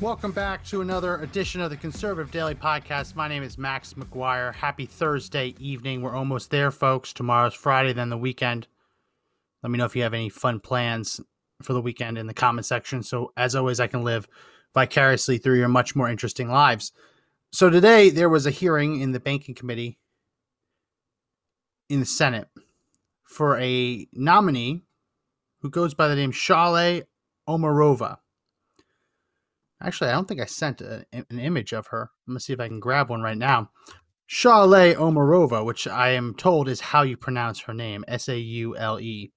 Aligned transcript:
Welcome 0.00 0.32
back 0.32 0.64
to 0.64 0.80
another 0.80 1.16
edition 1.16 1.60
of 1.60 1.68
the 1.68 1.76
Conservative 1.76 2.32
Daily 2.32 2.54
Podcast. 2.54 3.16
My 3.16 3.28
name 3.28 3.42
is 3.42 3.58
Max 3.58 3.92
McGuire. 3.92 4.54
Happy 4.54 4.86
Thursday 4.86 5.54
evening. 5.58 6.00
We're 6.00 6.16
almost 6.16 6.50
there, 6.50 6.70
folks. 6.70 7.12
Tomorrow's 7.12 7.52
Friday, 7.52 7.92
then 7.92 8.08
the 8.08 8.16
weekend. 8.16 8.66
Let 9.62 9.70
me 9.70 9.76
know 9.76 9.84
if 9.84 9.94
you 9.94 10.02
have 10.02 10.14
any 10.14 10.30
fun 10.30 10.58
plans 10.58 11.20
for 11.60 11.74
the 11.74 11.82
weekend 11.82 12.16
in 12.16 12.26
the 12.26 12.32
comment 12.32 12.64
section. 12.64 13.02
So, 13.02 13.34
as 13.36 13.54
always, 13.54 13.78
I 13.78 13.88
can 13.88 14.02
live 14.02 14.26
vicariously 14.72 15.36
through 15.36 15.58
your 15.58 15.68
much 15.68 15.94
more 15.94 16.08
interesting 16.08 16.48
lives. 16.48 16.92
So, 17.52 17.68
today 17.68 18.08
there 18.08 18.30
was 18.30 18.46
a 18.46 18.50
hearing 18.50 19.00
in 19.02 19.12
the 19.12 19.20
Banking 19.20 19.54
Committee 19.54 19.98
in 21.90 22.00
the 22.00 22.06
Senate 22.06 22.48
for 23.22 23.58
a 23.58 24.08
nominee 24.14 24.80
who 25.60 25.68
goes 25.68 25.92
by 25.92 26.08
the 26.08 26.16
name 26.16 26.32
Saule 26.32 27.02
Omarova. 27.46 28.16
Actually, 29.82 30.10
I 30.10 30.12
don't 30.12 30.28
think 30.28 30.40
I 30.40 30.44
sent 30.44 30.80
a, 30.80 31.04
an 31.12 31.38
image 31.38 31.72
of 31.72 31.86
her. 31.88 32.10
I'm 32.26 32.34
gonna 32.34 32.40
see 32.40 32.52
if 32.52 32.60
I 32.60 32.68
can 32.68 32.80
grab 32.80 33.08
one 33.08 33.22
right 33.22 33.38
now. 33.38 33.70
Saule 34.28 34.94
Omarova, 34.94 35.64
which 35.64 35.86
I 35.88 36.10
am 36.10 36.34
told 36.34 36.68
is 36.68 36.80
how 36.80 37.02
you 37.02 37.16
pronounce 37.16 37.60
her 37.60 37.74
name, 37.74 38.04
S 38.06 38.28
A 38.28 38.38
U 38.38 38.76
L 38.76 39.00
E. 39.00 39.32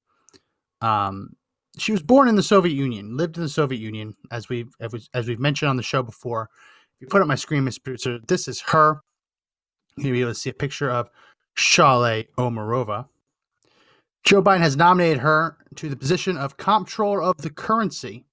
Um, 0.81 1.29
she 1.77 1.91
was 1.91 2.03
born 2.03 2.27
in 2.27 2.35
the 2.35 2.43
Soviet 2.43 2.73
Union, 2.73 3.17
lived 3.17 3.37
in 3.37 3.43
the 3.43 3.49
Soviet 3.49 3.79
Union, 3.79 4.15
as 4.31 4.49
we've 4.49 4.71
as 4.79 4.91
we- 4.91 5.07
as 5.13 5.27
we've 5.27 5.39
mentioned 5.39 5.69
on 5.69 5.77
the 5.77 5.83
show 5.83 6.03
before. 6.03 6.49
If 6.95 7.01
you 7.01 7.07
put 7.07 7.21
up 7.21 7.27
my 7.27 7.35
screen, 7.35 7.63
Mr. 7.63 7.83
Producer, 7.83 8.19
this 8.27 8.47
is 8.47 8.61
her. 8.67 9.01
You'll 9.97 10.11
be 10.11 10.21
able 10.21 10.31
to 10.31 10.35
see 10.35 10.49
a 10.49 10.53
picture 10.53 10.89
of 10.91 11.09
Saule 11.57 12.27
Omarova. 12.37 13.07
Joe 14.23 14.43
Biden 14.43 14.59
has 14.59 14.77
nominated 14.77 15.19
her 15.19 15.57
to 15.75 15.89
the 15.89 15.95
position 15.95 16.37
of 16.37 16.57
comptroller 16.57 17.21
of 17.21 17.37
the 17.37 17.49
currency 17.49 18.25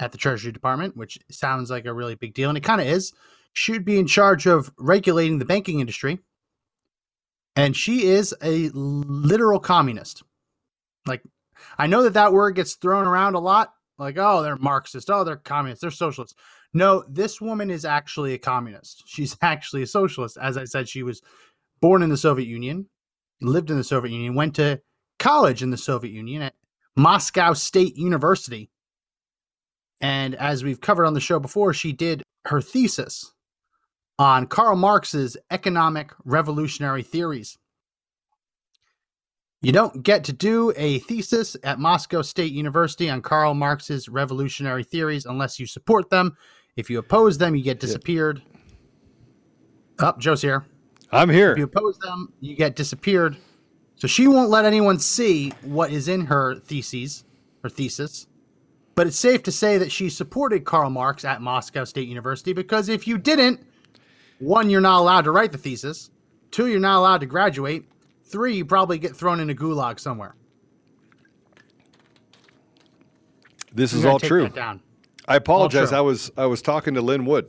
at 0.00 0.12
the 0.12 0.18
Treasury 0.18 0.52
Department, 0.52 0.96
which 0.96 1.18
sounds 1.30 1.70
like 1.70 1.86
a 1.86 1.92
really 1.92 2.14
big 2.14 2.34
deal, 2.34 2.48
and 2.48 2.58
it 2.58 2.64
kind 2.64 2.80
of 2.80 2.86
is. 2.86 3.12
She 3.52 3.72
would 3.72 3.84
be 3.84 3.98
in 3.98 4.06
charge 4.06 4.46
of 4.46 4.72
regulating 4.78 5.38
the 5.38 5.44
banking 5.44 5.80
industry, 5.80 6.18
and 7.56 7.76
she 7.76 8.06
is 8.06 8.34
a 8.42 8.70
literal 8.70 9.60
communist. 9.60 10.22
Like, 11.06 11.22
I 11.78 11.86
know 11.86 12.02
that 12.02 12.14
that 12.14 12.32
word 12.32 12.56
gets 12.56 12.74
thrown 12.74 13.06
around 13.06 13.34
a 13.34 13.40
lot. 13.40 13.74
Like, 13.98 14.16
oh, 14.18 14.42
they're 14.42 14.56
Marxist. 14.56 15.08
Oh, 15.10 15.22
they're 15.22 15.36
communists. 15.36 15.80
They're 15.80 15.90
socialists. 15.92 16.34
No, 16.72 17.04
this 17.08 17.40
woman 17.40 17.70
is 17.70 17.84
actually 17.84 18.34
a 18.34 18.38
communist. 18.38 19.04
She's 19.06 19.36
actually 19.40 19.82
a 19.82 19.86
socialist. 19.86 20.36
As 20.40 20.56
I 20.56 20.64
said, 20.64 20.88
she 20.88 21.04
was 21.04 21.22
born 21.80 22.02
in 22.02 22.10
the 22.10 22.16
Soviet 22.16 22.48
Union, 22.48 22.88
lived 23.40 23.70
in 23.70 23.76
the 23.76 23.84
Soviet 23.84 24.12
Union, 24.12 24.34
went 24.34 24.56
to 24.56 24.80
college 25.18 25.62
in 25.62 25.70
the 25.70 25.76
Soviet 25.76 26.12
Union 26.12 26.42
at 26.42 26.54
Moscow 26.96 27.52
State 27.52 27.96
University. 27.96 28.70
And 30.00 30.34
as 30.34 30.64
we've 30.64 30.80
covered 30.80 31.06
on 31.06 31.14
the 31.14 31.20
show 31.20 31.38
before, 31.38 31.72
she 31.72 31.92
did 31.92 32.22
her 32.46 32.60
thesis 32.60 33.32
on 34.18 34.46
Karl 34.46 34.76
Marx's 34.76 35.36
economic 35.50 36.12
revolutionary 36.24 37.02
theories. 37.02 37.58
You 39.62 39.72
don't 39.72 40.02
get 40.02 40.24
to 40.24 40.32
do 40.32 40.74
a 40.76 40.98
thesis 41.00 41.56
at 41.64 41.78
Moscow 41.78 42.20
State 42.20 42.52
University 42.52 43.08
on 43.08 43.22
Karl 43.22 43.54
Marx's 43.54 44.10
revolutionary 44.10 44.84
theories 44.84 45.24
unless 45.24 45.58
you 45.58 45.66
support 45.66 46.10
them. 46.10 46.36
If 46.76 46.90
you 46.90 46.98
oppose 46.98 47.38
them, 47.38 47.54
you 47.54 47.62
get 47.62 47.80
disappeared. 47.80 48.42
Up, 50.00 50.16
oh, 50.16 50.20
Joe's 50.20 50.42
here. 50.42 50.66
I'm 51.12 51.30
here. 51.30 51.52
If 51.52 51.58
you 51.58 51.64
oppose 51.64 51.96
them, 51.98 52.32
you 52.40 52.56
get 52.56 52.76
disappeared. 52.76 53.36
So 53.96 54.06
she 54.06 54.26
won't 54.26 54.50
let 54.50 54.64
anyone 54.64 54.98
see 54.98 55.50
what 55.62 55.90
is 55.90 56.08
in 56.08 56.26
her 56.26 56.56
theses, 56.56 57.24
her 57.62 57.70
thesis. 57.70 58.26
But 58.94 59.06
it's 59.06 59.18
safe 59.18 59.42
to 59.44 59.52
say 59.52 59.78
that 59.78 59.90
she 59.90 60.08
supported 60.08 60.64
Karl 60.64 60.90
Marx 60.90 61.24
at 61.24 61.40
Moscow 61.40 61.84
State 61.84 62.08
University 62.08 62.52
because 62.52 62.88
if 62.88 63.08
you 63.08 63.18
didn't, 63.18 63.60
one, 64.38 64.70
you're 64.70 64.80
not 64.80 65.00
allowed 65.00 65.22
to 65.22 65.32
write 65.32 65.52
the 65.52 65.58
thesis. 65.58 66.10
Two, 66.50 66.68
you're 66.68 66.80
not 66.80 66.98
allowed 66.98 67.18
to 67.18 67.26
graduate. 67.26 67.84
Three, 68.24 68.54
you 68.54 68.64
probably 68.64 68.98
get 68.98 69.16
thrown 69.16 69.40
in 69.40 69.50
a 69.50 69.54
gulag 69.54 69.98
somewhere. 69.98 70.34
This 73.72 73.92
is 73.92 74.04
all 74.04 74.20
true. 74.20 74.48
I 75.26 75.36
apologize. 75.36 75.88
true. 75.88 75.98
I 75.98 76.00
was 76.00 76.30
I 76.36 76.46
was 76.46 76.62
talking 76.62 76.94
to 76.94 77.00
Lin 77.00 77.24
Wood. 77.24 77.48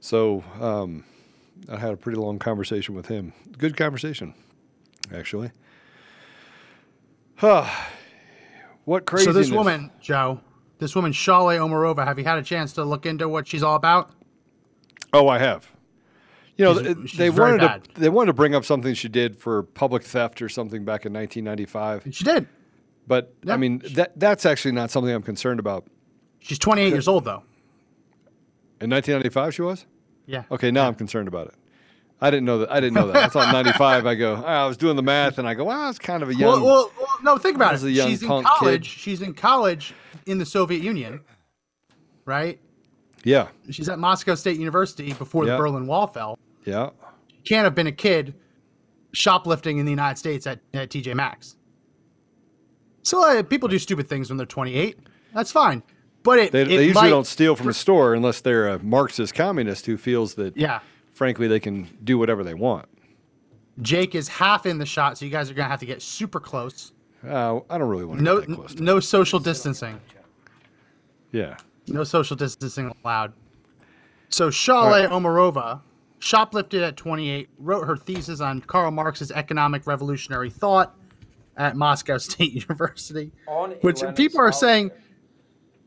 So 0.00 0.42
um, 0.60 1.04
I 1.68 1.76
had 1.76 1.92
a 1.92 1.96
pretty 1.96 2.18
long 2.18 2.38
conversation 2.38 2.94
with 2.94 3.06
him. 3.06 3.32
Good 3.58 3.76
conversation, 3.76 4.34
actually. 5.14 5.50
what 8.86 9.04
crazy? 9.04 9.26
So 9.26 9.32
this 9.34 9.50
woman, 9.50 9.90
Joe, 10.00 10.40
this 10.78 10.94
woman, 10.96 11.12
Saule 11.12 11.58
Omarova, 11.58 12.04
have 12.06 12.18
you 12.18 12.24
had 12.24 12.38
a 12.38 12.42
chance 12.42 12.72
to 12.72 12.84
look 12.84 13.04
into 13.04 13.28
what 13.28 13.46
she's 13.46 13.62
all 13.62 13.76
about? 13.76 14.10
Oh, 15.12 15.28
I 15.28 15.38
have. 15.38 15.70
You 16.56 16.64
know, 16.64 16.82
She's- 16.82 16.96
she's 17.10 17.18
they 17.18 17.28
wanted 17.28 17.60
to 17.60 18.00
they 18.00 18.08
wanted 18.08 18.28
to 18.28 18.32
bring 18.32 18.54
up 18.54 18.64
something 18.64 18.94
she 18.94 19.08
did 19.08 19.36
for 19.36 19.62
public 19.62 20.02
theft 20.02 20.40
or 20.40 20.48
something 20.48 20.84
back 20.86 21.04
in 21.04 21.12
1995. 21.12 22.06
And 22.06 22.14
she 22.14 22.24
did. 22.24 22.48
But 23.06 23.34
Yeah. 23.44 23.52
I 23.54 23.56
mean, 23.58 23.82
that 23.94 24.18
that's 24.18 24.46
actually 24.46 24.72
not 24.72 24.90
something 24.90 25.12
I'm 25.12 25.22
concerned 25.22 25.60
about. 25.60 25.86
She's 26.40 26.58
28 26.58 26.88
years 26.88 27.08
old, 27.08 27.24
though. 27.24 27.42
In 28.80 28.90
1995, 28.90 29.54
she 29.54 29.62
was. 29.62 29.84
Yeah. 30.26 30.44
Okay, 30.50 30.70
now 30.70 30.86
I'm 30.86 30.94
concerned 30.94 31.28
about 31.28 31.48
it. 31.48 31.54
I 32.20 32.30
didn't 32.30 32.46
know 32.46 32.58
that. 32.58 32.72
I 32.72 32.80
didn't 32.80 32.94
know 32.94 33.08
that. 33.08 33.16
I 33.16 33.28
thought 33.28 33.52
95. 33.52 34.06
I 34.06 34.14
go. 34.14 34.42
"Ah, 34.44 34.64
I 34.64 34.66
was 34.66 34.76
doing 34.76 34.96
the 34.96 35.02
math, 35.02 35.38
and 35.38 35.46
I 35.46 35.54
go, 35.54 35.64
"Wow, 35.64 35.88
it's 35.90 35.98
kind 35.98 36.22
of 36.22 36.30
a 36.30 36.34
young." 36.34 36.62
Well, 36.62 36.64
well, 36.64 36.92
well, 36.98 37.08
no, 37.22 37.36
think 37.38 37.56
about 37.56 37.74
it. 37.74 37.82
a 37.82 37.90
young 37.90 38.08
She's 38.08 38.22
in 38.22 38.28
college. 38.28 38.60
kid. 38.60 38.86
She's 38.86 39.20
in 39.22 39.34
college 39.34 39.92
in 40.26 40.38
the 40.38 40.46
Soviet 40.46 40.82
Union, 40.82 41.20
right? 42.24 42.58
yeah, 43.24 43.48
She's 43.70 43.88
at 43.88 43.98
Moscow 43.98 44.34
State 44.36 44.58
University 44.58 45.12
before 45.12 45.44
Yeah. 45.46 45.52
the 45.52 45.58
Berlin 45.58 45.86
Wall 45.86 46.06
fell. 46.06 46.38
yeah. 46.64 46.90
Can't 47.44 47.64
have 47.64 47.74
been 47.74 47.86
a 47.88 47.92
kid 47.92 48.34
shoplifting 49.12 49.78
in 49.78 49.84
the 49.84 49.90
United 49.90 50.16
States 50.18 50.46
at, 50.46 50.60
at 50.74 50.90
TJ 50.90 51.14
Maxx. 51.14 51.56
So 53.02 53.22
uh, 53.38 53.42
people 53.42 53.68
do 53.68 53.78
stupid 53.78 54.08
things 54.08 54.28
when 54.30 54.36
they're 54.36 54.46
28. 54.46 54.98
That's 55.34 55.52
fine, 55.52 55.82
but 56.22 56.38
it 56.38 56.52
They, 56.52 56.62
it 56.62 56.64
they 56.66 56.72
usually 56.86 56.92
might- 56.94 57.08
don't 57.10 57.26
steal 57.26 57.56
from 57.56 57.68
a 57.68 57.72
store 57.74 58.14
unless 58.14 58.40
they're 58.40 58.68
a 58.68 58.78
Marxist 58.82 59.34
communist 59.34 59.86
who 59.86 59.96
feels 59.96 60.34
that, 60.34 60.56
Yeah, 60.56 60.80
frankly, 61.16 61.48
they 61.48 61.58
can 61.58 61.88
do 62.04 62.18
whatever 62.18 62.44
they 62.44 62.54
want. 62.54 62.86
Jake 63.80 64.14
is 64.14 64.28
half 64.28 64.66
in 64.66 64.78
the 64.78 64.86
shot, 64.86 65.18
so 65.18 65.24
you 65.24 65.30
guys 65.30 65.50
are 65.50 65.54
gonna 65.54 65.68
have 65.68 65.80
to 65.80 65.86
get 65.86 66.00
super 66.02 66.38
close. 66.38 66.92
Uh, 67.26 67.60
I 67.70 67.78
don't 67.78 67.88
really 67.88 68.04
want 68.04 68.18
to 68.18 68.24
No, 68.24 68.38
get 68.40 68.48
that 68.50 68.54
close. 68.54 68.74
To 68.74 68.82
no 68.82 69.00
social 69.00 69.38
distancing. 69.38 69.98
Yeah. 71.32 71.56
No 71.88 72.04
social 72.04 72.36
distancing 72.36 72.94
allowed. 73.04 73.32
So 74.28 74.48
Saule 74.50 74.90
right. 74.90 75.08
Omarova 75.10 75.80
shoplifted 76.20 76.82
at 76.86 76.96
28, 76.96 77.48
wrote 77.58 77.86
her 77.86 77.96
thesis 77.96 78.40
on 78.40 78.60
Karl 78.62 78.90
Marx's 78.90 79.30
economic 79.30 79.86
revolutionary 79.86 80.50
thought 80.50 80.94
at 81.56 81.76
Moscow 81.76 82.18
State 82.18 82.52
University, 82.52 83.32
On 83.46 83.70
which 83.80 83.98
Atlantic 83.98 84.16
people 84.16 84.40
are 84.40 84.52
saying. 84.52 84.88
Scholarship. 84.88 85.02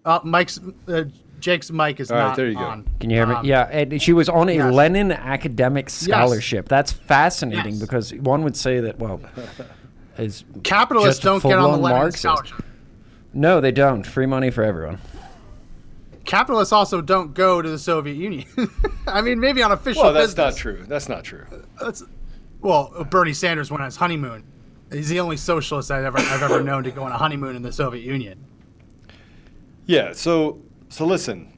Uh, 0.05 0.19
Mike's 0.23 0.59
uh, 0.87 1.03
Jake's 1.39 1.71
mic 1.71 1.99
is 1.99 2.11
All 2.11 2.17
right, 2.17 2.23
not 2.27 2.35
there 2.35 2.47
you 2.47 2.55
go. 2.55 2.61
on. 2.61 2.87
Can 2.99 3.09
you 3.09 3.17
hear 3.17 3.25
me? 3.25 3.35
Um, 3.35 3.45
yeah, 3.45 3.63
and 3.71 4.01
she 4.01 4.13
was 4.13 4.29
on 4.29 4.49
a 4.49 4.53
yes. 4.53 4.73
Lenin 4.73 5.11
academic 5.11 5.89
scholarship. 5.89 6.67
That's 6.69 6.91
fascinating 6.91 7.73
Yes. 7.75 7.81
because 7.81 8.13
one 8.15 8.43
would 8.43 8.55
say 8.57 8.79
that 8.81 8.99
well, 8.99 9.21
is 10.17 10.43
Capitalists 10.63 11.23
don't 11.23 11.41
get 11.41 11.53
on 11.53 11.57
the 11.63 11.67
full-on 11.77 11.81
Lenin 11.81 11.97
Marxist. 11.99 12.21
scholarship. 12.21 12.63
no, 13.33 13.61
they 13.61 13.71
don't. 13.71 14.05
Free 14.05 14.25
money 14.25 14.51
for 14.51 14.63
everyone. 14.63 14.99
Capitalists 16.25 16.71
also 16.73 17.01
don't 17.01 17.33
go 17.33 17.61
to 17.61 17.69
the 17.69 17.79
Soviet 17.79 18.15
Union. 18.15 18.45
I 19.07 19.21
mean, 19.21 19.39
maybe 19.39 19.63
on 19.63 19.71
official 19.71 20.03
Well, 20.03 20.13
that's 20.13 20.33
business. 20.35 20.55
not 20.55 20.57
true. 20.57 20.85
That's 20.87 21.09
not 21.09 21.23
true. 21.23 21.45
That's 21.81 22.03
well, 22.61 23.05
Bernie 23.09 23.33
Sanders 23.33 23.71
went 23.71 23.81
on 23.81 23.85
his 23.85 23.95
honeymoon. 23.95 24.43
He's 24.91 25.09
the 25.09 25.19
only 25.21 25.37
socialist 25.37 25.89
I've 25.91 26.03
ever 26.03 26.17
I've 26.19 26.43
ever 26.43 26.61
known 26.61 26.83
to 26.83 26.91
go 26.91 27.03
on 27.03 27.11
a 27.11 27.17
honeymoon 27.17 27.55
in 27.55 27.61
the 27.61 27.71
Soviet 27.71 28.03
Union. 28.03 28.43
Yeah. 29.85 30.13
So 30.13 30.59
so 30.89 31.05
listen, 31.05 31.57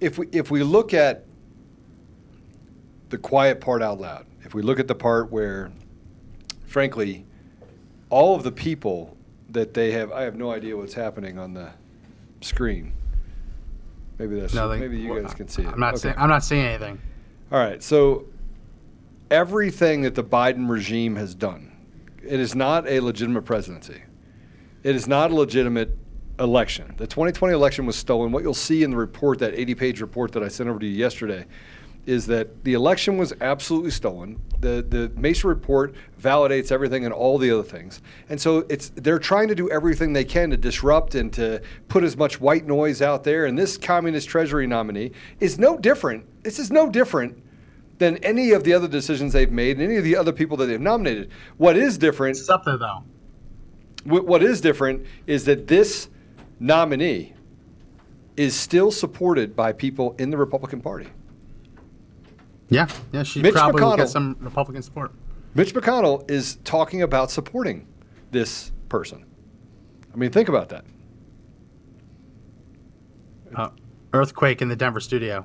if 0.00 0.18
we 0.18 0.28
if 0.32 0.50
we 0.50 0.62
look 0.62 0.94
at 0.94 1.24
the 3.10 3.18
quiet 3.18 3.60
part 3.60 3.82
out 3.82 4.00
loud, 4.00 4.26
if 4.44 4.54
we 4.54 4.62
look 4.62 4.78
at 4.80 4.88
the 4.88 4.94
part 4.94 5.30
where, 5.30 5.70
frankly, 6.66 7.24
all 8.10 8.34
of 8.34 8.42
the 8.42 8.52
people 8.52 9.16
that 9.50 9.74
they 9.74 9.92
have, 9.92 10.10
I 10.12 10.22
have 10.22 10.36
no 10.36 10.50
idea 10.50 10.76
what's 10.76 10.94
happening 10.94 11.38
on 11.38 11.52
the 11.54 11.70
screen. 12.40 12.92
Maybe 14.18 14.40
that's 14.40 14.54
Nothing. 14.54 14.80
maybe 14.80 14.98
you 14.98 15.20
guys 15.20 15.34
can 15.34 15.48
see 15.48 15.62
it. 15.62 15.68
I'm 15.68 15.80
not 15.80 15.94
Okay. 15.94 16.02
saying. 16.02 16.14
I'm 16.18 16.28
not 16.28 16.44
saying 16.44 16.64
anything. 16.64 16.98
All 17.50 17.58
right. 17.58 17.82
So 17.82 18.26
everything 19.30 20.02
that 20.02 20.14
the 20.14 20.24
Biden 20.24 20.68
regime 20.68 21.16
has 21.16 21.34
done, 21.34 21.72
it 22.22 22.38
is 22.40 22.54
not 22.54 22.86
a 22.86 23.00
legitimate 23.00 23.42
presidency. 23.42 24.02
It 24.82 24.94
is 24.96 25.06
not 25.06 25.30
a 25.30 25.34
legitimate 25.34 25.96
election. 26.38 26.94
The 26.96 27.06
2020 27.06 27.54
election 27.54 27.86
was 27.86 27.96
stolen. 27.96 28.32
What 28.32 28.42
you'll 28.42 28.54
see 28.54 28.82
in 28.82 28.90
the 28.90 28.96
report, 28.96 29.38
that 29.40 29.54
80-page 29.54 30.00
report 30.00 30.32
that 30.32 30.42
I 30.42 30.48
sent 30.48 30.68
over 30.68 30.78
to 30.78 30.86
you 30.86 30.96
yesterday, 30.96 31.46
is 32.06 32.26
that 32.26 32.64
the 32.64 32.74
election 32.74 33.16
was 33.16 33.32
absolutely 33.40 33.90
stolen. 33.90 34.40
The 34.58 34.84
the 34.88 35.12
Mesa 35.16 35.46
report 35.46 35.94
validates 36.20 36.72
everything 36.72 37.04
and 37.04 37.14
all 37.14 37.38
the 37.38 37.50
other 37.50 37.62
things. 37.62 38.02
And 38.28 38.40
so 38.40 38.66
it's 38.68 38.90
they're 38.96 39.18
trying 39.18 39.48
to 39.48 39.54
do 39.54 39.70
everything 39.70 40.12
they 40.12 40.24
can 40.24 40.50
to 40.50 40.56
disrupt 40.56 41.14
and 41.14 41.32
to 41.34 41.62
put 41.88 42.02
as 42.02 42.16
much 42.16 42.40
white 42.40 42.66
noise 42.66 43.02
out 43.02 43.22
there. 43.22 43.46
And 43.46 43.56
this 43.56 43.76
communist 43.76 44.28
treasury 44.28 44.66
nominee 44.66 45.12
is 45.38 45.58
no 45.58 45.78
different. 45.78 46.26
This 46.42 46.58
is 46.58 46.72
no 46.72 46.90
different 46.90 47.40
than 47.98 48.16
any 48.18 48.50
of 48.50 48.64
the 48.64 48.72
other 48.72 48.88
decisions 48.88 49.32
they've 49.32 49.52
made 49.52 49.76
and 49.76 49.86
any 49.86 49.96
of 49.96 50.02
the 50.02 50.16
other 50.16 50.32
people 50.32 50.56
that 50.56 50.66
they've 50.66 50.80
nominated. 50.80 51.30
What 51.56 51.76
is 51.76 51.98
different 51.98 52.36
It's 52.36 52.48
up 52.48 52.64
there 52.64 52.78
though. 52.78 53.04
What 54.04 54.42
is 54.42 54.60
different 54.60 55.06
is 55.28 55.44
that 55.44 55.68
this 55.68 56.08
nominee 56.62 57.34
is 58.36 58.58
still 58.58 58.90
supported 58.90 59.54
by 59.54 59.72
people 59.72 60.14
in 60.18 60.30
the 60.30 60.36
Republican 60.36 60.80
Party. 60.80 61.08
Yeah, 62.68 62.88
yeah. 63.12 63.22
She 63.22 63.42
Mitch 63.42 63.52
probably 63.52 63.82
will 63.82 63.96
get 63.96 64.08
some 64.08 64.36
Republican 64.40 64.82
support. 64.82 65.12
Mitch 65.54 65.74
McConnell 65.74 66.30
is 66.30 66.56
talking 66.64 67.02
about 67.02 67.30
supporting 67.30 67.86
this 68.30 68.72
person. 68.88 69.26
I 70.12 70.16
mean, 70.16 70.30
think 70.30 70.48
about 70.48 70.70
that. 70.70 70.84
Uh, 73.54 73.68
earthquake 74.14 74.62
in 74.62 74.68
the 74.68 74.76
Denver 74.76 75.00
studio. 75.00 75.44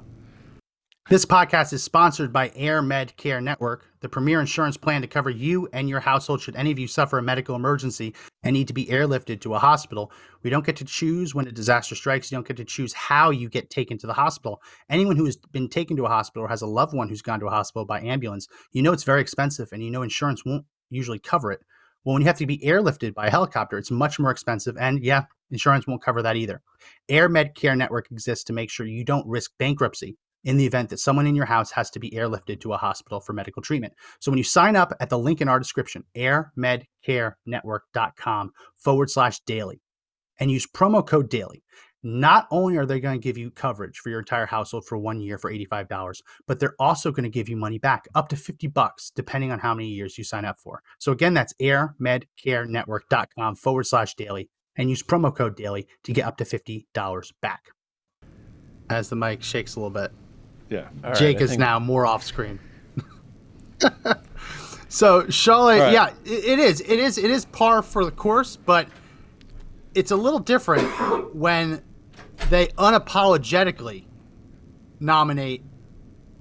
This 1.10 1.26
podcast 1.26 1.72
is 1.72 1.82
sponsored 1.82 2.34
by 2.34 2.52
Air 2.54 2.82
Med 2.82 3.16
Care 3.16 3.40
Network, 3.40 3.86
the 4.02 4.10
premier 4.10 4.42
insurance 4.42 4.76
plan 4.76 5.02
to 5.02 5.08
cover 5.08 5.30
you 5.30 5.70
and 5.72 5.88
your 5.88 6.02
household 6.02 6.42
should 6.42 6.58
any 6.58 6.70
of 6.70 6.78
you 6.78 6.86
suffer 6.86 7.18
a 7.18 7.22
medical 7.22 7.56
emergency 7.56 8.14
and 8.44 8.54
need 8.54 8.68
to 8.68 8.74
be 8.74 8.88
airlifted 8.88 9.40
to 9.40 9.54
a 9.54 9.60
hospital. 9.60 10.12
We 10.44 10.50
don't 10.50 10.66
get 10.66 10.76
to 10.76 10.84
choose 10.84 11.34
when 11.34 11.48
a 11.48 11.52
disaster 11.54 11.96
strikes. 11.96 12.30
You 12.30 12.36
don't 12.36 12.46
get 12.46 12.58
to 12.58 12.66
choose 12.66 12.92
how 12.92 13.30
you 13.30 13.48
get 13.48 13.70
taken 13.70 13.98
to 14.00 14.08
the 14.08 14.12
hospital. 14.12 14.62
Anyone 14.90 15.16
who 15.16 15.24
has 15.24 15.38
been 15.38 15.70
taken 15.70 15.96
to 15.96 16.04
a 16.04 16.10
hospital 16.10 16.44
or 16.44 16.50
has 16.50 16.62
a 16.62 16.68
loved 16.68 16.94
one 16.94 17.08
who's 17.08 17.22
gone 17.22 17.40
to 17.40 17.48
a 17.48 17.52
hospital 17.52 17.86
by 17.86 18.02
ambulance, 18.02 18.50
you 18.74 18.82
know 18.82 18.92
it's 18.92 19.06
very 19.06 19.22
expensive 19.22 19.70
and 19.72 19.82
you 19.82 19.90
know 19.90 20.02
insurance 20.02 20.44
won't 20.44 20.66
usually 20.90 21.20
cover 21.20 21.54
it. 21.54 21.62
Well, 22.04 22.16
when 22.16 22.22
you 22.22 22.28
have 22.28 22.38
to 22.40 22.46
be 22.46 22.58
airlifted 22.60 23.14
by 23.14 23.28
a 23.28 23.32
helicopter, 23.32 23.78
it's 23.78 23.92
much 23.92 24.20
more 24.20 24.32
expensive. 24.32 24.76
And 24.78 25.02
yeah, 25.02 25.24
insurance 25.52 25.88
won't 25.88 26.04
cover 26.04 26.22
that 26.24 26.36
either. 26.36 26.62
Air 27.08 27.30
Med 27.30 27.56
Care 27.56 27.78
Network 27.78 28.12
exists 28.12 28.44
to 28.44 28.54
make 28.54 28.70
sure 28.70 28.86
you 28.86 29.06
don't 29.06 29.26
risk 29.26 29.52
bankruptcy 29.58 30.18
in 30.48 30.58
the 30.58 30.66
event 30.66 30.90
that 30.90 31.00
someone 31.00 31.28
in 31.28 31.36
your 31.36 31.46
house 31.46 31.70
has 31.72 31.92
to 31.92 32.00
be 32.00 32.10
airlifted 32.12 32.62
to 32.62 32.72
a 32.72 32.78
hospital 32.78 33.20
for 33.20 33.34
medical 33.34 33.62
treatment. 33.62 33.92
So 34.22 34.32
when 34.32 34.38
you 34.38 34.46
sign 34.46 34.78
up 34.78 34.94
at 35.02 35.10
the 35.10 35.20
link 35.20 35.42
in 35.42 35.50
our 35.50 35.60
description, 35.60 36.06
airmedcarenetwork.com 36.16 38.52
forward 38.78 39.12
slash 39.12 39.42
daily, 39.42 39.82
and 40.40 40.50
use 40.50 40.66
promo 40.66 41.06
code 41.06 41.30
daily, 41.30 41.66
not 42.02 42.48
only 42.50 42.78
are 42.78 42.86
they 42.86 43.02
going 43.02 43.20
to 43.20 43.24
give 43.24 43.38
you 43.38 43.52
coverage 43.52 43.98
for 43.98 44.10
your 44.10 44.20
entire 44.20 44.46
household 44.46 44.86
for 44.86 44.98
one 44.98 45.20
year 45.20 45.38
for 45.38 45.52
$85, 45.52 46.22
but 46.48 46.62
they're 46.62 46.76
also 46.80 47.12
going 47.12 47.26
to 47.26 47.30
give 47.30 47.50
you 47.50 47.58
money 47.58 47.78
back 47.78 48.08
up 48.16 48.30
to 48.30 48.38
50 48.38 48.68
bucks, 48.68 49.12
depending 49.14 49.52
on 49.52 49.60
how 49.60 49.74
many 49.74 49.90
years 49.90 50.18
you 50.18 50.24
sign 50.24 50.46
up 50.46 50.60
for. 50.60 50.82
So 50.98 51.12
again, 51.12 51.34
that's 51.34 51.54
airmedcarenetwork.com 51.62 53.58
forward 53.58 53.86
slash 53.86 54.16
daily 54.16 54.50
and 54.78 54.90
use 54.90 55.04
promo 55.04 55.36
code 55.36 55.58
daily 55.58 55.88
to 56.04 56.14
get 56.14 56.26
up 56.26 56.38
to 56.38 56.46
$50 56.46 56.86
back. 57.42 57.66
As 58.90 59.10
the 59.10 59.18
mic 59.18 59.44
shakes 59.44 59.76
a 59.76 59.82
little 59.82 59.90
bit. 59.90 60.14
Yeah. 60.70 60.88
All 61.04 61.12
right, 61.12 61.18
Jake 61.20 61.38
I 61.38 61.44
is 61.44 61.50
think- 61.52 61.60
now 61.60 61.80
more 61.80 62.06
off 62.06 62.24
screen. 62.24 62.60
so 64.90 65.30
Charlotte, 65.30 65.80
right. 65.80 65.94
yeah, 65.94 66.04
i- 66.06 66.14
it 66.26 66.60
is. 66.60 66.82
It 66.82 67.00
is. 67.00 67.18
It 67.18 67.30
is 67.30 67.46
par 67.46 67.82
for 67.82 68.06
the 68.06 68.12
course, 68.12 68.56
but 68.58 68.88
it's 69.94 70.12
a 70.12 70.16
little 70.16 70.40
different 70.40 71.36
when 71.36 71.82
they 72.50 72.68
unapologetically 72.68 74.06
nominate 75.00 75.64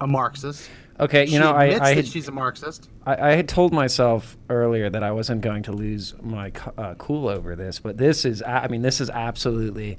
a 0.00 0.06
Marxist. 0.06 0.68
Okay, 0.98 1.24
you 1.24 1.32
she 1.32 1.38
know, 1.38 1.50
I, 1.52 1.64
admits 1.64 1.80
I, 1.82 1.88
that 1.90 1.96
had, 1.96 2.06
she's 2.06 2.28
a 2.28 2.32
Marxist. 2.32 2.88
I, 3.04 3.30
I 3.30 3.34
had 3.34 3.48
told 3.48 3.72
myself 3.74 4.36
earlier 4.48 4.88
that 4.88 5.02
I 5.02 5.10
wasn't 5.12 5.42
going 5.42 5.62
to 5.64 5.72
lose 5.72 6.14
my 6.22 6.52
uh, 6.78 6.94
cool 6.94 7.28
over 7.28 7.54
this, 7.54 7.78
but 7.80 7.98
this 7.98 8.24
is, 8.24 8.42
I 8.42 8.66
mean, 8.68 8.80
this 8.80 9.00
is 9.02 9.10
absolutely 9.10 9.98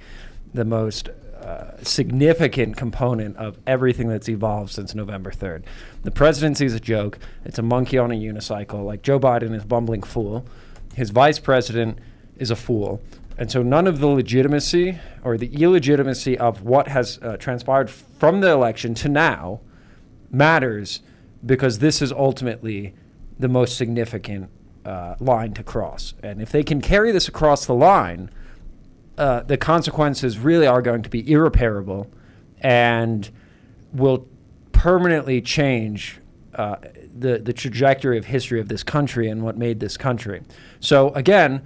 the 0.56 0.66
most 0.66 1.10
uh, 1.42 1.84
significant 1.84 2.78
component 2.78 3.38
of 3.38 3.58
everything 3.66 4.08
that's 4.10 4.30
evolved 4.30 4.72
since 4.72 4.94
November 4.94 5.32
3rd. 5.32 5.64
The 6.04 6.12
presidency 6.12 6.66
is 6.66 6.74
a 6.74 6.80
joke. 6.80 7.20
It's 7.46 7.60
a 7.60 7.62
monkey 7.62 7.98
on 7.98 8.12
a 8.12 8.16
unicycle. 8.16 8.86
Like 8.86 9.02
Joe 9.02 9.20
Biden 9.20 9.56
is 9.56 9.64
a 9.64 9.68
bumbling 9.68 10.04
fool. 10.04 10.46
His 10.96 11.10
vice 11.10 11.40
president 11.40 12.00
is 12.38 12.52
a 12.52 12.56
fool. 12.56 13.02
And 13.38 13.52
so 13.52 13.62
none 13.62 13.86
of 13.86 14.00
the 14.00 14.08
legitimacy 14.08 14.98
or 15.24 15.38
the 15.38 15.54
illegitimacy 15.54 16.38
of 16.38 16.64
what 16.64 16.88
has 16.88 17.20
uh, 17.22 17.38
transpired 17.38 17.90
from 17.90 18.42
the 18.42 18.50
election 18.50 18.96
to 18.96 19.10
now 19.10 19.62
matters 20.32 21.02
because 21.46 21.80
this 21.80 22.02
is 22.02 22.12
ultimately 22.12 22.96
the 23.38 23.48
most 23.48 23.78
significant 23.78 24.50
uh, 24.86 25.16
line 25.20 25.54
to 25.54 25.64
cross. 25.64 26.14
And 26.24 26.42
if 26.42 26.52
they 26.52 26.64
can 26.64 26.82
carry 26.82 27.12
this 27.12 27.28
across 27.28 27.66
the 27.66 27.76
line, 27.76 28.32
uh, 29.18 29.42
the 29.42 29.58
consequences 29.58 30.38
really 30.38 30.68
are 30.68 30.82
going 30.82 31.02
to 31.02 31.10
be 31.10 31.30
irreparable 31.32 32.08
and 32.62 33.30
will 33.94 34.28
permanently 34.72 35.42
change 35.42 36.20
uh, 36.56 36.76
the, 37.18 37.40
the 37.40 37.54
trajectory 37.54 38.18
of 38.18 38.26
history 38.26 38.60
of 38.60 38.68
this 38.68 38.84
country 38.84 39.28
and 39.28 39.44
what 39.44 39.58
made 39.58 39.80
this 39.80 39.98
country. 39.98 40.42
So, 40.80 41.10
again, 41.10 41.64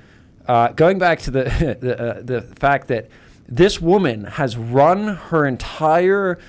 uh, 0.48 0.70
going 0.70 0.98
back 0.98 1.20
to 1.20 1.32
the, 1.32 1.44
the, 1.80 2.02
uh, 2.02 2.22
the 2.22 2.42
fact 2.42 2.88
that 2.88 3.10
this 3.48 3.82
woman 3.82 4.26
has 4.26 4.56
run 4.56 5.16
her 5.16 5.46
entire 5.46 6.40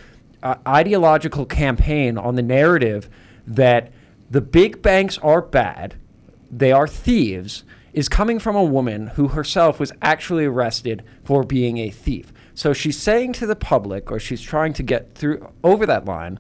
uh, 0.43 0.57
ideological 0.67 1.47
campaign 1.47 2.17
on 2.17 2.37
the 2.37 2.43
narrative 2.43 3.09
that 3.47 3.93
the 4.31 4.41
big 4.41 4.83
banks 4.83 5.19
are 5.19 5.43
bad, 5.43 5.95
they 6.51 6.73
are 6.73 6.87
thieves, 6.87 7.65
is 7.93 8.09
coming 8.09 8.39
from 8.39 8.57
a 8.57 8.65
woman 8.65 9.09
who 9.09 9.29
herself 9.29 9.79
was 9.79 9.93
actually 10.01 10.45
arrested 10.45 11.03
for 11.25 11.43
being 11.43 11.79
a 11.79 11.91
thief. 11.91 12.33
So 12.55 12.73
she's 12.73 12.99
saying 12.99 13.35
to 13.35 13.47
the 13.47 13.57
public, 13.57 14.11
or 14.11 14.19
she's 14.19 14.43
trying 14.43 14.73
to 14.75 14.83
get 14.83 15.15
through 15.15 15.51
over 15.63 15.87
that 15.87 16.05
line, 16.05 16.39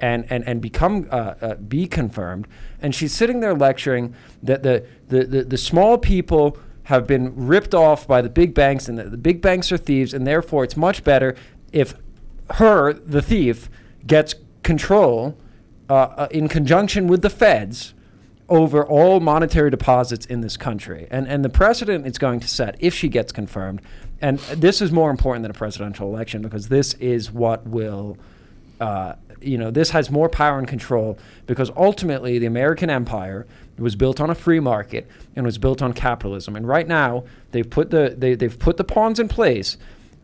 and 0.00 0.26
and 0.30 0.46
and 0.46 0.60
become 0.60 1.08
uh, 1.10 1.34
uh, 1.40 1.54
be 1.54 1.86
confirmed. 1.86 2.46
And 2.80 2.94
she's 2.94 3.12
sitting 3.12 3.40
there 3.40 3.54
lecturing 3.54 4.14
that 4.42 4.62
the 4.62 4.86
the 5.08 5.24
the, 5.24 5.44
the 5.44 5.58
small 5.58 5.98
people 5.98 6.56
have 6.84 7.06
been 7.06 7.34
ripped 7.34 7.74
off 7.74 8.06
by 8.06 8.22
the 8.22 8.30
big 8.30 8.54
banks, 8.54 8.88
and 8.88 8.98
that 8.98 9.10
the 9.10 9.18
big 9.18 9.42
banks 9.42 9.70
are 9.72 9.76
thieves, 9.76 10.14
and 10.14 10.26
therefore 10.26 10.64
it's 10.64 10.76
much 10.76 11.04
better 11.04 11.34
if 11.72 11.94
her, 12.52 12.92
the 12.92 13.20
thief, 13.20 13.68
gets 14.06 14.34
control 14.62 15.36
uh, 15.90 15.94
uh, 15.94 16.28
in 16.30 16.48
conjunction 16.48 17.06
with 17.06 17.22
the 17.22 17.30
feds 17.30 17.94
over 18.48 18.84
all 18.84 19.20
monetary 19.20 19.70
deposits 19.70 20.24
in 20.26 20.40
this 20.40 20.56
country. 20.56 21.06
And, 21.10 21.28
and 21.28 21.44
the 21.44 21.48
precedent 21.48 22.06
it's 22.06 22.18
going 22.18 22.40
to 22.40 22.48
set 22.48 22.76
if 22.80 22.94
she 22.94 23.08
gets 23.08 23.32
confirmed, 23.32 23.82
and 24.20 24.38
this 24.38 24.80
is 24.80 24.90
more 24.90 25.10
important 25.10 25.42
than 25.42 25.50
a 25.50 25.54
presidential 25.54 26.08
election 26.08 26.42
because 26.42 26.68
this 26.68 26.94
is 26.94 27.30
what 27.30 27.66
will, 27.66 28.16
uh, 28.80 29.14
you 29.40 29.58
know, 29.58 29.70
this 29.70 29.90
has 29.90 30.10
more 30.10 30.28
power 30.28 30.58
and 30.58 30.66
control 30.66 31.18
because 31.46 31.70
ultimately 31.76 32.38
the 32.38 32.46
American 32.46 32.90
empire 32.90 33.46
was 33.78 33.94
built 33.94 34.20
on 34.20 34.28
a 34.28 34.34
free 34.34 34.58
market 34.60 35.06
and 35.36 35.46
was 35.46 35.58
built 35.58 35.82
on 35.82 35.92
capitalism. 35.92 36.56
And 36.56 36.66
right 36.66 36.88
now 36.88 37.24
they've 37.52 37.68
put 37.68 37.90
the, 37.90 38.14
they, 38.16 38.34
they've 38.34 38.58
put 38.58 38.76
the 38.76 38.84
pawns 38.84 39.20
in 39.20 39.28
place 39.28 39.76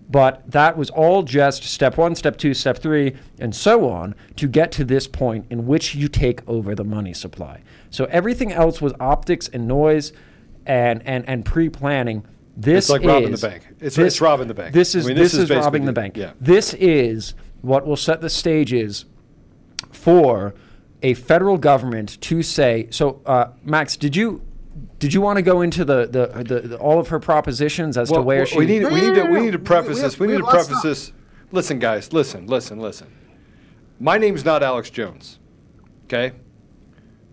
but 0.09 0.49
that 0.51 0.77
was 0.77 0.91
all 0.91 1.23
just 1.23 1.65
step 1.65 1.97
one, 1.97 2.15
step 2.15 2.37
two, 2.37 2.55
step 2.55 2.79
three, 2.79 3.17
and 3.39 3.55
so 3.55 3.89
on 3.89 4.15
to 4.37 4.47
get 4.47 4.71
to 4.73 4.85
this 4.85 5.07
point 5.07 5.47
in 5.51 5.67
which 5.67 5.95
you 5.95 6.09
take 6.09 6.47
over 6.49 6.75
the 6.75 6.85
money 6.85 7.15
supply. 7.15 7.63
So 7.95 8.07
everything 8.07 8.53
else 8.53 8.81
was 8.83 8.93
optics 8.99 9.47
and 9.49 9.69
noise 9.69 10.13
and, 10.67 11.07
and, 11.07 11.29
and 11.29 11.45
pre 11.45 11.69
planning. 11.69 12.27
This 12.57 12.87
It's 12.87 12.91
like 12.91 13.05
robbing 13.05 13.31
the 13.31 13.39
bank. 13.39 13.67
It's- 13.81 13.97
it's 13.99 14.21
robbing 14.21 14.49
the 14.49 14.55
bank. 14.55 14.73
This 14.75 14.95
I 14.95 14.99
is 14.99 15.07
mean, 15.07 15.17
this, 15.17 15.33
this 15.33 15.43
is 15.45 15.51
is, 15.51 15.57
robbing 15.57 15.85
the 15.85 15.93
bank. 15.93 16.17
yeah. 16.17 16.33
This 16.41 16.75
is 16.75 17.35
what 17.63 17.87
will 17.87 17.97
set 17.97 18.21
the 18.21 18.31
stages 18.31 19.05
for 19.93 20.55
a 21.03 21.15
federal 21.15 21.57
government 21.57 22.21
to 22.23 22.43
say. 22.43 22.89
So, 22.91 23.21
uh, 23.27 23.49
Max, 23.63 23.97
did 23.97 24.17
you 24.17 24.43
did 24.99 25.15
you 25.15 25.21
want 25.21 25.37
to 25.37 25.43
go 25.43 25.61
into 25.63 25.85
the, 25.85 26.07
the, 26.07 26.43
the, 26.43 26.69
the 26.69 26.77
all 26.79 26.99
of 26.99 27.09
her 27.09 27.21
propositions 27.21 27.97
as 27.97 28.11
to 28.11 28.21
where 28.21 28.39
well, 28.39 28.47
she? 28.47 28.59
we 28.59 28.67
need 28.67 28.85
we 28.85 29.01
need 29.01 29.15
to 29.15 29.25
we 29.25 29.41
need 29.41 29.53
to 29.53 29.59
preface 29.59 29.97
we 29.97 30.03
this. 30.03 30.13
have- 30.15 30.21
We 30.21 30.27
we 30.27 30.33
need 30.35 30.39
to 30.41 30.51
preface 30.51 30.83
this. 30.83 31.13
Listen, 31.53 31.79
guys, 31.79 32.13
listen, 32.13 32.47
listen, 32.49 32.81
listen. 32.81 33.07
My 34.01 34.19
name's 34.19 34.45
not 34.45 34.63
Alex 34.65 34.91
Jones. 34.91 35.39
Okay. 36.07 36.33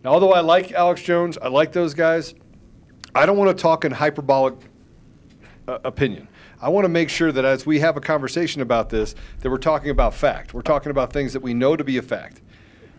Now, 0.03 0.11
although 0.11 0.33
I 0.33 0.39
like 0.41 0.71
Alex 0.71 1.01
Jones, 1.03 1.37
I 1.37 1.47
like 1.47 1.71
those 1.71 1.93
guys. 1.93 2.33
I 3.13 3.25
don't 3.25 3.37
want 3.37 3.55
to 3.55 3.61
talk 3.61 3.85
in 3.85 3.91
hyperbolic 3.91 4.55
uh, 5.67 5.79
opinion. 5.83 6.27
I 6.61 6.69
want 6.69 6.85
to 6.85 6.89
make 6.89 7.09
sure 7.09 7.31
that 7.31 7.43
as 7.45 7.65
we 7.65 7.79
have 7.79 7.97
a 7.97 8.01
conversation 8.01 8.61
about 8.61 8.89
this, 8.89 9.15
that 9.39 9.49
we're 9.49 9.57
talking 9.57 9.89
about 9.89 10.13
fact. 10.13 10.53
We're 10.53 10.61
talking 10.61 10.91
about 10.91 11.11
things 11.11 11.33
that 11.33 11.41
we 11.41 11.53
know 11.53 11.75
to 11.75 11.83
be 11.83 11.97
a 11.97 12.01
fact. 12.01 12.41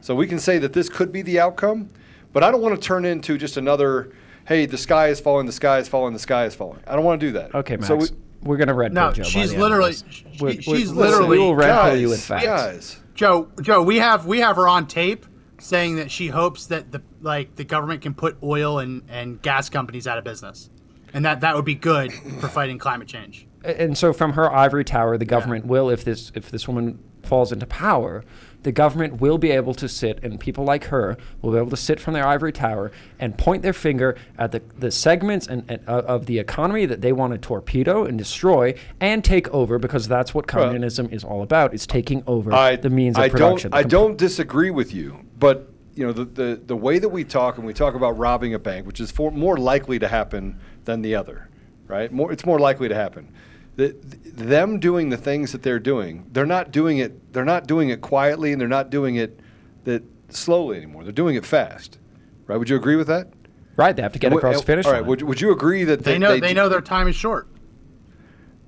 So 0.00 0.14
we 0.14 0.26
can 0.26 0.38
say 0.38 0.58
that 0.58 0.72
this 0.72 0.88
could 0.88 1.12
be 1.12 1.22
the 1.22 1.38
outcome, 1.40 1.88
but 2.32 2.42
I 2.42 2.50
don't 2.50 2.60
want 2.60 2.74
to 2.74 2.80
turn 2.80 3.04
into 3.04 3.38
just 3.38 3.56
another, 3.56 4.12
hey, 4.46 4.66
the 4.66 4.78
sky 4.78 5.08
is 5.08 5.20
falling, 5.20 5.46
the 5.46 5.52
sky 5.52 5.78
is 5.78 5.88
falling, 5.88 6.12
the 6.12 6.18
sky 6.18 6.44
is 6.46 6.54
falling. 6.54 6.80
I 6.86 6.94
don't 6.96 7.04
want 7.04 7.20
to 7.20 7.26
do 7.26 7.32
that. 7.34 7.54
Okay, 7.54 7.76
Max. 7.76 7.86
So 7.88 7.96
we, 7.96 8.06
we're 8.42 8.56
gonna 8.56 8.74
red 8.74 8.92
No, 8.92 9.06
pill 9.12 9.12
Joe. 9.12 9.22
by 9.22 9.28
she's 9.28 9.50
the 9.50 9.54
end 9.54 9.54
of 9.54 9.60
literally- 9.70 9.92
she- 10.10 10.26
We're- 10.40 10.60
she's 10.60 10.92
we're- 10.92 11.08
literally- 11.08 11.28
We 11.28 11.38
will 11.38 11.54
red 11.54 11.82
pill 11.84 11.96
you 11.96 12.08
with 12.08 12.18
guys, 12.18 12.26
facts. 12.26 12.44
guys. 12.46 13.00
Joe, 13.14 13.48
Joe, 13.60 13.82
we 13.82 13.98
have 13.98 14.26
we 14.26 14.40
have 14.40 14.56
her 14.56 14.66
on 14.66 14.86
tape 14.88 15.24
saying 15.62 15.96
that 15.96 16.10
she 16.10 16.26
hopes 16.28 16.66
that 16.66 16.90
the 16.90 17.00
like 17.20 17.54
the 17.56 17.64
government 17.64 18.02
can 18.02 18.14
put 18.14 18.36
oil 18.42 18.80
and, 18.80 19.02
and 19.08 19.40
gas 19.42 19.68
companies 19.68 20.06
out 20.06 20.18
of 20.18 20.24
business, 20.24 20.68
and 21.14 21.24
that 21.24 21.40
that 21.40 21.54
would 21.54 21.64
be 21.64 21.74
good 21.74 22.12
for 22.12 22.48
fighting 22.48 22.78
climate 22.78 23.08
change. 23.08 23.46
and 23.64 23.96
so 23.96 24.12
from 24.12 24.32
her 24.32 24.52
ivory 24.52 24.84
tower, 24.84 25.16
the 25.16 25.24
government 25.24 25.66
will, 25.66 25.88
if 25.88 26.04
this 26.04 26.32
if 26.34 26.50
this 26.50 26.66
woman 26.66 26.98
falls 27.22 27.52
into 27.52 27.66
power, 27.66 28.24
the 28.62 28.72
government 28.72 29.20
will 29.20 29.38
be 29.38 29.50
able 29.50 29.74
to 29.74 29.88
sit, 29.88 30.22
and 30.22 30.38
people 30.38 30.64
like 30.64 30.84
her 30.84 31.16
will 31.40 31.52
be 31.52 31.58
able 31.58 31.70
to 31.70 31.76
sit 31.76 31.98
from 32.00 32.14
their 32.14 32.26
ivory 32.26 32.52
tower 32.52 32.92
and 33.18 33.36
point 33.36 33.62
their 33.62 33.72
finger 33.72 34.16
at 34.38 34.52
the, 34.52 34.62
the 34.78 34.90
segments 34.90 35.46
and, 35.46 35.64
and 35.68 35.80
uh, 35.88 36.02
of 36.06 36.26
the 36.26 36.38
economy 36.38 36.86
that 36.86 37.00
they 37.00 37.12
want 37.12 37.32
to 37.32 37.38
torpedo 37.38 38.04
and 38.04 38.18
destroy 38.18 38.74
and 39.00 39.24
take 39.24 39.48
over, 39.48 39.78
because 39.78 40.08
that's 40.08 40.34
what 40.34 40.46
communism 40.46 41.08
is 41.10 41.24
all 41.24 41.42
about: 41.42 41.74
is 41.74 41.86
taking 41.86 42.22
over 42.26 42.52
I, 42.52 42.76
the 42.76 42.90
means 42.90 43.16
of 43.16 43.24
I 43.24 43.28
production. 43.28 43.70
Don't, 43.70 43.78
I 43.78 43.82
don't 43.82 44.16
disagree 44.16 44.70
with 44.70 44.94
you, 44.94 45.20
but 45.38 45.68
you 45.94 46.06
know 46.06 46.12
the, 46.12 46.24
the 46.24 46.60
the 46.66 46.76
way 46.76 46.98
that 46.98 47.08
we 47.08 47.24
talk 47.24 47.58
and 47.58 47.66
we 47.66 47.74
talk 47.74 47.94
about 47.94 48.16
robbing 48.16 48.54
a 48.54 48.58
bank, 48.58 48.86
which 48.86 49.00
is 49.00 49.10
for, 49.10 49.30
more 49.30 49.56
likely 49.56 49.98
to 49.98 50.08
happen 50.08 50.58
than 50.84 51.02
the 51.02 51.14
other, 51.14 51.48
right? 51.86 52.10
More, 52.12 52.32
it's 52.32 52.46
more 52.46 52.58
likely 52.58 52.88
to 52.88 52.94
happen. 52.94 53.32
The, 53.76 53.96
them 54.24 54.78
doing 54.80 55.08
the 55.08 55.16
things 55.16 55.52
that 55.52 55.62
they're 55.62 55.78
doing, 55.78 56.26
they're 56.32 56.44
not 56.46 56.70
doing 56.72 56.98
it. 56.98 57.32
They're 57.32 57.44
not 57.44 57.66
doing 57.66 57.88
it 57.88 58.00
quietly, 58.02 58.52
and 58.52 58.60
they're 58.60 58.68
not 58.68 58.90
doing 58.90 59.16
it 59.16 59.40
that 59.84 60.02
slowly 60.28 60.76
anymore. 60.76 61.04
They're 61.04 61.12
doing 61.12 61.36
it 61.36 61.46
fast, 61.46 61.98
right? 62.46 62.58
Would 62.58 62.68
you 62.68 62.76
agree 62.76 62.96
with 62.96 63.06
that? 63.06 63.28
Right, 63.76 63.96
they 63.96 64.02
have 64.02 64.12
to 64.12 64.18
get 64.18 64.28
And 64.28 64.36
across 64.38 64.52
w- 64.56 64.60
the 64.62 64.66
finish 64.66 64.86
All 64.86 64.92
right. 64.92 65.00
line. 65.00 65.08
Would, 65.08 65.22
would 65.22 65.40
you 65.40 65.50
agree 65.52 65.84
that 65.84 66.04
They 66.04 66.12
they, 66.12 66.18
know 66.18 66.38
they 66.38 66.52
know 66.52 66.68
their 66.68 66.82
time 66.82 67.08
is 67.08 67.16
short. 67.16 67.48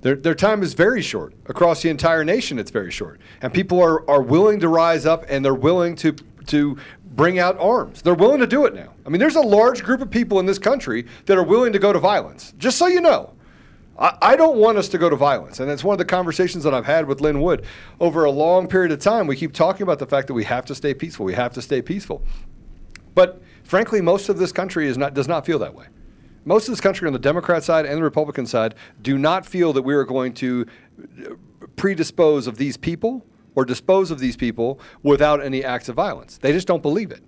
their, 0.01 0.15
their 0.15 0.33
time 0.33 0.63
is 0.63 0.73
very 0.73 1.03
short. 1.03 1.35
Across 1.45 1.83
the 1.83 1.89
entire 1.89 2.23
nation, 2.25 2.57
it's 2.57 2.71
very 2.71 2.89
short. 2.91 3.21
And 3.43 3.53
people 3.53 3.79
are, 3.83 4.09
are 4.09 4.23
willing 4.23 4.59
to 4.61 4.67
rise 4.67 5.05
up 5.05 5.23
and 5.29 5.45
they're 5.45 5.53
willing 5.53 5.95
to, 5.97 6.13
to 6.47 6.77
bring 7.05 7.37
out 7.37 7.55
arms. 7.59 8.01
They're 8.01 8.15
willing 8.15 8.39
to 8.39 8.47
do 8.47 8.65
it 8.65 8.73
now. 8.73 8.93
I 9.05 9.09
mean, 9.09 9.19
there's 9.19 9.35
a 9.35 9.41
large 9.41 9.83
group 9.83 10.01
of 10.01 10.09
people 10.09 10.39
in 10.39 10.47
this 10.47 10.57
country 10.57 11.05
that 11.27 11.37
are 11.37 11.43
willing 11.43 11.71
to 11.73 11.79
go 11.79 11.93
to 11.93 11.99
violence, 11.99 12.53
just 12.57 12.79
so 12.79 12.87
you 12.87 13.01
know. 13.01 13.34
I, 13.97 14.35
don't 14.35 14.57
want 14.57 14.77
us 14.77 14.89
to 14.89 14.97
go 14.97 15.09
to 15.09 15.15
violence. 15.15 15.59
And 15.59 15.71
it's 15.71 15.83
one 15.83 15.93
of 15.93 15.99
the 15.99 16.05
conversations 16.05 16.65
that 16.65 16.73
I've 16.73 16.85
had 16.85 17.07
with 17.07 17.21
Lin 17.21 17.41
Wood. 17.41 17.65
Over 17.99 18.25
a 18.25 18.31
long 18.31 18.67
period 18.67 18.91
of 18.91 18.99
time, 18.99 19.25
we 19.25 19.37
keep 19.37 19.53
talking 19.53 19.83
about 19.83 19.99
the 19.99 20.05
fact 20.05 20.27
that 20.27 20.33
we 20.33 20.43
have 20.43 20.65
to 20.65 20.75
stay 20.75 20.93
peaceful. 20.93 21.25
We 21.25 21.33
have 21.33 21.53
to 21.53 21.61
stay 21.61 21.81
peaceful. 21.81 22.21
But 23.13 23.41
frankly, 23.63 24.01
most 24.01 24.27
of 24.27 24.37
this 24.37 24.51
country 24.51 24.87
is 24.87 24.97
not, 24.97 25.13
does 25.13 25.29
not 25.29 25.45
feel 25.45 25.59
that 25.59 25.73
way. 25.73 25.85
Most 26.43 26.67
of 26.67 26.73
this 26.73 26.81
country 26.81 27.07
on 27.07 27.13
the 27.13 27.19
Democrat 27.19 27.63
side 27.63 27.85
and 27.85 27.97
the 27.97 28.03
Republican 28.03 28.45
side 28.45 28.75
do 29.01 29.17
not 29.17 29.45
feel 29.45 29.71
that 29.73 29.81
we 29.81 29.95
are 29.95 30.03
going 30.03 30.33
to 30.35 30.65
predispose 31.75 32.47
of 32.47 32.57
these 32.57 32.77
people 32.77 33.25
or 33.55 33.65
dispose 33.65 34.11
of 34.11 34.19
these 34.19 34.35
people 34.35 34.79
without 35.01 35.41
any 35.41 35.63
acts 35.63 35.89
of 35.89 35.95
violence. 35.95 36.37
They 36.37 36.51
just 36.51 36.67
don't 36.67 36.81
believe 36.83 37.11
it. 37.11 37.23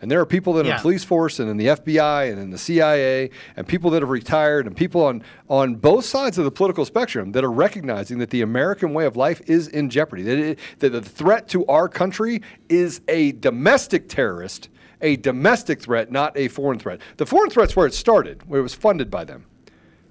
And 0.00 0.10
there 0.10 0.20
are 0.20 0.26
people 0.26 0.52
that 0.54 0.66
are 0.66 0.70
in 0.70 0.76
the 0.76 0.82
police 0.82 1.02
force 1.02 1.40
and 1.40 1.50
in 1.50 1.56
the 1.56 1.66
FBI 1.66 2.30
and 2.30 2.40
in 2.40 2.50
the 2.50 2.58
CIA 2.58 3.30
and 3.56 3.66
people 3.66 3.90
that 3.90 4.02
have 4.02 4.10
retired 4.10 4.66
and 4.66 4.76
people 4.76 5.04
on, 5.04 5.24
on 5.48 5.74
both 5.74 6.04
sides 6.04 6.38
of 6.38 6.44
the 6.44 6.52
political 6.52 6.84
spectrum 6.84 7.32
that 7.32 7.42
are 7.42 7.50
recognizing 7.50 8.18
that 8.18 8.30
the 8.30 8.42
American 8.42 8.94
way 8.94 9.06
of 9.06 9.16
life 9.16 9.42
is 9.46 9.66
in 9.66 9.90
jeopardy. 9.90 10.22
That, 10.22 10.38
it, 10.38 10.58
that 10.78 10.90
the 10.90 11.02
threat 11.02 11.48
to 11.48 11.66
our 11.66 11.88
country 11.88 12.42
is 12.68 13.00
a 13.08 13.32
domestic 13.32 14.08
terrorist, 14.08 14.68
a 15.00 15.16
domestic 15.16 15.80
threat, 15.80 16.12
not 16.12 16.36
a 16.36 16.46
foreign 16.46 16.78
threat. 16.78 17.00
The 17.16 17.26
foreign 17.26 17.50
threat's 17.50 17.74
where 17.74 17.86
it 17.86 17.94
started, 17.94 18.48
where 18.48 18.60
it 18.60 18.64
was 18.64 18.74
funded 18.74 19.10
by 19.10 19.24
them. 19.24 19.46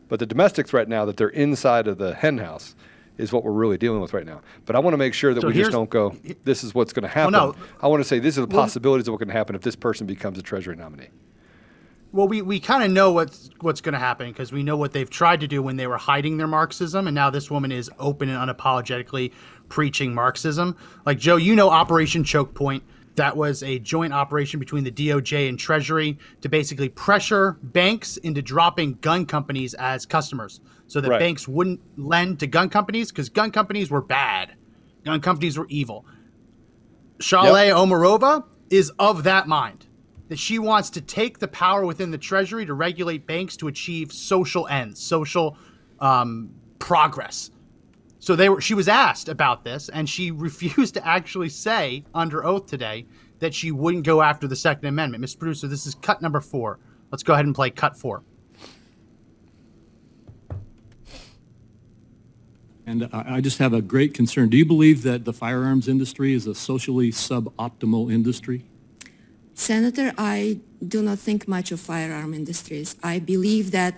But 0.10 0.20
the 0.20 0.26
domestic 0.26 0.68
threat 0.68 0.90
now 0.90 1.06
that 1.06 1.16
they're 1.16 1.30
inside 1.30 1.88
of 1.88 1.98
the 1.98 2.14
hen 2.14 2.40
house 2.40 2.76
is 3.18 3.32
what 3.34 3.44
we're 3.44 3.52
really 3.52 3.78
dealing 3.78 4.02
with 4.02 4.14
right 4.14 4.26
now. 4.26 4.42
But 4.66 4.76
I 4.76 4.80
want 4.80 4.94
to 4.94 4.98
make 4.98 5.14
sure 5.14 5.34
that 5.34 5.42
So 5.42 5.48
we 5.48 5.54
just 5.54 5.72
don't 5.72 5.90
go, 5.90 6.16
this 6.44 6.64
is 6.64 6.74
what's 6.76 6.94
going 6.94 7.04
to 7.04 7.10
happen. 7.10 7.34
no. 7.34 7.56
I 7.82 7.88
want 7.88 8.02
to 8.02 8.08
say 8.08 8.20
these 8.20 8.38
are 8.38 8.42
the 8.42 8.48
Well- 8.48 8.64
possibilities 8.64 9.08
of 9.08 9.14
what 9.14 9.20
can 9.20 9.30
happen 9.30 9.56
if 9.56 9.62
this 9.62 9.76
person 9.76 10.06
becomes 10.08 10.38
a 10.38 10.42
Treasury 10.42 10.76
nominee. 10.76 11.10
Well, 12.14 12.28
we, 12.28 12.42
we 12.42 12.60
kind 12.62 12.84
of 12.84 12.90
know 12.92 13.12
what's 13.12 13.50
what's 13.60 13.82
going 13.82 13.94
to 13.94 14.00
happen 14.00 14.30
because 14.32 14.54
we 14.54 14.64
know 14.64 14.78
what 14.78 14.94
they've 14.94 15.10
tried 15.10 15.42
to 15.42 15.48
do 15.48 15.62
when 15.62 15.76
they 15.76 15.88
were 15.88 15.98
hiding 15.98 16.38
their 16.38 16.48
Marxism, 16.48 17.06
and 17.06 17.14
now 17.14 17.30
this 17.30 17.52
woman 17.52 17.70
is 17.72 17.92
open 18.00 18.30
and 18.30 18.50
unapologetically 18.50 19.34
preaching 19.68 20.16
Marxism. 20.16 20.76
Like 21.06 21.20
Joe, 21.20 21.36
you 21.36 21.54
know 21.54 21.70
Operation 21.70 22.24
Choke 22.24 22.54
Point. 22.54 22.82
That 23.16 23.36
was 23.36 23.62
a 23.62 23.80
joint 23.80 24.14
operation 24.14 24.58
between 24.60 24.84
the 24.86 24.92
DOJ 24.92 25.50
and 25.50 25.60
Treasury 25.60 26.18
to 26.42 26.48
basically 26.50 26.88
pressure 26.88 27.58
banks 27.62 28.16
into 28.18 28.42
dropping 28.42 28.94
gun 29.02 29.26
companies 29.26 29.74
as 29.74 30.06
customers, 30.06 30.62
so 30.88 31.02
that 31.02 31.10
Right. 31.10 31.20
banks 31.20 31.48
wouldn't 31.48 31.82
lend 31.98 32.40
to 32.40 32.48
gun 32.48 32.70
companies 32.70 33.12
because 33.12 33.30
gun 33.30 33.52
companies 33.52 33.92
were 33.92 34.02
bad, 34.02 34.54
gun 35.04 35.20
companies 35.22 35.58
were 35.58 35.68
evil. 35.70 36.06
Saule 37.20 37.72
Omarova 37.74 38.44
is 38.70 38.92
of 39.00 39.24
that 39.24 39.48
mind 39.48 39.88
that 40.30 40.38
she 40.38 40.60
wants 40.60 40.90
to 40.92 41.02
take 41.02 41.40
the 41.40 41.48
power 41.48 41.86
within 41.86 42.12
the 42.12 42.18
Treasury 42.18 42.66
to 42.66 42.74
regulate 42.74 43.26
banks 43.26 43.56
to 43.58 43.68
achieve 43.68 44.12
social 44.12 44.68
ends, 44.68 45.02
social 45.02 45.58
um, 46.00 46.50
progress. 46.80 47.52
So 48.20 48.36
they 48.36 48.50
were. 48.50 48.60
She 48.60 48.74
was 48.74 48.88
asked 48.88 49.30
about 49.30 49.64
this, 49.64 49.90
and 49.90 50.10
she 50.10 50.32
refused 50.48 50.96
to 50.96 51.08
actually 51.08 51.50
say 51.50 52.04
under 52.14 52.46
oath 52.46 52.66
today 52.66 53.06
that 53.40 53.54
she 53.54 53.72
wouldn't 53.72 54.04
go 54.04 54.22
after 54.22 54.48
the 54.48 54.56
Second 54.56 54.88
Amendment. 54.88 55.24
Mr. 55.24 55.40
Producer, 55.40 55.68
this 55.68 55.86
is 55.86 55.96
cut 55.96 56.22
number 56.22 56.42
four. 56.42 56.80
Let's 57.12 57.24
go 57.24 57.34
ahead 57.34 57.46
and 57.46 57.56
play 57.56 57.70
cut 57.70 57.96
four. 57.98 58.24
And 62.88 63.10
I 63.12 63.36
I 63.38 63.42
just 63.42 63.58
have 63.60 63.74
a 63.74 63.82
great 63.94 64.14
concern. 64.14 64.46
Do 64.50 64.58
you 64.58 64.66
believe 64.66 65.00
that 65.10 65.26
the 65.26 65.34
firearms 65.44 65.88
industry 65.96 66.30
is 66.34 66.48
a 66.48 66.56
socially 66.56 67.10
suboptimal 67.12 68.04
industry? 68.18 68.60
Senator, 69.54 70.14
I 70.18 70.60
do 70.96 71.00
not 71.02 71.20
think 71.20 71.48
much 71.48 71.72
of 71.76 71.80
firearm 71.92 72.34
industries. 72.42 72.96
I 73.14 73.16
believe 73.34 73.66
that 73.72 73.94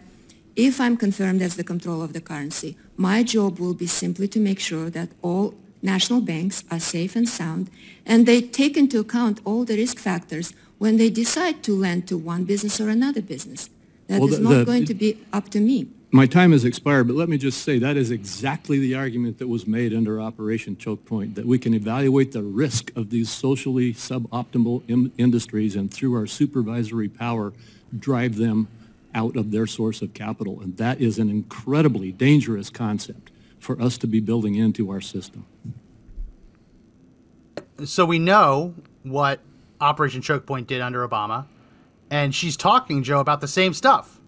if 0.56 0.74
I'm 0.84 0.98
confirmed 0.98 1.42
as 1.48 1.54
the 1.56 1.64
comptroller 1.64 2.04
of 2.06 2.14
the 2.14 2.22
currency, 2.32 2.72
my 2.98 3.20
job 3.24 3.60
will 3.60 3.76
be 3.76 3.88
simply 3.88 4.28
to 4.36 4.40
make 4.40 4.60
sure 4.60 4.90
that 4.90 5.10
all 5.22 5.54
national 5.82 6.22
banks 6.22 6.64
are 6.72 6.80
safe 6.80 7.16
and 7.20 7.28
sound, 7.30 7.70
and 8.06 8.26
they 8.26 8.42
take 8.42 8.76
into 8.84 8.98
account 9.00 9.40
all 9.46 9.64
the 9.66 9.76
risk 9.84 9.98
factors 10.00 10.48
when 10.78 10.98
they 10.98 11.10
decide 11.10 11.62
to 11.68 11.72
lend 11.86 12.08
to 12.08 12.18
one 12.18 12.44
business 12.46 12.82
or 12.82 12.90
another 12.90 13.22
business. 13.22 13.70
That 14.08 14.20
Well, 14.20 14.30
is 14.30 14.38
the- 14.38 14.44
not 14.44 14.56
the- 14.60 14.66
going 14.66 14.86
to 14.86 14.94
be 14.94 15.10
up 15.32 15.50
to 15.56 15.60
me. 15.60 15.78
My 16.12 16.26
time 16.26 16.54
has 16.54 16.66
expired, 16.66 17.08
but 17.08 17.16
let 17.16 17.30
me 17.30 17.38
just 17.38 17.62
say 17.62 17.78
that 17.78 17.96
is 17.96 18.10
exactly 18.10 18.80
the 18.80 18.96
argument 18.96 19.38
that 19.38 19.48
was 19.48 19.68
made 19.68 19.94
under 19.94 20.20
Operation 20.20 20.76
Choke 20.76 21.06
Point, 21.06 21.36
that 21.36 21.46
we 21.46 21.60
can 21.60 21.76
evaluate 21.76 22.32
the 22.32 22.42
risk 22.42 22.92
of 22.96 23.12
these 23.12 23.30
socially 23.30 23.94
suboptimal 23.94 24.82
im- 24.88 25.12
industries 25.20 25.76
and 25.76 25.94
through 25.94 26.16
our 26.16 26.26
supervisory 26.26 27.10
power, 27.10 27.54
drive 27.96 28.38
them 28.38 28.68
out 29.14 29.36
of 29.36 29.52
their 29.52 29.68
source 29.68 30.02
of 30.02 30.16
capital. 30.16 30.60
And 30.62 30.78
that 30.78 31.00
is 31.00 31.20
an 31.20 31.30
incredibly 31.30 32.12
dangerous 32.12 32.72
concept 32.72 33.30
for 33.60 33.80
us 33.80 33.98
to 34.00 34.08
be 34.08 34.20
building 34.20 34.56
into 34.56 34.90
our 34.90 35.02
system. 35.02 35.46
so 37.86 38.04
we 38.04 38.18
know 38.18 38.74
what 39.04 39.42
Operation 39.80 40.22
Choke 40.22 40.46
Point 40.46 40.68
did 40.68 40.82
under 40.82 41.08
Obama, 41.08 41.46
and 42.10 42.34
she's 42.34 42.58
talking, 42.58 43.04
Joe, 43.04 43.20
about 43.20 43.42
the 43.42 43.48
same 43.48 43.74
stuff. 43.74 44.19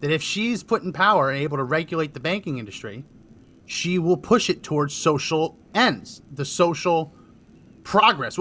That 0.00 0.10
if 0.10 0.22
she's 0.22 0.62
put 0.62 0.82
in 0.82 0.92
power 0.92 1.30
and 1.30 1.40
able 1.40 1.56
to 1.56 1.64
regulate 1.64 2.12
the 2.12 2.20
banking 2.20 2.58
industry, 2.58 3.04
she 3.66 3.98
will 3.98 4.16
push 4.16 4.50
it 4.50 4.62
towards 4.62 4.94
social 4.94 5.58
ends, 5.74 6.22
the 6.32 6.44
social 6.44 7.12
progress, 7.82 8.38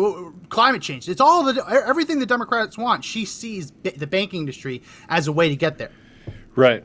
climate 0.49 0.81
change. 0.81 1.07
It's 1.07 1.21
all 1.21 1.43
the 1.43 1.63
everything 1.67 2.19
the 2.19 2.25
Democrats 2.25 2.77
want. 2.77 3.03
She 3.03 3.25
sees 3.25 3.71
the 3.83 4.07
banking 4.07 4.41
industry 4.41 4.81
as 5.07 5.27
a 5.27 5.31
way 5.31 5.49
to 5.49 5.55
get 5.55 5.77
there. 5.77 5.91
Right. 6.55 6.83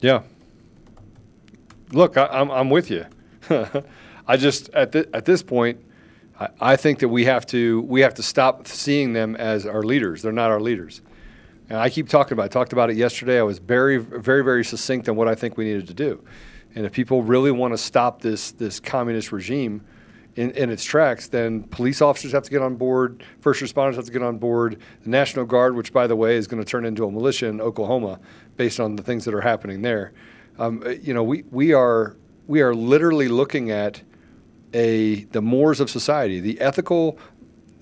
Yeah. 0.00 0.22
Look, 1.92 2.16
I, 2.16 2.26
I'm 2.26 2.50
I'm 2.50 2.70
with 2.70 2.90
you. 2.90 3.06
I 4.28 4.36
just 4.36 4.70
at 4.70 4.94
at 4.94 5.24
this 5.24 5.42
point, 5.42 5.80
I, 6.38 6.48
I 6.60 6.76
think 6.76 7.00
that 7.00 7.08
we 7.08 7.24
have 7.24 7.46
to 7.46 7.82
we 7.82 8.00
have 8.00 8.14
to 8.14 8.22
stop 8.22 8.66
seeing 8.66 9.12
them 9.12 9.36
as 9.36 9.66
our 9.66 9.82
leaders. 9.82 10.22
They're 10.22 10.32
not 10.32 10.50
our 10.50 10.60
leaders. 10.60 11.02
And 11.72 11.80
I 11.80 11.88
keep 11.88 12.06
talking 12.06 12.34
about. 12.34 12.42
It. 12.42 12.44
I 12.44 12.48
talked 12.48 12.74
about 12.74 12.90
it 12.90 12.96
yesterday. 12.98 13.38
I 13.38 13.42
was 13.44 13.58
very 13.58 13.96
very 13.96 14.44
very 14.44 14.62
succinct 14.62 15.08
on 15.08 15.16
what 15.16 15.26
I 15.26 15.34
think 15.34 15.56
we 15.56 15.64
needed 15.64 15.86
to 15.86 15.94
do. 15.94 16.22
And 16.74 16.84
if 16.84 16.92
people 16.92 17.22
really 17.22 17.50
want 17.50 17.72
to 17.72 17.78
stop 17.78 18.20
this 18.20 18.52
this 18.52 18.78
communist 18.78 19.32
regime 19.32 19.82
in, 20.36 20.50
in 20.50 20.68
its 20.68 20.84
tracks, 20.84 21.28
then 21.28 21.62
police 21.62 22.02
officers 22.02 22.32
have 22.32 22.42
to 22.42 22.50
get 22.50 22.60
on 22.60 22.76
board, 22.76 23.24
first 23.40 23.62
responders 23.62 23.94
have 23.94 24.04
to 24.04 24.12
get 24.12 24.22
on 24.22 24.36
board, 24.36 24.82
the 25.02 25.08
National 25.08 25.46
Guard, 25.46 25.74
which 25.74 25.94
by 25.94 26.06
the 26.06 26.14
way 26.14 26.36
is 26.36 26.46
going 26.46 26.62
to 26.62 26.70
turn 26.70 26.84
into 26.84 27.06
a 27.06 27.10
militia 27.10 27.46
in 27.46 27.58
Oklahoma 27.58 28.20
based 28.58 28.78
on 28.78 28.96
the 28.96 29.02
things 29.02 29.24
that 29.24 29.32
are 29.32 29.40
happening 29.40 29.80
there. 29.80 30.12
Um, 30.58 30.82
uh, 30.84 30.90
you 30.90 31.14
know, 31.14 31.22
we 31.22 31.44
we 31.50 31.72
are 31.72 32.18
we 32.48 32.60
are 32.60 32.74
literally 32.74 33.28
looking 33.28 33.70
at 33.70 34.02
a 34.74 35.24
the 35.24 35.40
mores 35.40 35.80
of 35.80 35.88
society, 35.88 36.38
the 36.38 36.60
ethical 36.60 37.18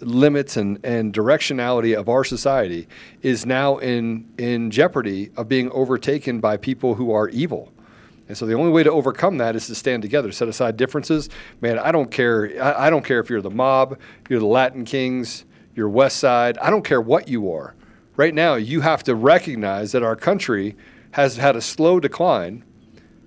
limits 0.00 0.56
and, 0.56 0.84
and 0.84 1.12
directionality 1.12 1.98
of 1.98 2.08
our 2.08 2.24
society 2.24 2.88
is 3.22 3.46
now 3.46 3.78
in 3.78 4.28
in 4.38 4.70
jeopardy 4.70 5.30
of 5.36 5.48
being 5.48 5.70
overtaken 5.72 6.40
by 6.40 6.56
people 6.56 6.94
who 6.94 7.12
are 7.12 7.28
evil. 7.30 7.72
And 8.28 8.36
so 8.36 8.46
the 8.46 8.54
only 8.54 8.70
way 8.70 8.84
to 8.84 8.90
overcome 8.92 9.38
that 9.38 9.56
is 9.56 9.66
to 9.66 9.74
stand 9.74 10.02
together, 10.02 10.30
set 10.30 10.46
aside 10.46 10.76
differences. 10.76 11.28
Man, 11.60 11.78
I 11.78 11.90
don't 11.90 12.10
care. 12.10 12.52
I, 12.62 12.86
I 12.86 12.90
don't 12.90 13.04
care 13.04 13.18
if 13.18 13.28
you're 13.28 13.42
the 13.42 13.50
mob, 13.50 13.98
you're 14.28 14.38
the 14.38 14.46
Latin 14.46 14.84
Kings, 14.84 15.44
you're 15.74 15.88
West 15.88 16.18
Side. 16.18 16.56
I 16.58 16.70
don't 16.70 16.84
care 16.84 17.00
what 17.00 17.28
you 17.28 17.52
are. 17.52 17.74
Right 18.16 18.34
now, 18.34 18.54
you 18.54 18.82
have 18.82 19.02
to 19.04 19.14
recognize 19.14 19.92
that 19.92 20.02
our 20.02 20.14
country 20.14 20.76
has 21.12 21.38
had 21.38 21.56
a 21.56 21.60
slow 21.60 21.98
decline 21.98 22.64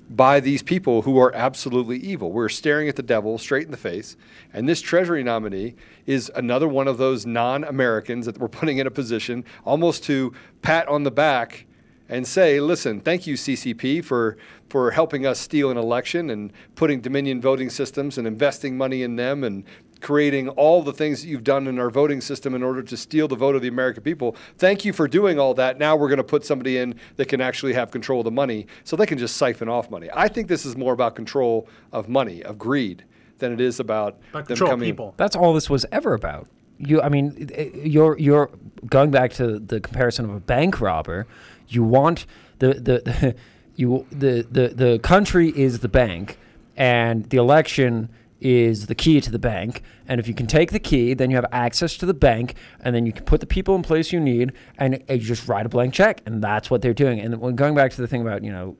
by 0.10 0.39
these 0.39 0.62
people 0.62 1.03
who 1.03 1.17
are 1.17 1.33
absolutely 1.36 1.98
evil. 1.98 2.31
We're 2.31 2.50
staring 2.50 2.89
at 2.89 2.95
the 2.95 3.03
devil 3.03 3.38
straight 3.38 3.65
in 3.65 3.72
the 3.72 3.77
face. 3.77 4.15
And 4.51 4.67
this 4.67 4.81
Treasury 4.81 5.24
nominee 5.24 5.75
is 6.05 6.31
another 6.36 6.67
one 6.67 6.88
of 6.88 6.98
those 6.98 7.25
non 7.25 7.63
Americans 7.63 8.25
that 8.25 8.38
we're 8.38 8.48
putting 8.48 8.77
in 8.77 8.88
a 8.88 8.91
position 8.91 9.45
almost 9.65 10.03
to 10.05 10.33
pat 10.62 10.88
on 10.88 11.03
the 11.03 11.12
back 11.12 11.65
and 12.10 12.27
say, 12.27 12.60
listen, 12.60 13.00
thank 13.00 13.25
you, 13.25 13.36
CCP, 13.36 14.03
for, 14.03 14.38
for 14.69 14.91
helping 14.91 15.25
us 15.25 15.39
steal 15.39 15.72
an 15.72 15.77
election 15.77 16.29
and 16.29 16.51
putting 16.75 17.01
Dominion 17.01 17.41
voting 17.41 17.69
systems 17.69 18.17
and 18.17 18.27
investing 18.27 18.77
money 18.77 19.03
in 19.03 19.15
them 19.15 19.43
and 19.43 19.63
creating 20.03 20.50
all 20.50 20.83
the 20.83 20.93
things 20.93 21.22
that 21.22 21.27
you've 21.27 21.43
done 21.43 21.65
in 21.67 21.79
our 21.79 21.89
voting 21.89 22.22
system 22.22 22.53
in 22.53 22.62
order 22.62 22.83
to 22.83 22.95
steal 22.95 23.27
the 23.27 23.36
vote 23.36 23.55
of 23.55 23.62
the 23.62 23.67
American 23.67 24.03
people. 24.03 24.36
Thank 24.57 24.86
you 24.86 24.93
for 24.93 25.07
doing 25.07 25.39
all 25.39 25.53
that. 25.55 25.79
Now 25.79 25.95
we're 25.95 26.10
going 26.10 26.17
to 26.17 26.24
put 26.24 26.45
somebody 26.45 26.77
in 26.77 26.95
that 27.15 27.25
can 27.25 27.41
actually 27.41 27.74
have 27.74 27.89
control 27.89 28.19
of 28.19 28.25
the 28.25 28.31
money 28.31 28.67
so 28.83 28.95
they 28.95 29.05
can 29.07 29.17
just 29.17 29.38
siphon 29.38 29.69
off 29.69 29.89
money. 29.89 30.10
I 30.13 30.27
think 30.27 30.48
this 30.48 30.65
is 30.65 30.77
more 30.77 30.93
about 30.93 31.15
control 31.15 31.67
of 31.91 32.07
money, 32.10 32.43
of 32.43 32.60
greed, 32.60 33.05
than 33.39 33.51
it 33.51 33.62
is 33.62 33.79
about 33.79 34.19
But 34.31 34.39
them 34.39 34.57
control 34.57 34.69
coming. 34.72 34.89
people. 34.89 35.13
That's 35.17 35.36
all 35.36 35.53
this 35.53 35.69
was 35.69 35.86
ever 35.91 36.13
about. 36.13 36.48
You, 36.77 37.01
I 37.01 37.10
mean, 37.10 37.50
eh, 37.53 37.62
eh, 37.62 37.69
you're 37.83 38.17
you're 38.17 38.50
going 38.88 39.12
back 39.12 39.31
to 39.33 39.60
the 39.60 39.79
comparison 39.79 40.25
of 40.25 40.36
a 40.36 40.39
bank 40.39 40.81
robber. 40.81 41.27
You 41.69 41.83
want 41.83 42.25
the 42.60 42.74
the, 42.74 43.01
the 43.05 43.36
you 43.75 44.05
the, 44.12 44.45
the 44.50 44.67
the 44.69 45.00
country 45.00 45.50
is 45.50 45.79
the 45.79 45.88
bank, 45.88 46.38
and 46.75 47.29
the 47.29 47.38
election 47.38 48.10
is 48.43 48.88
the 48.88 48.95
key 48.95 49.21
to 49.21 49.31
the 49.31 49.39
bank. 49.39 49.81
And 50.07 50.19
if 50.19 50.27
you 50.27 50.33
can 50.33 50.47
take 50.47 50.71
the 50.71 50.79
key, 50.79 51.13
then 51.13 51.31
you 51.31 51.38
have 51.38 51.45
access 51.51 51.95
to 51.97 52.05
the 52.05 52.13
bank, 52.13 52.55
and 52.81 52.93
then 52.93 53.05
you 53.05 53.13
can 53.13 53.23
put 53.23 53.39
the 53.39 53.47
people 53.47 53.75
in 53.75 53.81
place 53.81 54.12
you 54.12 54.19
need, 54.19 54.51
and, 54.77 55.01
you 55.09 55.17
just 55.17 55.47
write 55.47 55.65
a 55.65 55.69
blank 55.69 55.93
check, 55.93 56.21
and 56.25 56.43
that's 56.43 56.69
what 56.69 56.81
they're 56.81 56.93
doing. 56.93 57.19
And 57.19 57.39
when 57.39 57.55
going 57.55 57.73
back 57.73 57.91
to 57.91 58.01
the 58.01 58.07
thing 58.07 58.21
about 58.21 58.43
you 58.43 58.51
know 58.51 58.75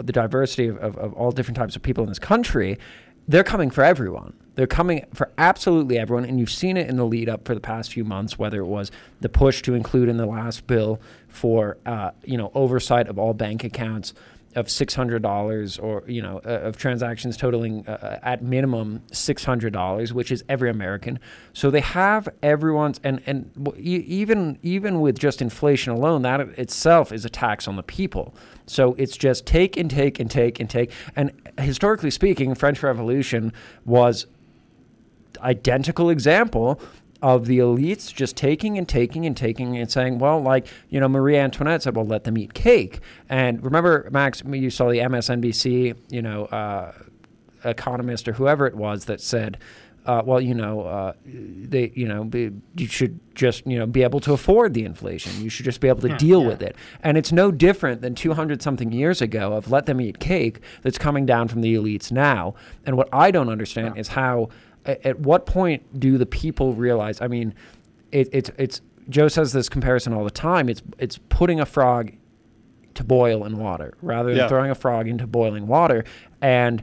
the 0.00 0.12
diversity 0.12 0.68
of, 0.68 0.76
of, 0.78 0.96
of 0.96 1.12
all 1.14 1.32
different 1.32 1.56
types 1.56 1.74
of 1.74 1.82
people 1.82 2.04
in 2.04 2.08
this 2.08 2.20
country, 2.20 2.78
they're 3.26 3.44
coming 3.44 3.70
for 3.70 3.82
everyone. 3.82 4.34
They're 4.54 4.66
coming 4.66 5.04
for 5.12 5.32
absolutely 5.38 5.98
everyone, 5.98 6.24
and 6.24 6.38
you've 6.38 6.50
seen 6.50 6.76
it 6.76 6.88
in 6.88 6.96
the 6.96 7.04
lead 7.04 7.28
up 7.28 7.44
for 7.44 7.54
the 7.54 7.60
past 7.60 7.92
few 7.92 8.04
months. 8.04 8.38
Whether 8.38 8.60
it 8.60 8.66
was 8.66 8.90
the 9.20 9.28
push 9.28 9.62
to 9.62 9.74
include 9.74 10.08
in 10.08 10.16
the 10.16 10.26
last 10.26 10.66
bill 10.66 11.00
for 11.28 11.78
uh, 11.86 12.12
you 12.24 12.36
know 12.36 12.52
oversight 12.54 13.08
of 13.08 13.18
all 13.18 13.34
bank 13.34 13.64
accounts 13.64 14.14
of 14.54 14.70
six 14.70 14.94
hundred 14.94 15.22
dollars, 15.22 15.78
or 15.78 16.04
you 16.06 16.22
know 16.22 16.40
uh, 16.44 16.60
of 16.60 16.76
transactions 16.76 17.36
totaling 17.36 17.86
uh, 17.86 18.18
at 18.22 18.42
minimum 18.42 19.02
six 19.12 19.44
hundred 19.44 19.72
dollars, 19.72 20.12
which 20.12 20.32
is 20.32 20.42
every 20.48 20.70
American. 20.70 21.18
So 21.52 21.70
they 21.70 21.80
have 21.80 22.28
everyone's, 22.42 23.00
and 23.04 23.22
and 23.26 23.50
even 23.78 24.58
even 24.62 25.00
with 25.00 25.18
just 25.18 25.42
inflation 25.42 25.92
alone, 25.92 26.22
that 26.22 26.40
itself 26.40 27.12
is 27.12 27.24
a 27.24 27.30
tax 27.30 27.68
on 27.68 27.76
the 27.76 27.82
people. 27.82 28.34
So 28.66 28.94
it's 28.94 29.16
just 29.16 29.46
take 29.46 29.76
and 29.76 29.90
take 29.90 30.18
and 30.18 30.30
take 30.30 30.60
and 30.60 30.68
take. 30.68 30.90
And 31.16 31.32
historically 31.58 32.10
speaking, 32.10 32.54
French 32.54 32.82
Revolution 32.82 33.52
was 33.84 34.26
identical 35.40 36.10
example 36.10 36.80
of 37.20 37.46
the 37.46 37.58
elites 37.58 38.14
just 38.14 38.36
taking 38.36 38.78
and 38.78 38.88
taking 38.88 39.26
and 39.26 39.36
taking 39.36 39.76
and 39.76 39.90
saying, 39.90 40.18
well, 40.18 40.40
like, 40.40 40.66
you 40.88 41.00
know, 41.00 41.08
Marie 41.08 41.36
Antoinette 41.36 41.82
said, 41.82 41.96
well, 41.96 42.06
let 42.06 42.24
them 42.24 42.38
eat 42.38 42.54
cake. 42.54 43.00
And 43.28 43.62
remember, 43.64 44.08
Max, 44.12 44.42
you 44.46 44.70
saw 44.70 44.88
the 44.88 44.98
MSNBC, 44.98 45.96
you 46.10 46.22
know, 46.22 46.44
uh, 46.46 46.92
economist 47.64 48.28
or 48.28 48.32
whoever 48.34 48.66
it 48.66 48.76
was 48.76 49.06
that 49.06 49.20
said, 49.20 49.58
uh, 50.06 50.22
well, 50.24 50.40
you 50.40 50.54
know, 50.54 50.82
uh, 50.82 51.12
they, 51.26 51.92
you 51.94 52.08
know, 52.08 52.24
be, 52.24 52.50
you 52.76 52.86
should 52.86 53.20
just, 53.34 53.66
you 53.66 53.78
know, 53.78 53.84
be 53.84 54.02
able 54.02 54.20
to 54.20 54.32
afford 54.32 54.72
the 54.72 54.84
inflation. 54.84 55.42
You 55.42 55.50
should 55.50 55.66
just 55.66 55.80
be 55.80 55.88
able 55.88 56.00
to 56.00 56.16
deal 56.16 56.42
with 56.42 56.62
it. 56.62 56.76
And 57.02 57.18
it's 57.18 57.30
no 57.30 57.50
different 57.52 58.00
than 58.00 58.14
200 58.14 58.62
something 58.62 58.90
years 58.90 59.20
ago 59.20 59.52
of 59.52 59.70
let 59.70 59.84
them 59.84 60.00
eat 60.00 60.18
cake 60.18 60.60
that's 60.82 60.96
coming 60.96 61.26
down 61.26 61.48
from 61.48 61.60
the 61.60 61.74
elites 61.74 62.10
now. 62.10 62.54
And 62.86 62.96
what 62.96 63.10
I 63.12 63.30
don't 63.30 63.50
understand 63.50 63.98
is 63.98 64.08
how, 64.08 64.48
a- 64.88 65.06
at 65.08 65.20
what 65.20 65.46
point 65.46 66.00
do 66.00 66.18
the 66.18 66.26
people 66.26 66.72
realize? 66.74 67.20
I 67.20 67.28
mean, 67.28 67.54
it, 68.12 68.28
it's 68.32 68.50
it's 68.58 68.80
Joe 69.08 69.28
says 69.28 69.52
this 69.52 69.68
comparison 69.68 70.12
all 70.12 70.24
the 70.24 70.30
time. 70.30 70.68
It's 70.68 70.82
it's 70.98 71.18
putting 71.28 71.60
a 71.60 71.66
frog 71.66 72.12
to 72.94 73.04
boil 73.04 73.44
in 73.44 73.56
water 73.58 73.94
rather 74.02 74.30
than 74.30 74.38
Yeah. 74.38 74.48
throwing 74.48 74.70
a 74.70 74.74
frog 74.74 75.06
into 75.06 75.26
boiling 75.26 75.66
water. 75.66 76.04
And 76.42 76.82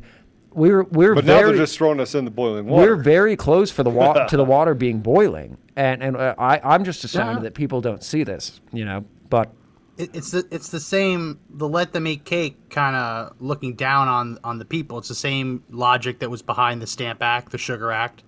we're 0.53 0.83
we're 0.83 1.15
But 1.15 1.25
now 1.25 1.37
they're 1.43 1.55
just 1.57 1.77
throwing 1.77 1.99
us 1.99 2.15
in 2.15 2.23
the 2.25 2.31
boiling 2.31 2.67
water. 2.67 2.95
we're 2.95 3.03
very 3.03 3.35
close 3.35 3.69
for 3.71 3.83
the 3.83 3.89
wa- 3.89 4.25
to 4.25 4.37
the 4.37 4.45
water 4.45 4.73
being 4.73 4.99
boiling. 5.01 5.57
And 5.75 6.01
and 6.01 6.15
uh, 6.15 6.35
I 6.37 6.61
I'm 6.63 6.83
just 6.85 7.03
astounded 7.03 7.37
Yeah. 7.37 7.43
that 7.49 7.53
people 7.55 7.81
don't 7.81 8.03
see 8.03 8.23
this. 8.23 8.61
You 8.71 8.85
know, 8.85 9.03
but 9.29 9.51
it, 9.97 10.09
it's 10.13 10.31
the 10.31 10.45
it's 10.51 10.69
the 10.69 10.79
same 10.79 11.39
the 11.49 11.67
let 11.67 11.93
them 11.93 12.07
eat 12.07 12.25
cake 12.25 12.57
kind 12.69 12.95
of 12.95 13.35
looking 13.39 13.75
down 13.75 14.07
on 14.07 14.37
on 14.43 14.59
the 14.59 14.65
people. 14.65 14.97
It's 14.97 15.07
the 15.07 15.15
same 15.15 15.63
logic 15.69 16.19
that 16.19 16.29
was 16.29 16.41
behind 16.41 16.81
the 16.81 16.87
Stamp 16.87 17.21
Act, 17.21 17.51
the 17.51 17.57
Sugar 17.57 17.91
Act, 17.91 18.23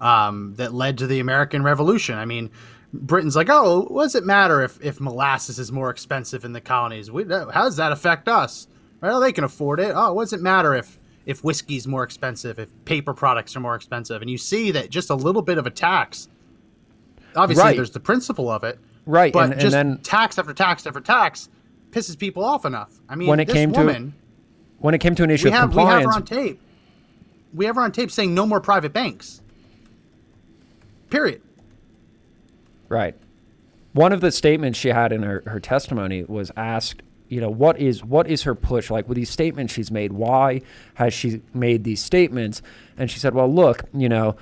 um, 0.00 0.54
that 0.56 0.72
led 0.72 0.98
to 0.98 1.06
the 1.06 1.20
American 1.20 1.62
Revolution. 1.62 2.16
I 2.16 2.24
mean, 2.24 2.50
Britain's 2.92 3.36
like, 3.36 3.48
oh, 3.50 3.82
what 3.88 4.04
does 4.04 4.14
it 4.14 4.24
matter 4.24 4.62
if 4.62 4.78
if 4.84 5.00
molasses 5.00 5.58
is 5.58 5.72
more 5.72 5.90
expensive 5.90 6.44
in 6.44 6.52
the 6.52 6.60
colonies? 6.60 7.10
We, 7.10 7.24
how 7.24 7.64
does 7.64 7.76
that 7.76 7.92
affect 7.92 8.28
us? 8.28 8.68
Well, 9.00 9.20
they 9.20 9.32
can 9.32 9.44
afford 9.44 9.80
it. 9.80 9.92
Oh, 9.94 10.12
what 10.12 10.24
does 10.24 10.32
it 10.32 10.40
matter 10.40 10.74
if 10.74 10.98
if 11.26 11.44
whiskey's 11.44 11.86
more 11.86 12.02
expensive, 12.02 12.58
if 12.58 12.68
paper 12.84 13.14
products 13.14 13.56
are 13.56 13.60
more 13.60 13.74
expensive? 13.74 14.22
And 14.22 14.30
you 14.30 14.38
see 14.38 14.70
that 14.72 14.90
just 14.90 15.10
a 15.10 15.14
little 15.14 15.42
bit 15.42 15.58
of 15.58 15.66
a 15.66 15.70
tax. 15.70 16.28
Obviously, 17.36 17.64
Right. 17.64 17.76
there's 17.76 17.92
the 17.92 18.00
principle 18.00 18.50
of 18.50 18.64
it, 18.64 18.78
Right, 19.10 19.32
But 19.32 19.44
and- 19.44 19.52
and 19.54 19.60
just 19.60 19.72
then- 19.72 19.98
tax 20.02 20.38
after 20.38 20.52
tax 20.54 20.86
after 20.86 21.00
tax 21.00 21.48
pisses 21.90 22.16
people 22.16 22.44
off 22.44 22.64
enough. 22.64 22.92
I 23.08 23.16
mean, 23.16 23.28
When 23.28 23.40
it 23.40 23.46
this 23.46 23.54
came 23.54 23.72
to 23.72 23.80
woman, 23.80 24.14
when 24.78 24.94
it 24.94 24.98
came 24.98 25.14
to 25.16 25.24
an 25.24 25.30
issue 25.30 25.46
we 25.46 25.52
of 25.52 25.58
have 25.58 25.74
we 25.74 25.82
have 25.82 26.02
her 26.04 26.12
on 26.12 26.22
tape. 26.24 26.60
We 27.52 27.64
have 27.64 27.74
her 27.74 27.82
on 27.82 27.90
tape 27.90 28.10
saying 28.12 28.32
no 28.34 28.46
more 28.46 28.60
private 28.60 28.92
banks. 28.92 29.40
Period. 31.10 31.42
Right. 32.88 33.16
One 33.92 34.12
of 34.12 34.20
the 34.20 34.30
statements 34.30 34.78
she 34.78 34.90
had 34.90 35.12
in 35.12 35.24
her, 35.24 35.42
her 35.46 35.58
testimony 35.58 36.22
was 36.22 36.52
asked, 36.56 37.02
you 37.28 37.40
know, 37.40 37.50
what 37.50 37.78
is 37.80 38.04
what 38.04 38.28
is 38.28 38.42
her 38.44 38.54
push 38.54 38.90
like 38.90 39.08
with 39.08 39.16
these 39.16 39.30
statements 39.30 39.72
she's 39.72 39.90
made? 39.90 40.12
Why 40.12 40.60
has 40.94 41.12
she 41.12 41.42
made 41.52 41.82
these 41.82 42.00
statements? 42.00 42.62
And 42.96 43.10
she 43.10 43.18
said, 43.18 43.34
well, 43.34 43.52
look, 43.52 43.82
you 43.92 44.08
know, 44.08 44.36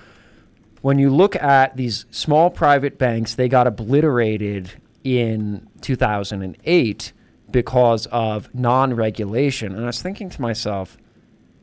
when 0.83 0.99
you 0.99 1.11
look 1.11 1.37
at 1.37 1.77
these 1.77 2.07
small 2.11 2.51
private 2.51 2.99
banks, 2.99 3.35
they 3.35 3.49
got 3.49 3.67
obliterated 3.67 4.73
in 5.05 5.67
2008 5.81 7.13
because 7.51 8.07
of 8.07 8.55
non-regulation. 8.55 9.75
And 9.75 9.85
I 9.85 9.87
was 9.87 10.03
thinking 10.03 10.31
to 10.31 10.41
myself, 10.41 10.99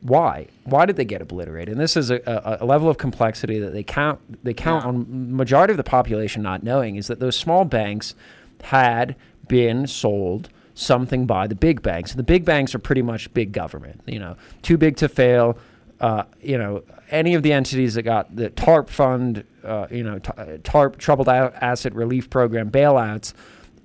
why? 0.02 0.46
Why 0.64 0.86
did 0.86 0.96
they 0.96 1.04
get 1.04 1.22
obliterated? 1.22 1.72
And 1.72 1.80
this 1.80 1.96
is 1.96 2.10
a, 2.10 2.20
a, 2.26 2.64
a 2.64 2.66
level 2.66 2.88
of 2.88 2.98
complexity 2.98 3.58
that 3.58 3.72
they 3.72 3.82
count 3.82 4.44
they 4.44 4.54
count 4.54 4.84
on 4.84 5.36
majority 5.36 5.72
of 5.72 5.76
the 5.76 5.84
population 5.84 6.42
not 6.42 6.62
knowing 6.62 6.96
is 6.96 7.08
that 7.08 7.18
those 7.18 7.36
small 7.36 7.64
banks 7.64 8.14
had 8.62 9.16
been 9.48 9.86
sold 9.86 10.48
something 10.74 11.26
by 11.26 11.46
the 11.46 11.54
big 11.54 11.82
banks. 11.82 12.12
And 12.12 12.18
the 12.18 12.24
big 12.24 12.44
banks 12.44 12.74
are 12.74 12.78
pretty 12.78 13.02
much 13.02 13.32
big 13.32 13.52
government, 13.52 14.02
you 14.06 14.18
know, 14.18 14.36
too 14.62 14.76
big 14.76 14.96
to 14.98 15.08
fail. 15.08 15.58
Uh, 16.00 16.24
you 16.42 16.58
know, 16.58 16.82
any 17.10 17.34
of 17.34 17.42
the 17.42 17.52
entities 17.52 17.94
that 17.94 18.02
got 18.02 18.34
the 18.34 18.50
TARP 18.50 18.90
fund, 18.90 19.44
uh, 19.64 19.86
you 19.90 20.02
know, 20.02 20.18
TARP, 20.18 20.98
Troubled 20.98 21.28
Asset 21.28 21.94
Relief 21.94 22.28
Program 22.28 22.70
bailouts, 22.70 23.32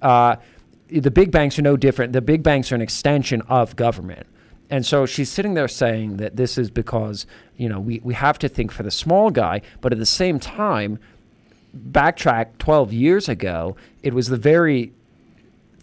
uh, 0.02 0.36
the 0.90 1.12
big 1.12 1.32
banks 1.32 1.58
are 1.58 1.62
no 1.62 1.78
different. 1.78 2.14
The 2.14 2.22
big 2.22 2.44
banks 2.44 2.72
are 2.72 2.76
an 2.76 2.82
extension 2.82 3.42
of 3.44 3.76
government. 3.76 4.28
And 4.70 4.86
so 4.86 5.06
she's 5.06 5.30
sitting 5.30 5.54
there 5.54 5.68
saying 5.68 6.18
that 6.18 6.38
this 6.38 6.58
is 6.58 6.70
because, 6.70 7.26
you 7.58 7.70
know, 7.70 7.80
we, 7.80 8.00
we 8.04 8.14
have 8.14 8.40
to 8.40 8.50
think 8.50 8.72
for 8.72 8.84
the 8.84 8.92
small 8.92 9.30
guy, 9.30 9.62
but 9.82 9.92
at 9.92 10.00
the 10.00 10.06
same 10.06 10.40
time, 10.40 11.00
backtrack 11.78 12.58
12 12.58 12.94
years 12.94 13.30
ago, 13.30 13.76
it 14.02 14.14
was 14.14 14.28
the 14.28 14.38
very 14.38 14.94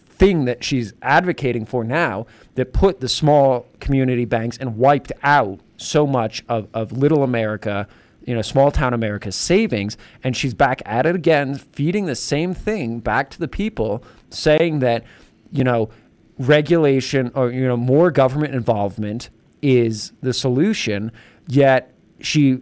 thing 0.09 0.45
that 0.45 0.63
she's 0.63 0.93
advocating 1.01 1.65
for 1.65 1.83
now 1.83 2.25
that 2.55 2.73
put 2.73 2.99
the 2.99 3.07
small 3.07 3.65
community 3.79 4.25
banks 4.25 4.57
and 4.57 4.77
wiped 4.77 5.11
out 5.23 5.59
so 5.79 6.05
much 6.05 6.43
of, 6.49 6.67
of 6.73 6.91
little 6.91 7.23
America, 7.23 7.87
you 8.25 8.35
know, 8.35 8.41
small 8.41 8.71
town 8.71 8.93
America's 8.93 9.35
savings. 9.35 9.97
And 10.23 10.35
she's 10.35 10.53
back 10.53 10.81
at 10.85 11.05
it 11.05 11.15
again, 11.15 11.55
feeding 11.55 12.05
the 12.05 12.15
same 12.15 12.53
thing 12.53 12.99
back 12.99 13.29
to 13.31 13.39
the 13.39 13.47
people, 13.47 14.03
saying 14.29 14.79
that, 14.79 15.03
you 15.51 15.63
know, 15.63 15.89
regulation 16.37 17.31
or 17.35 17.51
you 17.51 17.67
know 17.67 17.75
more 17.75 18.09
government 18.09 18.55
involvement 18.55 19.29
is 19.61 20.13
the 20.21 20.33
solution 20.33 21.11
yet 21.49 21.93
she 22.21 22.61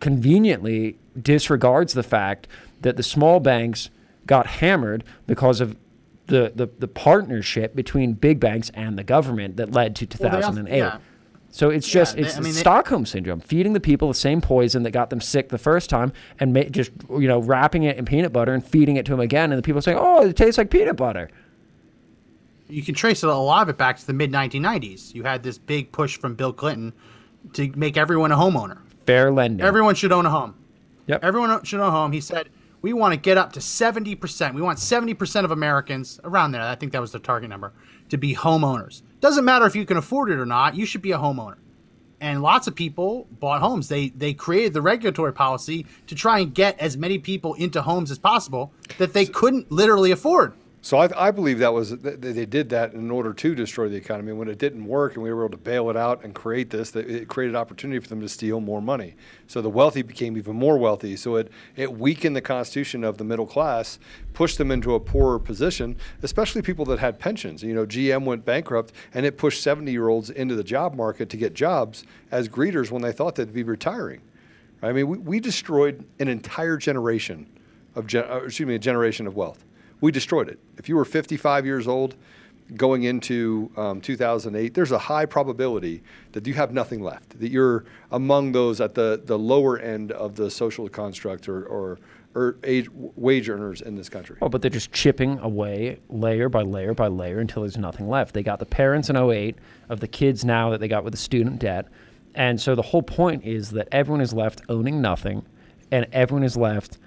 conveniently 0.00 0.98
disregards 1.20 1.92
the 1.92 2.02
fact 2.02 2.46
that 2.80 2.96
the 2.96 3.02
small 3.02 3.40
banks 3.40 3.90
got 4.26 4.46
hammered 4.46 5.04
because 5.26 5.60
of 5.60 5.76
the, 6.26 6.52
the, 6.54 6.68
the 6.78 6.88
partnership 6.88 7.74
between 7.76 8.12
big 8.14 8.40
banks 8.40 8.70
and 8.74 8.98
the 8.98 9.04
government 9.04 9.56
that 9.56 9.72
led 9.72 9.94
to 9.96 10.06
Well, 10.18 10.34
also- 10.36 10.48
2008 10.48 10.76
yeah. 10.78 10.98
So 11.50 11.70
it's 11.70 11.86
Yeah, 11.88 12.00
just 12.00 12.16
they- 12.16 12.22
it's 12.22 12.36
I 12.36 12.40
mean, 12.40 12.52
they- 12.54 12.60
Stockholm 12.60 13.06
syndrome, 13.06 13.40
feeding 13.40 13.72
the 13.72 13.80
people 13.80 14.08
the 14.08 14.14
same 14.14 14.40
poison 14.40 14.82
that 14.82 14.90
got 14.90 15.10
them 15.10 15.20
sick 15.20 15.48
the 15.48 15.58
first 15.58 15.88
time, 15.90 16.12
and 16.40 16.52
ma- 16.52 16.62
just 16.70 16.90
you 17.10 17.28
know 17.28 17.38
wrapping 17.40 17.82
it 17.84 17.96
in 17.96 18.04
peanut 18.04 18.32
butter 18.32 18.52
and 18.52 18.64
feeding 18.64 18.96
it 18.96 19.06
to 19.06 19.12
them 19.12 19.20
again, 19.20 19.52
and 19.52 19.58
the 19.58 19.62
people 19.62 19.80
saying, 19.82 19.98
"Oh, 20.00 20.22
it 20.26 20.36
tastes 20.36 20.58
like 20.58 20.70
peanut 20.70 20.96
butter." 20.96 21.28
you 22.68 22.82
can 22.82 22.96
trace 22.96 23.22
a 23.22 23.28
lot 23.28 23.62
of 23.62 23.68
it 23.68 23.78
back 23.78 23.96
to 23.96 24.04
the 24.04 24.12
mid 24.12 24.32
1990s. 24.32 25.14
You 25.14 25.22
had 25.22 25.44
this 25.44 25.56
big 25.56 25.92
push 25.92 26.18
from 26.18 26.34
Bill 26.34 26.52
Clinton 26.52 26.92
to 27.52 27.70
make 27.76 27.96
everyone 27.96 28.32
a 28.32 28.36
homeowner. 28.36 28.78
Fair 29.06 29.30
lending. 29.30 29.64
Everyone 29.64 29.94
should 29.94 30.10
own 30.10 30.26
a 30.26 30.30
home. 30.30 30.54
Yep. 31.06 31.22
Everyone 31.24 31.62
should 31.62 31.78
own 31.78 31.86
a 31.86 31.90
home. 31.92 32.10
He 32.10 32.20
said, 32.20 32.48
we 32.86 32.92
want 32.92 33.12
to 33.12 33.18
get 33.18 33.36
up 33.36 33.52
to 33.52 33.58
70%. 33.58 34.54
We 34.54 34.62
want 34.62 34.78
70% 34.78 35.44
of 35.44 35.50
Americans, 35.50 36.20
around 36.22 36.52
there, 36.52 36.62
I 36.62 36.76
think 36.76 36.92
that 36.92 37.00
was 37.00 37.10
the 37.10 37.18
target 37.18 37.50
number, 37.50 37.72
to 38.10 38.16
be 38.16 38.32
homeowners. 38.32 39.02
Doesn't 39.18 39.44
matter 39.44 39.66
if 39.66 39.74
you 39.74 39.84
can 39.84 39.96
afford 39.96 40.30
it 40.30 40.38
or 40.38 40.46
not, 40.46 40.76
you 40.76 40.86
should 40.86 41.02
be 41.02 41.10
a 41.10 41.18
homeowner. 41.18 41.56
And 42.20 42.42
lots 42.42 42.68
of 42.68 42.76
people 42.76 43.26
bought 43.40 43.60
homes. 43.60 43.88
They 43.88 44.10
they 44.10 44.34
created 44.34 44.72
the 44.72 44.82
regulatory 44.82 45.32
policy 45.32 45.84
to 46.06 46.14
try 46.14 46.38
and 46.38 46.54
get 46.54 46.78
as 46.78 46.96
many 46.96 47.18
people 47.18 47.54
into 47.54 47.82
homes 47.82 48.12
as 48.12 48.20
possible 48.20 48.72
that 48.98 49.12
they 49.12 49.26
couldn't 49.26 49.72
literally 49.72 50.12
afford. 50.12 50.54
So 50.86 50.98
I, 50.98 51.26
I 51.26 51.30
believe 51.32 51.58
that 51.58 51.74
was 51.74 51.98
they 51.98 52.46
did 52.46 52.68
that 52.68 52.94
in 52.94 53.10
order 53.10 53.32
to 53.32 53.54
destroy 53.56 53.88
the 53.88 53.96
economy. 53.96 54.32
When 54.32 54.46
it 54.46 54.58
didn't 54.58 54.86
work, 54.86 55.14
and 55.14 55.22
we 55.24 55.32
were 55.32 55.46
able 55.46 55.50
to 55.50 55.56
bail 55.56 55.90
it 55.90 55.96
out 55.96 56.22
and 56.22 56.32
create 56.32 56.70
this, 56.70 56.94
it 56.94 57.26
created 57.26 57.56
opportunity 57.56 57.98
for 57.98 58.06
them 58.06 58.20
to 58.20 58.28
steal 58.28 58.60
more 58.60 58.80
money. 58.80 59.16
So 59.48 59.60
the 59.60 59.68
wealthy 59.68 60.02
became 60.02 60.36
even 60.36 60.54
more 60.54 60.78
wealthy. 60.78 61.16
So 61.16 61.34
it 61.34 61.50
it 61.74 61.92
weakened 61.92 62.36
the 62.36 62.40
constitution 62.40 63.02
of 63.02 63.18
the 63.18 63.24
middle 63.24 63.48
class, 63.48 63.98
pushed 64.32 64.58
them 64.58 64.70
into 64.70 64.94
a 64.94 65.00
poorer 65.00 65.40
position, 65.40 65.96
especially 66.22 66.62
people 66.62 66.84
that 66.84 67.00
had 67.00 67.18
pensions. 67.18 67.64
You 67.64 67.74
know, 67.74 67.84
GM 67.84 68.24
went 68.24 68.44
bankrupt, 68.44 68.92
and 69.12 69.26
it 69.26 69.38
pushed 69.38 69.64
70 69.64 69.90
year 69.90 70.06
olds 70.06 70.30
into 70.30 70.54
the 70.54 70.62
job 70.62 70.94
market 70.94 71.28
to 71.30 71.36
get 71.36 71.52
jobs 71.52 72.04
as 72.30 72.48
greeters 72.48 72.92
when 72.92 73.02
they 73.02 73.10
thought 73.10 73.34
they'd 73.34 73.52
be 73.52 73.64
retiring. 73.64 74.20
I 74.82 74.92
mean, 74.92 75.08
we, 75.08 75.18
we 75.18 75.40
destroyed 75.40 76.04
an 76.20 76.28
entire 76.28 76.76
generation 76.76 77.48
of, 77.96 78.14
uh, 78.14 78.44
excuse 78.44 78.68
me, 78.68 78.76
a 78.76 78.78
generation 78.78 79.26
of 79.26 79.34
wealth. 79.34 79.64
We 80.00 80.12
destroyed 80.12 80.48
it. 80.48 80.58
If 80.76 80.88
you 80.88 80.96
were 80.96 81.04
55 81.04 81.64
years 81.64 81.88
old 81.88 82.14
going 82.74 83.04
into 83.04 83.70
um, 83.76 84.00
2008, 84.00 84.74
there's 84.74 84.92
a 84.92 84.98
high 84.98 85.26
probability 85.26 86.02
that 86.32 86.46
you 86.46 86.54
have 86.54 86.72
nothing 86.72 87.02
left, 87.02 87.38
that 87.40 87.50
you're 87.50 87.84
among 88.10 88.52
those 88.52 88.80
at 88.80 88.94
the, 88.94 89.20
the 89.24 89.38
lower 89.38 89.78
end 89.78 90.12
of 90.12 90.36
the 90.36 90.50
social 90.50 90.88
construct 90.88 91.48
or, 91.48 91.64
or, 91.66 91.98
or 92.34 92.56
age, 92.64 92.88
wage 92.92 93.48
earners 93.48 93.80
in 93.80 93.94
this 93.94 94.08
country. 94.08 94.36
Oh, 94.42 94.48
but 94.48 94.62
they're 94.62 94.70
just 94.70 94.92
chipping 94.92 95.38
away 95.38 96.00
layer 96.08 96.48
by 96.48 96.62
layer 96.62 96.92
by 96.92 97.06
layer 97.06 97.38
until 97.38 97.62
there's 97.62 97.78
nothing 97.78 98.08
left. 98.08 98.34
They 98.34 98.42
got 98.42 98.58
the 98.58 98.66
parents 98.66 99.08
in 99.08 99.16
08 99.16 99.56
of 99.88 100.00
the 100.00 100.08
kids 100.08 100.44
now 100.44 100.70
that 100.70 100.80
they 100.80 100.88
got 100.88 101.04
with 101.04 101.12
the 101.12 101.18
student 101.18 101.60
debt. 101.60 101.86
And 102.34 102.60
so 102.60 102.74
the 102.74 102.82
whole 102.82 103.02
point 103.02 103.44
is 103.44 103.70
that 103.70 103.88
everyone 103.92 104.20
is 104.20 104.34
left 104.34 104.60
owning 104.68 105.00
nothing 105.00 105.46
and 105.90 106.06
everyone 106.12 106.44
is 106.44 106.56
left. 106.56 106.98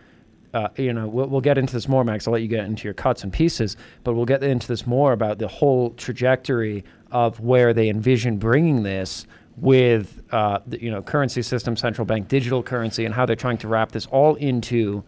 Uh, 0.53 0.69
you 0.77 0.93
know, 0.93 1.07
we'll, 1.07 1.27
we'll 1.27 1.41
get 1.41 1.57
into 1.57 1.73
this 1.73 1.87
more, 1.87 2.03
Max. 2.03 2.27
I'll 2.27 2.33
let 2.33 2.41
you 2.41 2.47
get 2.47 2.65
into 2.65 2.85
your 2.85 2.93
cuts 2.93 3.23
and 3.23 3.31
pieces, 3.31 3.77
but 4.03 4.13
we'll 4.13 4.25
get 4.25 4.43
into 4.43 4.67
this 4.67 4.87
more 4.87 5.13
about 5.13 5.37
the 5.37 5.47
whole 5.47 5.91
trajectory 5.91 6.83
of 7.11 7.39
where 7.39 7.73
they 7.73 7.89
envision 7.89 8.37
bringing 8.37 8.83
this 8.83 9.27
with, 9.57 10.23
uh, 10.31 10.59
the, 10.65 10.81
you 10.81 10.89
know, 10.89 11.01
currency 11.01 11.41
system, 11.41 11.75
central 11.75 12.05
bank 12.05 12.27
digital 12.27 12.63
currency, 12.63 13.05
and 13.05 13.13
how 13.13 13.25
they're 13.25 13.35
trying 13.35 13.57
to 13.59 13.67
wrap 13.67 13.91
this 13.91 14.05
all 14.07 14.35
into 14.35 15.03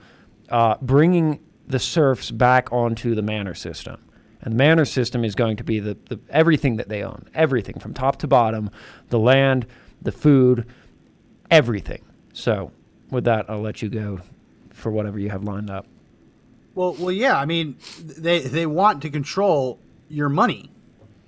uh, 0.50 0.76
bringing 0.82 1.40
the 1.68 1.80
serfs 1.80 2.30
back 2.30 2.72
onto 2.72 3.16
the 3.16 3.22
manor 3.22 3.54
system. 3.54 4.00
And 4.42 4.54
the 4.54 4.58
manor 4.58 4.86
system 4.86 5.24
is 5.24 5.36
going 5.36 5.58
to 5.58 5.64
be 5.64 5.80
the, 5.80 5.98
the 6.10 6.20
everything 6.30 6.76
that 6.78 6.90
they 6.90 7.04
own, 7.04 7.28
everything 7.34 7.80
from 7.80 7.94
top 7.94 8.18
to 8.18 8.28
bottom, 8.28 8.70
the 9.10 9.20
land, 9.20 9.66
the 10.02 10.12
food, 10.12 10.66
everything. 11.50 12.04
So, 12.34 12.72
with 13.10 13.24
that, 13.26 13.50
I'll 13.50 13.62
let 13.62 13.82
you 13.82 13.90
go 13.90 14.20
for 14.82 14.92
whatever 14.92 15.20
you 15.20 15.30
have 15.30 15.44
lined 15.44 15.70
up. 15.70 15.86
Well, 16.76 16.94
well, 16.94 17.12
yeah. 17.12 17.38
I 17.38 17.46
mean, 17.46 17.78
they 18.00 18.40
they 18.40 18.66
want 18.66 19.02
to 19.04 19.10
control 19.10 19.80
your 20.10 20.30
money, 20.30 20.72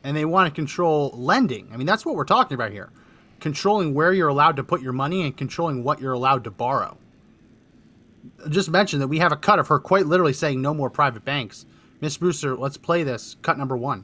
and 0.04 0.16
they 0.16 0.26
want 0.26 0.48
to 0.48 0.56
control 0.56 1.12
lending. 1.16 1.70
I 1.74 1.78
mean, 1.78 1.88
that's 1.88 2.06
what 2.06 2.16
we're 2.16 2.26
talking 2.26 2.56
about 2.56 2.72
here: 2.72 2.90
controlling 3.40 3.94
where 3.94 4.14
you're 4.14 4.30
allowed 4.30 4.56
to 4.58 4.64
put 4.64 4.82
your 4.82 4.94
money 4.94 5.24
and 5.24 5.36
controlling 5.36 5.84
what 5.84 6.00
you're 6.00 6.14
allowed 6.14 6.44
to 6.46 6.52
borrow. 6.52 6.98
Just 8.50 8.70
mention 8.70 9.00
that 9.00 9.08
we 9.08 9.20
have 9.20 9.34
a 9.34 9.38
cut 9.38 9.60
of 9.60 9.68
her 9.68 9.80
quite 9.80 10.06
literally 10.06 10.34
saying 10.34 10.62
no 10.62 10.74
more 10.74 10.90
private 10.90 11.26
banks. 11.26 11.66
Miss 12.00 12.18
Brewster, 12.18 12.56
let's 12.56 12.78
play 12.78 13.04
this 13.04 13.36
cut 13.42 13.58
number 13.58 13.78
one. 13.78 14.04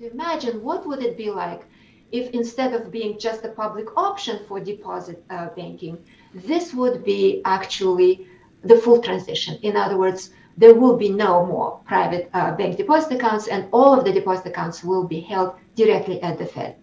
Imagine 0.00 0.62
what 0.62 0.86
would 0.86 1.02
it 1.02 1.16
be 1.16 1.30
like 1.30 1.62
if 2.12 2.30
instead 2.30 2.74
of 2.74 2.90
being 2.90 3.18
just 3.18 3.44
a 3.44 3.48
public 3.48 3.86
option 3.96 4.40
for 4.48 4.60
deposit 4.60 5.22
uh, 5.30 5.48
banking, 5.50 5.98
this 6.34 6.74
would 6.74 7.04
be 7.04 7.40
actually 7.44 8.26
the 8.62 8.76
full 8.76 9.00
transition. 9.00 9.58
In 9.62 9.76
other 9.76 9.96
words, 9.96 10.30
there 10.56 10.74
will 10.74 10.96
be 10.96 11.08
no 11.08 11.46
more 11.46 11.80
private 11.86 12.28
uh, 12.34 12.54
bank 12.56 12.76
deposit 12.76 13.14
accounts, 13.16 13.48
and 13.48 13.66
all 13.72 13.98
of 13.98 14.04
the 14.04 14.12
deposit 14.12 14.46
accounts 14.46 14.84
will 14.84 15.06
be 15.06 15.20
held 15.20 15.54
directly 15.74 16.20
at 16.22 16.38
the 16.38 16.46
Fed. 16.46 16.76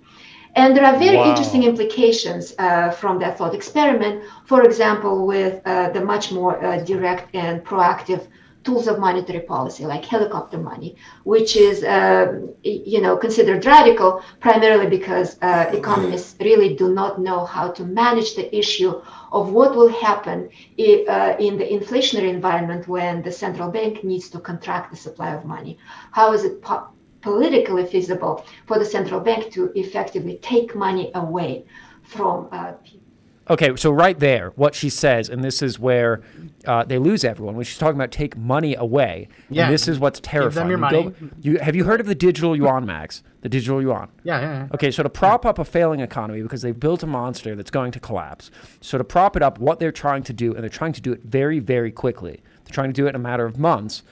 And 0.56 0.76
there 0.76 0.86
are 0.86 0.98
very 0.98 1.18
Wow. 1.18 1.30
interesting 1.30 1.64
implications 1.64 2.54
uh, 2.58 2.90
from 2.92 3.20
that 3.20 3.38
thought 3.38 3.54
experiment. 3.54 4.24
For 4.46 4.64
example, 4.64 5.28
with 5.28 5.62
uh, 5.66 5.90
the 5.92 6.02
much 6.04 6.32
more 6.32 6.64
uh, 6.64 6.80
direct 6.84 7.36
and 7.36 7.64
proactive 7.64 8.28
tools 8.64 8.88
of 8.88 9.00
monetary 9.00 9.40
policy, 9.42 9.86
like 9.86 10.04
helicopter 10.06 10.58
money, 10.58 10.96
which 11.24 11.56
is, 11.56 11.84
uh, 11.84 12.26
you 12.64 13.00
know, 13.02 13.16
considered 13.16 13.66
radical 13.66 14.22
primarily 14.40 14.88
because 14.88 15.38
uh, 15.42 15.70
economists 15.72 16.36
really 16.42 16.76
do 16.76 16.94
not 16.94 17.20
know 17.22 17.46
how 17.46 17.70
to 17.72 17.84
manage 17.86 18.36
the 18.36 18.46
issue 18.56 18.92
of 19.32 19.52
what 19.52 19.76
will 19.76 19.90
happen 19.90 20.50
uh, 20.80 21.36
in 21.40 21.58
the 21.58 21.66
inflationary 21.66 22.30
environment 22.30 22.88
when 22.88 23.22
the 23.22 23.32
central 23.32 23.70
bank 23.70 24.04
needs 24.04 24.30
to 24.30 24.40
contract 24.40 24.92
the 24.92 24.98
supply 24.98 25.34
of 25.34 25.46
money. 25.46 25.78
How 26.12 26.34
is 26.34 26.44
it 26.44 26.62
po- 26.62 26.88
politically 27.22 27.86
feasible 27.86 28.46
for 28.66 28.80
the 28.80 28.86
central 28.86 29.20
bank 29.20 29.52
to 29.54 29.72
effectively 29.76 30.40
take 30.42 30.76
money 30.76 31.12
away 31.16 31.66
from 32.04 32.48
uh, 32.52 32.74
people? 32.84 33.07
Okay, 33.50 33.76
so 33.78 33.92
right 33.92 34.18
there, 34.20 34.52
what 34.56 34.76
she 34.76 34.90
says, 34.90 35.30
and 35.30 35.44
this 35.44 35.62
is 35.62 35.80
where 35.80 36.22
uh, 36.66 36.84
they 36.84 36.98
lose 36.98 37.24
everyone 37.24 37.56
when 37.56 37.64
she's 37.66 37.78
talking 37.78 37.96
about 37.96 38.12
take 38.12 38.36
money 38.36 38.76
away. 38.76 39.30
Yeah, 39.50 39.66
and 39.66 39.74
this 39.74 39.88
is 39.88 40.00
what's 40.00 40.20
them 40.20 40.30
terrifying. 40.32 40.70
your 40.70 40.78
You 40.78 41.10
go- 41.12 41.30
you, 41.42 41.58
have 41.60 41.76
you 41.76 41.84
heard 41.86 42.00
of 42.02 42.08
the 42.08 42.16
digital 42.16 42.56
yuan, 42.56 42.86
Max? 42.86 43.24
The 43.42 43.50
digital 43.50 43.82
yuan. 43.82 44.10
Yeah, 44.24 44.40
yeah, 44.42 44.54
yeah. 44.64 44.68
Okay, 44.74 44.92
so 44.92 45.04
to 45.04 45.10
prop 45.10 45.46
up 45.46 45.60
a 45.60 45.66
failing 45.66 46.02
economy 46.02 46.42
because 46.42 46.62
they've 46.62 46.78
built 46.78 47.04
a 47.04 47.08
monster 47.08 47.56
that's 47.56 47.72
going 47.72 47.92
to 47.94 48.00
collapse. 48.00 48.52
So 48.82 48.98
to 48.98 49.04
prop 49.04 49.36
it 49.38 49.42
up, 49.44 49.60
what 49.60 49.80
they're 49.80 49.92
trying 49.92 50.24
to 50.24 50.34
do, 50.34 50.54
and 50.54 50.62
they're 50.62 50.70
trying 50.70 50.94
to 50.94 51.02
do 51.02 51.14
it 51.14 51.22
very, 51.24 51.60
very 51.60 51.92
quickly. 51.92 52.42
They're 52.66 52.74
trying 52.74 52.90
to 52.90 52.94
do 52.94 53.06
it 53.06 53.10
in 53.10 53.16
a 53.16 53.20
matter 53.20 53.46
of 53.46 53.58
months. 53.58 54.04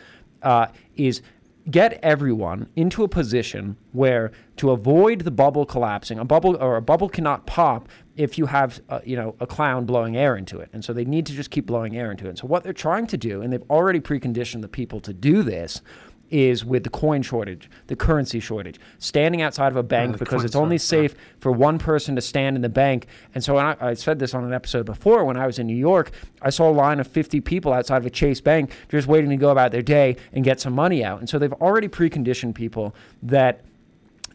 Uh, 0.41 0.67
is 0.95 1.21
get 1.69 1.99
everyone 2.03 2.69
into 2.75 3.03
a 3.03 3.07
position 3.07 3.75
where 3.91 4.31
to 4.57 4.71
avoid 4.71 5.21
the 5.21 5.31
bubble 5.31 5.65
collapsing, 5.65 6.19
a 6.19 6.25
bubble 6.25 6.55
or 6.57 6.77
a 6.77 6.81
bubble 6.81 7.09
cannot 7.09 7.45
pop 7.47 7.89
if 8.15 8.37
you 8.37 8.45
have 8.45 8.81
uh, 8.89 8.99
you 9.03 9.15
know 9.15 9.35
a 9.39 9.47
clown 9.47 9.85
blowing 9.85 10.15
air 10.15 10.35
into 10.35 10.59
it, 10.59 10.69
and 10.73 10.85
so 10.85 10.93
they 10.93 11.05
need 11.05 11.25
to 11.25 11.33
just 11.33 11.49
keep 11.49 11.65
blowing 11.65 11.97
air 11.97 12.11
into 12.11 12.29
it. 12.29 12.37
So 12.37 12.47
what 12.47 12.63
they're 12.63 12.73
trying 12.73 13.07
to 13.07 13.17
do, 13.17 13.41
and 13.41 13.51
they've 13.51 13.69
already 13.69 13.99
preconditioned 13.99 14.61
the 14.61 14.67
people 14.67 14.99
to 15.01 15.13
do 15.13 15.43
this, 15.43 15.81
is 16.29 16.65
with 16.65 16.83
the 16.83 16.89
coin 16.89 17.21
shortage, 17.21 17.69
the 17.87 17.95
currency 17.95 18.39
shortage, 18.39 18.79
standing 18.97 19.41
outside 19.41 19.71
of 19.71 19.75
a 19.75 19.83
bank 19.83 20.13
the 20.13 20.17
because 20.17 20.43
it's 20.43 20.55
only 20.55 20.77
safe 20.77 21.15
for 21.39 21.51
one 21.51 21.77
person 21.77 22.15
to 22.15 22.21
stand 22.21 22.55
in 22.55 22.61
the 22.61 22.69
bank. 22.69 23.07
And 23.33 23.43
so 23.43 23.55
when 23.55 23.65
I, 23.65 23.77
I 23.79 23.93
said 23.93 24.19
this 24.19 24.33
on 24.33 24.43
an 24.43 24.53
episode 24.53 24.85
before 24.85 25.23
when 25.25 25.37
I 25.37 25.45
was 25.45 25.59
in 25.59 25.67
New 25.67 25.75
York, 25.75 26.11
I 26.41 26.49
saw 26.49 26.69
a 26.69 26.73
line 26.73 26.99
of 26.99 27.07
50 27.07 27.41
people 27.41 27.73
outside 27.73 27.97
of 27.97 28.05
a 28.05 28.09
Chase 28.09 28.41
Bank 28.41 28.71
just 28.89 29.07
waiting 29.07 29.29
to 29.29 29.37
go 29.37 29.49
about 29.49 29.71
their 29.71 29.81
day 29.81 30.17
and 30.33 30.43
get 30.43 30.59
some 30.59 30.73
money 30.73 31.03
out. 31.03 31.19
And 31.19 31.29
so 31.29 31.39
they've 31.39 31.53
already 31.53 31.87
preconditioned 31.87 32.55
people 32.55 32.95
that 33.21 33.61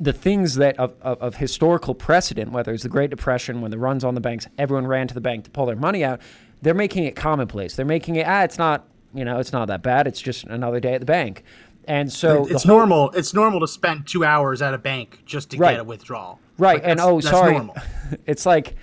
the 0.00 0.12
things 0.14 0.54
that 0.54 0.78
of, 0.78 0.94
of, 1.02 1.20
of 1.20 1.36
historical 1.36 1.94
precedent, 1.94 2.50
whether 2.52 2.72
it's 2.72 2.82
the 2.82 2.88
Great 2.88 3.10
Depression, 3.10 3.60
when 3.60 3.70
the 3.70 3.78
runs 3.78 4.02
on 4.02 4.14
the 4.14 4.20
banks, 4.20 4.46
everyone 4.56 4.86
ran 4.86 5.06
to 5.08 5.14
the 5.14 5.20
bank 5.20 5.44
to 5.44 5.50
pull 5.50 5.66
their 5.66 5.76
money 5.76 6.02
out, 6.02 6.20
they're 6.62 6.74
making 6.74 7.04
it 7.04 7.14
commonplace. 7.14 7.76
They're 7.76 7.84
making 7.84 8.16
it, 8.16 8.26
ah, 8.26 8.42
it's 8.42 8.58
not, 8.58 8.86
you 9.12 9.24
know, 9.24 9.38
it's 9.38 9.52
not 9.52 9.68
that 9.68 9.82
bad. 9.82 10.06
It's 10.06 10.20
just 10.20 10.44
another 10.44 10.80
day 10.80 10.94
at 10.94 11.00
the 11.00 11.06
bank. 11.06 11.44
And 11.86 12.12
so 12.12 12.46
it's 12.46 12.64
whole- 12.64 12.76
normal. 12.78 13.10
It's 13.10 13.34
normal 13.34 13.60
to 13.60 13.68
spend 13.68 14.06
two 14.06 14.24
hours 14.24 14.62
at 14.62 14.74
a 14.74 14.78
bank 14.78 15.22
just 15.24 15.50
to 15.50 15.56
Right. 15.58 15.72
get 15.72 15.80
a 15.80 15.84
withdrawal. 15.84 16.38
Right, 16.58 16.74
Like, 16.82 16.82
and 16.90 17.00
oh, 17.00 17.16
that's 17.20 17.28
sorry, 17.30 17.52
normal. 17.54 17.74
it's 18.26 18.44
like, 18.46 18.76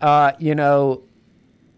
uh, 0.00 0.32
you 0.38 0.54
know, 0.54 1.02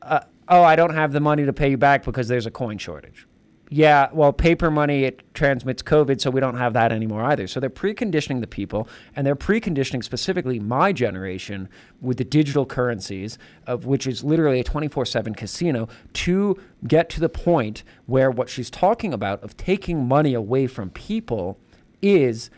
uh, 0.03 0.21
oh, 0.49 0.63
I 0.63 0.75
don't 0.77 0.95
have 0.95 1.13
the 1.13 1.21
money 1.21 1.45
to 1.45 1.53
pay 1.53 1.71
you 1.71 1.77
back 1.77 2.05
because 2.05 2.29
there's 2.29 2.47
a 2.47 2.51
coin 2.51 2.79
shortage. 2.79 3.27
Yeah, 3.75 4.09
well, 4.13 4.33
paper 4.33 4.71
money 4.71 5.03
it 5.03 5.35
transmits 5.35 5.83
COVID, 5.83 6.21
so 6.21 6.31
we 6.31 6.39
don't 6.39 6.57
have 6.57 6.75
that 6.75 6.93
anymore 6.93 7.25
either. 7.25 7.49
So 7.49 7.59
they're 7.59 7.69
preconditioning 7.69 8.41
the 8.41 8.47
people, 8.47 8.87
and 9.17 9.27
they're 9.27 9.35
preconditioning 9.35 10.05
specifically 10.05 10.61
my 10.61 10.93
generation 10.93 11.69
with 12.01 12.19
the 12.19 12.25
digital 12.25 12.67
currencies, 12.67 13.37
of 13.67 13.85
which 13.85 14.07
is 14.07 14.23
literally 14.23 14.61
a 14.61 14.65
twenty 14.65 14.87
four 14.87 15.05
seven 15.05 15.35
casino, 15.35 15.89
to 16.13 16.57
get 16.87 17.11
to 17.11 17.21
the 17.21 17.29
point 17.29 17.83
where 18.07 18.31
what 18.31 18.49
she's 18.49 18.71
talking 18.71 19.13
about 19.13 19.43
of 19.43 19.57
taking 19.57 20.07
money 20.07 20.35
away 20.35 20.69
from 20.69 20.91
people 20.91 21.59
is. 22.01 22.51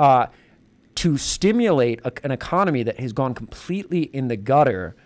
Uh, 0.00 0.26
to 0.96 1.18
stimulate 1.18 2.00
a, 2.04 2.12
an 2.24 2.30
economy 2.30 2.82
that 2.82 2.98
has 2.98 3.12
gone 3.12 3.34
completely 3.34 4.04
in 4.14 4.28
the 4.28 4.36
gutter 4.36 4.96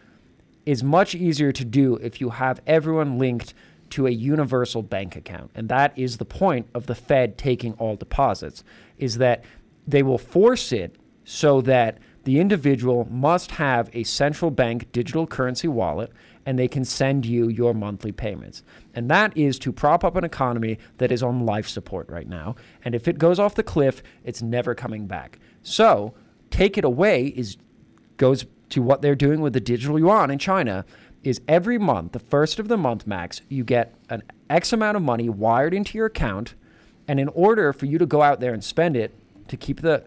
is 0.64 0.85
much 0.85 1.16
easier 1.16 1.51
to 1.51 1.64
do 1.64 1.96
if 1.96 2.20
you 2.20 2.31
have 2.31 2.61
everyone 2.64 3.18
linked 3.18 3.55
to 3.90 4.07
a 4.07 4.11
universal 4.11 4.83
bank 4.83 5.16
account. 5.16 5.50
And 5.55 5.68
that 5.68 5.96
is 5.98 6.16
the 6.16 6.24
point 6.24 6.68
of 6.74 6.87
the 6.87 6.94
Fed 6.94 7.37
taking 7.37 7.74
all 7.74 7.96
deposits 7.96 8.64
is 8.98 9.18
that 9.18 9.44
they 9.87 10.03
will 10.03 10.18
force 10.18 10.72
it 10.72 10.96
so 11.24 11.61
that 11.62 11.98
the 12.24 12.38
individual 12.38 13.09
must 13.11 13.53
have 13.53 13.88
a 13.92 14.05
central 14.05 14.50
bank 14.50 14.92
digital 14.92 15.26
currency 15.26 15.68
wallet 15.68 16.12
and 16.46 16.59
they 16.59 16.68
can 16.68 16.85
send 16.85 17.26
you 17.26 17.48
your 17.48 17.74
monthly 17.74 18.12
payments. 18.12 18.62
And 18.94 19.11
that 19.11 19.37
is 19.37 19.59
to 19.61 19.72
prop 19.72 20.05
up 20.05 20.16
an 20.16 20.24
economy 20.24 20.79
that 20.98 21.12
is 21.12 21.22
on 21.22 21.46
life 21.46 21.68
support 21.68 22.09
right 22.09 22.29
now. 22.29 22.57
And 22.85 22.94
if 22.94 23.09
it 23.09 23.18
goes 23.18 23.38
off 23.38 23.55
the 23.55 23.62
cliff, 23.62 24.03
it's 24.24 24.42
never 24.42 24.74
coming 24.74 25.07
back. 25.07 25.38
So, 25.62 26.14
take 26.50 26.76
it 26.76 26.85
away 26.85 27.26
is 27.26 27.57
goes 28.16 28.46
to 28.70 28.83
what 28.83 29.03
they're 29.03 29.14
doing 29.14 29.40
with 29.40 29.53
the 29.53 29.61
digital 29.61 29.98
yuan 29.98 30.31
in 30.31 30.38
China 30.38 30.85
is 31.22 31.40
every 31.46 31.78
month, 31.78 32.12
the 32.12 32.18
first 32.18 32.59
of 32.59 32.68
the 32.68 32.76
month 32.76 33.06
max, 33.06 33.42
you 33.48 33.64
get 33.64 33.94
an 34.09 34.22
X 34.48 34.72
amount 34.72 34.96
of 34.96 35.02
money 35.02 35.28
wired 35.28 35.74
into 35.74 35.98
your 35.98 36.06
account. 36.06 36.54
And 37.06 37.20
in 37.20 37.28
order 37.28 37.72
for 37.72 37.87
you 37.87 37.98
to 37.98 38.06
go 38.06 38.22
out 38.22 38.40
there 38.40 38.54
and 38.54 38.62
spend 38.62 38.96
it 38.96 39.14
to 39.48 39.56
keep 39.56 39.80
the 39.80 40.04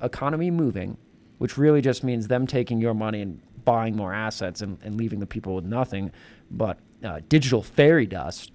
economy 0.00 0.50
moving, 0.50 0.96
which 1.38 1.58
really 1.58 1.80
just 1.80 2.04
means 2.04 2.28
them 2.28 2.46
taking 2.46 2.80
your 2.80 2.94
money 2.94 3.20
and 3.20 3.40
buying 3.64 3.96
more 3.96 4.14
assets 4.14 4.62
and, 4.62 4.78
and 4.82 4.96
leaving 4.96 5.20
the 5.20 5.26
people 5.26 5.54
with 5.54 5.64
nothing 5.64 6.10
but 6.50 6.78
uh, 7.04 7.20
digital 7.28 7.62
fairy 7.62 8.06
dust, 8.06 8.52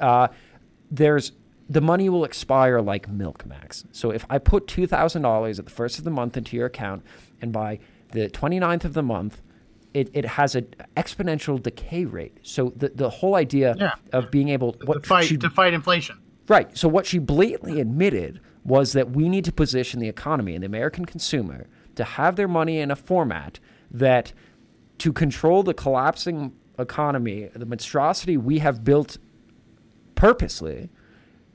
uh, 0.00 0.28
there's 0.90 1.32
the 1.68 1.80
money 1.80 2.08
will 2.08 2.24
expire 2.24 2.80
like 2.80 3.08
milk 3.08 3.44
max. 3.44 3.84
So 3.90 4.10
if 4.10 4.24
I 4.30 4.38
put 4.38 4.68
$2,000 4.68 5.58
at 5.58 5.64
the 5.64 5.70
first 5.70 5.98
of 5.98 6.04
the 6.04 6.10
month 6.10 6.36
into 6.36 6.56
your 6.56 6.66
account 6.66 7.04
and 7.42 7.52
by 7.52 7.80
the 8.12 8.28
29th 8.28 8.84
of 8.84 8.94
the 8.94 9.02
month, 9.02 9.42
it, 9.96 10.10
it 10.12 10.26
has 10.26 10.54
an 10.54 10.66
exponential 10.96 11.62
decay 11.62 12.04
rate. 12.04 12.36
So 12.42 12.72
the, 12.76 12.90
the 12.90 13.08
whole 13.08 13.34
idea 13.34 13.74
Yeah. 13.78 13.94
of 14.12 14.30
being 14.30 14.50
able 14.50 14.72
to 14.74 15.00
fight 15.00 15.26
she- 15.26 15.38
to 15.38 15.48
fight 15.48 15.72
inflation. 15.72 16.18
Right. 16.48 16.76
So 16.76 16.86
what 16.86 17.06
she 17.06 17.18
blatantly 17.18 17.80
admitted 17.80 18.40
was 18.62 18.92
that 18.92 19.10
we 19.10 19.28
need 19.28 19.44
to 19.46 19.52
position 19.52 19.98
the 20.00 20.08
economy 20.08 20.54
and 20.54 20.62
the 20.62 20.66
American 20.66 21.06
consumer 21.06 21.66
to 21.94 22.04
have 22.04 22.36
their 22.36 22.46
money 22.46 22.78
in 22.78 22.90
a 22.90 22.96
format 22.96 23.58
that 23.90 24.32
to 24.98 25.12
control 25.12 25.62
the 25.62 25.72
collapsing 25.74 26.52
economy, 26.78 27.48
the 27.54 27.64
monstrosity 27.66 28.36
we 28.36 28.58
have 28.58 28.84
built 28.84 29.16
purposely, 30.14 30.90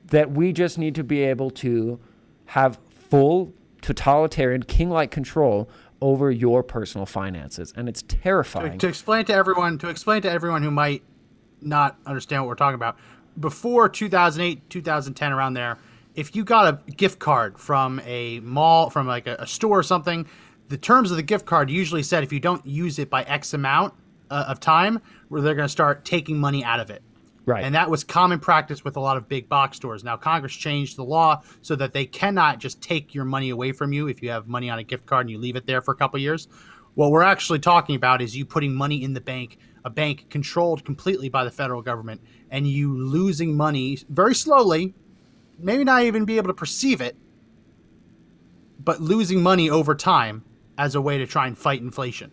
that 0.06 0.32
we 0.32 0.52
just 0.52 0.78
need 0.78 0.94
to 0.96 1.04
be 1.04 1.22
able 1.22 1.50
to 1.50 2.00
have 2.46 2.78
full 3.08 3.54
totalitarian 3.82 4.62
king-like 4.62 5.10
control 5.10 5.68
over 6.02 6.30
your 6.30 6.62
personal 6.62 7.06
finances 7.06 7.72
and 7.76 7.88
it's 7.88 8.02
To, 8.02 8.16
terrifying. 8.16 8.78
to 8.78 8.88
explain 8.88 9.24
to 9.26 9.32
everyone, 9.32 9.78
to 9.78 9.88
explain 9.88 10.20
to 10.22 10.30
everyone 10.30 10.62
who 10.62 10.70
might 10.70 11.02
not 11.62 11.96
understand 12.04 12.42
what 12.42 12.48
we're 12.48 12.54
talking 12.56 12.74
about, 12.74 12.96
before 13.40 13.88
2008, 13.88 14.68
2010, 14.68 15.32
around 15.32 15.54
there, 15.54 15.78
if 16.14 16.36
you 16.36 16.44
got 16.44 16.74
a 16.74 16.90
gift 16.90 17.18
card 17.18 17.58
from 17.58 18.00
a 18.04 18.40
mall, 18.40 18.90
from 18.90 19.06
like 19.06 19.26
a, 19.26 19.36
a 19.38 19.46
store 19.46 19.78
or 19.78 19.82
something, 19.82 20.26
the 20.68 20.76
terms 20.76 21.10
of 21.10 21.16
the 21.16 21.22
gift 21.22 21.46
card 21.46 21.70
usually 21.70 22.02
said 22.02 22.22
if 22.22 22.32
you 22.32 22.40
don't 22.40 22.66
use 22.66 22.98
it 22.98 23.08
by 23.08 23.22
X 23.22 23.54
amount 23.54 23.94
uh, 24.30 24.44
of 24.48 24.60
time, 24.60 25.00
where 25.28 25.40
they're 25.40 25.54
going 25.54 25.66
to 25.68 25.72
start 25.72 26.04
taking 26.04 26.38
money 26.38 26.64
out 26.64 26.80
of 26.80 26.90
it. 26.90 27.02
Right. 27.44 27.64
And 27.64 27.74
that 27.74 27.90
was 27.90 28.04
common 28.04 28.38
practice 28.38 28.84
with 28.84 28.96
a 28.96 29.00
lot 29.00 29.16
of 29.16 29.28
big 29.28 29.48
box 29.48 29.76
stores. 29.76 30.04
Now, 30.04 30.16
Congress 30.16 30.52
changed 30.52 30.96
the 30.96 31.04
law 31.04 31.42
so 31.60 31.74
that 31.76 31.92
they 31.92 32.06
cannot 32.06 32.60
just 32.60 32.80
take 32.80 33.14
your 33.14 33.24
money 33.24 33.50
away 33.50 33.72
from 33.72 33.92
you 33.92 34.06
if 34.06 34.22
you 34.22 34.30
have 34.30 34.46
money 34.46 34.70
on 34.70 34.78
a 34.78 34.84
gift 34.84 35.06
card 35.06 35.26
and 35.26 35.30
you 35.30 35.38
leave 35.38 35.56
it 35.56 35.66
there 35.66 35.80
for 35.80 35.92
a 35.92 35.96
couple 35.96 36.20
years. 36.20 36.46
What 36.94 37.10
we're 37.10 37.22
actually 37.22 37.58
talking 37.58 37.96
about 37.96 38.22
is 38.22 38.36
you 38.36 38.44
putting 38.44 38.74
money 38.74 39.02
in 39.02 39.14
the 39.14 39.20
bank, 39.20 39.58
a 39.84 39.90
bank 39.90 40.26
controlled 40.30 40.84
completely 40.84 41.28
by 41.28 41.42
the 41.42 41.50
federal 41.50 41.82
government, 41.82 42.20
and 42.50 42.66
you 42.66 42.96
losing 42.96 43.56
money 43.56 43.98
very 44.08 44.34
slowly, 44.34 44.94
maybe 45.58 45.84
not 45.84 46.02
even 46.02 46.24
be 46.24 46.36
able 46.36 46.48
to 46.48 46.54
perceive 46.54 47.00
it, 47.00 47.16
but 48.78 49.00
losing 49.00 49.42
money 49.42 49.70
over 49.70 49.94
time 49.94 50.44
as 50.78 50.94
a 50.94 51.00
way 51.00 51.18
to 51.18 51.26
try 51.26 51.46
and 51.46 51.56
fight 51.56 51.80
inflation, 51.80 52.30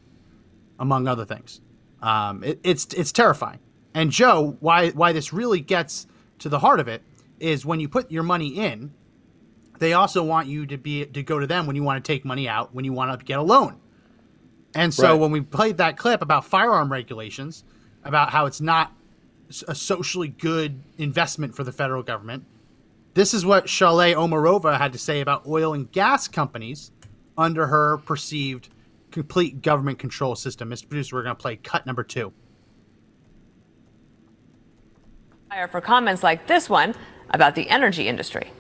among 0.78 1.08
other 1.08 1.26
things. 1.26 1.62
Um, 2.02 2.44
it, 2.44 2.60
it's 2.64 2.86
it's 2.94 3.12
terrifying. 3.12 3.60
And 3.94 4.12
Joe, 4.12 4.58
why 4.60 4.90
why 4.92 5.14
this 5.14 5.34
really 5.34 5.62
gets 5.62 6.08
to 6.40 6.50
the 6.50 6.60
heart 6.60 6.80
of 6.80 6.88
it 6.88 7.02
is 7.40 7.66
when 7.66 7.80
you 7.80 7.90
put 7.90 8.12
your 8.12 8.24
money 8.24 8.50
in, 8.50 8.92
they 9.80 9.94
also 9.94 10.24
want 10.24 10.48
you 10.48 10.66
to 10.68 10.78
be 10.78 11.06
to 11.06 11.24
go 11.24 11.40
to 11.40 11.48
them 11.48 11.66
when 11.66 11.76
you 11.76 11.84
want 11.84 12.04
to 12.04 12.08
take 12.08 12.26
money 12.26 12.48
out, 12.48 12.74
when 12.74 12.86
you 12.86 12.94
want 12.94 13.18
to 13.18 13.26
get 13.26 13.40
a 13.40 13.44
loan. 13.44 13.78
And 14.76 14.94
so 14.94 15.12
Right. 15.12 15.20
when 15.20 15.32
we 15.32 15.42
played 15.42 15.78
that 15.78 15.98
clip 15.98 16.22
about 16.22 16.46
firearm 16.46 16.92
regulations, 16.92 17.64
about 18.04 18.30
how 18.30 18.46
it's 18.46 18.62
not 18.62 18.94
a 19.68 19.74
socially 19.74 20.28
good 20.28 20.80
investment 20.98 21.56
for 21.56 21.64
the 21.64 21.72
federal 21.72 22.04
government, 22.04 22.46
this 23.16 23.34
is 23.34 23.46
what 23.46 23.66
Saule 23.66 24.14
Omarova 24.14 24.78
had 24.78 24.94
to 24.94 25.00
say 25.00 25.22
about 25.22 25.48
oil 25.48 25.74
and 25.74 25.92
gas 25.92 26.28
companies 26.28 26.92
under 27.38 27.66
her 27.66 27.98
perceived 27.98 28.70
complete 29.12 29.62
government 29.62 29.98
control 29.98 30.36
system. 30.36 30.70
Mr. 30.70 30.88
Producer, 30.88 31.16
we're 31.16 31.24
going 31.24 31.36
to 31.36 31.42
play 31.42 31.56
cut 31.56 31.86
number 31.88 32.04
two. 32.04 32.32
For 35.72 35.82
comments 35.82 36.24
like 36.24 36.48
this 36.48 36.70
one 36.70 36.94
about 37.32 37.56
the 37.56 37.70
energy 37.70 38.08
industry. 38.08 38.52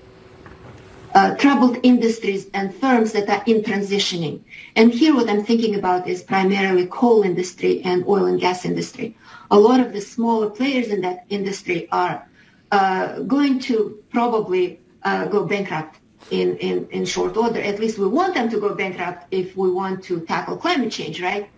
uh, 1.13 1.35
troubled 1.35 1.77
industries 1.83 2.47
and 2.53 2.73
firms 2.75 3.13
that 3.13 3.29
are 3.29 3.43
in 3.45 3.61
transitioning. 3.63 4.41
And 4.75 4.93
here 4.93 5.15
what 5.15 5.29
I'm 5.29 5.43
thinking 5.43 5.75
about 5.75 6.07
is 6.07 6.21
primarily 6.21 6.85
coal 6.87 7.23
industry 7.23 7.81
and 7.83 8.05
oil 8.07 8.25
and 8.25 8.39
gas 8.39 8.65
industry. 8.65 9.17
A 9.51 9.59
lot 9.59 9.79
of 9.79 9.93
the 9.93 10.01
smaller 10.01 10.49
players 10.49 10.87
in 10.87 11.01
that 11.01 11.25
industry 11.29 11.87
are 11.91 12.27
uh, 12.71 13.19
going 13.21 13.59
to 13.59 14.03
probably 14.11 14.79
uh, 15.03 15.25
go 15.25 15.45
bankrupt 15.45 15.97
in, 16.29 16.57
in, 16.57 16.87
in 16.91 17.05
short 17.05 17.35
order. 17.35 17.59
At 17.59 17.79
least 17.79 17.97
we 17.97 18.07
want 18.07 18.35
them 18.35 18.49
to 18.49 18.59
go 18.59 18.75
bankrupt 18.75 19.27
if 19.31 19.57
we 19.57 19.71
want 19.71 20.03
to 20.05 20.21
tackle 20.21 20.57
climate 20.57 20.91
change, 20.91 21.21
right? 21.21 21.49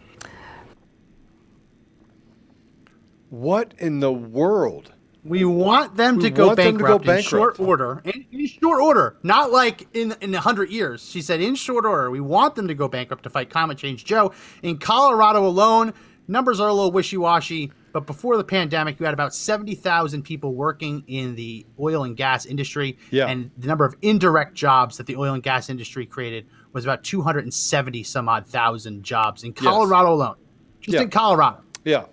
What 3.30 3.74
in 3.78 4.00
the 4.00 4.12
world? 4.12 4.94
We 5.24 5.46
want 5.46 5.96
them 5.96 6.18
to 6.20 6.24
We 6.24 6.30
go 6.32 6.48
want 6.48 6.58
them 6.58 6.78
to 6.78 6.84
go 6.84 6.98
bankrupt 6.98 7.08
in 7.08 7.22
short 7.24 7.60
order. 7.60 8.02
In, 8.06 8.26
in 8.32 8.48
short 8.48 8.82
order, 8.82 9.18
not 9.22 9.52
like 9.52 9.88
in 9.94 10.16
in 10.22 10.34
a 10.34 10.40
hundred 10.40 10.72
years. 10.72 11.08
She 11.08 11.22
said 11.22 11.42
in 11.42 11.54
short 11.56 11.86
order. 11.86 12.10
We 12.10 12.20
want 12.20 12.56
them 12.56 12.68
to 12.68 12.74
go 12.74 12.88
bankrupt 12.88 13.24
to 13.24 13.30
fight 13.30 13.50
climate 13.52 13.78
change. 13.78 14.04
Joe, 14.04 14.34
in 14.64 14.80
Colorado 14.80 15.46
alone, 15.46 15.94
numbers 16.28 16.60
are 16.60 16.70
a 16.70 16.74
little 16.74 16.92
wishy 16.92 17.18
washy. 17.18 17.72
But 17.94 18.08
before 18.08 18.38
the 18.38 18.44
pandemic, 18.44 19.00
you 19.00 19.06
had 19.06 19.14
about 19.14 19.36
seventy 19.36 19.76
thousand 19.76 20.24
people 20.24 20.56
working 20.56 21.04
in 21.06 21.36
the 21.36 21.68
oil 21.80 22.04
and 22.04 22.18
gas 22.18 22.48
industry. 22.48 22.98
Yeah. 23.12 23.28
And 23.28 23.52
the 23.58 23.68
number 23.68 23.86
of 23.86 23.94
indirect 24.02 24.56
jobs 24.56 24.98
that 24.98 25.06
the 25.06 25.18
oil 25.18 25.36
and 25.36 25.44
gas 25.44 25.70
industry 25.70 26.08
created 26.08 26.48
was 26.74 26.84
about 26.84 27.04
two 27.04 27.22
hundred 27.22 27.44
and 27.44 27.54
seventy 27.54 28.02
some 28.02 28.28
odd 28.28 28.48
thousand 28.48 29.04
jobs 29.04 29.44
in 29.44 29.54
Colorado 29.54 30.14
alone. 30.14 30.36
Just 30.80 30.96
Yeah. 30.96 31.02
in 31.02 31.10
Colorado. 31.12 31.62
Yeah. 31.86 32.06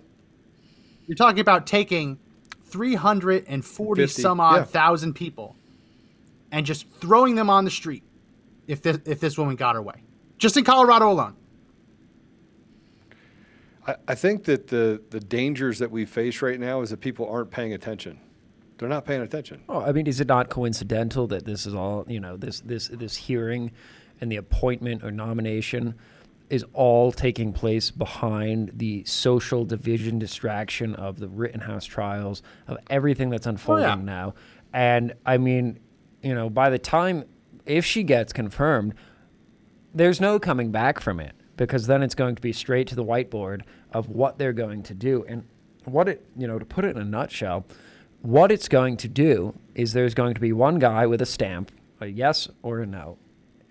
You're 1.07 1.15
talking 1.15 1.39
about 1.39 1.65
taking 1.65 2.19
340 2.69 4.01
50, 4.01 4.21
some 4.21 4.39
odd 4.39 4.55
yeah. 4.55 4.63
thousand 4.63 5.13
people 5.13 5.55
and 6.51 6.65
just 6.65 6.89
throwing 6.99 7.35
them 7.35 7.49
on 7.49 7.65
the 7.65 7.71
street 7.71 8.03
if 8.67 8.81
this, 8.81 8.99
if 9.05 9.19
this 9.19 9.37
woman 9.37 9.55
got 9.55 9.75
her 9.75 9.81
way. 9.81 10.03
Just 10.37 10.57
in 10.57 10.63
Colorado 10.63 11.11
alone. 11.11 11.35
I, 13.85 13.95
I 14.07 14.15
think 14.15 14.45
that 14.45 14.67
the, 14.67 15.01
the 15.09 15.19
dangers 15.19 15.79
that 15.79 15.91
we 15.91 16.05
face 16.05 16.41
right 16.41 16.59
now 16.59 16.81
is 16.81 16.91
that 16.91 17.01
people 17.01 17.27
aren't 17.29 17.51
paying 17.51 17.73
attention. 17.73 18.19
They're 18.77 18.89
not 18.89 19.05
paying 19.05 19.21
attention. 19.21 19.63
Oh, 19.67 19.81
I 19.81 19.91
mean, 19.91 20.07
is 20.07 20.21
it 20.21 20.27
not 20.27 20.49
coincidental 20.49 21.27
that 21.27 21.45
this 21.45 21.65
is 21.65 21.75
all 21.75 22.05
you 22.07 22.21
know? 22.21 22.37
This 22.37 22.61
this 22.61 22.87
this 22.87 23.17
hearing 23.17 23.71
and 24.21 24.31
the 24.31 24.37
appointment 24.37 25.03
or 25.03 25.11
nomination 25.11 25.95
is 26.49 26.65
all 26.73 27.11
taking 27.11 27.53
place 27.53 27.91
behind 27.91 28.71
the 28.75 29.03
social 29.05 29.65
division 29.65 30.19
distraction 30.19 30.95
of 30.95 31.19
the 31.19 31.27
Rittenhouse 31.27 31.85
trials 31.85 32.41
of 32.67 32.77
everything 32.89 33.29
that's 33.29 33.47
oh, 33.47 33.51
unfolding 33.51 33.85
yeah. 33.85 33.95
now. 33.95 34.33
And 34.73 35.13
I 35.25 35.37
mean, 35.37 35.79
you 36.21 36.33
know, 36.33 36.49
by 36.49 36.69
the 36.69 36.79
time 36.79 37.25
if 37.65 37.85
she 37.85 38.03
gets 38.03 38.33
confirmed, 38.33 38.93
there's 39.93 40.19
no 40.19 40.39
coming 40.39 40.71
back 40.71 40.99
from 40.99 41.19
it 41.19 41.33
because 41.57 41.87
then 41.87 42.01
it's 42.03 42.15
going 42.15 42.35
to 42.35 42.41
be 42.41 42.53
straight 42.53 42.87
to 42.87 42.95
the 42.95 43.03
whiteboard 43.03 43.61
of 43.91 44.09
what 44.09 44.37
they're 44.37 44.53
going 44.53 44.83
to 44.83 44.93
do 44.93 45.25
and 45.27 45.47
what 45.85 46.07
it 46.07 46.25
you 46.37 46.45
know 46.45 46.59
to 46.59 46.65
put 46.65 46.85
it 46.85 46.95
in 46.95 47.01
a 47.01 47.05
nutshell 47.05 47.65
what 48.21 48.51
it's 48.51 48.67
going 48.67 48.97
to 48.97 49.07
do 49.07 49.53
is 49.75 49.93
there's 49.93 50.13
going 50.13 50.33
to 50.33 50.41
be 50.41 50.51
one 50.51 50.79
guy 50.79 51.05
with 51.05 51.21
a 51.21 51.25
stamp, 51.25 51.71
a 52.01 52.07
yes 52.07 52.49
or 52.61 52.79
a 52.79 52.85
no. 52.85 53.17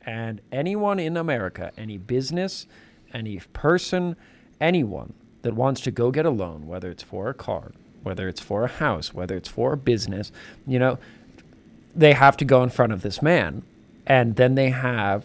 And 0.05 0.41
anyone 0.51 0.99
in 0.99 1.17
America, 1.17 1.73
any 1.77 1.99
business, 1.99 2.67
any 3.13 3.41
person, 3.53 4.17
anyone 4.61 5.13
that 5.43 5.55
wants 5.55 5.81
to 5.83 5.91
go 5.91 6.11
get 6.11 6.27
a 6.27 6.31
loan, 6.31 6.67
whether 6.67 6.91
it's 6.91 7.03
for 7.03 7.29
a 7.29 7.35
car, 7.35 7.73
whether 8.03 8.29
it's 8.29 8.41
for 8.41 8.65
a 8.65 8.69
house, 8.69 9.13
whether 9.13 9.37
it's 9.37 9.49
for 9.49 9.75
a 9.75 9.77
business, 9.77 10.33
you 10.67 10.79
know, 10.79 10.99
they 11.95 12.13
have 12.13 12.37
to 12.39 12.45
go 12.45 12.63
in 12.63 12.71
front 12.71 12.93
of 12.93 13.03
this 13.03 13.21
man. 13.23 13.63
And 14.07 14.37
then 14.37 14.55
they 14.55 14.71
have 14.71 15.25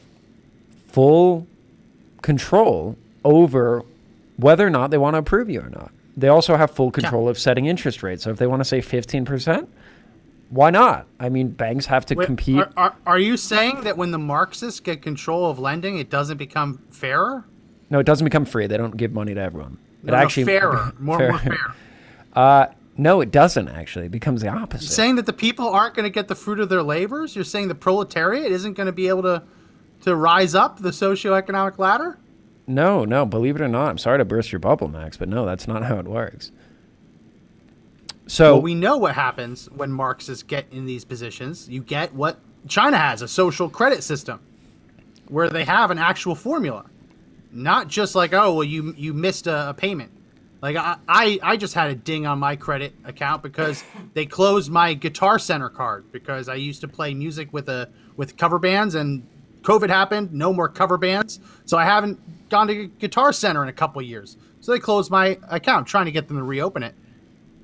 full 0.88 1.48
control 2.22 2.98
over 3.24 3.84
whether 4.38 4.66
or 4.66 4.70
not 4.70 4.92
they 4.92 4.98
want 4.98 5.14
to 5.14 5.20
approve 5.20 5.50
you 5.50 5.62
or 5.62 5.70
not. 5.70 5.92
They 6.18 6.28
also 6.28 6.58
have 6.58 6.72
full 6.72 6.92
control 6.92 7.30
of 7.30 7.40
setting 7.40 7.66
interest 7.66 8.04
rates. 8.04 8.24
So 8.24 8.32
if 8.32 8.38
they 8.38 8.48
want 8.48 8.60
to 8.60 8.66
say 8.66 8.82
15%, 8.82 9.68
why 10.50 10.70
not? 10.70 11.08
I 11.20 11.30
mean, 11.30 11.50
banks 11.50 11.86
have 11.88 12.06
to 12.08 12.16
Wait, 12.16 12.26
compete. 12.26 12.60
Are, 12.60 12.72
are, 12.78 12.96
are 13.06 13.20
you 13.20 13.38
saying 13.38 13.82
that 13.82 13.98
when 13.98 14.12
the 14.12 14.20
Marxists 14.20 14.80
get 14.80 15.02
control 15.02 15.50
of 15.50 15.60
lending, 15.60 15.98
it 15.98 16.10
doesn't 16.10 16.38
become 16.38 16.82
fairer? 16.92 17.46
no, 17.90 18.00
it 18.00 18.06
doesn't 18.06 18.26
become 18.26 18.46
free. 18.46 18.66
They 18.66 18.78
don't 18.78 18.98
give 18.98 19.14
money 19.14 19.36
to 19.36 19.42
everyone. 19.42 19.78
It 20.04 20.08
No, 20.08 20.24
no, 20.24 20.28
fairer, 20.28 20.94
more, 21.00 21.20
more 21.20 21.38
fair. 21.40 21.76
Uh, 22.34 22.66
no, 22.98 23.22
it 23.22 23.32
doesn't 23.32 23.70
actually. 23.70 24.08
It 24.08 24.12
becomes 24.12 24.42
the 24.42 24.48
opposite. 24.48 24.92
saying 24.92 25.16
that 25.16 25.26
the 25.26 25.34
people 25.34 25.70
aren't 25.70 25.96
going 25.96 26.04
to 26.04 26.10
get 26.10 26.28
the 26.28 26.36
fruit 26.36 26.60
of 26.60 26.70
their 26.70 26.84
labors? 26.84 27.36
You're 27.36 27.44
saying 27.44 27.68
the 27.68 27.76
proletariat 27.76 28.52
isn't 28.52 28.74
going 28.74 28.88
to 28.88 28.94
be 28.94 29.08
able 29.08 29.24
to 29.24 29.44
to 30.02 30.16
rise 30.16 30.54
up 30.54 30.80
the 30.80 30.90
socioeconomic 30.90 31.78
ladder? 31.78 32.20
No, 32.68 33.06
no, 33.06 33.26
believe 33.26 33.56
it 33.56 33.62
or 33.62 33.68
not. 33.68 33.90
I'm 33.90 33.98
sorry 33.98 34.18
to 34.18 34.26
burst 34.26 34.52
your 34.52 34.60
bubble, 34.60 34.88
Max, 34.88 35.18
but 35.18 35.30
no, 35.30 35.46
that's 35.46 35.68
not 35.68 35.84
how 35.84 35.98
it 35.98 36.08
works. 36.08 36.52
So 38.34 38.54
well, 38.54 38.64
we 38.64 38.74
know 38.74 38.98
what 38.98 39.14
happens 39.14 39.70
when 39.70 39.92
Marxists 39.92 40.42
get 40.42 40.66
in 40.72 40.88
these 40.88 41.06
positions. 41.06 41.70
You 41.70 41.84
get 41.84 42.12
what 42.16 42.40
China 42.68 42.98
has 42.98 43.22
a 43.22 43.28
social 43.28 43.70
credit 43.70 44.04
system 44.04 44.40
where 45.28 45.52
they 45.52 45.64
have 45.66 45.92
an 45.92 46.00
actual 46.00 46.34
formula, 46.34 46.86
not 47.52 47.90
just 47.90 48.16
like, 48.16 48.34
oh, 48.34 48.56
well, 48.56 48.64
you 48.64 48.96
you 48.98 49.14
missed 49.14 49.46
a, 49.46 49.70
a 49.70 49.74
payment. 49.76 50.12
Like 50.64 50.78
I, 50.78 50.98
I, 51.08 51.40
I 51.44 51.58
just 51.58 51.76
had 51.76 51.92
a 51.92 51.96
ding 51.96 52.26
on 52.26 52.40
my 52.40 52.56
credit 52.56 52.96
account 53.06 53.44
because 53.44 53.84
they 54.16 54.26
closed 54.26 54.72
my 54.72 54.96
Guitar 54.96 55.38
Center 55.38 55.70
card 55.70 56.12
because 56.12 56.50
I 56.50 56.56
used 56.56 56.82
to 56.82 56.88
play 56.88 57.14
music 57.14 57.54
with 57.54 57.70
a 57.70 57.88
with 58.18 58.36
cover 58.36 58.58
bands 58.58 58.96
and 58.96 59.28
COVID 59.62 59.90
happened, 59.90 60.34
no 60.34 60.52
more 60.52 60.70
cover 60.70 60.98
bands, 60.98 61.40
so 61.66 61.78
I 61.78 61.86
haven't 61.86 62.20
gone 62.50 62.66
to 62.66 62.88
Guitar 62.88 63.32
Center 63.32 63.62
in 63.62 63.70
a 63.70 63.74
couple 63.74 64.02
years. 64.02 64.38
So 64.60 64.72
they 64.72 64.80
closed 64.80 65.12
my 65.12 65.38
account, 65.50 65.86
trying 65.86 66.06
to 66.06 66.12
get 66.12 66.28
them 66.28 66.38
to 66.38 66.44
reopen 66.44 66.82
it. 66.82 66.96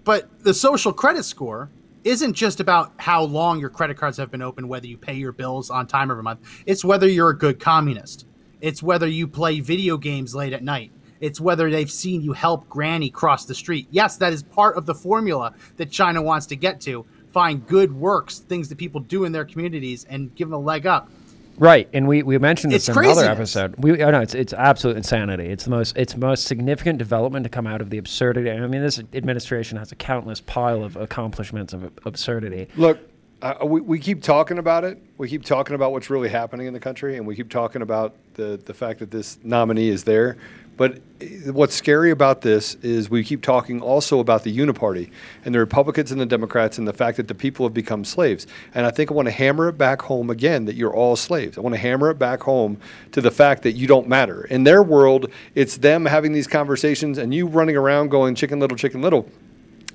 But 0.09 0.43
the 0.43 0.55
social 0.55 0.91
credit 0.91 1.23
score 1.23 1.69
isn't 2.03 2.33
just 2.33 2.59
about 2.59 2.93
how 2.97 3.21
long 3.21 3.59
your 3.59 3.69
credit 3.69 3.95
cards 3.95 4.17
have 4.17 4.31
been 4.31 4.41
open, 4.41 4.67
whether 4.67 4.87
you 4.87 4.97
pay 4.97 5.13
your 5.13 5.31
bills 5.31 5.69
on 5.69 5.85
time 5.85 6.09
every 6.09 6.23
month. 6.23 6.39
It's 6.65 6.83
whether 6.83 7.07
you're 7.07 7.29
a 7.29 7.37
good 7.37 7.59
communist. 7.59 8.25
It's 8.59 8.81
whether 8.81 9.07
you 9.07 9.27
play 9.27 9.59
video 9.59 9.97
games 9.97 10.33
late 10.33 10.51
at 10.51 10.63
night. 10.63 10.91
It's 11.19 11.39
whether 11.39 11.69
they've 11.69 11.91
seen 11.91 12.23
you 12.23 12.33
help 12.33 12.67
Granny 12.67 13.11
cross 13.11 13.45
the 13.45 13.53
street. 13.53 13.87
Yes, 13.91 14.17
that 14.17 14.33
is 14.33 14.41
part 14.41 14.77
of 14.77 14.87
the 14.87 14.95
formula 14.95 15.53
that 15.77 15.91
China 15.91 16.23
wants 16.23 16.47
to 16.47 16.55
get 16.55 16.81
to. 16.81 17.05
Find 17.31 17.67
good 17.67 17.93
works, 17.93 18.39
things 18.39 18.67
that 18.69 18.79
people 18.79 19.01
do 19.01 19.25
in 19.25 19.31
their 19.31 19.45
communities, 19.45 20.07
and 20.09 20.33
give 20.33 20.47
them 20.49 20.55
a 20.55 20.65
leg 20.65 20.87
up. 20.87 21.11
Right, 21.59 21.89
and 21.93 22.07
we, 22.07 22.23
we 22.23 22.37
mentioned 22.37 22.71
this 22.71 22.87
It's 22.87 22.97
in 22.97 23.03
another 23.03 23.29
episode. 23.29 23.75
We 23.77 24.01
oh 24.01 24.11
no, 24.11 24.21
it's 24.21 24.33
it's 24.33 24.53
absolute 24.53 24.97
insanity. 24.97 25.47
It's 25.47 25.65
the 25.65 25.71
most 25.71 25.97
it's 25.97 26.15
most 26.15 26.45
significant 26.45 26.97
development 26.99 27.43
to 27.43 27.49
come 27.49 27.67
out 27.67 27.81
of 27.81 27.89
the 27.89 27.97
absurdity. 27.97 28.49
I 28.49 28.65
mean, 28.65 28.81
this 28.81 28.99
administration 29.13 29.77
has 29.77 29.91
a 29.91 29.95
countless 29.95 30.39
pile 30.39 30.83
of 30.83 30.95
accomplishments 30.95 31.73
of 31.73 31.91
absurdity. 32.05 32.69
Look, 32.77 32.99
uh, 33.41 33.65
we, 33.65 33.81
we 33.81 33.99
keep 33.99 34.21
talking 34.21 34.57
about 34.57 34.83
it. 34.83 35.01
We 35.17 35.29
keep 35.29 35.43
talking 35.43 35.75
about 35.75 35.91
what's 35.91 36.09
really 36.09 36.29
happening 36.29 36.67
in 36.67 36.73
the 36.73 36.79
country, 36.79 37.17
and 37.17 37.25
we 37.25 37.35
keep 37.35 37.49
talking 37.49 37.81
about 37.81 38.15
the, 38.33 38.59
the 38.65 38.73
fact 38.73 38.99
that 38.99 39.11
this 39.11 39.39
nominee 39.43 39.89
is 39.89 40.03
there. 40.03 40.37
But 40.79 41.01
eh, 41.19 41.51
what's 41.51 41.75
scary 41.75 42.09
about 42.09 42.39
this 42.39 42.75
is 42.75 43.09
we 43.09 43.21
keep 43.21 43.41
talking 43.41 43.81
also 43.81 44.19
about 44.19 44.43
the 44.43 44.57
uniparty 44.57 45.11
and 45.43 45.53
the 45.53 45.59
Republicans 45.59 46.13
and 46.13 46.21
the 46.21 46.25
Democrats 46.25 46.77
and 46.77 46.87
the 46.87 46.93
fact 46.93 47.17
that 47.17 47.27
the 47.27 47.35
people 47.35 47.65
have 47.65 47.73
become 47.73 48.05
slaves. 48.05 48.47
And 48.73 48.85
I 48.85 48.91
think 48.91 49.11
I 49.11 49.13
want 49.13 49.27
to 49.27 49.31
hammer 49.33 49.67
it 49.67 49.77
back 49.77 50.01
home 50.01 50.29
again 50.29 50.63
that 50.65 50.75
you're 50.75 50.95
all 50.95 51.17
slaves. 51.17 51.57
I 51.57 51.61
want 51.61 51.75
to 51.75 51.81
hammer 51.81 52.09
it 52.09 52.17
back 52.17 52.43
home 52.43 52.79
to 53.11 53.19
the 53.19 53.29
fact 53.29 53.63
that 53.63 53.73
you 53.73 53.87
don't 53.87 54.07
matter. 54.07 54.45
In 54.45 54.63
their 54.63 54.81
world, 54.81 55.29
it's 55.53 55.75
them 55.75 56.05
having 56.05 56.31
these 56.31 56.47
conversations 56.47 57.17
and 57.17 57.33
you 57.33 57.45
running 57.45 57.75
around 57.75 58.07
going 58.07 58.33
chicken 58.35 58.61
little, 58.61 58.77
chicken 58.77 59.01
little. 59.01 59.29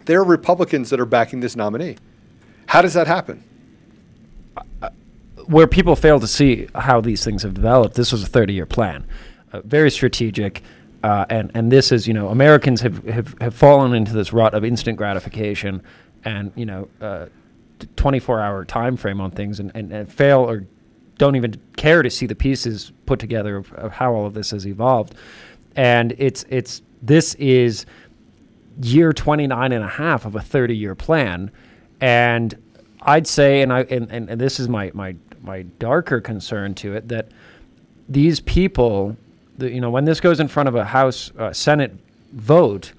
There 0.04 0.20
are 0.20 0.24
Republicans 0.24 0.90
that 0.90 1.00
are 1.00 1.06
backing 1.06 1.40
this 1.40 1.56
nominee. 1.56 1.96
How 2.66 2.82
does 2.82 2.92
that 2.92 3.06
happen? 3.06 3.42
where 5.46 5.66
people 5.66 5.96
fail 5.96 6.20
to 6.20 6.26
see 6.26 6.68
how 6.74 7.00
these 7.00 7.24
things 7.24 7.42
have 7.42 7.54
developed, 7.54 7.96
this 7.96 8.12
was 8.12 8.22
a 8.22 8.26
30 8.26 8.54
year 8.54 8.66
plan, 8.66 9.06
uh, 9.52 9.60
very 9.62 9.90
strategic. 9.90 10.62
Uh, 11.04 11.26
and, 11.28 11.50
and 11.52 11.70
this 11.70 11.92
is, 11.92 12.08
you 12.08 12.14
know, 12.14 12.30
Americans 12.30 12.80
have, 12.80 13.04
have, 13.04 13.38
have 13.38 13.54
fallen 13.54 13.92
into 13.92 14.14
this 14.14 14.32
rut 14.32 14.54
of 14.54 14.64
instant 14.64 14.96
gratification 14.96 15.82
and, 16.24 16.50
you 16.56 16.64
know, 16.64 16.88
uh, 17.02 17.26
24 17.96 18.40
hour 18.40 18.64
time 18.64 18.96
frame 18.96 19.20
on 19.20 19.30
things 19.30 19.60
and, 19.60 19.70
and, 19.74 19.92
and 19.92 20.10
fail 20.10 20.38
or 20.38 20.64
don't 21.18 21.36
even 21.36 21.60
care 21.76 22.00
to 22.00 22.08
see 22.08 22.24
the 22.24 22.34
pieces 22.34 22.90
put 23.04 23.18
together 23.18 23.58
of, 23.58 23.70
of 23.74 23.92
how 23.92 24.14
all 24.14 24.24
of 24.24 24.32
this 24.32 24.50
has 24.52 24.66
evolved. 24.66 25.14
And 25.76 26.14
it's, 26.16 26.46
it's, 26.48 26.80
this 27.02 27.34
is 27.34 27.84
year 28.80 29.12
29 29.12 29.72
and 29.72 29.84
a 29.84 29.88
half 29.88 30.24
of 30.24 30.36
a 30.36 30.40
30 30.40 30.74
year 30.74 30.94
plan. 30.94 31.50
And 32.00 32.54
I'd 33.02 33.26
say, 33.26 33.60
and 33.60 33.74
I, 33.74 33.80
and, 33.82 34.10
and, 34.10 34.30
and 34.30 34.40
this 34.40 34.58
is 34.58 34.70
my, 34.70 34.90
my, 34.94 35.16
my 35.42 35.64
darker 35.78 36.22
concern 36.22 36.74
to 36.76 36.94
it, 36.94 37.08
that 37.08 37.28
these 38.08 38.40
people, 38.40 39.18
the, 39.56 39.70
you 39.70 39.80
know, 39.80 39.90
when 39.90 40.04
this 40.04 40.20
goes 40.20 40.40
in 40.40 40.48
front 40.48 40.68
of 40.68 40.74
a 40.74 40.84
House, 40.84 41.30
uh, 41.38 41.52
Senate 41.52 41.92
vote, 42.32 42.92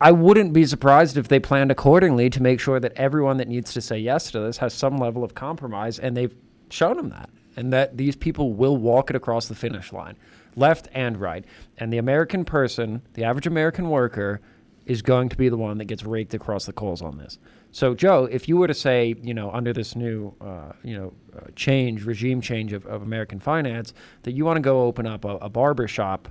I 0.00 0.12
wouldn't 0.12 0.52
be 0.52 0.66
surprised 0.66 1.16
if 1.16 1.28
they 1.28 1.40
planned 1.40 1.70
accordingly 1.70 2.28
to 2.30 2.42
make 2.42 2.60
sure 2.60 2.80
that 2.80 2.92
everyone 2.96 3.38
that 3.38 3.48
needs 3.48 3.72
to 3.74 3.80
say 3.80 3.98
yes 3.98 4.30
to 4.32 4.40
this 4.40 4.58
has 4.58 4.74
some 4.74 4.98
level 4.98 5.24
of 5.24 5.34
compromise, 5.34 5.98
and 5.98 6.16
they've 6.16 6.34
shown 6.68 6.96
them 6.96 7.08
that, 7.10 7.30
and 7.56 7.72
that 7.72 7.96
these 7.96 8.16
people 8.16 8.52
will 8.52 8.76
walk 8.76 9.10
it 9.10 9.16
across 9.16 9.48
the 9.48 9.54
finish 9.54 9.92
line, 9.92 10.16
left 10.56 10.88
and 10.92 11.20
right. 11.20 11.44
And 11.78 11.92
the 11.92 11.98
American 11.98 12.44
person, 12.44 13.02
the 13.14 13.24
average 13.24 13.46
American 13.46 13.88
worker, 13.88 14.40
is 14.84 15.00
going 15.00 15.28
to 15.30 15.36
be 15.36 15.48
the 15.48 15.56
one 15.56 15.78
that 15.78 15.86
gets 15.86 16.04
raked 16.04 16.34
across 16.34 16.66
the 16.66 16.72
coals 16.72 17.00
on 17.00 17.16
this. 17.16 17.38
So, 17.74 17.92
Joe, 17.92 18.28
if 18.30 18.48
you 18.48 18.56
were 18.56 18.68
to 18.68 18.74
say, 18.74 19.16
you 19.20 19.34
know, 19.34 19.50
under 19.50 19.72
this 19.72 19.96
new, 19.96 20.32
uh, 20.40 20.74
you 20.84 20.96
know, 20.96 21.12
uh, 21.36 21.46
change, 21.56 22.04
regime 22.04 22.40
change 22.40 22.72
of, 22.72 22.86
of 22.86 23.02
American 23.02 23.40
finance, 23.40 23.92
that 24.22 24.30
you 24.30 24.44
want 24.44 24.58
to 24.58 24.60
go 24.60 24.82
open 24.82 25.08
up 25.08 25.24
a, 25.24 25.38
a 25.38 25.48
barber 25.48 25.88
shop, 25.88 26.28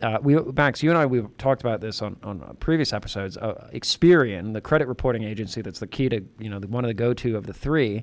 uh, 0.00 0.16
we, 0.22 0.36
Max, 0.36 0.82
you 0.82 0.88
and 0.88 0.98
I, 0.98 1.04
we've 1.04 1.28
talked 1.36 1.60
about 1.60 1.82
this 1.82 2.00
on, 2.00 2.16
on 2.22 2.56
previous 2.60 2.94
episodes. 2.94 3.36
Uh, 3.36 3.68
Experian, 3.74 4.54
the 4.54 4.60
credit 4.62 4.88
reporting 4.88 5.22
agency 5.22 5.60
that's 5.60 5.80
the 5.80 5.86
key 5.86 6.08
to, 6.08 6.24
you 6.38 6.48
know, 6.48 6.58
the, 6.58 6.66
one 6.66 6.82
of 6.82 6.88
the 6.88 6.94
go-to 6.94 7.36
of 7.36 7.44
the 7.44 7.52
three 7.52 8.02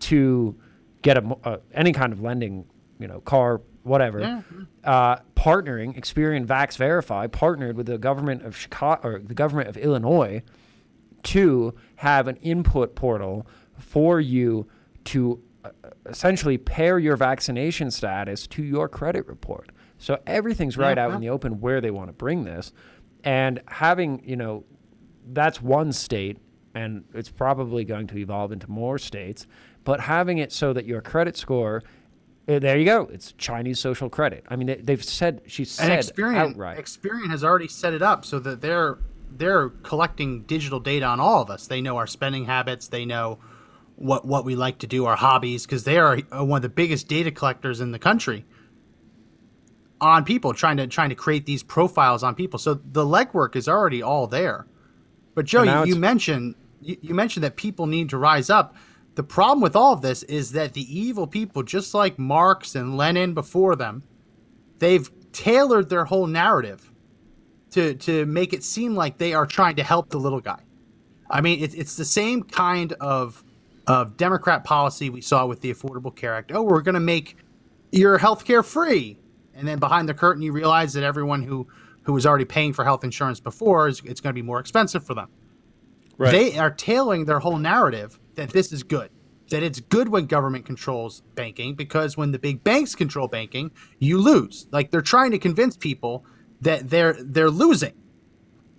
to 0.00 0.58
get 1.02 1.16
a, 1.16 1.36
uh, 1.44 1.58
any 1.74 1.92
kind 1.92 2.12
of 2.12 2.22
lending, 2.22 2.64
you 2.98 3.06
know, 3.06 3.20
car, 3.20 3.60
whatever, 3.84 4.42
uh, 4.82 5.16
partnering, 5.36 5.96
Experian 5.96 6.44
Vax 6.44 6.76
Verify 6.76 7.28
partnered 7.28 7.76
with 7.76 7.86
the 7.86 7.98
government 7.98 8.42
of 8.44 8.56
Chicago 8.56 9.08
or 9.08 9.18
the 9.20 9.34
government 9.34 9.68
of 9.68 9.76
Illinois 9.76 10.42
to 11.24 11.74
have 11.96 12.28
an 12.28 12.36
input 12.36 12.94
portal 12.94 13.46
for 13.78 14.20
you 14.20 14.66
to 15.04 15.42
uh, 15.64 15.70
essentially 16.06 16.58
pair 16.58 16.98
your 16.98 17.16
vaccination 17.16 17.90
status 17.90 18.46
to 18.48 18.62
your 18.62 18.88
credit 18.88 19.26
report. 19.26 19.70
So 19.98 20.18
everything's 20.26 20.76
right 20.76 20.96
Yeah, 20.96 21.06
out 21.06 21.14
in 21.14 21.20
the 21.20 21.28
open 21.30 21.60
where 21.60 21.80
they 21.80 21.90
want 21.90 22.08
to 22.08 22.12
bring 22.12 22.44
this. 22.44 22.72
And 23.24 23.60
having, 23.68 24.22
you 24.24 24.34
know, 24.36 24.64
that's 25.32 25.62
one 25.62 25.92
state, 25.92 26.38
and 26.74 27.04
it's 27.14 27.30
probably 27.30 27.84
going 27.84 28.08
to 28.08 28.18
evolve 28.18 28.50
into 28.50 28.68
more 28.68 28.98
states, 28.98 29.46
but 29.84 30.00
having 30.00 30.38
it 30.38 30.50
so 30.50 30.72
that 30.72 30.86
your 30.86 31.00
credit 31.00 31.36
score, 31.36 31.84
uh, 32.48 32.58
there 32.58 32.76
you 32.76 32.84
go, 32.84 33.08
it's 33.12 33.32
Chinese 33.34 33.78
social 33.78 34.08
credit. 34.08 34.44
I 34.48 34.56
mean, 34.56 34.66
they, 34.66 34.74
they've 34.74 35.04
said, 35.04 35.42
she 35.46 35.62
And 35.62 35.68
said 35.68 36.00
Experian, 36.00 36.36
outright. 36.36 36.78
Experian 36.78 37.30
has 37.30 37.44
already 37.44 37.68
set 37.68 37.94
it 37.94 38.02
up 38.02 38.24
so 38.24 38.40
that 38.40 38.60
they're 38.60 38.98
they're 39.36 39.68
collecting 39.68 40.42
digital 40.42 40.80
data 40.80 41.06
on 41.06 41.20
all 41.20 41.42
of 41.42 41.50
us. 41.50 41.66
They 41.66 41.80
know 41.80 41.96
our 41.96 42.06
spending 42.06 42.44
habits. 42.44 42.88
They 42.88 43.04
know 43.04 43.38
what 43.96 44.24
what 44.24 44.44
we 44.44 44.54
like 44.54 44.78
to 44.78 44.86
do, 44.86 45.06
our 45.06 45.16
hobbies, 45.16 45.66
because 45.66 45.84
they 45.84 45.98
are 45.98 46.18
uh, 46.32 46.44
one 46.44 46.58
of 46.58 46.62
the 46.62 46.68
biggest 46.68 47.08
data 47.08 47.30
collectors 47.30 47.80
in 47.80 47.92
the 47.92 47.98
country 47.98 48.44
on 50.00 50.24
people, 50.24 50.52
trying 50.52 50.76
to 50.78 50.86
trying 50.86 51.10
to 51.10 51.14
create 51.14 51.46
these 51.46 51.62
profiles 51.62 52.22
on 52.22 52.34
people. 52.34 52.58
So 52.58 52.74
the 52.74 53.04
legwork 53.04 53.56
is 53.56 53.68
already 53.68 54.02
all 54.02 54.26
there. 54.26 54.66
But 55.34 55.46
Joe, 55.46 55.62
you, 55.62 55.94
you 55.94 55.96
mentioned 55.96 56.56
you, 56.80 56.96
you 57.00 57.14
mentioned 57.14 57.44
that 57.44 57.56
people 57.56 57.86
need 57.86 58.10
to 58.10 58.18
rise 58.18 58.50
up. 58.50 58.76
The 59.14 59.22
problem 59.22 59.60
with 59.60 59.76
all 59.76 59.92
of 59.92 60.00
this 60.00 60.22
is 60.24 60.52
that 60.52 60.72
the 60.72 61.00
evil 61.00 61.26
people, 61.26 61.62
just 61.62 61.94
like 61.94 62.18
Marx 62.18 62.74
and 62.74 62.96
Lenin 62.96 63.34
before 63.34 63.76
them, 63.76 64.02
they've 64.78 65.10
tailored 65.32 65.88
their 65.88 66.04
whole 66.04 66.26
narrative 66.26 66.91
to 67.72 67.94
to 67.94 68.26
make 68.26 68.52
it 68.52 68.62
seem 68.62 68.94
like 68.94 69.18
they 69.18 69.34
are 69.34 69.46
trying 69.46 69.76
to 69.76 69.82
help 69.82 70.10
the 70.10 70.18
little 70.18 70.40
guy. 70.40 70.60
I 71.30 71.40
mean, 71.40 71.62
it's 71.62 71.74
it's 71.74 71.96
the 71.96 72.04
same 72.04 72.42
kind 72.42 72.92
of 72.94 73.42
of 73.86 74.16
Democrat 74.16 74.64
policy 74.64 75.10
we 75.10 75.20
saw 75.20 75.46
with 75.46 75.60
the 75.60 75.72
Affordable 75.72 76.14
Care 76.14 76.34
Act. 76.34 76.52
Oh, 76.54 76.62
we're 76.62 76.82
going 76.82 76.94
to 76.94 77.00
make 77.00 77.36
your 77.90 78.16
health 78.18 78.44
care 78.44 78.62
free, 78.62 79.18
and 79.54 79.66
then 79.66 79.78
behind 79.78 80.08
the 80.08 80.14
curtain, 80.14 80.42
you 80.42 80.52
realize 80.52 80.92
that 80.92 81.02
everyone 81.02 81.42
who 81.42 81.66
who 82.02 82.12
was 82.12 82.26
already 82.26 82.44
paying 82.44 82.72
for 82.72 82.84
health 82.84 83.04
insurance 83.04 83.40
before 83.40 83.88
is 83.88 84.02
it's 84.04 84.20
going 84.20 84.32
to 84.34 84.40
be 84.40 84.46
more 84.46 84.60
expensive 84.60 85.04
for 85.04 85.14
them. 85.14 85.28
Right. 86.18 86.30
They 86.32 86.58
are 86.58 86.70
tailing 86.70 87.24
their 87.24 87.38
whole 87.38 87.58
narrative 87.58 88.18
that 88.34 88.50
this 88.50 88.72
is 88.72 88.82
good. 88.82 89.10
That 89.50 89.62
it's 89.62 89.80
good 89.80 90.08
when 90.08 90.26
government 90.26 90.64
controls 90.64 91.22
banking 91.34 91.74
because 91.74 92.16
when 92.16 92.32
the 92.32 92.38
big 92.38 92.64
banks 92.64 92.94
control 92.94 93.28
banking, 93.28 93.70
you 93.98 94.18
lose. 94.18 94.66
Like 94.72 94.90
they're 94.90 95.02
trying 95.02 95.30
to 95.32 95.38
convince 95.38 95.76
people 95.76 96.24
that 96.62 96.88
they're 96.88 97.16
they're 97.20 97.50
losing. 97.50 97.92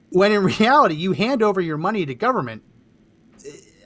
When 0.09 0.31
in 0.31 0.43
reality, 0.43 0.95
you 0.95 1.13
hand 1.13 1.41
over 1.41 1.61
your 1.61 1.77
money 1.77 2.05
to 2.05 2.15
government. 2.15 2.63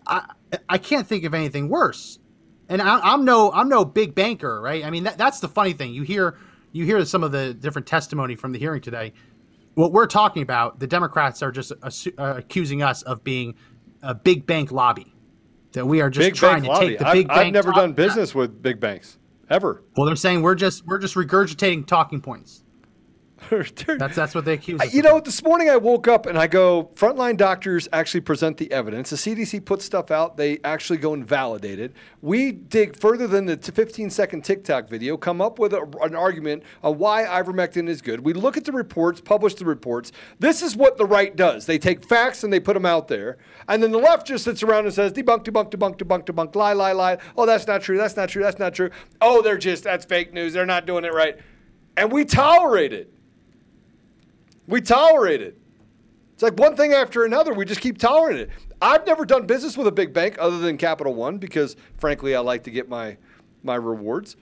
I 0.07 0.25
I 0.69 0.77
can't 0.77 1.05
think 1.05 1.23
of 1.25 1.33
anything 1.33 1.69
worse. 1.69 2.19
And 2.69 2.81
I, 2.81 2.99
I'm 2.99 3.25
no 3.25 3.51
I'm 3.51 3.69
no 3.69 3.85
big 3.85 4.15
banker, 4.15 4.61
right? 4.61 4.83
I 4.83 4.89
mean 4.89 5.03
that, 5.03 5.17
that's 5.17 5.39
the 5.39 5.47
funny 5.47 5.73
thing. 5.73 5.93
You 5.93 6.03
hear 6.03 6.37
you 6.71 6.85
hear 6.85 7.03
some 7.05 7.23
of 7.23 7.31
the 7.31 7.53
different 7.53 7.87
testimony 7.87 8.35
from 8.35 8.51
the 8.51 8.59
hearing 8.59 8.81
today. 8.81 9.13
What 9.75 9.91
we're 9.91 10.07
talking 10.07 10.41
about, 10.41 10.79
the 10.79 10.87
Democrats 10.87 11.43
are 11.43 11.51
just 11.51 11.71
assu- 11.81 12.13
uh, 12.17 12.35
accusing 12.37 12.81
us 12.81 13.03
of 13.03 13.23
being 13.23 13.55
a 14.01 14.13
big 14.15 14.45
bank 14.45 14.71
lobby. 14.71 15.13
That 15.73 15.85
we 15.85 16.01
are 16.01 16.09
just 16.09 16.27
big 16.27 16.35
trying 16.35 16.63
to 16.63 16.69
lobby. 16.69 16.89
take 16.89 16.99
the 16.99 17.07
I've, 17.07 17.13
big 17.13 17.29
I've 17.29 17.35
bank. 17.37 17.53
never 17.53 17.71
done 17.71 17.93
business 17.93 18.33
with 18.33 18.61
big 18.61 18.79
banks 18.79 19.17
ever. 19.49 19.83
Well, 19.95 20.05
they're 20.05 20.15
saying 20.15 20.41
we're 20.41 20.55
just 20.55 20.85
we're 20.85 20.97
just 20.97 21.15
regurgitating 21.15 21.85
talking 21.87 22.21
points. 22.21 22.63
That's 23.97 24.15
that's 24.15 24.35
what 24.35 24.45
they 24.45 24.53
accuse. 24.53 24.81
us 24.81 24.93
You 24.93 25.01
know, 25.01 25.19
this 25.19 25.43
morning 25.43 25.69
I 25.69 25.77
woke 25.77 26.07
up 26.07 26.25
and 26.25 26.37
I 26.37 26.47
go, 26.47 26.91
frontline 26.95 27.37
doctors 27.37 27.87
actually 27.93 28.21
present 28.21 28.57
the 28.57 28.71
evidence. 28.71 29.09
The 29.09 29.15
CDC 29.15 29.63
puts 29.65 29.85
stuff 29.85 30.11
out, 30.11 30.37
they 30.37 30.59
actually 30.63 30.97
go 30.97 31.13
and 31.13 31.25
validate 31.27 31.79
it. 31.79 31.93
We 32.21 32.51
dig 32.51 32.99
further 32.99 33.27
than 33.27 33.45
the 33.45 33.57
15 33.57 34.09
second 34.09 34.43
TikTok 34.43 34.89
video, 34.89 35.17
come 35.17 35.41
up 35.41 35.59
with 35.59 35.73
a, 35.73 35.81
an 36.01 36.15
argument 36.15 36.63
on 36.83 36.97
why 36.97 37.23
ivermectin 37.23 37.87
is 37.87 38.01
good. 38.01 38.21
We 38.21 38.33
look 38.33 38.57
at 38.57 38.65
the 38.65 38.71
reports, 38.71 39.21
publish 39.21 39.55
the 39.55 39.65
reports. 39.65 40.11
This 40.39 40.61
is 40.61 40.75
what 40.75 40.97
the 40.97 41.05
right 41.05 41.35
does. 41.35 41.65
They 41.65 41.77
take 41.77 42.03
facts 42.05 42.43
and 42.43 42.51
they 42.51 42.59
put 42.59 42.73
them 42.73 42.85
out 42.85 43.07
there. 43.07 43.37
And 43.67 43.81
then 43.81 43.91
the 43.91 43.97
left 43.97 44.27
just 44.27 44.43
sits 44.43 44.63
around 44.63 44.85
and 44.85 44.93
says, 44.93 45.13
debunk, 45.13 45.43
debunk, 45.43 45.71
debunk, 45.71 45.97
debunk, 45.97 46.25
debunk, 46.25 46.55
lie, 46.55 46.73
lie, 46.73 46.91
lie. 46.91 47.17
Oh, 47.35 47.45
that's 47.45 47.67
not 47.67 47.81
true. 47.81 47.97
That's 47.97 48.15
not 48.15 48.29
true. 48.29 48.43
That's 48.43 48.59
not 48.59 48.73
true. 48.73 48.89
Oh, 49.21 49.41
they're 49.41 49.57
just, 49.57 49.83
that's 49.83 50.05
fake 50.05 50.33
news. 50.33 50.53
They're 50.53 50.65
not 50.65 50.85
doing 50.85 51.05
it 51.05 51.13
right. 51.13 51.37
And 51.95 52.11
we 52.11 52.25
tolerate 52.25 52.93
it. 52.93 53.13
We 54.67 54.81
tolerate 54.81 55.41
it. 55.41 55.59
It's 56.33 56.43
like 56.43 56.59
one 56.59 56.75
thing 56.75 56.93
after 56.93 57.25
another. 57.25 57.53
We 57.53 57.65
just 57.65 57.81
keep 57.81 57.97
tolerating 57.97 58.43
it. 58.43 58.49
I've 58.79 59.07
never 59.07 59.25
done 59.25 59.47
business 59.47 59.75
with 59.75 59.87
a 59.87 59.91
big 59.91 60.13
bank 60.13 60.35
other 60.39 60.59
than 60.59 60.77
Capital 60.77 61.15
One 61.15 61.39
because, 61.39 61.75
frankly, 61.97 62.35
I 62.35 62.41
like 62.41 62.63
to 62.65 62.71
get 62.71 62.87
my 62.87 63.17
my 63.63 63.75
rewards. 63.75 64.35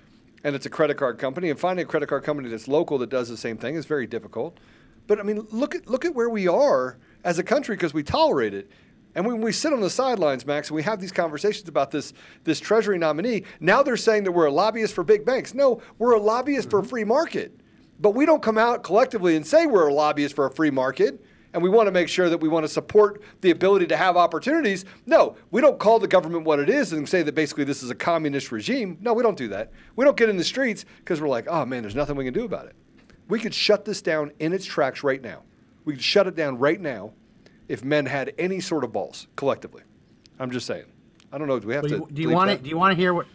And 0.44 0.56
it's 0.56 0.66
a 0.66 0.70
credit 0.70 0.98
card 0.98 1.18
company, 1.18 1.50
and 1.50 1.60
finding 1.60 1.86
a 1.86 1.88
credit 1.88 2.08
card 2.08 2.24
company 2.24 2.50
that's 2.50 2.68
local 2.68 2.98
that 3.00 3.10
does 3.10 3.30
the 3.30 3.38
same 3.38 3.58
thing 3.58 3.76
is 3.76 3.86
very 3.86 4.06
difficult. 4.06 4.60
But 5.08 5.20
I 5.20 5.24
mean, 5.24 5.48
look 5.52 5.74
at 5.74 5.88
look 5.88 6.06
at 6.06 6.14
where 6.14 6.30
we 6.30 6.48
are 6.48 6.98
as 7.24 7.40
a 7.40 7.44
country 7.44 7.76
because 7.76 7.94
we 7.94 8.04
tolerate 8.04 8.54
it. 8.54 8.70
And 9.16 9.26
when 9.26 9.40
we 9.40 9.54
sit 9.54 9.72
on 9.72 9.80
the 9.80 9.90
sidelines, 9.90 10.46
Max, 10.46 10.68
and 10.68 10.76
we 10.76 10.84
have 10.84 11.00
these 11.00 11.14
conversations 11.14 11.70
about 11.70 11.92
this 11.92 12.14
this 12.44 12.60
Treasury 12.60 12.98
nominee, 12.98 13.44
now 13.60 13.82
they're 13.82 13.96
saying 13.96 14.26
that 14.26 14.34
we're 14.34 14.48
a 14.48 14.52
lobbyist 14.52 14.94
for 14.94 15.04
big 15.04 15.26
banks. 15.26 15.54
No, 15.54 15.82
we're 15.98 16.14
a 16.14 16.20
lobbyist 16.20 16.70
for 16.70 16.82
mm-hmm. 16.82 16.90
free 16.90 17.04
market. 17.06 17.58
But 18.00 18.12
we 18.12 18.26
don't 18.26 18.42
come 18.42 18.58
out 18.58 18.84
collectively 18.84 19.36
and 19.36 19.46
say 19.46 19.66
we're 19.66 19.88
a 19.88 19.94
lobbyist 19.94 20.36
for 20.36 20.46
a 20.46 20.52
free 20.52 20.70
market 20.72 21.24
and 21.54 21.64
we 21.64 21.70
want 21.70 21.88
to 21.88 21.92
make 21.92 22.10
sure 22.10 22.30
that 22.30 22.38
we 22.40 22.50
want 22.50 22.66
to 22.66 22.68
support 22.68 23.22
the 23.40 23.52
ability 23.52 23.88
to 23.88 23.96
have 23.96 24.18
opportunities. 24.18 24.84
No, 25.06 25.38
we 25.52 25.62
don't 25.62 25.80
call 25.80 26.00
the 26.00 26.08
government 26.08 26.44
what 26.44 26.60
it 26.60 26.70
is 26.70 26.92
and 26.92 27.08
say 27.08 27.24
that 27.24 27.34
basically 27.34 27.64
this 27.64 27.82
is 27.82 27.90
a 27.90 27.96
communist 27.96 28.52
regime. 28.52 28.98
No, 29.00 29.14
we 29.14 29.24
don't 29.24 29.38
do 29.38 29.48
that. 29.48 29.72
We 29.96 30.04
don't 30.04 30.18
get 30.18 30.28
in 30.28 30.36
the 30.36 30.44
streets 30.44 30.84
because 31.00 31.22
we're 31.22 31.30
like, 31.30 31.48
oh 31.50 31.66
man, 31.66 31.82
there's 31.84 31.96
nothing 31.96 32.18
we 32.18 32.26
can 32.26 32.34
do 32.34 32.44
about 32.44 32.66
it. 32.66 32.76
We 33.30 33.40
could 33.40 33.54
shut 33.54 33.86
this 33.86 34.02
down 34.02 34.34
in 34.40 34.52
its 34.52 34.66
tracks 34.66 35.02
right 35.04 35.22
now. 35.22 35.44
We 35.86 35.94
could 35.94 36.04
shut 36.04 36.28
it 36.28 36.36
down 36.36 36.58
right 36.60 36.80
now 36.82 37.14
if 37.70 37.84
men 37.84 38.06
had 38.06 38.34
any 38.38 38.60
sort 38.60 38.84
of 38.84 38.92
balls 38.92 39.28
collectively. 39.38 39.84
I'm 40.38 40.52
just 40.52 40.68
saying. 40.68 40.86
I 41.32 41.38
don't 41.38 41.48
know. 41.48 41.60
Do 41.60 41.68
we 41.68 41.74
have 41.74 41.84
But 41.84 41.88
to? 41.90 41.96
you- 41.96 42.08
do 42.12 42.22
you 42.22 42.30
want 42.32 42.52
to? 42.52 42.58
Do 42.58 42.70
you 42.70 42.78
want 42.78 42.92
to 42.92 42.98
hear 42.98 43.14
what? 43.14 43.28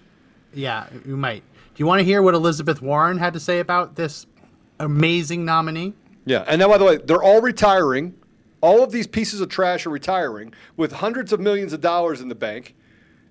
Yeah, 0.53 0.87
you 1.07 1.17
might. 1.17 1.43
Do 1.75 1.83
you 1.83 1.87
want 1.87 2.01
to 2.01 2.05
hear 2.05 2.21
what 2.23 2.35
Elizabeth 2.35 2.83
Warren 2.83 3.17
had 3.19 3.33
to 3.33 3.41
say 3.41 3.61
about 3.61 3.95
this 3.97 4.27
amazing 4.81 5.45
nominee? 5.45 5.93
Yeah, 6.25 6.45
and 6.49 6.59
now 6.59 6.69
by 6.69 6.79
the 6.79 6.85
way, 6.85 6.97
they're 6.97 7.23
all 7.23 7.41
retiring. 7.41 8.15
All 8.61 8.83
of 8.83 8.93
these 8.93 9.07
pieces 9.07 9.41
of 9.41 9.49
trash 9.49 9.87
are 9.87 9.91
retiring 9.91 10.53
with 10.77 10.93
hundreds 10.93 11.33
of 11.33 11.41
millions 11.41 11.73
of 11.73 11.81
dollars 11.81 12.21
in 12.21 12.29
the 12.29 12.35
bank, 12.35 12.75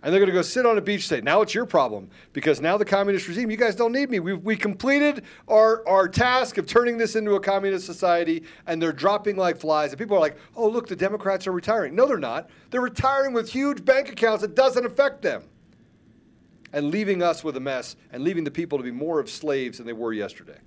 and 0.02 0.12
they're 0.12 0.20
going 0.20 0.30
to 0.30 0.34
go 0.34 0.41
sit 0.41 0.66
on 0.66 0.78
a 0.78 0.82
beach. 0.82 1.02
and 1.02 1.04
Say, 1.04 1.22
now 1.22 1.41
it's 1.41 1.54
your 1.54 1.68
problem 1.68 2.10
because 2.34 2.62
now 2.62 2.78
the 2.78 2.86
communist 2.86 3.28
regime. 3.28 3.52
You 3.52 3.58
guys 3.58 3.76
don't 3.76 3.91
need 3.91 4.10
me. 4.10 4.20
We 4.20 4.34
we 4.34 4.56
completed 4.56 5.24
our 5.47 5.88
our 5.88 6.08
task 6.08 6.58
of 6.58 6.66
turning 6.66 6.97
this 6.97 7.16
into 7.16 7.36
a 7.36 7.39
communist 7.39 7.86
society, 7.86 8.43
and 8.66 8.82
they're 8.82 8.91
dropping 8.93 9.36
like 9.36 9.58
flies. 9.58 9.91
And 9.91 10.00
people 10.00 10.18
are 10.18 10.22
like, 10.22 10.38
oh 10.56 10.68
look, 10.68 10.88
the 10.88 10.95
Democrats 10.95 11.45
are 11.45 11.52
retiring. 11.52 11.93
No, 11.93 12.08
they're 12.08 12.18
not. 12.18 12.50
They're 12.72 12.82
retiring 12.82 13.34
with 13.34 13.50
huge 13.50 13.86
bank 13.86 14.10
accounts 14.10 14.41
that 14.41 14.56
doesn't 14.56 14.86
affect 14.86 15.22
them, 15.22 15.43
and 16.74 16.89
leaving 16.89 17.22
us 17.22 17.43
with 17.43 17.56
a 17.56 17.60
mess, 17.62 17.95
and 18.12 18.24
leaving 18.24 18.43
the 18.45 18.52
people 18.52 18.80
to 18.80 18.84
be 18.84 18.91
more 18.91 19.20
of 19.20 19.30
slaves 19.30 19.78
than 19.78 19.86
they 19.86 19.93
were 19.93 20.14
yesterday. 20.14 20.58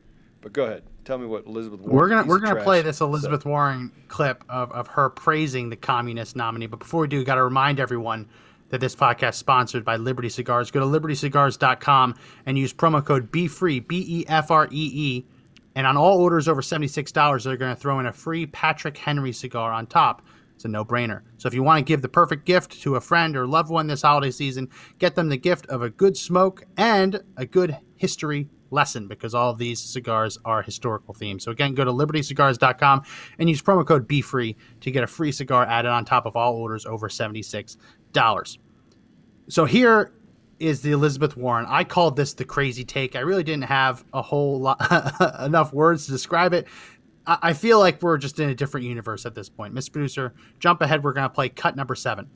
But 0.43 0.53
go 0.53 0.65
ahead, 0.65 0.83
tell 1.05 1.19
me 1.19 1.27
what 1.27 1.47
Elizabeth. 1.47 1.81
Warren 1.81 1.97
We're 1.97 2.09
gonna 2.09 2.27
we're 2.27 2.41
gonna 2.41 2.63
play 2.63 2.83
this. 2.83 3.01
Elizabeth 3.01 3.47
Warren 3.47 3.93
clip 4.09 4.45
of, 4.49 4.73
of 4.73 4.89
her 4.89 5.09
praising 5.09 5.71
the 5.71 5.77
communist 5.77 6.35
nominee. 6.37 6.67
But 6.67 6.81
before 6.81 7.03
we 7.03 7.09
do, 7.09 7.25
got 7.25 7.37
to 7.37 7.45
remind 7.45 7.79
everyone 7.79 8.29
that 8.69 8.81
this 8.81 8.97
podcast 8.97 9.31
is 9.31 9.37
sponsored 9.37 9.85
by 9.85 9.97
Liberty 9.97 10.29
Cigars. 10.29 10.71
Go 10.71 10.81
to 10.81 10.87
libertycigars.com 10.87 12.17
and 12.45 12.59
use 12.59 12.73
promo 12.73 13.05
code 13.05 13.31
BEFREE 13.31 13.87
B 13.87 14.05
E 14.07 14.25
F 14.27 14.51
R 14.51 14.67
E 14.67 14.91
E, 14.93 15.27
and 15.77 15.87
on 15.87 15.97
all 15.97 16.21
orders 16.21 16.49
over 16.49 16.61
seventy 16.61 16.89
six 16.89 17.13
dollars, 17.13 17.45
they're 17.45 17.57
going 17.57 17.75
to 17.75 17.81
throw 17.81 18.01
in 18.01 18.07
a 18.07 18.13
free 18.13 18.47
Patrick 18.47 18.99
Henry 18.99 19.33
cigar 19.33 19.73
on 19.73 19.87
top. 19.87 20.23
It's 20.57 20.65
a 20.65 20.69
no 20.69 20.85
brainer. 20.85 21.23
So 21.39 21.47
if 21.47 21.55
you 21.55 21.63
want 21.63 21.79
to 21.79 21.85
give 21.85 22.03
the 22.03 22.09
perfect 22.09 22.47
gift 22.47 22.83
to 22.83 22.97
a 22.97 23.01
friend 23.01 23.37
or 23.37 23.47
loved 23.47 23.71
one 23.71 23.87
this 23.87 24.03
holiday 24.03 24.33
season, 24.33 24.69
get 24.99 25.15
them 25.15 25.29
the 25.29 25.37
gift 25.37 25.67
of 25.67 25.83
a 25.83 25.91
good 25.91 26.17
smoke 26.17 26.65
and 26.77 27.23
a 27.37 27.47
good 27.47 27.77
history 27.97 28.49
lesson 28.73 29.07
because 29.07 29.35
all 29.35 29.51
of 29.51 29.59
these 29.59 29.81
cigars 29.81 30.39
are 30.45 30.63
historical 30.63 31.15
themed. 31.15 31.41
So 31.41 31.51
again, 31.51 31.75
go 31.75 31.85
to 31.85 31.93
libertycigars.com 31.93 33.03
and 33.39 33.49
use 33.49 33.63
promo 33.63 33.87
code 33.87 34.09
BEFREE 34.09 34.57
to 34.81 34.91
get 34.91 35.05
a 35.05 35.07
free 35.07 35.33
cigar 35.33 35.65
added 35.67 35.91
on 35.91 36.05
top 36.05 36.27
of 36.27 36.37
all 36.37 36.55
orders 36.55 36.87
over 36.87 37.09
$76. 37.09 37.77
So 39.49 39.65
here 39.65 40.13
is 40.59 40.81
the 40.81 40.93
Elizabeth 40.93 41.37
Warren. 41.37 41.67
I 41.69 41.85
called 41.85 42.17
this 42.17 42.35
the 42.35 42.45
crazy 42.45 42.85
take. 42.85 43.17
I 43.17 43.21
really 43.21 43.43
didn't 43.43 43.65
have 43.65 44.05
a 44.13 44.23
whole 44.23 44.61
lot 44.61 44.81
enough 45.41 45.73
words 45.73 46.07
to 46.07 46.13
describe 46.13 46.55
it. 46.55 46.67
I 47.27 47.39
I 47.43 47.53
feel 47.53 47.79
like 47.79 48.03
we're 48.03 48.19
just 48.19 48.39
in 48.41 48.49
a 48.49 48.55
different 48.55 48.87
universe 48.87 49.27
at 49.27 49.35
this 49.35 49.49
point. 49.49 49.75
Miss 49.75 49.89
Producer, 49.89 50.35
jump 50.59 50.81
ahead. 50.83 51.03
We're 51.03 51.13
going 51.13 51.29
to 51.29 51.35
play 51.35 51.49
cut 51.49 51.77
number 51.77 51.95
seven. 51.95 52.29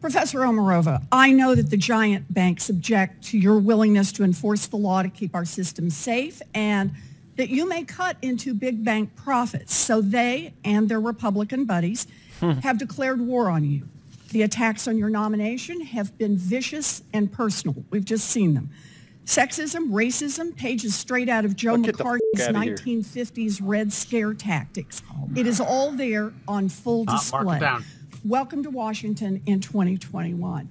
Professor 0.00 0.40
Omarova, 0.40 1.02
I 1.12 1.30
know 1.32 1.54
that 1.54 1.70
the 1.70 1.76
giant 1.76 2.32
banks 2.32 2.68
object 2.68 3.22
to 3.26 3.38
your 3.38 3.58
willingness 3.58 4.10
to 4.12 4.24
enforce 4.24 4.66
the 4.66 4.76
law 4.76 5.02
to 5.02 5.08
keep 5.08 5.34
our 5.34 5.44
system 5.44 5.90
safe 5.90 6.42
and 6.54 6.92
that 7.36 7.48
you 7.50 7.68
may 7.68 7.84
cut 7.84 8.16
into 8.20 8.52
big 8.52 8.84
bank 8.84 9.14
profits. 9.16 9.74
So 9.74 10.00
they 10.00 10.54
and 10.64 10.88
their 10.88 11.00
Republican 11.00 11.64
buddies 11.64 12.06
have 12.62 12.78
declared 12.78 13.20
war 13.20 13.48
on 13.48 13.64
you. 13.64 13.88
The 14.30 14.42
attacks 14.42 14.88
on 14.88 14.98
your 14.98 15.10
nomination 15.10 15.80
have 15.82 16.16
been 16.18 16.36
vicious 16.36 17.02
and 17.12 17.30
personal. 17.32 17.76
We've 17.90 18.04
just 18.04 18.28
seen 18.28 18.54
them. 18.54 18.70
Sexism, 19.24 19.90
racism, 19.90 20.56
pages 20.56 20.96
straight 20.96 21.28
out 21.28 21.44
of 21.44 21.54
Joe 21.54 21.72
Oh, 21.72 21.74
f- 21.74 21.80
McCarthy's 21.86 22.48
1950s 22.48 23.60
Red 23.62 23.92
Scare 23.92 24.34
tactics. 24.34 25.00
it 25.36 25.46
is 25.46 25.60
all 25.60 25.92
there 25.92 26.32
on 26.48 26.68
full 26.68 27.04
display. 27.04 27.60
Mark 28.24 28.48
it 28.48 28.50
down. 28.52 28.62
Welcome 28.62 28.62
to 28.64 28.70
Washington 28.70 29.42
in 29.46 29.60
2021. 29.60 30.68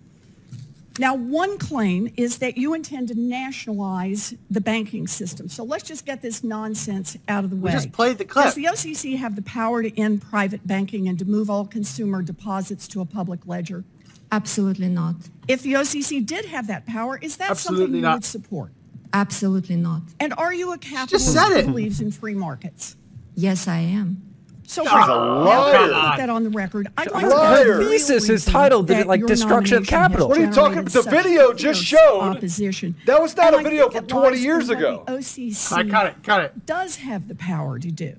Now, 0.99 1.16
one 1.16 1.58
claim 1.58 2.12
is 2.18 2.39
that 2.39 2.58
you 2.58 2.74
intend 2.74 3.08
to 3.08 3.16
nationalize 3.16 4.36
the 4.49 4.60
banking 4.60 5.08
system. 5.08 5.47
So 5.47 5.64
let's 5.64 5.84
just 5.84 6.06
get 6.06 6.22
this 6.22 6.43
nonsense 6.43 7.18
out 7.30 7.45
of 7.45 7.49
the 7.49 7.56
way. 7.56 7.72
just 7.72 7.93
play 7.93 8.14
the 8.14 8.26
clip. 8.26 8.45
Does 8.45 8.56
the 8.56 8.66
OCC 8.66 9.18
have 9.18 9.38
the 9.38 9.41
power 9.41 9.82
to 9.82 9.99
end 9.99 10.22
private 10.22 10.68
banking 10.68 11.08
and 11.08 11.18
to 11.20 11.26
move 11.26 11.49
all 11.49 11.66
consumer 11.66 12.22
deposits 12.22 12.88
to 12.89 13.02
a 13.02 13.06
public 13.06 13.47
ledger? 13.47 13.86
Absolutely 14.34 14.89
not. 14.89 15.16
If 15.47 15.62
the 15.62 15.74
OCC 15.74 16.26
did 16.26 16.45
have 16.45 16.68
that 16.68 16.86
power, 16.86 17.18
is 17.18 17.38
that 17.38 17.52
Absolutely 17.52 17.86
something 17.86 17.95
you 17.95 18.02
not. 18.02 18.14
would 18.16 18.26
support? 18.26 18.72
Absolutely 19.14 19.78
not. 19.78 20.02
And 20.20 20.34
are 20.38 20.54
you 20.54 20.74
a 20.74 20.78
capitalist 20.78 21.38
who 21.38 21.64
believes 21.64 22.02
in 22.02 22.12
free 22.12 22.36
markets? 22.36 22.95
Yes, 23.36 23.68
I 23.68 23.80
am. 23.80 24.31
So 24.72 24.84
She's 24.86 24.92
a 24.94 24.96
liar. 25.16 25.88
put 25.88 26.18
that 26.18 26.30
on 26.30 26.44
the 26.46 26.50
record. 26.50 26.88
I'd 26.96 27.12
like 27.12 27.26
liar. 27.26 27.66
the 27.66 27.74
Her 27.74 27.84
thesis 27.90 28.30
is 28.30 28.46
titled, 28.46 28.88
reason 28.90 29.00
did 29.02 29.08
like, 29.08 29.26
destruction 29.26 29.80
of 29.80 29.86
capital? 29.86 30.30
What 30.30 30.38
are 30.38 30.42
you 30.42 30.48
talking 30.48 30.86
generated 30.86 30.94
The 31.04 31.10
video 31.12 31.52
just 31.52 31.84
showed 31.84 32.22
opposition. 32.22 32.96
that 33.06 33.22
was 33.22 33.36
not 33.36 33.48
And 33.48 33.56
a 33.56 33.60
I 33.60 33.64
video 33.64 33.90
from 33.90 34.08
20 34.08 34.38
years 34.40 34.70
ago. 34.70 35.04
OCC 35.10 35.74
I 35.74 35.84
cut 35.90 36.06
it. 36.08 36.24
Cut 36.24 36.44
it. 36.46 36.66
does 36.66 36.96
have 36.96 37.28
the 37.28 37.36
power 37.36 37.80
to 37.80 37.92
do. 37.92 38.16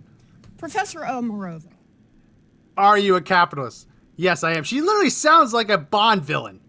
Professor 0.58 1.00
Omarova, 1.00 1.68
Are 2.76 2.98
you 2.98 3.16
a 3.16 3.22
capitalist? 3.22 3.88
Yes, 4.16 4.44
I 4.44 4.52
am. 4.52 4.62
She 4.62 4.82
literally 4.82 5.08
sounds 5.08 5.54
like 5.54 5.70
a 5.70 5.78
Bond 5.78 6.22
villain. 6.22 6.60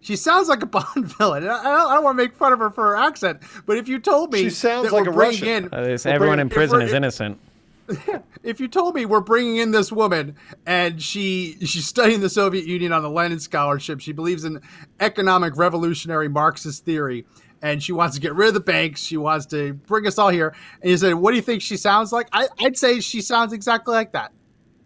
She 0.00 0.14
sounds 0.14 0.48
like 0.48 0.62
a 0.62 0.66
Bond 0.78 1.06
villain. 1.18 1.42
I 1.42 1.46
don't, 1.48 1.66
I 1.66 1.94
don't 1.94 2.04
want 2.04 2.16
to 2.18 2.22
make 2.22 2.36
fun 2.36 2.52
of 2.52 2.60
her 2.60 2.70
for 2.70 2.84
her 2.90 2.96
accent, 2.96 3.40
but 3.66 3.78
if 3.78 3.88
you 3.88 3.98
told 3.98 4.32
me 4.32 4.44
She 4.44 4.50
sounds 4.50 4.90
that 4.90 4.94
like 4.94 5.06
we're 5.06 5.10
a 5.10 5.16
Russian. 5.16 5.48
in, 5.48 5.64
Uh, 5.74 5.78
everyone 5.78 6.18
bringing- 6.18 6.38
in 6.38 6.48
prison 6.50 6.82
is 6.82 6.92
innocent. 6.92 7.40
if 8.42 8.60
you 8.60 8.68
told 8.68 8.94
me 8.94 9.04
we're 9.04 9.20
bringing 9.20 9.56
in 9.56 9.70
this 9.70 9.92
woman 9.92 10.36
and 10.66 11.02
she 11.02 11.56
she's 11.60 11.86
studying 11.86 12.20
the 12.20 12.28
Soviet 12.28 12.66
Union 12.66 12.92
on 12.92 13.02
the 13.02 13.10
Lenin 13.10 13.40
scholarship, 13.40 14.00
she 14.00 14.12
believes 14.12 14.44
in 14.44 14.60
economic 15.00 15.56
revolutionary 15.56 16.28
Marxist 16.28 16.84
theory, 16.84 17.26
and 17.62 17.82
she 17.82 17.92
wants 17.92 18.14
to 18.14 18.20
get 18.20 18.34
rid 18.34 18.48
of 18.48 18.54
the 18.54 18.60
banks. 18.60 19.02
She 19.02 19.16
wants 19.16 19.46
to 19.46 19.74
bring 19.74 20.06
us 20.06 20.18
all 20.18 20.30
here. 20.30 20.54
And 20.80 20.90
you 20.90 20.96
said, 20.96 21.14
"What 21.14 21.30
do 21.30 21.36
you 21.36 21.42
think 21.42 21.62
she 21.62 21.76
sounds 21.76 22.12
like?" 22.12 22.28
I, 22.32 22.48
I'd 22.60 22.76
say 22.78 23.00
she 23.00 23.20
sounds 23.20 23.52
exactly 23.52 23.94
like 23.94 24.12
that. 24.12 24.32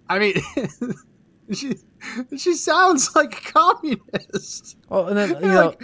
I 0.09 0.19
mean, 0.19 0.35
she 1.53 1.77
she 2.37 2.55
sounds 2.55 3.15
like 3.15 3.39
a 3.39 3.53
communist. 3.53 4.77
Well, 4.89 5.09
and 5.09 5.17
then 5.17 5.31
you 5.43 5.49
know, 5.49 5.75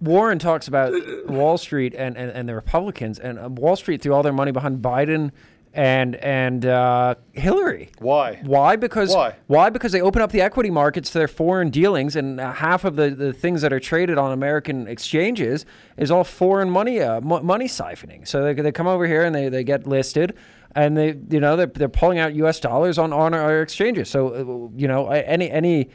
Warren 0.00 0.38
talks 0.38 0.68
about 0.68 0.92
Wall 1.26 1.56
Street 1.56 1.94
and, 1.96 2.16
and, 2.16 2.30
and 2.30 2.48
the 2.48 2.54
Republicans, 2.54 3.18
and 3.18 3.38
uh, 3.38 3.48
Wall 3.48 3.76
Street 3.76 4.02
threw 4.02 4.12
all 4.12 4.22
their 4.22 4.32
money 4.32 4.52
behind 4.52 4.82
Biden 4.82 5.32
and 5.74 6.16
and 6.16 6.64
uh, 6.64 7.16
Hillary. 7.32 7.90
Why? 7.98 8.40
Why? 8.44 8.76
Because 8.76 9.14
Why? 9.14 9.34
Why? 9.46 9.70
Because 9.70 9.92
they 9.92 10.00
open 10.00 10.22
up 10.22 10.32
the 10.32 10.40
equity 10.40 10.70
markets 10.70 11.10
to 11.10 11.18
their 11.18 11.28
foreign 11.28 11.70
dealings, 11.70 12.16
and 12.16 12.40
uh, 12.40 12.52
half 12.52 12.84
of 12.84 12.96
the, 12.96 13.10
the 13.10 13.32
things 13.32 13.60
that 13.62 13.72
are 13.72 13.80
traded 13.80 14.16
on 14.16 14.32
American 14.32 14.86
exchanges 14.86 15.66
is 15.96 16.10
all 16.10 16.24
foreign 16.24 16.70
money 16.70 17.00
uh, 17.00 17.20
mo- 17.20 17.42
money 17.42 17.66
siphoning. 17.66 18.26
So 18.26 18.42
they, 18.42 18.54
they 18.54 18.72
come 18.72 18.86
over 18.86 19.06
here 19.06 19.24
and 19.24 19.34
they, 19.34 19.48
they 19.48 19.64
get 19.64 19.86
listed, 19.86 20.34
and 20.74 20.96
they 20.96 21.16
you 21.28 21.40
know 21.40 21.56
they're, 21.56 21.66
they're 21.66 21.88
pulling 21.88 22.18
out 22.18 22.34
U.S. 22.34 22.60
dollars 22.60 22.96
on 22.96 23.12
on 23.12 23.34
our 23.34 23.60
exchanges. 23.60 24.08
So 24.08 24.28
uh, 24.28 24.78
you 24.78 24.88
know 24.88 25.08
any 25.08 25.50
any 25.50 25.90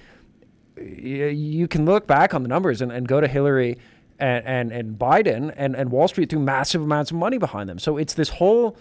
you 0.82 1.67
can 1.67 1.86
look 1.86 2.07
back 2.07 2.34
on 2.34 2.43
the 2.43 2.49
numbers 2.49 2.82
and, 2.82 2.91
and 2.91 3.07
go 3.07 3.19
to 3.19 3.27
Hillary 3.27 3.77
and, 4.19 4.45
and, 4.45 4.71
and 4.71 4.99
Biden 4.99 5.53
and, 5.55 5.75
and 5.75 5.91
Wall 5.91 6.07
Street 6.07 6.30
threw 6.30 6.39
massive 6.39 6.82
amounts 6.82 7.11
of 7.11 7.17
money 7.17 7.38
behind 7.38 7.69
them. 7.69 7.80
So 7.80 7.97
it's 7.97 8.13
this 8.13 8.30
whole, 8.30 8.77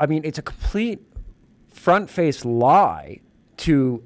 I 0.00 0.06
mean, 0.06 0.22
it's 0.24 0.38
a 0.38 0.42
complete 0.42 1.00
front 1.68 2.10
face 2.10 2.44
lie 2.44 3.20
to 3.58 4.02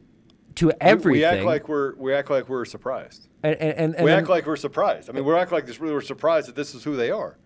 to 0.57 0.73
everything. 0.81 1.13
We 1.21 1.25
act 1.25 1.45
like 1.45 1.69
we're 1.69 1.95
we 1.95 2.13
act 2.13 2.29
like 2.31 2.49
we're 2.49 2.65
surprised. 2.65 3.29
and, 3.43 3.55
and, 3.57 3.73
and, 3.79 3.95
and 3.95 4.05
we 4.05 4.11
then- 4.11 4.19
act 4.21 4.29
like 4.29 4.45
we're 4.47 4.57
surprised. 4.57 5.09
I 5.09 5.13
mean, 5.13 5.25
we 5.25 5.33
act 5.35 5.53
like 5.53 5.67
this. 5.67 5.79
We're 5.81 6.01
surprised 6.01 6.49
that 6.49 6.57
this 6.57 6.75
is 6.75 6.85
who 6.85 6.97
they 6.97 7.11
are. 7.11 7.39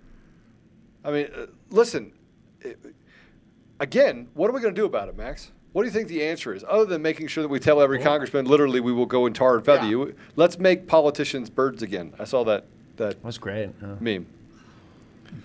I 1.05 1.11
mean, 1.13 1.29
uh, 1.37 1.47
listen. 1.71 2.13
uh, 2.65 2.71
Again, 3.81 4.27
what 4.35 4.51
are 4.51 4.53
we 4.53 4.61
going 4.61 4.75
to 4.75 4.81
do 4.81 4.87
about 4.87 5.09
it, 5.09 5.17
Max? 5.17 5.53
What 5.73 5.83
do 5.83 5.87
you 5.87 5.93
think 5.93 6.09
the 6.09 6.25
answer 6.25 6.53
is, 6.53 6.65
other 6.69 6.85
than 6.85 7.01
making 7.01 7.29
sure 7.29 7.43
that 7.43 7.49
we 7.49 7.61
tell 7.61 7.81
every 7.81 8.01
congressman, 8.01 8.47
literally, 8.47 8.81
we 8.81 8.93
will 8.93 9.07
go 9.07 9.25
and 9.27 9.33
tar 9.37 9.55
and 9.57 9.65
feather 9.65 9.85
Yeah. 9.85 9.91
you? 9.91 10.15
Let's 10.35 10.59
make 10.59 10.89
politicians 10.89 11.49
birds 11.49 11.81
again. 11.85 12.13
I 12.19 12.25
saw 12.25 12.43
that 12.45 12.67
that 12.97 13.23
was 13.23 13.39
great. 13.39 13.71
meme. 14.01 14.27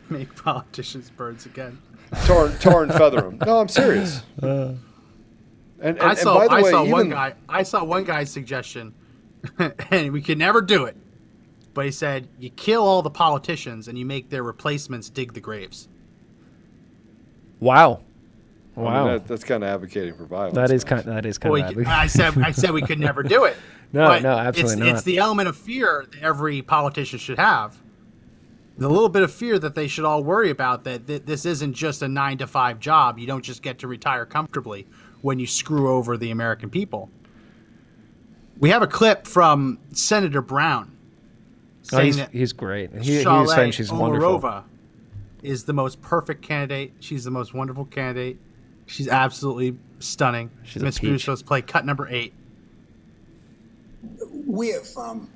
Make 0.09 0.33
politicians 0.35 1.11
birds 1.11 1.45
again. 1.45 1.77
Tar, 2.25 2.49
tar 2.59 2.83
and 2.83 2.93
feather 2.93 3.21
them. 3.21 3.37
No, 3.45 3.59
I'm 3.59 3.67
serious. 3.67 4.23
And, 4.41 4.79
and, 5.81 5.99
I 5.99 6.11
and 6.11 6.17
saw 6.17 6.37
by 6.37 6.47
the 6.47 6.53
I 6.53 6.61
way, 6.61 6.71
saw 6.71 6.83
one 6.85 7.09
guy 7.09 7.33
I 7.49 7.63
saw 7.63 7.83
one 7.83 8.03
guy's 8.05 8.31
suggestion, 8.31 8.93
and 9.91 10.11
we 10.13 10.21
could 10.21 10.37
never 10.37 10.61
do 10.61 10.85
it. 10.85 10.95
But 11.73 11.85
he 11.85 11.91
said 11.91 12.27
you 12.39 12.49
kill 12.51 12.83
all 12.83 13.01
the 13.01 13.09
politicians 13.09 13.87
and 13.87 13.97
you 13.97 14.05
make 14.05 14.29
their 14.29 14.43
replacements 14.43 15.09
dig 15.09 15.33
the 15.33 15.41
graves. 15.41 15.87
wow, 17.59 18.01
I 18.75 18.79
mean, 18.79 18.85
wow, 18.85 19.05
that, 19.07 19.27
that's 19.27 19.43
kind 19.43 19.63
of 19.63 19.69
advocating 19.69 20.15
for 20.15 20.25
violence. 20.25 20.55
that 20.55 20.71
is 20.71 20.83
kind 20.83 21.03
that 21.03 21.25
is 21.25 21.37
kind 21.37 21.51
Well, 21.51 21.65
of 21.69 21.75
we- 21.75 21.85
I 21.85 22.07
said 22.07 22.37
I 22.37 22.51
said 22.51 22.71
we 22.71 22.81
could 22.81 22.99
never 22.99 23.23
do 23.23 23.45
it. 23.45 23.57
No, 23.95 24.07
But 24.07 24.23
no, 24.23 24.35
absolutely 24.35 24.73
it's, 24.73 24.79
not. 24.79 24.89
It's 24.89 25.03
the 25.03 25.17
element 25.19 25.47
of 25.49 25.55
fear 25.55 26.07
that 26.11 26.23
every 26.23 26.63
politician 26.63 27.19
should 27.19 27.37
have. 27.37 27.77
The 28.77 28.89
little 28.89 29.09
bit 29.09 29.21
of 29.21 29.31
fear 29.31 29.59
that 29.59 29.75
they 29.75 29.87
should 29.87 30.05
all 30.05 30.23
worry 30.23 30.49
about 30.49 30.83
that 30.85 31.05
th- 31.05 31.23
this 31.25 31.45
isn't 31.45 31.73
just 31.73 32.01
a 32.01 32.07
nine 32.07 32.39
to 32.39 32.47
five 32.47 32.79
job. 32.79 33.19
You 33.19 33.27
don't 33.27 33.43
just 33.43 33.61
get 33.61 33.79
to 33.79 33.87
retire 33.87 34.25
comfortably 34.25 34.87
when 35.21 35.37
you 35.37 35.45
screw 35.45 35.91
over 35.91 36.17
the 36.17 36.31
American 36.31 36.69
people. 36.69 37.09
We 38.59 38.69
have 38.69 38.81
a 38.81 38.87
clip 38.87 39.27
from 39.27 39.79
Senator 39.91 40.41
Brown 40.41 40.93
Oh, 41.91 41.99
he's, 41.99 42.17
that 42.17 42.31
he's 42.31 42.53
great. 42.53 42.93
He, 42.93 43.17
he 43.17 43.23
Shale 43.23 43.41
was 43.41 43.53
saying 43.53 43.71
she's 43.71 43.91
wonderful. 43.91 44.39
Omarova 44.39 44.63
is 45.41 45.65
the 45.65 45.73
most 45.73 46.01
perfect 46.01 46.41
candidate. 46.41 46.93
She's 46.99 47.23
the 47.25 47.31
most 47.31 47.53
wonderful 47.53 47.85
candidate. 47.85 48.37
She's 48.85 49.07
absolutely 49.09 49.77
stunning. 49.99 50.49
She's 50.63 50.81
a 50.81 50.85
Miss 50.85 50.99
peach. 50.99 51.25
Bustos 51.25 51.43
play 51.43 51.61
cut 51.61 51.85
number 51.85 52.07
eight. 52.09 52.33
we 54.45 54.69
have, 54.69 54.87
um, 54.97 55.29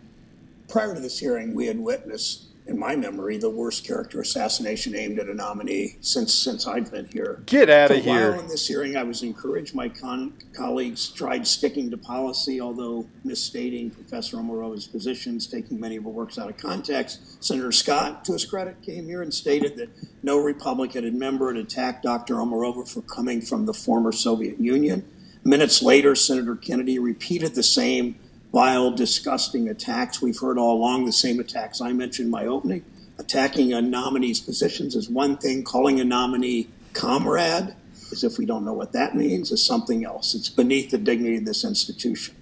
prior 0.70 0.94
to 0.94 1.02
this 1.02 1.20
hearing, 1.20 1.54
we 1.54 1.66
had 1.68 1.78
witnessed, 1.80 2.47
in 2.68 2.78
my 2.78 2.96
memory, 2.96 3.38
the 3.38 3.50
worst 3.50 3.86
character 3.86 4.20
assassination 4.20 4.96
aimed 4.96 5.20
at 5.20 5.28
a 5.28 5.34
nominee 5.34 5.98
since 6.02 6.34
since 6.34 6.68
I've 6.68 6.92
been 6.92 7.08
here. 7.08 7.42
Get 7.46 7.70
out 7.70 7.92
of 7.92 8.04
here. 8.04 8.32
While 8.32 8.42
in 8.42 8.48
this 8.48 8.68
hearing, 8.68 8.98
I 8.98 9.04
was 9.04 9.24
encouraged. 9.24 9.74
My 9.74 9.90
con- 9.90 10.34
colleagues 10.54 11.10
tried 11.10 11.48
sticking 11.48 11.90
to 11.92 11.98
policy, 11.98 12.60
although 12.60 13.08
misstating 13.24 13.90
Professor 13.90 14.38
Omarova's 14.38 14.88
positions, 14.88 15.48
taking 15.48 15.80
many 15.80 15.96
of 15.96 16.04
her 16.04 16.10
works 16.10 16.38
out 16.38 16.50
of 16.50 16.58
context. 16.58 17.44
Senator 17.44 17.72
Scott, 17.72 18.26
to 18.26 18.34
his 18.34 18.46
credit, 18.46 18.82
came 18.82 19.06
here 19.06 19.22
and 19.22 19.34
stated 19.34 19.78
that 19.78 19.90
no 20.22 20.38
Republican 20.38 21.18
member 21.18 21.54
had 21.54 21.64
attacked 21.64 22.04
Dr. 22.04 22.36
Omarova 22.36 22.88
for 22.88 23.02
coming 23.02 23.42
from 23.42 23.66
the 23.66 23.74
former 23.74 24.12
Soviet 24.12 24.60
Union. 24.60 25.10
Minutes 25.44 25.82
later, 25.82 26.14
Senator 26.16 26.56
Kennedy 26.58 27.00
repeated 27.00 27.56
the 27.56 27.64
same 27.64 28.20
vile, 28.58 28.90
disgusting 28.90 29.70
attacks 29.70 30.20
we've 30.20 30.40
heard 30.40 30.58
all 30.58 30.78
along, 30.78 31.06
the 31.06 31.12
same 31.12 31.40
attacks 31.40 31.80
I 31.80 31.94
mentioned 31.94 32.26
in 32.26 32.32
my 32.32 32.48
opening. 32.48 32.84
Attacking 33.20 33.72
a 33.72 33.84
nominee's 33.84 34.40
positions 34.40 34.96
is 34.96 35.08
one 35.08 35.38
thing, 35.38 35.64
calling 35.64 36.00
a 36.00 36.04
nominee 36.04 36.68
comrade, 36.94 37.76
as 38.12 38.24
if 38.24 38.40
we 38.40 38.48
don't 38.48 38.66
know 38.66 38.74
what 38.74 38.94
that 38.94 39.16
means, 39.16 39.52
is 39.52 39.64
something 39.64 40.04
else. 40.06 40.34
It's 40.34 40.50
beneath 40.50 40.90
the 40.90 40.98
dignity 40.98 41.38
of 41.38 41.46
this 41.46 41.64
institution. 41.64 42.34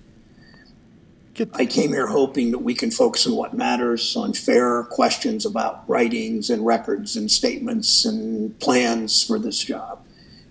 I 1.54 1.66
came 1.66 1.90
here 1.90 2.08
hoping 2.08 2.52
that 2.52 2.60
we 2.60 2.76
can 2.76 2.92
focus 2.92 3.28
on 3.28 3.36
what 3.36 3.54
matters, 3.54 4.16
on 4.16 4.32
fair 4.32 4.84
questions 4.84 5.46
about 5.46 5.84
writings 5.90 6.50
and 6.50 6.66
records 6.66 7.18
and 7.18 7.30
statements 7.30 8.06
and 8.06 8.58
plans 8.62 9.22
for 9.22 9.38
this 9.38 9.60
job. 9.60 10.05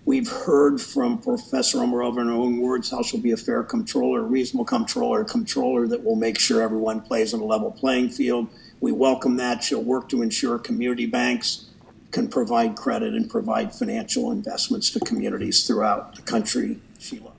We've 0.07 0.29
heard 0.29 0.81
from 0.81 1.19
Professor 1.19 1.79
Omarova 1.79 2.21
in 2.21 2.29
her 2.29 2.35
own 2.35 2.61
words 2.61 2.91
how 2.91 3.03
she'll 3.03 3.21
be 3.21 3.33
a 3.33 3.39
fair 3.39 3.63
controller, 3.63 4.21
a 4.21 4.25
reasonable 4.25 4.67
controller, 4.67 5.23
a 5.23 5.25
comptroller 5.25 5.89
that 5.89 6.05
will 6.05 6.17
make 6.17 6.39
sure 6.39 6.61
everyone 6.61 7.01
plays 7.01 7.33
on 7.33 7.41
a 7.41 7.45
level 7.45 7.71
playing 7.71 8.11
field. 8.11 8.49
We 8.81 8.93
welcome 8.93 9.37
that. 9.39 9.65
She'll 9.65 9.83
work 9.83 10.11
to 10.11 10.21
ensure 10.21 10.59
community 10.59 11.07
banks 11.07 11.67
can 12.11 12.29
provide 12.29 12.77
credit 12.77 13.15
and 13.15 13.31
provide 13.31 13.75
financial 13.75 14.31
investments 14.31 14.91
to 14.91 15.01
communities 15.01 15.67
throughout 15.67 16.15
the 16.15 16.23
country. 16.23 16.79
She 16.99 17.19
loves. 17.19 17.37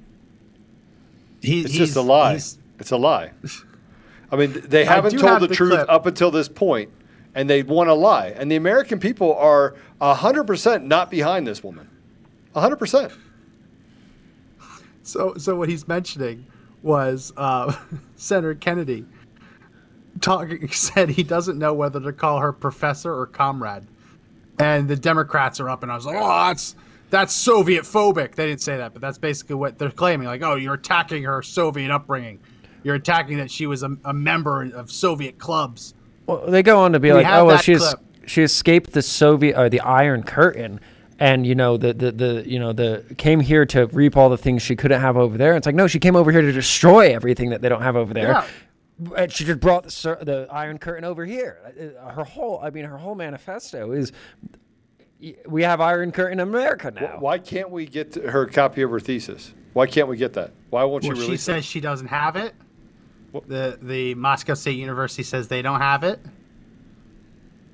He, 1.42 1.62
It's 1.62 1.74
just 1.74 1.96
a 1.96 2.02
lie. 2.02 2.40
It's 2.80 2.92
a 2.92 2.98
lie. 2.98 3.32
I 4.32 4.36
mean, 4.38 4.54
they 4.66 4.86
haven't 4.86 5.12
told 5.12 5.24
have 5.24 5.42
the, 5.42 5.48
the 5.48 5.56
truth 5.56 5.86
up 5.88 6.08
until 6.08 6.32
this 6.32 6.50
point, 6.50 6.90
and 7.36 7.48
they 7.48 7.62
want 7.62 7.90
to 7.90 7.94
lie. 7.94 8.30
And 8.30 8.52
the 8.52 8.56
American 8.56 9.00
people 9.00 9.34
are 9.36 9.76
100% 10.02 10.84
not 10.84 11.12
behind 11.12 11.46
this 11.46 11.64
woman. 11.64 11.90
100%. 12.56 13.14
So, 15.04 15.36
so 15.38 15.56
what 15.56 15.70
he's 15.70 15.88
mentioning 15.88 16.46
was 16.82 17.34
uh, 17.38 17.76
Senator 18.16 18.56
Kennedy 18.56 19.06
talking 20.22 20.68
said 20.72 21.10
he 21.10 21.24
doesn't 21.24 21.58
know 21.60 21.74
whether 21.74 22.00
to 22.00 22.14
call 22.14 22.40
her 22.40 22.54
professor 22.54 23.14
or 23.14 23.28
comrade, 23.28 23.84
and 24.60 24.88
the 24.88 24.96
Democrats 24.96 25.60
are 25.60 25.70
up, 25.70 25.84
and 25.84 25.92
I 25.92 25.96
was 25.96 26.06
like, 26.06 26.16
oh, 26.18 26.48
that's 26.48 26.76
that's 27.10 27.34
Soviet 27.34 27.84
phobic. 27.84 28.36
They 28.36 28.48
didn't 28.48 28.62
say 28.62 28.78
that, 28.78 28.94
but 28.94 29.02
that's 29.02 29.18
basically 29.18 29.56
what 29.56 29.78
they're 29.78 29.92
claiming. 29.92 30.28
Like, 30.28 30.42
oh, 30.42 30.56
you're 30.56 30.74
attacking 30.74 31.24
her 31.24 31.42
Soviet 31.42 31.92
upbringing. 31.92 32.40
You're 32.84 32.96
attacking 32.96 33.38
that 33.38 33.50
she 33.50 33.68
was 33.68 33.84
a, 33.84 33.96
a 34.06 34.14
member 34.14 34.64
of 34.76 34.92
Soviet 34.92 35.38
clubs. 35.38 35.94
Well, 36.28 36.46
they 36.48 36.64
go 36.64 36.80
on 36.80 36.94
to 36.94 37.00
be 37.00 37.10
We 37.10 37.16
like, 37.16 37.28
oh 37.28 37.46
well, 37.46 37.58
she's 37.58 37.80
clip. 37.80 38.00
she 38.26 38.42
escaped 38.42 38.94
the 38.94 39.02
Soviet 39.02 39.58
or 39.58 39.70
the 39.70 39.82
Iron 39.82 40.24
Curtain, 40.24 40.80
and 41.20 41.46
you 41.48 41.56
know 41.56 41.78
the, 41.78 41.94
the 41.94 42.12
the 42.12 42.44
you 42.48 42.60
know 42.60 42.74
the 42.74 43.04
came 43.18 43.40
here 43.40 43.66
to 43.68 43.88
reap 43.88 44.18
all 44.18 44.30
the 44.30 44.38
things 44.38 44.62
she 44.62 44.76
couldn't 44.76 45.00
have 45.02 45.18
over 45.18 45.38
there. 45.38 45.56
It's 45.56 45.66
like 45.66 45.76
no, 45.76 45.88
she 45.88 46.00
came 46.00 46.16
over 46.16 46.32
here 46.32 46.42
to 46.42 46.52
destroy 46.52 47.14
everything 47.14 47.50
that 47.52 47.62
they 47.62 47.70
don't 47.70 47.82
have 47.82 47.96
over 47.96 48.14
there. 48.14 48.28
Yeah. 48.30 48.48
And 49.18 49.30
she 49.32 49.44
just 49.44 49.60
brought 49.60 49.84
the, 49.84 49.92
cir- 49.92 50.20
the 50.24 50.48
Iron 50.50 50.78
Curtain 50.78 51.04
over 51.04 51.26
here. 51.26 51.60
Uh, 52.02 52.12
Her 52.12 52.24
whole, 52.24 52.62
I 52.64 52.70
mean, 52.70 52.86
her 52.86 52.98
whole 52.98 53.14
manifesto 53.14 53.92
is, 53.92 54.14
we 55.46 55.64
have 55.64 55.82
Iron 55.82 56.14
Curtain 56.14 56.40
America 56.40 56.92
now. 56.92 57.18
Why 57.20 57.38
can't 57.40 57.70
we 57.72 57.86
get 57.88 58.16
her 58.16 58.46
copy 58.46 58.84
of 58.84 58.92
her 58.92 59.02
thesis? 59.02 59.54
Why 59.74 59.86
can't 59.86 60.08
we 60.08 60.16
get 60.16 60.32
that? 60.34 60.52
Why 60.70 60.86
won't 60.86 61.04
Well, 61.04 61.14
she 61.18 61.26
she 61.32 61.36
says 61.38 61.58
it? 61.58 61.66
she 61.66 61.82
doesn't 61.82 62.08
have 62.08 62.38
it. 62.38 62.54
The 63.48 63.78
the 63.82 64.16
Moscow 64.16 64.54
State 64.54 64.78
University 64.78 65.24
says 65.24 65.50
they 65.50 65.62
don't 65.62 65.82
have 65.82 66.06
it. 66.06 66.22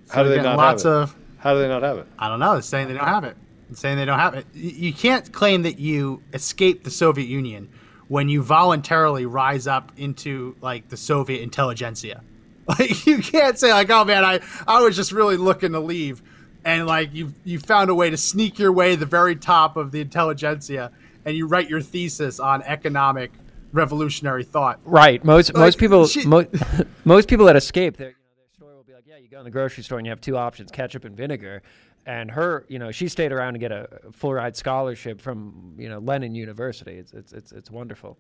How 0.09 0.23
do 0.23 0.29
they 0.29 0.41
not 0.41 0.57
lots 0.57 0.83
have 0.83 0.91
it? 0.91 0.95
of 1.03 1.15
How 1.41 1.53
do 1.53 1.59
they 1.59 1.67
not 1.67 1.83
have 1.83 1.97
it? 1.97 2.07
I 2.17 2.29
don't 2.29 2.39
know. 2.39 2.53
They're 2.53 2.61
saying 2.61 2.87
they 2.87 2.93
don't 2.93 3.07
have 3.07 3.23
it. 3.23 3.35
It's 3.69 3.79
saying 3.79 3.97
they 3.97 4.05
don't 4.05 4.19
have 4.19 4.33
it. 4.35 4.45
You 4.53 4.93
can't 4.93 5.31
claim 5.31 5.63
that 5.63 5.79
you 5.79 6.21
escaped 6.33 6.83
the 6.83 6.91
Soviet 6.91 7.27
Union 7.27 7.69
when 8.07 8.29
you 8.29 8.43
voluntarily 8.43 9.25
rise 9.25 9.65
up 9.67 9.91
into 9.97 10.55
like 10.61 10.87
the 10.89 10.97
Soviet 10.97 11.41
intelligentsia. 11.41 12.21
Like 12.67 13.05
you 13.07 13.17
can't 13.17 13.57
say 13.59 13.71
like, 13.73 13.89
oh 13.89 14.05
man, 14.05 14.23
I 14.23 14.39
I 14.67 14.81
was 14.81 14.95
just 14.95 15.11
really 15.11 15.35
looking 15.35 15.71
to 15.73 15.79
leave, 15.79 16.21
and 16.63 16.85
like 16.85 17.09
you 17.13 17.33
you 17.43 17.59
found 17.59 17.89
a 17.89 17.95
way 17.95 18.09
to 18.11 18.15
sneak 18.17 18.59
your 18.59 18.71
way 18.71 18.91
to 18.91 18.97
the 18.99 19.05
very 19.07 19.35
top 19.35 19.75
of 19.77 19.91
the 19.91 19.99
intelligentsia, 19.99 20.91
and 21.25 21.35
you 21.35 21.47
write 21.47 21.69
your 21.69 21.81
thesis 21.81 22.39
on 22.39 22.61
economic 22.61 23.31
revolutionary 23.73 24.43
thought. 24.43 24.79
Right. 24.85 25.23
Most 25.25 25.53
Like, 25.53 25.59
most 25.59 25.79
people 25.79 26.05
she- 26.07 26.25
mo- 26.25 26.45
most 27.03 27.27
people 27.27 27.45
that 27.47 27.55
escape, 27.55 27.97
their 27.97 28.13
like, 29.01 29.07
yeah, 29.07 29.21
you 29.21 29.29
go 29.29 29.39
in 29.39 29.45
the 29.45 29.51
grocery 29.51 29.83
store 29.83 29.97
and 29.97 30.05
you 30.05 30.11
have 30.11 30.21
two 30.21 30.37
options, 30.37 30.71
ketchup 30.71 31.05
and 31.05 31.15
vinegar. 31.15 31.63
And 32.05 32.29
her, 32.29 32.65
you 32.67 32.77
know, 32.77 32.91
she 32.91 33.07
stayed 33.07 33.31
around 33.31 33.53
to 33.53 33.59
get 33.59 33.71
a 33.71 33.87
full 34.11 34.33
ride 34.33 34.55
scholarship 34.55 35.21
from 35.21 35.75
you 35.77 35.89
know 35.89 35.99
Lenin 35.99 36.35
University. 36.35 36.93
It's 36.93 37.13
it's 37.13 37.33
it's, 37.33 37.51
it's 37.51 37.71
wonderful. 37.71 38.17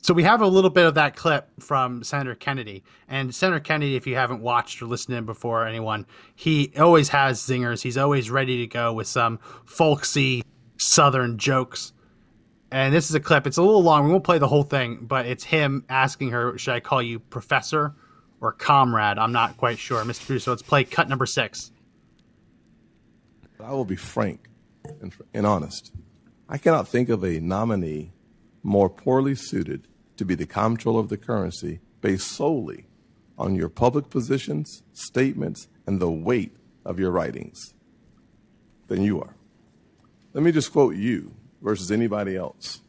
So 0.00 0.14
we 0.14 0.22
have 0.22 0.40
a 0.42 0.46
little 0.46 0.70
bit 0.70 0.86
of 0.86 0.94
that 0.94 1.16
clip 1.16 1.48
from 1.60 2.04
Senator 2.04 2.36
Kennedy. 2.36 2.84
And 3.08 3.34
Senator 3.34 3.60
Kennedy, 3.60 3.96
if 3.96 4.06
you 4.06 4.14
haven't 4.14 4.40
watched 4.40 4.80
or 4.80 4.86
listened 4.86 5.16
him 5.16 5.26
before, 5.26 5.66
anyone, 5.66 6.06
he 6.36 6.72
always 6.78 7.08
has 7.08 7.40
zingers. 7.40 7.82
He's 7.82 7.98
always 7.98 8.30
ready 8.30 8.58
to 8.58 8.66
go 8.66 8.92
with 8.92 9.08
some 9.08 9.40
folksy 9.64 10.44
Southern 10.76 11.36
jokes. 11.36 11.92
And 12.70 12.94
this 12.94 13.10
is 13.10 13.16
a 13.16 13.20
clip. 13.20 13.46
It's 13.46 13.56
a 13.56 13.62
little 13.62 13.82
long. 13.82 14.04
We 14.04 14.12
won't 14.12 14.24
play 14.24 14.38
the 14.38 14.46
whole 14.46 14.62
thing, 14.62 14.98
but 15.02 15.26
it's 15.26 15.42
him 15.42 15.84
asking 15.88 16.30
her, 16.30 16.56
"Should 16.56 16.74
I 16.74 16.80
call 16.80 17.02
you 17.02 17.18
professor 17.18 17.94
or 18.40 18.52
comrade?" 18.52 19.18
I'm 19.18 19.32
not 19.32 19.56
quite 19.56 19.78
sure, 19.78 20.02
Mr. 20.04 20.26
Producer. 20.26 20.50
Let's 20.50 20.62
play 20.62 20.84
cut 20.84 21.08
number 21.08 21.26
six. 21.26 21.70
I 23.60 23.72
will 23.72 23.84
be 23.84 23.96
frank 23.96 24.48
and, 25.00 25.12
and 25.34 25.46
honest. 25.46 25.92
I 26.48 26.58
cannot 26.58 26.88
think 26.88 27.08
of 27.08 27.24
a 27.24 27.40
nominee 27.40 28.12
more 28.62 28.88
poorly 28.88 29.34
suited 29.34 29.86
to 30.16 30.24
be 30.24 30.34
the 30.34 30.46
comptroller 30.46 31.00
of 31.00 31.08
the 31.08 31.16
currency 31.16 31.80
based 32.00 32.28
solely 32.28 32.86
on 33.36 33.54
your 33.54 33.68
public 33.68 34.10
positions, 34.10 34.82
statements, 34.92 35.68
and 35.86 36.00
the 36.00 36.10
weight 36.10 36.56
of 36.84 36.98
your 36.98 37.10
writings 37.10 37.74
than 38.88 39.02
you 39.02 39.20
are. 39.20 39.36
Let 40.32 40.42
me 40.42 40.52
just 40.52 40.72
quote 40.72 40.96
you 40.96 41.34
versus 41.62 41.90
anybody 41.90 42.36
else. 42.36 42.80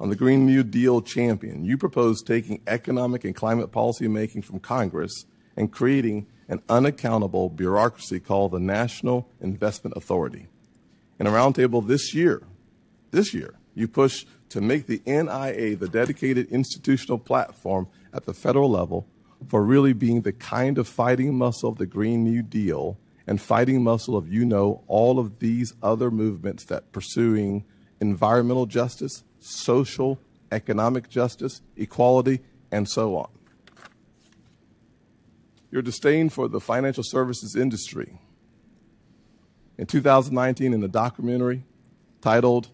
On 0.00 0.08
the 0.08 0.16
Green 0.16 0.44
New 0.44 0.64
Deal 0.64 1.00
champion, 1.00 1.64
you 1.64 1.78
proposed 1.78 2.26
taking 2.26 2.60
economic 2.66 3.24
and 3.24 3.34
climate 3.34 3.70
policy 3.70 4.08
making 4.08 4.42
from 4.42 4.58
Congress 4.58 5.24
and 5.56 5.70
creating 5.70 6.26
an 6.48 6.60
unaccountable 6.68 7.48
bureaucracy 7.48 8.20
called 8.20 8.52
the 8.52 8.60
National 8.60 9.28
Investment 9.40 9.96
Authority. 9.96 10.48
In 11.18 11.26
a 11.26 11.30
roundtable 11.30 11.86
this 11.86 12.12
year, 12.12 12.42
this 13.12 13.32
year, 13.32 13.54
you 13.74 13.86
pushed 13.86 14.26
to 14.50 14.60
make 14.60 14.86
the 14.86 15.00
NIA 15.06 15.76
the 15.76 15.88
dedicated 15.88 16.48
institutional 16.50 17.18
platform 17.18 17.88
at 18.12 18.24
the 18.24 18.34
federal 18.34 18.70
level 18.70 19.06
for 19.48 19.64
really 19.64 19.92
being 19.92 20.22
the 20.22 20.32
kind 20.32 20.78
of 20.78 20.88
fighting 20.88 21.36
muscle 21.36 21.68
of 21.68 21.78
the 21.78 21.86
Green 21.86 22.24
New 22.24 22.42
Deal 22.42 22.98
and 23.26 23.40
fighting 23.40 23.82
muscle 23.82 24.16
of, 24.16 24.32
you 24.32 24.44
know, 24.44 24.82
all 24.86 25.18
of 25.18 25.38
these 25.38 25.74
other 25.82 26.10
movements 26.10 26.64
that 26.64 26.92
pursuing 26.92 27.64
environmental 28.00 28.66
justice, 28.66 29.24
social, 29.44 30.18
economic 30.50 31.08
justice, 31.08 31.60
equality, 31.76 32.40
and 32.72 32.88
so 32.88 33.16
on. 33.16 33.28
Your 35.70 35.82
disdain 35.82 36.28
for 36.28 36.48
the 36.48 36.60
financial 36.60 37.04
services 37.04 37.54
industry. 37.54 38.18
In 39.76 39.86
2019, 39.86 40.72
in 40.72 40.82
a 40.82 40.88
documentary 40.88 41.64
titled, 42.20 42.70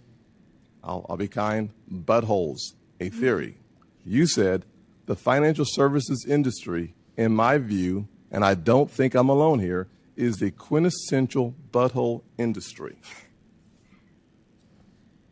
I'll, 0.85 1.05
I'll 1.09 1.17
be 1.17 1.29
kind, 1.29 1.71
Buttholes, 1.91 2.75
a 3.01 3.11
mm-hmm. 3.11 3.21
Theory, 3.21 3.57
you 4.05 4.27
said 4.27 4.65
the 5.07 5.17
financial 5.17 5.65
services 5.65 6.25
industry, 6.29 6.95
in 7.17 7.35
my 7.35 7.59
view, 7.59 8.07
and 8.31 8.45
I 8.45 8.55
don't 8.55 8.91
think 8.91 9.15
I'm 9.15 9.29
alone 9.29 9.59
here, 9.59 9.89
is 10.15 10.37
the 10.37 10.51
quintessential 10.51 11.55
butthole 11.73 12.23
industry. 12.39 12.97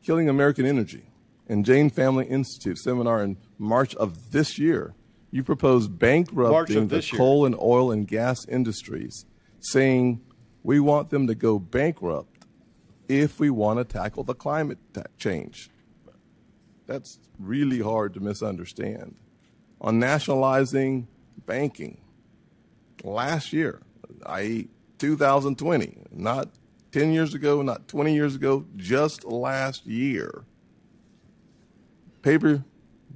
Killing 0.03 0.29
American 0.29 0.65
Energy 0.65 1.08
and 1.49 1.65
Jain 1.65 1.91
Family 1.91 2.27
Institute 2.27 2.79
seminar 2.79 3.23
in 3.23 3.37
March 3.59 3.95
of 3.97 4.33
this 4.33 4.59
year, 4.59 4.95
you 5.31 5.43
proposed 5.43 5.99
bankrupting 5.99 6.89
the 6.89 6.97
coal 7.17 7.47
and 7.47 7.55
oil 7.61 7.91
and 7.91 8.07
gas 8.07 8.47
industries, 8.47 9.25
saying 9.61 10.21
we 10.63 10.81
want 10.81 11.11
them 11.11 11.27
to 11.27 11.35
go 11.35 11.59
bankrupt 11.59 12.45
if 13.09 13.41
we 13.41 13.51
want 13.51 13.79
to 13.79 13.85
tackle 13.85 14.25
the 14.25 14.35
climate 14.35 14.79
ta- 14.93 15.03
change. 15.17 15.71
That's 16.87 17.19
really 17.39 17.81
hard 17.81 18.15
to 18.15 18.21
misunderstand. 18.21 19.17
On 19.81 19.99
nationalizing 19.99 21.09
banking, 21.47 22.01
last 23.05 23.53
year, 23.53 23.81
i.e., 24.27 24.69
2020, 24.99 26.07
not 26.11 26.49
10 26.93 27.13
years 27.13 27.35
ago, 27.35 27.63
not 27.63 27.87
20 27.87 28.15
years 28.15 28.35
ago, 28.35 28.67
just 28.77 29.25
last 29.25 29.87
year, 29.87 30.45
paper 32.23 32.65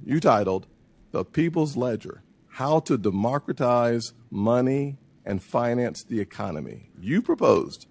you 0.05 0.19
titled 0.19 0.67
The 1.11 1.23
People's 1.23 1.75
Ledger 1.77 2.23
How 2.47 2.79
to 2.81 2.97
Democratize 2.97 4.13
Money 4.29 4.97
and 5.25 5.41
Finance 5.41 6.03
the 6.03 6.19
Economy. 6.19 6.89
You 6.99 7.21
proposed 7.21 7.87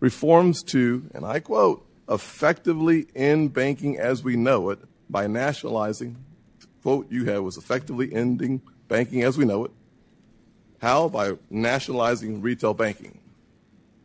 reforms 0.00 0.62
to, 0.64 1.10
and 1.14 1.24
I 1.24 1.40
quote, 1.40 1.86
effectively 2.08 3.06
end 3.14 3.52
banking 3.52 3.98
as 3.98 4.22
we 4.22 4.36
know 4.36 4.70
it 4.70 4.78
by 5.08 5.26
nationalizing, 5.26 6.16
quote 6.82 7.10
you 7.10 7.24
had 7.24 7.38
was 7.38 7.56
effectively 7.56 8.12
ending 8.12 8.60
banking 8.88 9.22
as 9.22 9.38
we 9.38 9.44
know 9.44 9.64
it. 9.64 9.70
How? 10.80 11.08
By 11.08 11.38
nationalizing 11.48 12.42
retail 12.42 12.74
banking. 12.74 13.20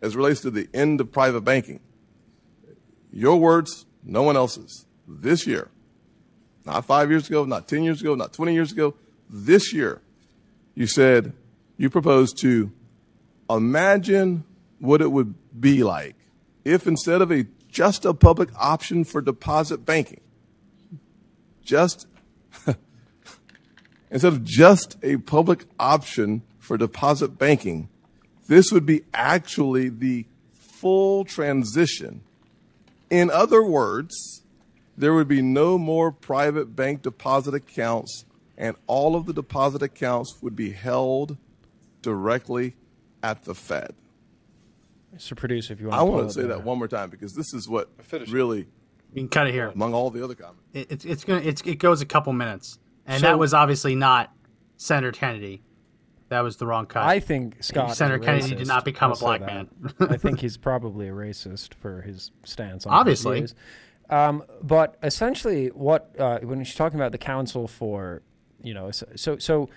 As 0.02 0.16
relates 0.16 0.40
to 0.42 0.52
the 0.52 0.70
end 0.74 1.02
of 1.02 1.12
private 1.12 1.42
banking, 1.42 1.82
your 3.12 3.38
words, 3.38 3.86
no 4.04 4.24
one 4.24 4.38
else's. 4.38 4.86
This 5.06 5.46
year, 5.46 5.70
not 6.70 6.86
five 6.86 7.10
years 7.10 7.28
ago, 7.28 7.46
not 7.46 7.68
10 7.68 7.84
years 7.84 8.00
ago, 8.00 8.14
not 8.14 8.32
20 8.32 8.54
years 8.54 8.72
ago, 8.72 8.94
this 9.30 9.74
year, 9.74 10.02
you 10.76 10.86
said 10.86 11.34
you 11.78 11.90
proposed 11.90 12.38
to 12.42 12.72
imagine 13.50 14.44
what 14.78 15.02
it 15.02 15.12
would 15.12 15.34
be 15.60 15.84
like 15.84 16.16
if 16.64 16.86
instead 16.86 17.22
of 17.22 17.32
a 17.32 17.46
just 17.70 18.06
a 18.06 18.14
public 18.14 18.50
option 18.56 19.04
for 19.04 19.20
deposit 19.22 19.86
banking, 19.86 20.22
just 21.64 22.08
instead 24.12 24.34
of 24.34 24.44
just 24.44 24.98
a 25.02 25.18
public 25.18 25.66
option 25.80 26.44
for 26.60 26.78
deposit 26.78 27.38
banking, 27.38 27.90
this 28.48 28.72
would 28.72 28.86
be 28.86 29.02
actually 29.14 29.90
the 29.90 30.26
full 30.54 31.26
transition. 31.26 32.22
In 33.10 33.32
other 33.32 33.64
words, 33.64 34.39
there 35.00 35.14
would 35.14 35.28
be 35.28 35.42
no 35.42 35.78
more 35.78 36.12
private 36.12 36.76
bank 36.76 37.02
deposit 37.02 37.54
accounts, 37.54 38.26
and 38.58 38.76
all 38.86 39.16
of 39.16 39.26
the 39.26 39.34
deposit 39.34 39.82
accounts 39.82 40.38
would 40.42 40.56
be 40.56 40.72
held 40.72 41.38
directly 42.02 42.76
at 43.24 43.44
the 43.46 43.56
Fed. 43.56 43.94
Mr. 45.16 45.36
Producer, 45.36 45.74
if 45.74 45.82
you 45.82 45.88
want 45.88 46.02
I 46.02 46.06
to 46.06 46.12
want 46.12 46.28
to 46.30 46.34
say 46.34 46.48
that 46.48 46.64
one 46.64 46.78
more 46.78 46.88
time 46.88 47.10
because 47.10 47.34
this 47.34 47.54
is 47.54 47.68
what 47.68 47.90
really 48.28 48.60
You 49.14 49.16
can 49.16 49.30
cut 49.30 49.48
it 49.48 49.54
here. 49.54 49.70
among 49.70 49.94
all 49.94 50.10
the 50.12 50.24
other 50.24 50.36
comments. 50.36 50.62
It, 50.74 50.92
it's 50.92 51.06
it's 51.06 51.24
gonna 51.24 51.42
it's, 51.42 51.62
it 51.62 51.80
goes 51.80 52.02
a 52.02 52.06
couple 52.06 52.32
minutes, 52.34 52.78
and 53.08 53.22
So- 53.22 53.28
that 53.28 53.40
was 53.40 53.54
obviously 53.54 53.96
not 53.96 54.32
Senator 54.78 55.12
Kennedy. 55.12 55.64
That 56.28 56.42
was 56.42 56.58
the 56.58 56.68
wrong 56.68 56.86
cut. 56.86 57.02
I 57.04 57.20
think 57.20 57.64
Scott. 57.64 57.90
is 57.92 57.98
Senator 57.98 58.22
a 58.22 58.26
Kennedy 58.26 58.54
did 58.54 58.68
not 58.68 58.86
become 58.86 59.10
I'll 59.12 59.18
a 59.18 59.20
black 59.20 59.42
man. 59.42 59.68
I 60.00 60.16
think 60.18 60.40
he's 60.42 60.58
probably 60.58 61.08
a 61.08 61.12
racist 61.12 61.74
for 61.74 62.04
his 62.04 62.30
stance 62.44 62.86
on 62.86 62.94
Obviously. 62.94 63.48
Um, 64.10 64.44
but 64.62 64.98
essentially, 65.04 65.68
what 65.68 66.20
uh, 66.20 66.40
when 66.40 66.64
she's 66.64 66.76
talking 66.76 67.00
about 67.00 67.12
the 67.12 67.18
council 67.18 67.68
for, 67.68 68.22
you 68.64 68.74
know, 68.74 68.90
so 68.92 69.38
so, 69.38 69.70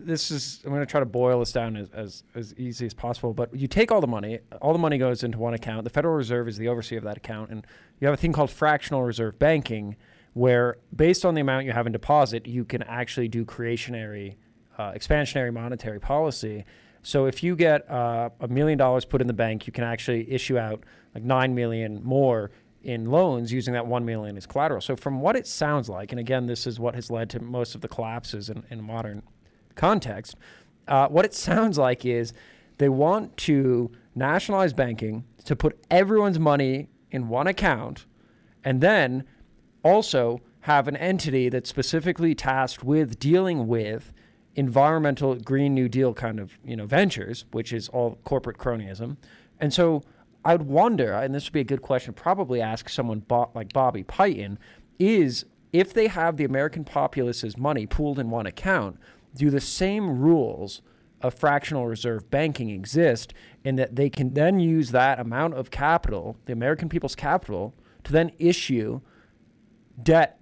this 0.00 0.30
is 0.30 0.60
I'm 0.64 0.70
going 0.70 0.80
to 0.80 0.86
try 0.86 1.00
to 1.00 1.06
boil 1.06 1.40
this 1.40 1.52
down 1.52 1.76
as, 1.76 1.90
as 1.90 2.22
as 2.34 2.54
easy 2.54 2.86
as 2.86 2.94
possible. 2.94 3.34
But 3.34 3.54
you 3.54 3.68
take 3.68 3.92
all 3.92 4.00
the 4.00 4.06
money, 4.06 4.38
all 4.62 4.72
the 4.72 4.78
money 4.78 4.96
goes 4.96 5.22
into 5.22 5.38
one 5.38 5.52
account. 5.52 5.84
The 5.84 5.90
Federal 5.90 6.14
Reserve 6.14 6.48
is 6.48 6.56
the 6.56 6.68
overseer 6.68 6.98
of 6.98 7.04
that 7.04 7.18
account, 7.18 7.50
and 7.50 7.66
you 8.00 8.06
have 8.06 8.14
a 8.14 8.16
thing 8.16 8.32
called 8.32 8.50
fractional 8.50 9.02
reserve 9.02 9.38
banking, 9.38 9.96
where 10.32 10.78
based 10.94 11.26
on 11.26 11.34
the 11.34 11.42
amount 11.42 11.66
you 11.66 11.72
have 11.72 11.86
in 11.86 11.92
deposit, 11.92 12.46
you 12.46 12.64
can 12.64 12.82
actually 12.84 13.28
do 13.28 13.44
creationary, 13.44 14.36
uh, 14.78 14.92
expansionary 14.92 15.52
monetary 15.52 16.00
policy. 16.00 16.64
So 17.02 17.26
if 17.26 17.42
you 17.42 17.56
get 17.56 17.88
uh, 17.90 18.30
a 18.40 18.48
million 18.48 18.78
dollars 18.78 19.04
put 19.04 19.20
in 19.20 19.26
the 19.26 19.32
bank, 19.34 19.66
you 19.66 19.72
can 19.72 19.84
actually 19.84 20.30
issue 20.30 20.58
out 20.58 20.84
like 21.14 21.24
nine 21.24 21.54
million 21.54 22.02
more 22.02 22.50
in 22.82 23.10
loans 23.10 23.52
using 23.52 23.74
that 23.74 23.86
one 23.86 24.04
million 24.04 24.36
as 24.36 24.46
collateral. 24.46 24.80
So 24.80 24.96
from 24.96 25.20
what 25.20 25.36
it 25.36 25.46
sounds 25.46 25.88
like, 25.88 26.12
and 26.12 26.20
again, 26.20 26.46
this 26.46 26.66
is 26.66 26.78
what 26.78 26.94
has 26.94 27.10
led 27.10 27.28
to 27.30 27.40
most 27.40 27.74
of 27.74 27.80
the 27.80 27.88
collapses 27.88 28.48
in, 28.48 28.64
in 28.70 28.82
modern 28.82 29.22
context. 29.74 30.36
Uh, 30.86 31.08
what 31.08 31.24
it 31.24 31.34
sounds 31.34 31.76
like 31.78 32.04
is 32.04 32.32
they 32.78 32.88
want 32.88 33.36
to 33.38 33.90
nationalize 34.14 34.72
banking 34.72 35.24
to 35.44 35.56
put 35.56 35.78
everyone's 35.90 36.38
money 36.38 36.88
in 37.10 37.28
one 37.28 37.46
account, 37.46 38.06
and 38.64 38.80
then 38.80 39.24
also 39.82 40.40
have 40.60 40.88
an 40.88 40.96
entity 40.96 41.48
that's 41.48 41.68
specifically 41.68 42.34
tasked 42.34 42.84
with 42.84 43.18
dealing 43.18 43.66
with 43.66 44.12
environmental 44.54 45.34
Green 45.36 45.74
New 45.74 45.88
Deal 45.88 46.12
kind 46.12 46.38
of 46.40 46.58
you 46.64 46.76
know 46.76 46.86
ventures, 46.86 47.44
which 47.52 47.72
is 47.72 47.88
all 47.88 48.18
corporate 48.24 48.58
cronyism. 48.58 49.16
And 49.60 49.72
so 49.72 50.02
I'd 50.48 50.62
wonder, 50.62 51.12
and 51.12 51.34
this 51.34 51.44
would 51.44 51.52
be 51.52 51.60
a 51.60 51.64
good 51.64 51.82
question, 51.82 52.14
probably 52.14 52.62
ask 52.62 52.88
someone 52.88 53.18
bo- 53.18 53.50
like 53.54 53.70
Bobby 53.74 54.02
Piton, 54.02 54.56
is 54.98 55.44
if 55.74 55.92
they 55.92 56.06
have 56.06 56.38
the 56.38 56.44
American 56.44 56.84
populace's 56.84 57.58
money 57.58 57.84
pooled 57.84 58.18
in 58.18 58.30
one 58.30 58.46
account, 58.46 58.98
do 59.36 59.50
the 59.50 59.60
same 59.60 60.18
rules 60.18 60.80
of 61.20 61.34
fractional 61.34 61.86
reserve 61.86 62.30
banking 62.30 62.70
exist 62.70 63.34
in 63.62 63.76
that 63.76 63.96
they 63.96 64.08
can 64.08 64.32
then 64.32 64.58
use 64.58 64.90
that 64.90 65.20
amount 65.20 65.52
of 65.52 65.70
capital, 65.70 66.38
the 66.46 66.54
American 66.54 66.88
people's 66.88 67.14
capital, 67.14 67.74
to 68.04 68.12
then 68.12 68.32
issue 68.38 69.02
debt 70.02 70.40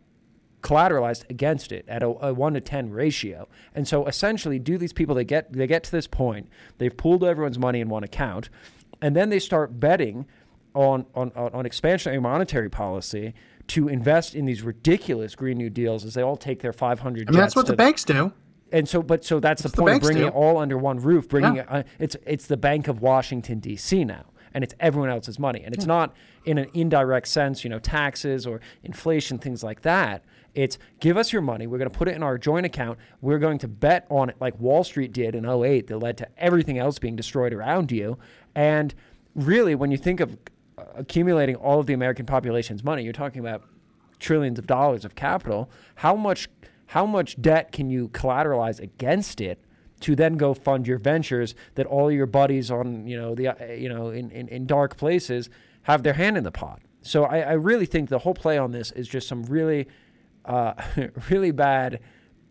collateralized 0.60 1.28
against 1.28 1.72
it 1.72 1.84
at 1.88 2.04
a, 2.04 2.06
a, 2.06 2.32
1 2.32 2.54
to 2.54 2.60
10 2.60 2.90
ratio. 2.90 3.48
And 3.74 3.88
so 3.88 4.06
essentially 4.06 4.60
do 4.60 4.78
these 4.78 4.92
people 4.92 5.16
they 5.16 5.24
get 5.24 5.52
they 5.52 5.66
get 5.66 5.82
to 5.82 5.90
this 5.90 6.06
point, 6.06 6.48
they've 6.78 6.96
pooled 6.96 7.24
everyone's 7.24 7.58
money 7.58 7.80
in 7.80 7.88
one 7.88 8.04
account, 8.04 8.50
and 9.02 9.14
then 9.16 9.28
they 9.30 9.38
start 9.38 9.78
betting 9.80 10.26
on 10.74 11.06
on, 11.14 11.30
on 11.32 11.64
expansionary 11.64 12.20
monetary 12.20 12.68
policy 12.70 13.34
to 13.68 13.88
invest 13.88 14.34
in 14.34 14.44
these 14.44 14.62
ridiculous 14.62 15.34
green 15.34 15.58
new 15.58 15.68
deals 15.70 16.04
as 16.04 16.14
they 16.14 16.22
all 16.22 16.36
take 16.36 16.60
their 16.62 16.72
500 16.72 17.28
I 17.28 17.32
mean, 17.32 17.40
that's 17.40 17.56
what 17.56 17.66
the 17.66 17.74
banks 17.76 18.04
do. 18.04 18.32
And 18.72 18.88
so, 18.88 19.02
but 19.02 19.24
so 19.24 19.38
that's, 19.40 19.62
That's 19.62 19.72
the 19.74 19.76
the 19.76 19.82
point 19.82 19.96
of 19.96 20.02
bringing 20.02 20.22
do. 20.24 20.28
it 20.28 20.34
all 20.34 20.58
under 20.58 20.76
one 20.76 20.98
roof. 20.98 21.28
Bringing 21.28 21.56
Yeah. 21.56 21.62
it, 21.62 21.68
uh, 21.70 21.82
it's 21.98 22.16
it's 22.26 22.46
the 22.46 22.56
Bank 22.56 22.88
of 22.88 23.00
Washington 23.00 23.60
D.C. 23.60 24.04
now, 24.04 24.24
and 24.54 24.64
it's 24.64 24.74
everyone 24.80 25.08
else's 25.10 25.38
money, 25.38 25.62
and 25.64 25.72
it's 25.74 25.84
Yeah. 25.84 25.94
not 25.94 26.16
in 26.44 26.58
an 26.58 26.66
indirect 26.74 27.28
sense, 27.28 27.62
you 27.64 27.70
know, 27.70 27.78
taxes 27.78 28.44
or 28.46 28.60
inflation, 28.82 29.38
things 29.38 29.62
like 29.64 29.82
that. 29.82 30.24
It's 30.54 30.78
give 31.00 31.16
us 31.16 31.32
your 31.32 31.42
money. 31.42 31.66
We're 31.66 31.78
going 31.78 31.90
to 31.90 31.96
put 31.96 32.08
it 32.08 32.16
in 32.16 32.22
our 32.24 32.38
joint 32.38 32.66
account. 32.66 32.98
We're 33.20 33.38
going 33.38 33.58
to 33.58 33.68
bet 33.68 34.04
on 34.10 34.30
it 34.30 34.36
like 34.40 34.58
Wall 34.58 34.82
Street 34.84 35.12
did 35.12 35.34
in 35.34 35.44
08 35.44 35.86
that 35.86 35.98
led 35.98 36.16
to 36.18 36.28
everything 36.36 36.78
else 36.78 36.98
being 36.98 37.14
destroyed 37.16 37.52
around 37.52 37.92
you. 37.92 38.18
And 38.56 38.94
really, 39.34 39.74
when 39.74 39.92
you 39.92 39.98
think 39.98 40.18
of 40.18 40.36
accumulating 40.96 41.54
all 41.56 41.78
of 41.78 41.86
the 41.86 41.92
American 41.92 42.26
population's 42.26 42.82
money, 42.82 43.04
you're 43.04 43.12
talking 43.12 43.40
about 43.40 43.62
trillions 44.18 44.58
of 44.58 44.66
dollars 44.66 45.04
of 45.04 45.14
capital. 45.14 45.70
How 45.96 46.16
much 46.16 46.48
how 46.86 47.04
much 47.04 47.40
debt 47.40 47.70
can 47.70 47.90
you 47.90 48.08
collateralize 48.08 48.80
against 48.80 49.40
it 49.40 49.60
to 50.00 50.14
then 50.14 50.36
go 50.36 50.54
fund 50.54 50.86
your 50.86 50.98
ventures 50.98 51.54
that 51.74 51.86
all 51.86 52.10
your 52.10 52.26
buddies 52.26 52.70
on 52.70 53.06
you 53.06 53.16
know 53.16 53.34
the 53.34 53.48
uh, 53.48 53.72
you 53.72 53.90
know 53.90 54.08
in, 54.08 54.30
in, 54.30 54.48
in 54.48 54.66
dark 54.66 54.96
places 54.96 55.50
have 55.82 56.02
their 56.02 56.14
hand 56.14 56.36
in 56.38 56.42
the 56.42 56.50
pot. 56.50 56.80
So 57.02 57.24
I, 57.24 57.40
I 57.40 57.52
really 57.52 57.86
think 57.86 58.08
the 58.08 58.20
whole 58.20 58.34
play 58.34 58.56
on 58.56 58.72
this 58.72 58.90
is 58.92 59.06
just 59.06 59.28
some 59.28 59.44
really 59.44 59.86
uh, 60.46 60.72
really 61.30 61.50
bad 61.50 62.00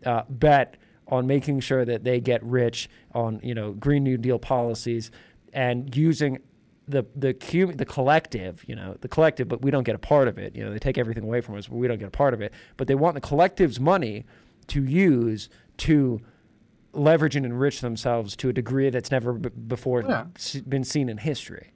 uh, 0.04 0.22
bet 0.28 0.76
on 1.08 1.26
making 1.26 1.60
sure 1.60 1.84
that 1.84 2.04
they 2.04 2.20
get 2.20 2.42
rich 2.44 2.88
on 3.12 3.40
you 3.42 3.56
know 3.56 3.72
Green 3.72 4.04
New 4.04 4.18
Deal 4.18 4.38
policies 4.38 5.10
and 5.56 5.96
using 5.96 6.38
the 6.86 7.04
the 7.16 7.34
cum- 7.34 7.72
the 7.72 7.84
collective, 7.84 8.62
you 8.68 8.76
know, 8.76 8.96
the 9.00 9.08
collective, 9.08 9.48
but 9.48 9.62
we 9.62 9.70
don't 9.72 9.82
get 9.84 9.96
a 9.96 9.98
part 9.98 10.28
of 10.28 10.38
it. 10.38 10.54
You 10.54 10.64
know, 10.64 10.70
they 10.72 10.78
take 10.78 10.98
everything 10.98 11.24
away 11.24 11.40
from 11.40 11.56
us, 11.56 11.66
but 11.66 11.76
we 11.76 11.88
don't 11.88 11.98
get 11.98 12.06
a 12.08 12.12
part 12.12 12.32
of 12.34 12.40
it. 12.40 12.52
But 12.76 12.86
they 12.86 12.94
want 12.94 13.14
the 13.14 13.20
collective's 13.20 13.80
money 13.80 14.24
to 14.68 14.84
use 14.84 15.48
to 15.78 16.20
leverage 16.92 17.34
and 17.36 17.44
enrich 17.44 17.80
themselves 17.80 18.36
to 18.36 18.48
a 18.48 18.52
degree 18.52 18.88
that's 18.90 19.10
never 19.10 19.32
b- 19.32 19.48
before 19.66 20.02
Yeah. 20.02 20.26
s- 20.36 20.56
been 20.60 20.84
seen 20.84 21.08
in 21.08 21.18
history. 21.18 21.72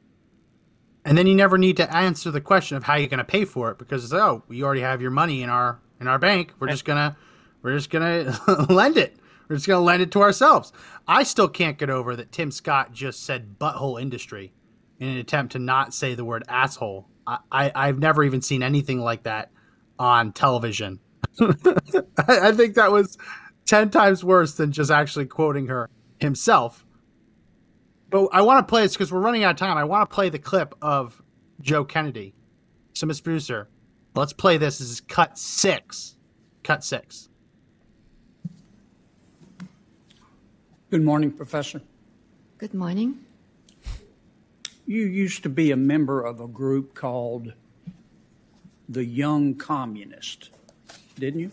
And 1.05 1.17
then 1.19 1.27
you 1.27 1.35
never 1.35 1.59
need 1.59 1.77
to 1.79 1.95
answer 1.97 2.31
the 2.31 2.41
question 2.41 2.77
of 2.77 2.85
how 2.85 2.95
you're 2.97 3.09
going 3.09 3.19
to 3.19 3.25
pay 3.25 3.45
for 3.45 3.71
it 3.71 3.79
because 3.79 4.13
oh, 4.15 4.45
you 4.49 4.65
already 4.65 4.83
have 4.83 5.01
your 5.03 5.11
money 5.11 5.43
in 5.43 5.51
our 5.51 5.81
in 6.01 6.07
our 6.09 6.19
bank. 6.19 6.53
We're 6.61 6.69
just 6.69 6.85
gonna 6.85 7.17
we're 7.63 7.75
just 7.77 7.91
gonna 7.91 8.39
lend 8.71 8.97
it. 8.97 9.17
We're 9.51 9.57
just 9.57 9.67
gonna 9.67 9.85
lend 9.85 10.01
it 10.01 10.13
to 10.13 10.23
ourselves. 10.23 10.73
I 11.09 11.25
still 11.25 11.49
can't 11.49 11.77
get 11.77 11.91
over 11.91 12.15
that 12.15 12.31
Tim 12.31 12.53
Scott 12.53 12.93
just 12.93 13.25
said 13.25 13.59
butthole 13.59 14.01
industry 14.01 14.53
in 15.01 15.09
an 15.09 15.17
attempt 15.17 15.53
to 15.53 15.59
not 15.59 15.93
say 15.93 16.15
the 16.15 16.25
word 16.25 16.45
asshole. 16.49 17.09
I, 17.27 17.39
I 17.51 17.73
I've 17.75 17.99
never 17.99 18.23
even 18.23 18.43
seen 18.43 18.63
anything 18.63 19.01
like 19.01 19.25
that 19.25 19.51
on 19.99 20.33
television. 20.33 21.01
I, 21.41 21.51
I 22.29 22.53
think 22.53 22.77
that 22.77 22.93
was 22.93 23.19
ten 23.67 23.91
times 23.91 24.23
worse 24.23 24.55
than 24.55 24.71
just 24.71 24.93
actually 24.93 25.27
quoting 25.27 25.67
her 25.67 25.91
himself. 26.21 26.87
But 28.09 28.29
I 28.33 28.43
want 28.43 28.67
to 28.67 28.71
play 28.71 28.83
this 28.83 28.93
because 28.93 29.11
we're 29.11 29.19
running 29.19 29.43
out 29.43 29.53
of 29.53 29.57
time. 29.57 29.77
I 29.77 29.85
want 29.85 30.09
to 30.09 30.15
play 30.15 30.29
the 30.29 30.39
clip 30.39 30.77
of 30.81 31.21
Joe 31.61 31.85
Kennedy. 31.85 32.37
So, 32.95 33.07
Miss 33.07 33.21
Producer, 33.21 33.69
let's 34.15 34.33
play 34.33 34.59
this. 34.59 34.79
This 34.79 34.91
is 34.91 35.01
cut 35.01 35.37
six. 35.37 36.15
Cut 36.63 36.85
six. 36.85 37.30
Good 40.91 41.03
morning, 41.03 41.31
Professor. 41.31 41.83
Good 42.59 42.75
morning. 42.75 43.25
You 44.89 45.05
used 45.05 45.45
to 45.45 45.49
be 45.49 45.71
a 45.71 45.77
member 45.77 46.21
of 46.21 46.41
a 46.41 46.49
group 46.49 46.97
called 46.97 47.53
the 48.89 49.05
Young 49.05 49.55
Communist, 49.55 50.51
didn't 51.17 51.39
you? 51.39 51.51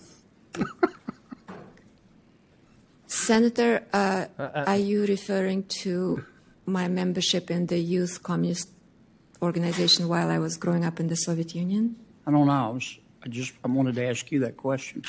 Senator, 3.05 3.83
uh, 3.93 4.25
are 4.39 4.77
you 4.77 5.05
referring 5.05 5.65
to 5.83 6.25
my 6.65 6.87
membership 6.87 7.51
in 7.51 7.67
the 7.67 7.77
Youth 7.77 8.23
Communist 8.23 8.71
Organization 9.43 10.07
while 10.07 10.31
I 10.31 10.39
was 10.39 10.57
growing 10.57 10.83
up 10.83 10.99
in 10.99 11.09
the 11.09 11.15
Soviet 11.15 11.53
Union? 11.53 11.95
I 12.25 12.31
don't 12.31 12.47
know. 12.47 12.53
I, 12.53 12.69
was, 12.69 12.97
I 13.23 13.29
just 13.29 13.53
I 13.63 13.67
wanted 13.67 13.93
to 13.95 14.03
ask 14.03 14.31
you 14.31 14.39
that 14.39 14.57
question. 14.57 15.03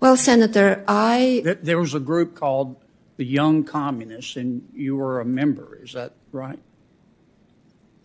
Well, 0.00 0.16
Senator, 0.16 0.82
I 0.88 1.42
There, 1.44 1.54
there 1.56 1.78
was 1.78 1.92
a 1.92 2.00
group 2.00 2.34
called 2.34 2.76
the 3.20 3.26
Young 3.26 3.64
Communists, 3.64 4.34
and 4.36 4.66
you 4.72 4.96
were 4.96 5.20
a 5.20 5.26
member. 5.26 5.78
Is 5.82 5.92
that 5.92 6.14
right? 6.32 6.58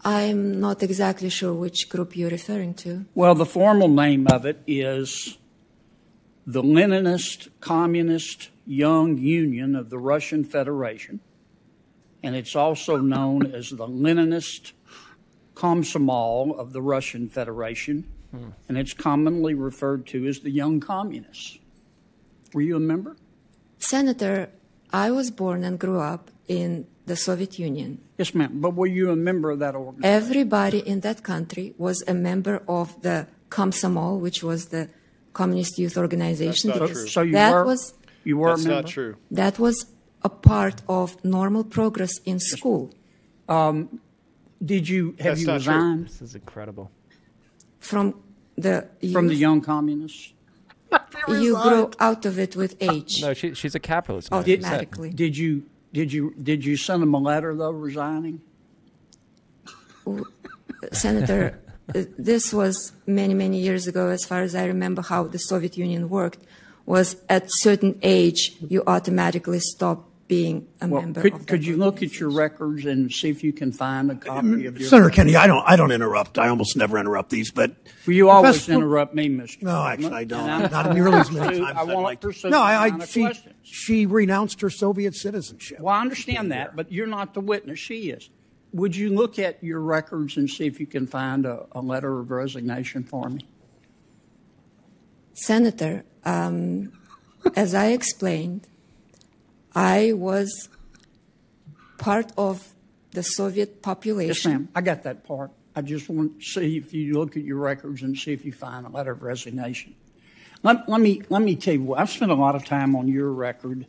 I'm 0.03 0.59
not 0.59 0.83
exactly 0.83 1.29
sure 1.29 1.53
which 1.53 1.87
group 1.87 2.17
you're 2.17 2.29
referring 2.29 2.73
to. 2.83 3.05
Well, 3.15 3.33
the 3.33 3.45
formal 3.45 3.87
name 3.87 4.27
of 4.27 4.45
it 4.45 4.61
is 4.67 5.37
the 6.45 6.61
Leninist 6.61 7.47
Communist 7.61 8.49
Young 8.67 9.17
Union 9.17 9.73
of 9.77 9.89
the 9.89 9.97
Russian 9.97 10.43
Federation, 10.43 11.21
and 12.21 12.35
it's 12.35 12.53
also 12.53 12.97
known 12.97 13.53
as 13.53 13.69
the 13.69 13.87
Leninist 13.87 14.73
Komsomol 15.53 16.59
of 16.59 16.73
the 16.73 16.81
Russian 16.81 17.29
Federation, 17.29 18.03
hmm. 18.31 18.49
and 18.67 18.77
it's 18.77 18.93
commonly 18.93 19.53
referred 19.53 20.07
to 20.07 20.27
as 20.27 20.41
the 20.41 20.51
Young 20.51 20.81
Communists. 20.81 21.57
Were 22.53 22.59
you 22.59 22.75
a 22.75 22.81
member? 22.81 23.15
Senator, 23.77 24.49
I 25.03 25.07
was 25.19 25.27
born 25.41 25.59
and 25.67 25.73
grew 25.85 25.99
up 26.13 26.23
in 26.47 26.69
the 27.09 27.15
Soviet 27.27 27.53
Union. 27.69 27.89
Yes, 28.17 28.29
ma'am. 28.33 28.51
But 28.63 28.71
were 28.79 28.91
you 28.99 29.05
a 29.11 29.15
member 29.29 29.49
of 29.51 29.59
that 29.59 29.75
organization? 29.75 30.15
Everybody 30.21 30.79
in 30.91 30.97
that 31.07 31.19
country 31.31 31.67
was 31.77 31.97
a 32.13 32.13
member 32.29 32.55
of 32.79 32.87
the 33.01 33.17
Komsomol, 33.55 34.13
which 34.25 34.39
was 34.49 34.59
the 34.75 34.83
Communist 35.39 35.73
Youth 35.81 35.97
Organization. 36.05 36.69
That's 36.69 36.79
not 36.79 36.89
true. 36.89 37.07
So 37.15 37.21
you 37.21 37.33
that 37.33 37.53
were- 37.53 37.65
was 37.71 37.81
you 38.29 38.35
were 38.41 38.49
a 38.49 38.55
That's 38.55 38.65
not 38.75 38.85
true. 38.95 39.13
that 39.41 39.55
was 39.65 39.77
a 40.29 40.31
part 40.51 40.77
of 40.99 41.07
normal 41.23 41.63
progress 41.77 42.13
in 42.31 42.37
school. 42.53 42.83
Um, 43.57 43.75
did 44.71 44.83
you 44.93 45.03
have 45.19 45.37
That's 45.37 45.41
you 45.41 45.47
not 45.53 45.61
true. 45.61 46.03
This 46.09 46.21
is 46.27 46.33
incredible. 46.41 46.85
From 47.89 48.05
the 48.65 48.75
from 49.15 49.27
the 49.27 49.35
Young 49.45 49.59
Communists? 49.61 50.33
You 51.27 51.53
grow 51.61 51.91
out 51.99 52.25
of 52.25 52.39
it 52.39 52.55
with 52.55 52.75
age. 52.81 53.21
No, 53.21 53.33
she, 53.33 53.53
she's 53.53 53.75
a 53.75 53.79
capitalist. 53.79 54.29
Oh, 54.31 54.37
man, 54.37 54.45
she 54.45 54.51
said. 54.51 54.63
automatically. 54.65 55.09
Did 55.11 55.37
you 55.37 55.63
did 55.93 56.11
you 56.11 56.33
did 56.41 56.65
you 56.65 56.75
send 56.77 57.01
him 57.03 57.13
a 57.13 57.17
letter 57.19 57.55
though 57.55 57.71
resigning? 57.71 58.41
Senator, 60.91 61.59
uh, 61.95 62.03
this 62.17 62.53
was 62.53 62.91
many, 63.07 63.33
many 63.33 63.59
years 63.59 63.87
ago, 63.87 64.09
as 64.09 64.25
far 64.25 64.41
as 64.41 64.55
I 64.55 64.65
remember 64.65 65.01
how 65.01 65.23
the 65.23 65.39
Soviet 65.39 65.77
Union 65.77 66.09
worked, 66.09 66.39
was 66.85 67.15
at 67.27 67.45
certain 67.47 67.97
age, 68.03 68.55
you 68.59 68.83
automatically 68.85 69.59
stop 69.59 70.07
being 70.27 70.67
a 70.81 70.87
Well, 70.87 71.01
member 71.03 71.21
could, 71.21 71.33
of 71.33 71.45
could 71.45 71.65
you 71.65 71.77
look 71.77 72.01
at 72.01 72.19
your 72.19 72.31
records 72.31 72.83
and 72.85 73.11
see 73.11 73.29
if 73.29 73.43
you 73.43 73.53
can 73.53 73.71
find 73.71 74.09
a 74.09 74.15
copy 74.15 74.65
of 74.65 74.79
your 74.79 74.89
Senator 74.89 75.11
Kennedy, 75.11 75.35
I 75.35 75.45
don't, 75.45 75.63
I 75.67 75.75
don't 75.75 75.91
interrupt. 75.91 76.39
I 76.39 76.47
almost 76.47 76.75
never 76.75 76.97
interrupt 76.97 77.29
these, 77.29 77.51
but 77.51 77.75
Well, 78.07 78.15
you 78.15 78.29
always 78.29 78.53
Professor- 78.53 78.73
interrupt 78.73 79.13
me, 79.13 79.29
Mr. 79.29 79.61
No, 79.61 79.85
actually, 79.85 80.13
I 80.13 80.23
don't. 80.23 80.49
I'm 80.49 80.71
Not 80.71 80.93
nearly 80.95 81.17
as 81.19 81.29
many 81.31 81.59
trying 81.59 81.75
times 81.75 81.77
I 81.77 81.93
want 81.93 82.03
like 82.03 82.21
to 82.21 82.27
to. 82.29 82.33
pursue 82.33 82.49
No, 82.49 82.59
I, 82.61 82.89
the 82.89 83.03
I 83.03 83.05
she, 83.05 83.21
questions. 83.21 83.55
she 83.61 84.05
renounced 84.07 84.61
her 84.61 84.69
Soviet 84.71 85.15
citizenship. 85.15 85.79
Well, 85.79 85.93
I 85.93 86.01
understand 86.01 86.51
that, 86.51 86.75
but 86.75 86.91
you're 86.91 87.05
not 87.07 87.35
the 87.35 87.41
witness. 87.41 87.77
She 87.77 88.09
is. 88.09 88.29
Would 88.73 88.95
you 88.95 89.09
look 89.13 89.37
at 89.37 89.63
your 89.63 89.79
records 89.79 90.37
and 90.37 90.49
see 90.49 90.65
if 90.65 90.79
you 90.79 90.87
can 90.87 91.05
find 91.05 91.45
a, 91.45 91.67
a 91.73 91.81
letter 91.81 92.19
of 92.19 92.31
resignation 92.31 93.03
for 93.03 93.29
me? 93.29 93.45
Senator, 95.33 96.03
um, 96.23 96.91
as 97.55 97.75
I 97.75 97.87
explained, 97.87 98.67
I 99.75 100.13
was 100.13 100.69
part 101.97 102.31
of 102.37 102.73
the 103.11 103.23
Soviet 103.23 103.81
population. 103.81 104.29
Yes, 104.29 104.45
ma'am. 104.45 104.69
I 104.73 104.81
got 104.81 105.03
that 105.03 105.25
part. 105.25 105.51
I 105.75 105.81
just 105.81 106.09
want 106.09 106.39
to 106.39 106.45
see 106.45 106.77
if 106.77 106.93
you 106.93 107.19
look 107.19 107.35
at 107.35 107.43
your 107.43 107.57
records 107.57 108.01
and 108.01 108.17
see 108.17 108.31
if 108.31 108.45
you 108.45 108.53
find 108.53 108.85
a 108.85 108.89
letter 108.89 109.11
of 109.11 109.21
resignation. 109.21 109.95
Let, 110.63 110.87
let 110.87 111.01
me 111.01 111.21
let 111.29 111.41
me 111.41 111.55
tell 111.55 111.73
you 111.73 111.83
what 111.83 111.99
I've 111.99 112.09
spent 112.09 112.31
a 112.31 112.35
lot 112.35 112.55
of 112.55 112.65
time 112.65 112.95
on 112.95 113.07
your 113.07 113.31
record, 113.31 113.85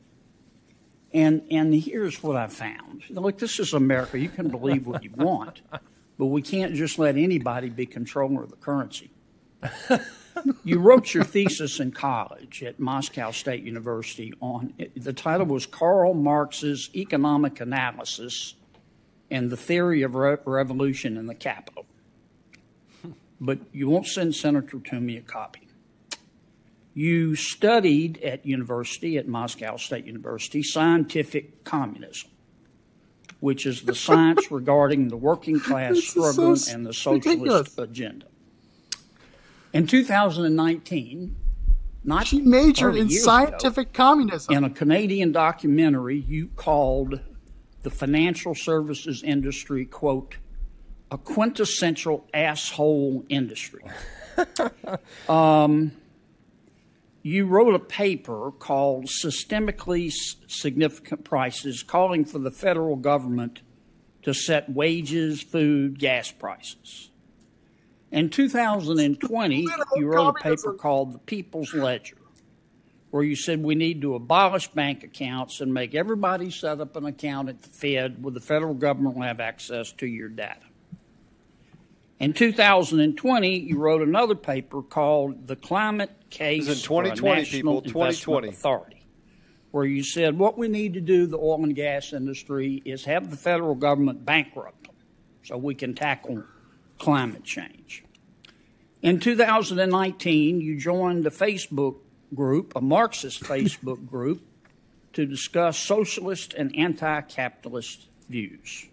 and 1.14 1.43
and 1.51 1.72
here's 1.74 2.22
what 2.22 2.37
I 2.37 2.49
found. 2.49 3.05
Look, 3.09 3.39
this 3.39 3.61
is 3.61 3.72
America. 3.72 4.18
You 4.18 4.28
can 4.28 4.49
believe 4.49 4.87
what 4.87 5.05
you 5.05 5.11
want, 5.14 5.62
but 6.18 6.26
we 6.26 6.43
can't 6.43 6.74
just 6.74 6.99
let 6.99 7.16
anybody 7.16 7.70
be 7.70 7.87
controller 7.87 8.43
of 8.43 8.51
the 8.51 8.57
currency. 8.57 9.11
you 10.64 10.78
wrote 10.78 11.14
your 11.14 11.24
thesis 11.24 11.80
in 11.80 11.92
college 11.92 12.62
at 12.62 12.78
Moscow 12.78 13.30
State 13.30 13.62
University 13.62 14.32
on 14.40 14.74
the 14.96 15.12
title 15.12 15.46
was 15.46 15.66
Karl 15.66 16.14
Marx's 16.14 16.90
Economic 16.94 17.61
Analysis 17.61 18.54
and 19.30 19.50
the 19.50 19.57
Theory 19.57 20.02
of 20.02 20.14
Re- 20.14 20.36
Revolution 20.44 21.16
in 21.16 21.26
the 21.26 21.34
Capital. 21.34 21.86
But 23.40 23.59
you 23.72 23.88
won't 23.88 24.07
send 24.07 24.34
Senator 24.34 24.78
Toomey 24.78 25.16
a 25.16 25.20
copy. 25.20 25.68
You 26.94 27.36
studied 27.36 28.22
at 28.22 28.46
university, 28.46 29.18
at 29.18 29.28
Moscow 29.28 29.76
State 29.76 30.07
University, 30.07 30.62
scientific 30.62 31.62
communism, 31.62 32.30
which 33.40 33.66
is 33.66 33.82
the 33.82 33.94
science 33.94 34.50
regarding 34.50 35.09
the 35.09 35.16
working 35.18 35.61
class 35.61 35.98
struggle 35.98 36.52
s- 36.52 36.72
and 36.72 36.86
the 36.86 36.94
socialist 36.94 37.26
ridiculous. 37.26 37.78
agenda. 37.78 38.26
In 39.77 39.87
2019, 39.87 41.37
not 42.05 42.29
She 42.29 42.41
majored 42.41 42.95
in 42.95 43.11
scientific 43.11 43.93
communism. 43.93 44.55
in 44.55 44.64
a 44.64 44.70
Canadian 44.70 45.33
documentary, 45.33 46.18
you 46.18 46.49
called 46.55 47.20
the 47.83 47.91
financial 47.91 48.55
services 48.55 49.22
industry, 49.22 49.85
quote, 49.85 50.37
a 51.11 51.18
quintessential 51.18 52.29
asshole 52.33 53.24
industry. 53.29 53.83
um, 55.29 55.93
you 57.22 57.47
wrote 57.47 57.74
a 57.74 57.81
paper 57.81 58.53
called 58.59 59.07
Systemically 59.07 60.12
Significant 60.47 61.24
Prices, 61.24 61.83
calling 61.83 62.24
for 62.24 62.39
the 62.39 62.53
federal 62.53 62.95
government 62.95 63.62
to 64.22 64.33
set 64.33 64.70
wages, 64.70 65.43
food, 65.43 65.99
gas 65.99 66.31
prices. 66.31 67.11
In 68.12 68.30
2020, 68.30 69.66
you 69.96 70.07
wrote 70.07 70.28
a 70.28 70.32
paper 70.34 70.72
called 70.74 71.12
The 71.12 71.18
People's 71.18 71.74
Ledger, 71.74 72.16
where 73.11 73.24
you 73.24 73.34
said 73.34 73.62
we 73.62 73.74
need 73.74 74.00
to 74.02 74.14
abolish 74.14 74.68
bank 74.68 75.02
accounts 75.02 75.61
and 75.61 75.74
make 75.74 75.94
everybody 75.94 76.50
set 76.50 76.80
up 76.80 76.94
an 76.94 77.04
account 77.07 77.48
at 77.48 77.62
the 77.62 77.68
Fed 77.68 78.22
where 78.22 78.32
the 78.32 78.40
federal 78.40 78.74
government 78.74 79.16
will 79.16 79.24
have 79.24 79.40
access 79.40 79.90
to 79.92 80.07
your 80.07 80.28
data. 80.28 80.61
In 82.20 82.32
2020, 82.32 83.59
you 83.59 83.78
wrote 83.78 84.00
another 84.00 84.36
paper 84.36 84.82
called 84.82 85.46
The 85.46 85.57
Climate 85.57 86.11
Case 86.30 86.66
This 86.66 86.78
is 86.78 86.84
in 86.84 86.88
for 86.88 87.02
a 87.02 87.07
2020, 87.07 87.40
National 87.40 87.82
people, 87.82 88.02
Investment 88.02 88.18
2020. 88.18 88.48
Authority, 88.48 89.07
where 89.72 89.84
you 89.84 90.02
said 90.04 90.38
what 90.38 90.57
we 90.57 90.68
need 90.68 90.94
to 90.94 91.00
do, 91.00 91.26
the 91.26 91.36
oil 91.36 91.62
and 91.62 91.74
gas 91.74 92.12
industry, 92.12 92.80
is 92.84 93.04
have 93.04 93.30
the 93.30 93.36
federal 93.36 93.74
government 93.74 94.24
bankrupt 94.24 94.86
them 94.86 94.94
so 95.42 95.59
we 95.59 95.74
can 95.74 95.92
tackle 95.92 96.42
climate 96.99 97.44
change. 97.44 98.05
In 99.03 99.20
2019, 99.20 100.61
you 100.61 100.78
joined 100.78 101.26
a 101.26 101.30
Facebook 101.30 101.97
group, 102.34 102.74
a 102.74 102.80
Marxist 102.80 103.42
Facebook 103.44 104.07
group, 104.07 104.42
to 105.12 105.24
discuss 105.24 105.78
socialist 105.78 106.55
and 106.55 106.74
anti 106.76 107.20
capitalist 107.22 108.07
views. 108.28 108.86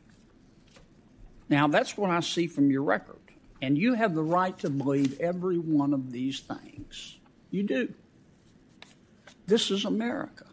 Now, 1.49 1.67
that's 1.67 1.97
what 1.97 2.09
I 2.09 2.21
see 2.21 2.47
from 2.47 2.71
your 2.71 2.83
record. 2.83 3.17
And 3.61 3.77
you 3.77 3.93
have 3.93 4.13
the 4.13 4.23
right 4.23 4.57
to 4.59 4.69
believe 4.69 5.19
every 5.19 5.57
one 5.57 5.93
of 5.93 6.11
these 6.11 6.41
things. 6.41 7.17
You 7.49 7.63
do. 7.63 7.93
This 9.45 9.71
is 9.71 9.85
America. 9.85 10.45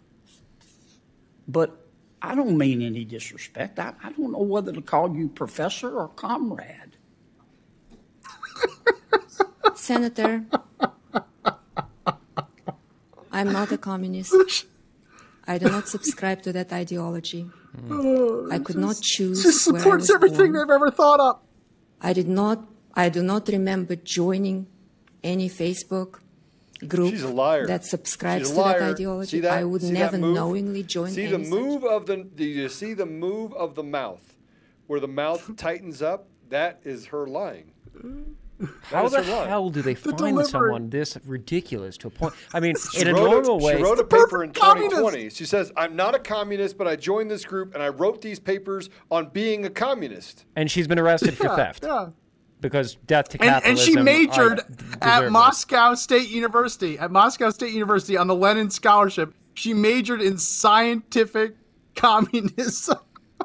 But 1.49 1.77
I 2.23 2.35
don't 2.35 2.57
mean 2.57 2.83
any 2.83 3.05
disrespect. 3.05 3.79
I, 3.79 3.95
I 4.03 4.13
don't 4.13 4.33
know 4.33 4.43
whether 4.43 4.73
to 4.73 4.83
call 4.83 5.17
you 5.17 5.29
professor 5.29 5.91
or 5.91 6.09
comrade. 6.09 6.90
Senator, 10.01 10.45
I'm 13.33 13.53
not 13.53 13.73
a 13.73 13.79
communist. 13.79 14.33
I 15.49 15.59
do 15.59 15.67
not 15.69 15.89
subscribe 15.89 16.43
to 16.43 16.53
that 16.53 16.73
ideology. 16.73 17.51
I 18.55 18.61
could 18.63 18.77
not 18.77 19.01
choose 19.03 19.43
This 19.43 19.67
where 19.67 19.75
I 19.75 19.81
supports 19.81 20.03
was 20.03 20.11
everything 20.15 20.53
born. 20.53 20.69
they've 20.69 20.75
ever 20.77 20.93
thought 20.93 21.19
up. 21.19 21.45
I 22.01 22.13
did 22.13 22.29
not. 22.29 22.69
I 22.95 23.09
do 23.09 23.21
not 23.25 23.49
remember 23.49 23.97
joining 23.97 24.69
any 25.25 25.49
Facebook 25.51 26.21
group 26.87 27.11
She's 27.11 27.25
a 27.25 27.29
liar. 27.43 27.67
that 27.67 27.85
subscribes 27.85 28.47
She's 28.47 28.57
a 28.57 28.63
to 28.63 28.69
that 28.69 28.83
ideology. 28.95 29.41
That? 29.41 29.59
I 29.59 29.65
would 29.65 29.83
See 29.83 29.91
never 29.91 30.19
knowingly 30.19 30.85
join 30.85 31.11
See 31.11 31.25
any 31.25 31.37
the 31.37 31.45
such- 31.47 31.53
move 31.53 31.83
of 31.85 32.07
the. 32.07 32.17
Do 32.41 32.45
you 32.45 32.69
see 32.69 32.95
the 32.95 33.07
move 33.07 33.53
of 33.55 33.75
the 33.75 33.83
mouth, 33.83 34.37
where 34.87 35.01
the 35.01 35.09
mouth 35.09 35.51
tightens 35.57 36.01
up? 36.01 36.29
That 36.49 36.79
is 36.85 37.07
her 37.07 37.27
lying. 37.27 37.73
How 38.85 39.07
is 39.07 39.13
the 39.13 39.23
her 39.23 39.47
hell 39.47 39.71
do 39.71 39.83
they 39.83 39.95
find 39.95 40.17
delivery. 40.17 40.45
someone 40.45 40.91
this 40.91 41.17
ridiculous 41.25 41.97
to 41.99 42.09
a 42.09 42.11
point? 42.11 42.35
I 42.53 42.61
mean, 42.61 42.75
She 42.93 43.03
in 43.03 43.09
a 43.09 43.15
wrote 43.15 43.31
normal 43.31 43.61
a, 43.61 43.65
way, 43.65 43.77
She 43.77 43.83
wrote 43.83 43.99
a 43.99 44.05
paper 44.05 44.45
in 44.45 44.53
2020. 44.53 45.31
She 45.31 45.45
says, 45.45 45.73
"I'm 45.77 45.97
not 45.97 46.15
a 46.15 46.19
communist, 46.19 46.77
but 46.77 46.87
I 46.87 46.97
joined 46.97 47.31
this 47.31 47.45
group 47.45 47.75
and 47.75 47.83
I 47.83 47.89
wrote 47.89 48.21
these 48.23 48.39
papers 48.39 48.91
on 49.11 49.29
being 49.31 49.65
a 49.65 49.71
communist." 49.71 50.45
and 50.57 50.71
she's 50.71 50.87
been 50.87 50.99
arrested 50.99 51.37
for 51.37 51.49
theft 51.57 51.85
yeah. 51.85 52.09
because 52.61 52.97
death 53.07 53.29
to 53.31 53.43
And, 53.43 53.65
and 53.65 53.79
she 53.79 53.97
uh, 53.97 54.03
majored 54.03 54.63
at. 55.03 55.31
Moscow 55.31 55.95
State 55.95 56.29
University. 56.29 56.99
At 56.99 57.11
Moscow 57.11 57.51
State 57.51 57.73
University 57.73 58.17
on 58.17 58.27
the 58.27 58.35
Lenin 58.35 58.71
Scholarship, 58.71 59.35
she 59.55 59.75
majored 59.75 60.21
in 60.21 60.39
scientific 60.39 61.55
communism. 61.95 62.99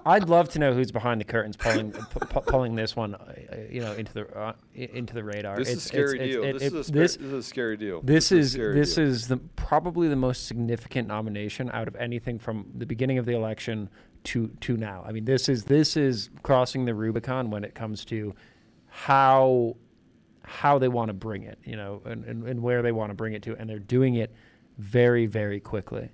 I'd 0.06 0.30
love 0.30 0.50
to 0.50 0.60
know 0.60 0.74
who's 0.74 0.92
behind 0.92 1.22
the 1.22 1.26
curtains 1.26 1.56
pulling 1.58 1.92
pu- 1.92 2.20
pu- 2.26 2.42
pulling 2.42 2.76
this 2.76 2.96
one, 2.96 3.16
uh, 3.16 3.34
you 3.70 3.82
know, 3.82 3.94
into 3.94 4.14
the 4.14 4.38
uh, 4.38 4.54
into 4.74 5.14
the 5.14 5.24
radar. 5.24 5.58
This 5.58 5.70
is 5.70 5.78
a 5.78 5.82
scary 5.82 6.16
it's- 6.20 6.30
deal. 6.30 6.42
This 6.54 6.62
it- 6.64 6.66
is 6.66 6.90
a 6.90 6.92
this- 6.92 7.16
this 7.16 7.16
is 7.26 7.34
a 7.34 7.44
scary 7.44 7.78
deal. 7.78 8.02
This 8.02 8.30
This 8.30 8.32
is 8.32 8.56
is 8.56 8.76
this 8.76 8.96
deal. 8.96 9.06
is 9.06 9.28
the 9.28 9.38
probably 9.56 10.08
the 10.08 10.16
most 10.16 10.48
significant 10.48 11.08
nomination 11.08 11.70
out 11.72 11.88
of 11.88 11.96
anything 11.96 12.40
from 12.40 12.68
the 12.76 12.86
beginning 12.86 13.18
of 13.18 13.26
the 13.26 13.34
election 13.36 13.90
to 14.26 14.48
to 14.62 14.78
now. 14.78 15.04
I 15.08 15.12
mean, 15.12 15.26
this 15.26 15.48
is 15.50 15.66
this 15.66 15.96
is 15.98 16.30
crossing 16.44 16.86
the 16.86 16.94
Rubicon 16.94 17.50
when 17.50 17.64
it 17.64 17.74
comes 17.76 18.06
to 18.06 18.34
how 18.88 19.76
how 20.44 20.78
they 20.78 20.88
want 20.88 21.10
to 21.10 21.14
bring 21.14 21.42
it, 21.44 21.58
you 21.64 21.76
know, 21.76 22.02
and, 22.06 22.24
and, 22.26 22.48
and 22.48 22.62
where 22.62 22.84
they 22.84 22.92
want 22.92 23.10
to 23.10 23.16
bring 23.16 23.34
it 23.34 23.42
to, 23.44 23.56
and 23.58 23.68
they're 23.70 23.80
doing 23.80 24.16
it 24.16 24.32
very 24.78 25.26
very 25.26 25.60
quickly. 25.60 26.10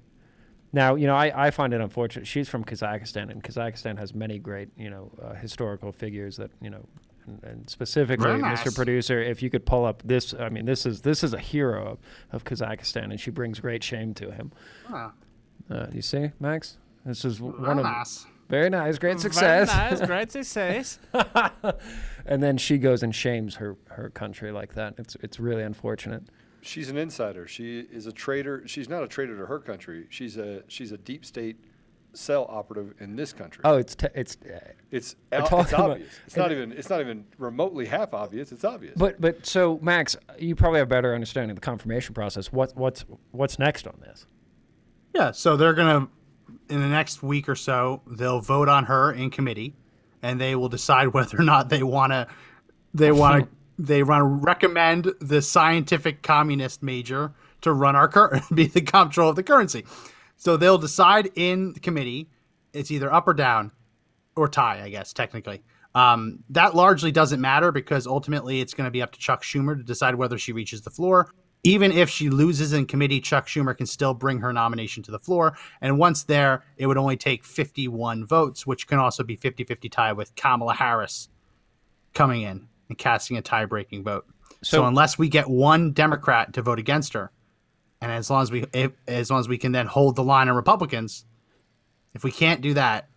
Now, 0.73 0.95
you 0.95 1.07
know, 1.07 1.15
I, 1.15 1.47
I 1.47 1.51
find 1.51 1.73
it 1.73 1.81
unfortunate. 1.81 2.25
She's 2.25 2.47
from 2.47 2.63
Kazakhstan, 2.63 3.29
and 3.29 3.43
Kazakhstan 3.43 3.97
has 3.97 4.13
many 4.13 4.39
great, 4.39 4.69
you 4.77 4.89
know, 4.89 5.11
uh, 5.21 5.33
historical 5.33 5.91
figures 5.91 6.37
that, 6.37 6.51
you 6.61 6.69
know, 6.69 6.85
and, 7.27 7.43
and 7.43 7.69
specifically, 7.69 8.25
Very 8.25 8.41
Mr. 8.41 8.73
Producer, 8.73 9.21
if 9.21 9.43
you 9.43 9.49
could 9.49 9.65
pull 9.65 9.85
up 9.85 10.01
this, 10.05 10.33
I 10.33 10.49
mean, 10.49 10.65
this 10.65 10.85
is 10.85 11.01
this 11.01 11.23
is 11.23 11.33
a 11.33 11.39
hero 11.39 11.91
of, 11.91 11.99
of 12.31 12.43
Kazakhstan, 12.43 13.05
and 13.11 13.19
she 13.19 13.31
brings 13.31 13.59
great 13.59 13.83
shame 13.83 14.13
to 14.15 14.31
him. 14.31 14.51
Ah. 14.89 15.11
Uh, 15.69 15.87
you 15.93 16.01
see, 16.01 16.31
Max, 16.39 16.77
this 17.05 17.23
is 17.23 17.37
Very 17.37 17.51
one 17.51 17.79
of 17.79 17.85
very 18.49 18.69
nice, 18.69 18.97
great 18.97 19.11
Very 19.11 19.19
success. 19.21 19.67
nice, 19.69 20.01
great 20.05 20.31
success. 20.31 20.99
and 22.25 22.43
then 22.43 22.57
she 22.57 22.77
goes 22.77 23.01
and 23.01 23.15
shames 23.15 23.55
her 23.55 23.77
her 23.87 24.09
country 24.09 24.51
like 24.51 24.73
that. 24.73 24.95
It's 24.97 25.15
it's 25.21 25.39
really 25.39 25.63
unfortunate. 25.63 26.23
She's 26.61 26.89
an 26.89 26.97
insider. 26.97 27.47
She 27.47 27.79
is 27.79 28.05
a 28.07 28.11
traitor. 28.11 28.67
She's 28.67 28.87
not 28.89 29.03
a 29.03 29.07
traitor 29.07 29.37
to 29.37 29.45
her 29.47 29.59
country. 29.59 30.05
She's 30.09 30.37
a 30.37 30.63
she's 30.67 30.91
a 30.91 30.97
deep 30.97 31.25
state 31.25 31.57
cell 32.13 32.45
operative 32.49 32.93
in 32.99 33.15
this 33.15 33.31
country. 33.33 33.61
Oh, 33.63 33.77
it's 33.77 33.95
te- 33.95 34.07
it's 34.13 34.37
uh, 34.45 34.59
It's, 34.91 35.15
al- 35.31 35.39
it's 35.41 35.49
talking 35.49 35.73
about- 35.75 35.91
obvious. 35.91 36.09
It's 36.27 36.35
not 36.37 36.51
even 36.51 36.71
it's 36.73 36.89
not 36.89 36.99
even 37.01 37.25
remotely 37.37 37.85
half 37.85 38.13
obvious. 38.13 38.51
It's 38.51 38.63
obvious. 38.65 38.93
But 38.97 39.19
but 39.21 39.45
so 39.45 39.79
Max, 39.81 40.15
you 40.37 40.55
probably 40.55 40.79
have 40.79 40.87
a 40.87 40.89
better 40.89 41.13
understanding 41.15 41.51
of 41.51 41.55
the 41.57 41.61
confirmation 41.61 42.13
process. 42.13 42.51
What 42.51 42.75
what's 42.75 43.05
what's 43.31 43.57
next 43.59 43.87
on 43.87 43.97
this? 44.01 44.25
Yeah, 45.15 45.31
so 45.31 45.57
they're 45.57 45.73
gonna 45.73 46.09
in 46.69 46.81
the 46.81 46.87
next 46.87 47.23
week 47.23 47.47
or 47.49 47.55
so 47.55 48.01
they'll 48.07 48.41
vote 48.41 48.69
on 48.69 48.85
her 48.85 49.11
in 49.13 49.29
committee, 49.29 49.73
and 50.21 50.39
they 50.39 50.55
will 50.55 50.69
decide 50.69 51.07
whether 51.13 51.39
or 51.39 51.43
not 51.43 51.69
they 51.69 51.81
want 51.83 52.11
to 52.11 52.27
they 52.93 53.11
want 53.11 53.45
to 53.45 53.49
they 53.81 54.03
to 54.03 54.23
recommend 54.23 55.11
the 55.19 55.41
scientific 55.41 56.21
communist 56.21 56.83
major 56.83 57.33
to 57.61 57.73
run 57.73 57.95
our 57.95 58.07
cur- 58.07 58.41
be 58.53 58.67
the 58.67 58.81
control 58.81 59.29
of 59.29 59.35
the 59.35 59.43
currency. 59.43 59.85
So 60.37 60.57
they'll 60.57 60.77
decide 60.77 61.29
in 61.35 61.73
the 61.73 61.79
committee. 61.79 62.29
It's 62.73 62.91
either 62.91 63.11
up 63.11 63.27
or 63.27 63.33
down, 63.33 63.71
or 64.35 64.47
tie, 64.47 64.81
I 64.83 64.89
guess 64.89 65.13
technically. 65.13 65.63
Um, 65.93 66.43
that 66.49 66.75
largely 66.75 67.11
doesn't 67.11 67.41
matter 67.41 67.71
because 67.71 68.07
ultimately 68.07 68.61
it's 68.61 68.73
going 68.73 68.85
to 68.85 68.91
be 68.91 69.01
up 69.01 69.11
to 69.11 69.19
Chuck 69.19 69.43
Schumer 69.43 69.75
to 69.75 69.83
decide 69.83 70.15
whether 70.15 70.37
she 70.37 70.53
reaches 70.53 70.81
the 70.81 70.89
floor. 70.89 71.29
Even 71.63 71.91
if 71.91 72.09
she 72.09 72.29
loses 72.29 72.73
in 72.73 72.85
committee, 72.85 73.19
Chuck 73.19 73.45
Schumer 73.45 73.77
can 73.77 73.85
still 73.85 74.13
bring 74.13 74.39
her 74.39 74.53
nomination 74.53 75.03
to 75.03 75.11
the 75.11 75.19
floor. 75.19 75.57
And 75.81 75.99
once 75.99 76.23
there, 76.23 76.63
it 76.77 76.87
would 76.87 76.97
only 76.97 77.17
take 77.17 77.43
51 77.43 78.25
votes, 78.25 78.65
which 78.65 78.87
can 78.87 78.99
also 78.99 79.23
be 79.23 79.35
50 79.35 79.65
50 79.65 79.89
tie 79.89 80.13
with 80.13 80.33
Kamala 80.35 80.73
Harris 80.73 81.29
coming 82.13 82.41
in 82.43 82.67
and 82.91 82.97
casting 82.97 83.37
a 83.37 83.41
tie-breaking 83.41 84.03
vote. 84.03 84.25
So, 84.63 84.77
So- 84.77 84.85
unless 84.85 85.17
we 85.17 85.29
get 85.29 85.49
one 85.49 85.93
Democrat 85.93 86.53
to 86.53 86.61
vote 86.61 86.77
against 86.77 87.13
her, 87.13 87.31
and 88.01 88.11
as 88.11 88.29
long 88.29 88.41
as 88.43 88.51
we 88.51 88.65
if, 88.73 88.91
as 89.07 89.31
long 89.31 89.39
as 89.39 89.47
we 89.47 89.57
can 89.57 89.71
then 89.71 89.87
hold 89.87 90.15
the 90.17 90.23
line 90.23 90.49
on 90.49 90.55
Republicans, 90.55 91.25
if 92.13 92.23
we 92.23 92.31
can't 92.31 92.61
do 92.61 92.73
that, 92.73 93.07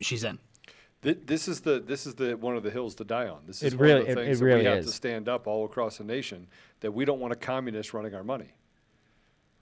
she's 0.00 0.22
in. 0.24 0.38
Th- 1.02 1.18
This 1.26 1.48
is 1.48 1.60
the 1.62 1.80
this 1.80 2.06
is 2.06 2.14
the 2.14 2.36
one 2.36 2.56
of 2.56 2.62
the 2.62 2.70
hills 2.70 2.94
to 2.96 3.04
die 3.04 3.26
on. 3.28 3.40
This 3.46 3.62
is 3.62 3.72
It 3.74 3.78
one 3.78 3.88
really- 3.88 4.00
of 4.02 4.06
the 4.08 4.14
things 4.14 4.36
it 4.38 4.40
that 4.40 4.44
really 4.46 4.60
we 4.60 4.66
have 4.66 4.78
is. 4.78 4.86
to 4.86 4.92
stand 4.92 5.28
up 5.28 5.46
all 5.46 5.64
across 5.64 5.98
the 5.98 6.04
nation 6.04 6.46
that 6.80 6.92
we 6.92 7.04
don't 7.04 7.20
want 7.20 7.32
a 7.32 7.36
communist 7.36 7.92
running 7.92 8.14
our 8.14 8.24
money. 8.24 8.52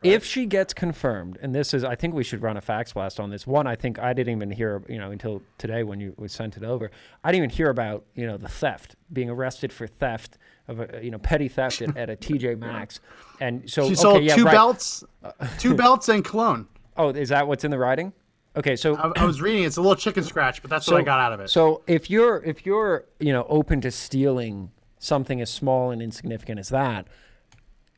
If 0.03 0.25
she 0.25 0.47
gets 0.47 0.75
confirmed, 0.75 1.39
and 1.41 1.55
this 1.55 1.73
is, 1.75 1.85
I 1.85 1.95
think 1.95 2.15
we 2.15 2.25
should 2.25 2.43
run 2.43 2.57
a 2.57 2.61
fax 2.61 2.93
blast 2.93 3.21
on 3.21 3.31
this. 3.31 3.47
One, 3.47 3.67
I 3.67 3.77
think 3.77 3.99
I 3.99 4.13
didn't 4.13 4.37
even 4.37 4.51
hear, 4.51 4.83
you 4.89 4.99
know, 4.99 5.11
until 5.11 5.43
today 5.59 5.83
when 5.83 6.01
you 6.01 6.15
we 6.17 6.29
sent 6.29 6.57
it 6.57 6.65
over. 6.65 6.91
I 7.23 7.31
didn't 7.31 7.45
even 7.45 7.57
hear 7.57 7.71
about, 7.71 8.05
you 8.15 8.27
know, 8.27 8.37
the 8.37 8.49
theft, 8.49 8.97
being 9.13 9.31
arrested 9.31 9.73
for 9.73 9.87
theft 9.87 10.39
of, 10.69 10.81
a, 10.81 11.01
you 11.03 11.11
know, 11.11 11.19
petty 11.19 11.49
theft 11.49 11.83
at, 11.83 11.97
at 11.97 12.11
a 12.11 12.17
TJ 12.17 12.59
Maxx, 12.61 13.01
and 13.41 13.69
so 13.71 13.83
she 13.83 13.89
okay, 13.89 13.95
sold 13.95 14.25
yeah, 14.25 14.35
two 14.35 14.45
right. 14.45 14.53
belts, 14.53 15.05
two 15.59 15.75
belts 15.75 16.09
and 16.09 16.25
cologne. 16.25 16.67
Oh, 16.97 17.11
is 17.11 17.31
that 17.31 17.47
what's 17.47 17.65
in 17.65 17.71
the 17.71 17.79
writing? 17.79 18.13
Okay, 18.55 18.77
so 18.77 18.97
I, 18.97 19.23
I 19.23 19.25
was 19.25 19.41
reading. 19.41 19.65
It's 19.65 19.79
a 19.79 19.81
little 19.81 19.97
chicken 19.97 20.25
scratch, 20.25 20.61
but 20.61 20.71
that's 20.71 20.87
so, 20.87 20.93
what 20.93 21.01
I 21.01 21.05
got 21.05 21.21
out 21.21 21.33
of 21.33 21.41
it. 21.41 21.49
So 21.49 21.83
if 21.87 22.11
you're 22.11 22.43
if 22.45 22.67
you're 22.67 23.07
you 23.19 23.33
know 23.33 23.47
open 23.49 23.81
to 23.83 23.91
stealing 23.91 24.71
something 24.99 25.41
as 25.41 25.51
small 25.51 25.91
and 25.91 26.03
insignificant 26.03 26.61
as 26.61 26.69
that, 26.69 27.07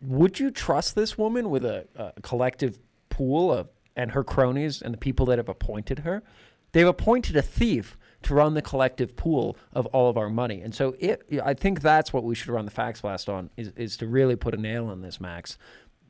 would 0.07 0.39
you 0.39 0.51
trust 0.51 0.95
this 0.95 1.17
woman 1.17 1.51
with 1.51 1.65
a, 1.65 1.87
a 1.97 2.21
collective 2.21 2.79
pool 3.09 3.53
of 3.53 3.69
and 3.97 4.11
her 4.11 4.25
cronies 4.25 4.83
and 4.83 4.93
the 4.93 4.99
people 4.99 5.27
that 5.27 5.39
have 5.39 5.49
appointed 5.49 6.01
her? 6.01 6.23
They've 6.73 6.87
appointed 6.87 7.37
a 7.37 7.43
thief 7.43 7.97
to 8.23 8.35
run 8.35 8.55
the 8.55 8.63
collective 8.63 9.17
pool 9.17 9.57
of 9.73 9.87
all 9.87 10.09
of 10.09 10.17
our 10.17 10.29
money, 10.29 10.61
and 10.61 10.75
so 10.75 10.97
it, 10.99 11.23
I 11.45 11.55
think 11.55 11.83
that's 11.83 12.13
what 12.13 12.25
we 12.25 12.35
should 12.35 12.49
run 12.49 12.65
the 12.65 12.71
fax 12.71 13.01
blast 13.01 13.29
on 13.29 13.51
is 13.57 13.73
is 13.77 13.97
to 13.99 14.07
really 14.07 14.35
put 14.35 14.55
a 14.55 14.57
nail 14.57 14.91
in 14.91 15.03
this, 15.03 15.21
Max. 15.21 15.59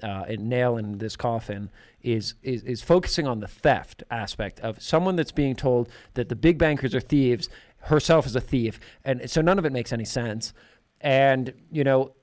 Uh, 0.03 0.25
a 0.27 0.37
nail 0.37 0.77
in 0.77 0.99
this 0.99 1.17
coffin 1.17 1.71
is, 2.03 2.35
is 2.43 2.63
is 2.65 2.83
focusing 2.83 3.27
on 3.27 3.41
the 3.41 3.47
theft 3.47 4.03
aspect 4.11 4.59
of 4.61 4.83
someone 4.83 5.17
that's 5.17 5.33
being 5.33 5.55
told 5.55 5.89
that 6.15 6.29
the 6.29 6.37
big 6.37 6.59
bankers 6.59 6.95
are 6.95 7.01
thieves, 7.01 7.49
herself 7.79 8.27
is 8.27 8.35
a 8.35 8.41
thief, 8.41 8.81
and 9.05 9.31
so 9.31 9.41
none 9.41 9.59
of 9.59 9.65
it 9.65 9.73
makes 9.73 9.93
any 9.93 10.05
sense. 10.05 10.53
And 11.01 11.53
you 11.71 11.85
know, 11.85 12.15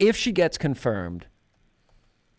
if 0.00 0.16
she 0.16 0.32
gets 0.32 0.58
confirmed, 0.58 1.26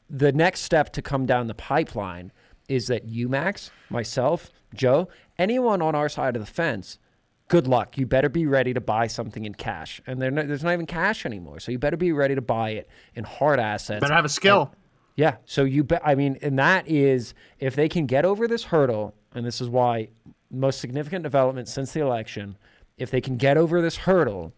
the 0.09 0.33
next 0.33 0.61
step 0.61 0.91
to 0.93 1.01
come 1.01 1.25
down 1.25 1.47
the 1.47 1.53
pipeline 1.53 2.33
is 2.67 2.87
that 2.87 3.05
you, 3.07 3.29
Max, 3.29 3.71
myself, 3.89 4.51
Joe, 4.73 5.07
anyone 5.37 5.81
on 5.81 5.95
our 5.95 6.09
side 6.09 6.35
of 6.35 6.41
the 6.41 6.51
fence, 6.51 6.99
good 7.47 7.67
luck. 7.67 7.97
You 7.97 8.05
better 8.05 8.29
be 8.29 8.45
ready 8.45 8.73
to 8.73 8.81
buy 8.81 9.07
something 9.07 9.45
in 9.45 9.53
cash. 9.53 10.01
And 10.05 10.21
there 10.21 10.31
no, 10.31 10.43
there's 10.43 10.63
not 10.63 10.73
even 10.73 10.85
cash 10.85 11.25
anymore. 11.25 11.59
So 11.59 11.71
you 11.71 11.79
better 11.79 11.97
be 11.97 12.11
ready 12.11 12.35
to 12.35 12.41
buy 12.41 12.71
it 12.71 12.89
in 13.15 13.23
hard 13.23 13.59
assets. 13.59 14.01
Better 14.01 14.13
have 14.13 14.25
a 14.25 14.29
skill. 14.29 14.61
And- 14.63 14.75
yeah. 15.17 15.35
So 15.45 15.65
you 15.65 15.83
bet. 15.83 16.01
I 16.03 16.15
mean, 16.15 16.37
and 16.41 16.57
that 16.57 16.87
is 16.87 17.33
if 17.59 17.75
they 17.75 17.89
can 17.89 18.05
get 18.05 18.25
over 18.25 18.47
this 18.47 18.63
hurdle, 18.63 19.13
and 19.35 19.45
this 19.45 19.59
is 19.59 19.69
why 19.69 20.07
most 20.49 20.79
significant 20.79 21.23
development 21.23 21.67
since 21.67 21.91
the 21.91 21.99
election, 21.99 22.57
if 22.97 23.11
they 23.11 23.21
can 23.21 23.35
get 23.35 23.57
over 23.57 23.81
this 23.81 23.97
hurdle, 23.97 24.53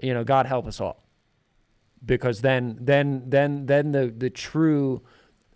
you 0.00 0.14
know, 0.14 0.24
God 0.24 0.46
help 0.46 0.66
us 0.66 0.80
all 0.80 1.05
because 2.06 2.40
then 2.40 2.78
then 2.80 3.24
then 3.26 3.66
then 3.66 3.92
the 3.92 4.14
the 4.16 4.30
true 4.30 5.02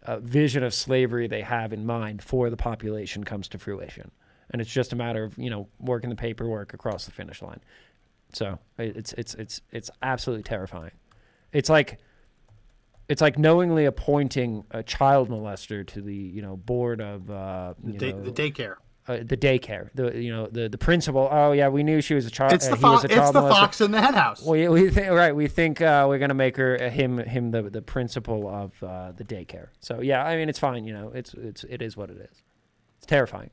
uh, 0.03 0.19
vision 0.19 0.63
of 0.63 0.75
slavery 0.75 1.27
they 1.27 1.43
have 1.43 1.73
in 1.73 1.87
mind 1.87 2.23
for 2.23 2.51
the 2.51 2.57
population 2.57 3.25
comes 3.25 3.49
to 3.49 3.59
fruition. 3.59 4.11
And 4.51 4.61
it's 4.61 4.71
just 4.71 4.93
a 4.93 4.97
matter 4.97 5.25
of 5.25 5.39
you 5.39 5.49
know 5.49 5.69
working 5.79 6.11
the 6.11 6.17
paperwork 6.17 6.75
across 6.75 7.05
the 7.05 7.13
finish 7.13 7.41
line. 7.41 7.61
So 8.33 8.59
it's 8.79 9.13
it's 9.15 9.35
it's 9.35 9.61
it's 9.71 9.91
absolutely 10.03 10.43
terrifying. 10.43 10.93
It's 11.53 11.69
like 11.69 11.99
it's 13.09 13.21
like 13.21 13.39
knowingly 13.39 13.85
appointing 13.87 14.65
a 14.71 14.83
child 14.83 15.29
molester 15.29 15.87
to 15.89 16.01
the 16.01 16.15
you 16.15 16.43
know 16.43 16.57
board 16.57 17.01
of 17.01 17.31
uh, 17.31 17.75
The, 17.83 17.93
day, 17.93 18.13
know, 18.13 18.23
the 18.23 18.33
daycare. 18.33 18.77
Uh, 19.09 19.19
the 19.23 19.37
daycare, 19.37 19.91
the 19.95 20.17
you 20.21 20.31
know 20.31 20.47
the 20.47 20.69
the 20.69 20.79
principal. 20.79 21.29
Oh 21.31 21.53
yeah, 21.53 21.69
we 21.69 21.83
knew 21.83 22.01
she 22.01 22.15
was 22.15 22.27
a 22.27 22.31
child. 22.31 22.53
It's 22.53 22.67
the 22.67 22.75
uh, 22.75 22.77
he 22.77 22.85
was 22.85 23.03
fo- 23.03 23.09
a 23.09 23.19
it's 23.19 23.31
the 23.33 23.41
fox 23.41 23.81
in 23.81 23.91
the 23.91 24.01
hen 24.01 24.15
house. 24.15 24.43
We, 24.45 24.69
we 24.69 24.91
think 24.91 25.11
right. 25.11 25.35
We 25.35 25.49
think 25.49 25.81
uh, 25.81 26.07
we're 26.09 26.19
gonna 26.19 26.35
make 26.35 26.57
her 26.57 26.79
uh, 26.81 26.91
him 26.91 27.19
him 27.19 27.51
the 27.51 27.63
the 27.63 27.83
principal 27.83 28.49
of 28.49 28.83
uh, 28.83 29.13
the 29.13 29.25
daycare. 29.25 29.69
So 29.81 30.01
yeah, 30.01 30.25
I 30.25 30.37
mean 30.37 30.49
it's 30.49 30.59
fine. 30.59 30.85
You 30.85 30.93
know, 30.93 31.13
it's 31.15 31.35
it's 31.35 31.65
it 31.65 31.83
is 31.83 31.97
what 31.97 32.11
it 32.11 32.19
is. 32.19 32.43
It's 32.99 33.07
terrifying. 33.07 33.51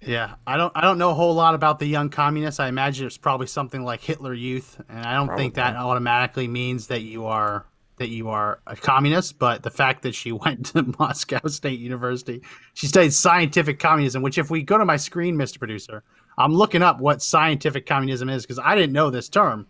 Yeah, 0.00 0.36
I 0.46 0.56
don't 0.56 0.72
I 0.74 0.80
don't 0.80 0.96
know 0.96 1.10
a 1.10 1.14
whole 1.14 1.34
lot 1.34 1.54
about 1.54 1.78
the 1.78 1.86
young 1.86 2.08
communists. 2.08 2.58
I 2.58 2.68
imagine 2.68 3.06
it's 3.06 3.18
probably 3.18 3.48
something 3.48 3.84
like 3.84 4.00
Hitler 4.00 4.32
Youth, 4.32 4.80
and 4.88 5.04
I 5.04 5.14
don't 5.14 5.36
think 5.36 5.54
that 5.54 5.76
automatically 5.76 6.48
means 6.48 6.86
that 6.86 7.02
you 7.02 7.26
are 7.26 7.66
that 8.00 8.08
you 8.08 8.30
are 8.30 8.60
a 8.66 8.74
communist. 8.74 9.38
But 9.38 9.62
the 9.62 9.70
fact 9.70 10.02
that 10.02 10.14
she 10.14 10.32
went 10.44 10.66
to 10.66 10.82
Moscow 10.98 11.46
State 11.46 11.78
University, 11.78 12.42
she 12.74 12.88
studied 12.88 13.12
scientific 13.12 13.78
communism. 13.78 14.22
Which, 14.22 14.38
if 14.38 14.50
we 14.50 14.62
go 14.62 14.78
to 14.78 14.84
my 14.84 14.96
screen, 14.96 15.36
Mr. 15.36 15.58
Producer, 15.58 16.02
I'm 16.36 16.54
looking 16.54 16.82
up 16.82 16.98
what 16.98 17.22
scientific 17.22 17.86
communism 17.86 18.28
is 18.28 18.42
because 18.42 18.58
I 18.58 18.74
didn't 18.74 18.92
know 18.92 19.10
this 19.10 19.28
term. 19.28 19.66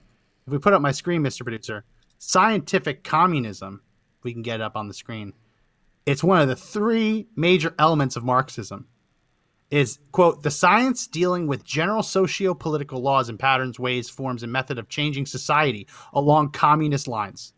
If 0.46 0.52
we 0.52 0.58
put 0.58 0.72
up 0.72 0.80
my 0.80 0.92
screen, 0.92 1.22
Mr. 1.22 1.42
Producer, 1.42 1.84
scientific 2.18 3.04
communism, 3.04 3.82
we 4.22 4.32
can 4.32 4.42
get 4.42 4.60
it 4.60 4.62
up 4.62 4.76
on 4.76 4.88
the 4.88 4.94
screen. 4.94 5.32
It's 6.06 6.24
one 6.24 6.40
of 6.40 6.48
the 6.48 6.56
three 6.56 7.26
major 7.36 7.74
elements 7.78 8.16
of 8.16 8.24
Marxism 8.24 8.86
is 9.70 9.98
quote 10.10 10.42
the 10.42 10.50
science 10.50 11.06
dealing 11.06 11.46
with 11.46 11.64
general 11.64 12.02
socio-political 12.02 13.00
laws 13.00 13.28
and 13.28 13.38
patterns 13.38 13.78
ways 13.78 14.10
forms 14.10 14.42
and 14.42 14.52
method 14.52 14.78
of 14.78 14.88
changing 14.88 15.24
society 15.24 15.86
along 16.12 16.50
communist 16.50 17.06
lines 17.06 17.52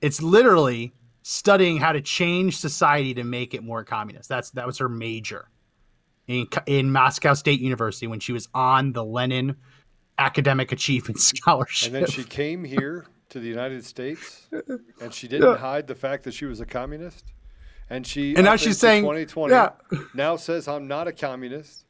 it's 0.00 0.20
literally 0.22 0.92
studying 1.22 1.76
how 1.78 1.92
to 1.92 2.00
change 2.00 2.56
society 2.56 3.14
to 3.14 3.24
make 3.24 3.54
it 3.54 3.62
more 3.64 3.82
communist 3.84 4.28
that's 4.28 4.50
that 4.50 4.66
was 4.66 4.78
her 4.78 4.88
major 4.88 5.48
in, 6.28 6.46
in 6.66 6.90
moscow 6.92 7.34
state 7.34 7.60
university 7.60 8.06
when 8.06 8.20
she 8.20 8.32
was 8.32 8.48
on 8.54 8.92
the 8.92 9.04
lenin 9.04 9.56
academic 10.18 10.70
achievement 10.72 11.18
scholarship 11.32 11.92
And 11.92 12.02
then 12.02 12.06
she 12.10 12.24
came 12.24 12.64
here 12.64 13.06
to 13.28 13.40
the 13.40 13.48
United 13.48 13.84
States, 13.84 14.46
and 15.00 15.12
she 15.12 15.26
didn't 15.26 15.50
Yeah. 15.50 15.56
hide 15.56 15.88
the 15.88 15.96
fact 15.96 16.22
that 16.24 16.32
she 16.32 16.44
was 16.44 16.60
a 16.60 16.64
communist. 16.64 17.24
And 17.90 18.06
she 18.06 18.36
And 18.36 18.44
now 18.44 18.54
she's 18.54 18.78
saying- 18.78 19.02
2020 19.02 19.52
yeah. 19.52 19.70
now 20.14 20.36
says 20.36 20.68
I'm 20.68 20.86
not 20.86 21.08
a 21.08 21.12
communist. 21.12 21.84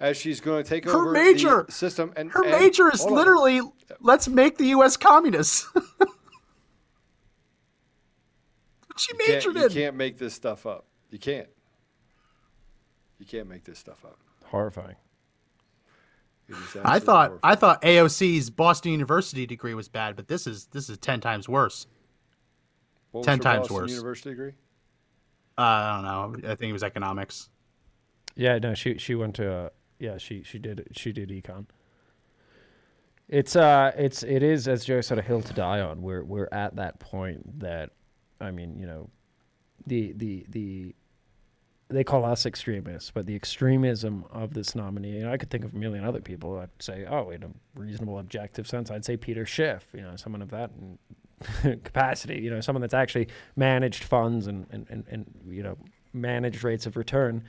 As 0.00 0.16
she's 0.16 0.40
going 0.40 0.64
to 0.64 0.68
take 0.68 0.86
Her 0.86 0.92
over 0.96 1.12
major- 1.12 1.64
the 1.66 1.72
system, 1.72 2.12
and 2.16 2.32
her 2.32 2.42
and- 2.42 2.50
major 2.50 2.90
is 2.90 3.00
hold 3.00 3.12
on. 3.12 3.18
literally 3.18 3.60
let's 4.00 4.26
make 4.26 4.56
the 4.56 4.64
us 4.68 4.96
communist 4.96 5.66
she 9.02 9.12
You 9.12 9.18
can't- 9.18 9.32
majored 9.34 9.56
you 9.56 9.62
in 9.66 9.70
can't 9.72 9.96
make 9.96 10.18
this 10.18 10.34
stuff 10.34 10.66
up. 10.66 10.86
You 11.10 11.18
can't. 11.18 11.48
You 13.18 13.26
can't 13.26 13.48
make 13.48 13.64
this 13.64 13.78
stuff 13.78 14.04
up. 14.04 14.18
Horrifying. 14.44 14.96
I 16.84 16.98
thought 16.98 17.28
horrifying. 17.28 17.40
I 17.42 17.54
thought 17.54 17.82
AOC's 17.82 18.50
Boston 18.50 18.92
University 18.92 19.46
degree 19.46 19.74
was 19.74 19.88
bad, 19.88 20.16
but 20.16 20.28
this 20.28 20.46
is 20.46 20.66
this 20.66 20.88
is 20.90 20.98
ten 20.98 21.20
times 21.20 21.48
worse. 21.48 21.86
What 23.12 23.24
10 23.24 23.38
her 23.38 23.42
times 23.42 23.58
Boston 23.68 23.76
worse. 23.76 23.90
University 23.90 24.30
degree. 24.30 24.52
Uh, 25.56 25.60
I 25.62 25.94
don't 26.02 26.42
know. 26.42 26.50
I 26.50 26.54
think 26.54 26.70
it 26.70 26.72
was 26.72 26.82
economics. 26.82 27.48
Yeah, 28.34 28.58
no, 28.58 28.74
she 28.74 28.98
she 28.98 29.14
went 29.14 29.34
to 29.36 29.50
uh, 29.52 29.68
yeah 29.98 30.18
she 30.18 30.42
she 30.42 30.58
did 30.58 30.88
she 30.92 31.12
did 31.12 31.28
econ. 31.30 31.66
It's 33.28 33.54
uh 33.56 33.92
it's 33.96 34.22
it 34.22 34.42
is 34.42 34.66
as 34.68 34.84
Joe 34.84 35.00
said 35.00 35.18
a 35.18 35.22
hill 35.22 35.40
to 35.42 35.52
die 35.54 35.80
on. 35.80 36.02
We're 36.02 36.24
we're 36.24 36.48
at 36.52 36.76
that 36.76 36.98
point 37.00 37.60
that 37.60 37.90
I 38.42 38.50
mean 38.50 38.78
you 38.78 38.86
know 38.86 39.10
the 39.86 40.12
the 40.12 40.46
the 40.48 40.94
they 41.92 42.04
call 42.04 42.24
us 42.24 42.46
extremists, 42.46 43.10
but 43.10 43.26
the 43.26 43.36
extremism 43.36 44.24
of 44.30 44.54
this 44.54 44.74
nominee, 44.74 45.18
and 45.18 45.28
I 45.28 45.36
could 45.36 45.50
think 45.50 45.64
of 45.64 45.74
a 45.74 45.76
million 45.76 46.04
other 46.04 46.20
people. 46.20 46.58
I'd 46.58 46.70
say, 46.78 47.04
oh, 47.04 47.30
in 47.30 47.42
a 47.42 47.50
reasonable, 47.74 48.18
objective 48.18 48.66
sense, 48.66 48.90
I'd 48.90 49.04
say 49.04 49.16
Peter 49.16 49.44
Schiff, 49.44 49.84
you 49.94 50.00
know, 50.00 50.16
someone 50.16 50.42
of 50.42 50.50
that 50.50 50.70
capacity, 51.84 52.40
you 52.40 52.50
know, 52.50 52.60
someone 52.60 52.80
that's 52.80 52.94
actually 52.94 53.28
managed 53.56 54.04
funds 54.04 54.46
and, 54.46 54.66
and, 54.70 54.86
and, 54.88 55.04
and 55.10 55.26
you 55.48 55.62
know, 55.62 55.76
managed 56.12 56.64
rates 56.64 56.86
of 56.86 56.96
return. 56.96 57.44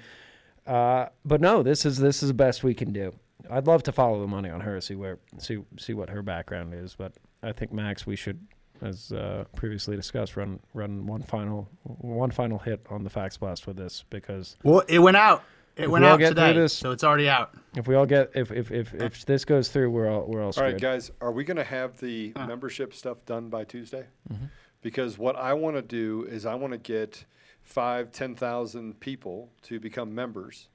Uh, 0.66 1.08
but 1.26 1.42
no, 1.42 1.64
this 1.64 1.86
is 1.86 1.98
this 1.98 2.24
is 2.24 2.30
the 2.30 2.34
best 2.34 2.64
we 2.64 2.74
can 2.74 2.94
do. 2.94 3.14
I'd 3.50 3.68
love 3.68 3.84
to 3.84 3.92
follow 3.92 4.22
the 4.22 4.28
money 4.28 4.50
on 4.50 4.62
her, 4.62 4.80
see 4.80 4.96
where 4.96 5.20
see 5.38 5.60
see 5.78 5.94
what 5.94 6.10
her 6.10 6.22
background 6.22 6.74
is. 6.74 6.96
But 6.96 7.14
I 7.42 7.52
think 7.52 7.74
Max, 7.74 8.08
we 8.08 8.16
should, 8.16 8.48
as 8.84 9.12
uh, 9.12 9.46
previously 9.56 9.96
discussed, 9.96 10.36
run 10.36 10.60
run 10.74 11.06
one 11.08 11.22
final 11.24 11.70
one 11.84 12.32
final 12.32 12.60
hit 12.60 12.86
on 12.90 13.04
the 13.04 13.10
fax 13.10 13.38
blast 13.38 13.66
with 13.66 13.78
this 13.78 14.04
because 14.10 14.58
Well, 14.64 14.84
it 14.88 15.00
went 15.00 15.18
out. 15.18 15.44
It 15.76 15.90
went 15.90 16.04
we 16.06 16.10
out 16.12 16.20
today, 16.20 16.54
this- 16.54 16.74
so 16.74 16.92
it's 16.92 17.04
already 17.04 17.28
out. 17.28 17.56
If 17.76 17.88
we 17.88 17.96
all 17.96 18.06
get 18.06 18.32
if 18.36 18.52
if 18.52 18.72
if, 18.72 18.94
if 18.94 19.26
this 19.26 19.44
goes 19.46 19.70
through, 19.70 19.90
we're 19.90 20.08
all 20.10 20.26
we're 20.28 20.42
all 20.42 20.48
All 20.48 20.54
screwed. 20.54 20.74
right, 20.74 20.82
guys, 20.82 21.10
are 21.22 21.32
we 21.32 21.44
going 21.44 21.58
to 21.58 21.64
have 21.64 22.00
the 22.00 22.32
membership 22.36 22.94
stuff 22.94 23.26
done 23.26 23.50
by 23.50 23.64
Tuesday? 23.64 24.06
Mhm. 24.32 24.50
Because 24.82 25.18
what 25.18 25.36
I 25.36 25.54
want 25.54 25.76
to 25.78 25.82
do 25.82 26.28
is 26.30 26.46
I 26.46 26.54
want 26.56 26.74
to 26.74 26.78
get 26.78 27.26
five, 27.64 28.12
ten 28.12 28.36
thousand 28.36 29.00
people 29.00 29.50
to 29.64 29.80
become 29.80 30.14
members, 30.14 30.68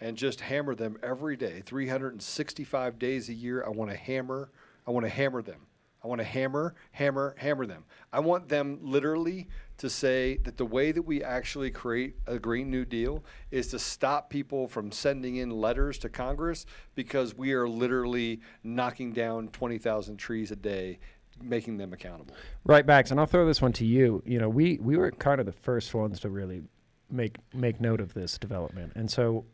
and 0.00 0.16
just 0.18 0.40
hammer 0.42 0.74
them 0.74 0.98
every 1.02 1.36
day, 1.36 1.62
365 1.64 2.98
days 2.98 3.28
a 3.28 3.32
year. 3.32 3.64
I 3.64 3.70
want 3.70 3.90
to 3.92 3.96
hammer. 3.96 4.50
I 4.86 4.90
want 4.90 5.06
to 5.06 5.10
hammer 5.10 5.40
them. 5.40 5.60
I 6.04 6.06
want 6.06 6.20
to 6.20 6.24
hammer, 6.24 6.74
hammer, 6.92 7.34
hammer 7.38 7.64
them. 7.64 7.84
I 8.12 8.20
want 8.20 8.48
them 8.50 8.78
literally 8.82 9.48
to 9.78 9.88
say 9.88 10.36
that 10.44 10.58
the 10.58 10.66
way 10.66 10.92
that 10.92 11.02
we 11.02 11.24
actually 11.24 11.70
create 11.70 12.16
a 12.26 12.38
Green 12.38 12.70
New 12.70 12.84
Deal 12.84 13.24
is 13.50 13.68
to 13.68 13.78
stop 13.78 14.28
people 14.28 14.68
from 14.68 14.92
sending 14.92 15.36
in 15.36 15.50
letters 15.50 15.96
to 15.98 16.10
Congress 16.10 16.66
because 16.94 17.34
we 17.34 17.54
are 17.54 17.66
literally 17.66 18.40
knocking 18.62 19.12
down 19.12 19.48
20,000 19.48 20.18
trees 20.18 20.50
a 20.50 20.56
day, 20.56 20.98
making 21.42 21.78
them 21.78 21.94
accountable. 21.94 22.36
Right, 22.64 22.86
Max, 22.86 23.10
and 23.10 23.18
I'll 23.18 23.26
throw 23.26 23.46
this 23.46 23.62
one 23.62 23.72
to 23.72 23.86
you. 23.86 24.22
You 24.26 24.38
know, 24.38 24.50
we 24.50 24.78
we 24.82 24.98
were 24.98 25.10
kind 25.10 25.40
of 25.40 25.46
the 25.46 25.52
first 25.52 25.94
ones 25.94 26.20
to 26.20 26.28
really 26.28 26.62
make 27.10 27.38
make 27.54 27.80
note 27.80 28.00
of 28.00 28.12
this 28.12 28.36
development, 28.36 28.92
and 28.94 29.10
so, 29.10 29.46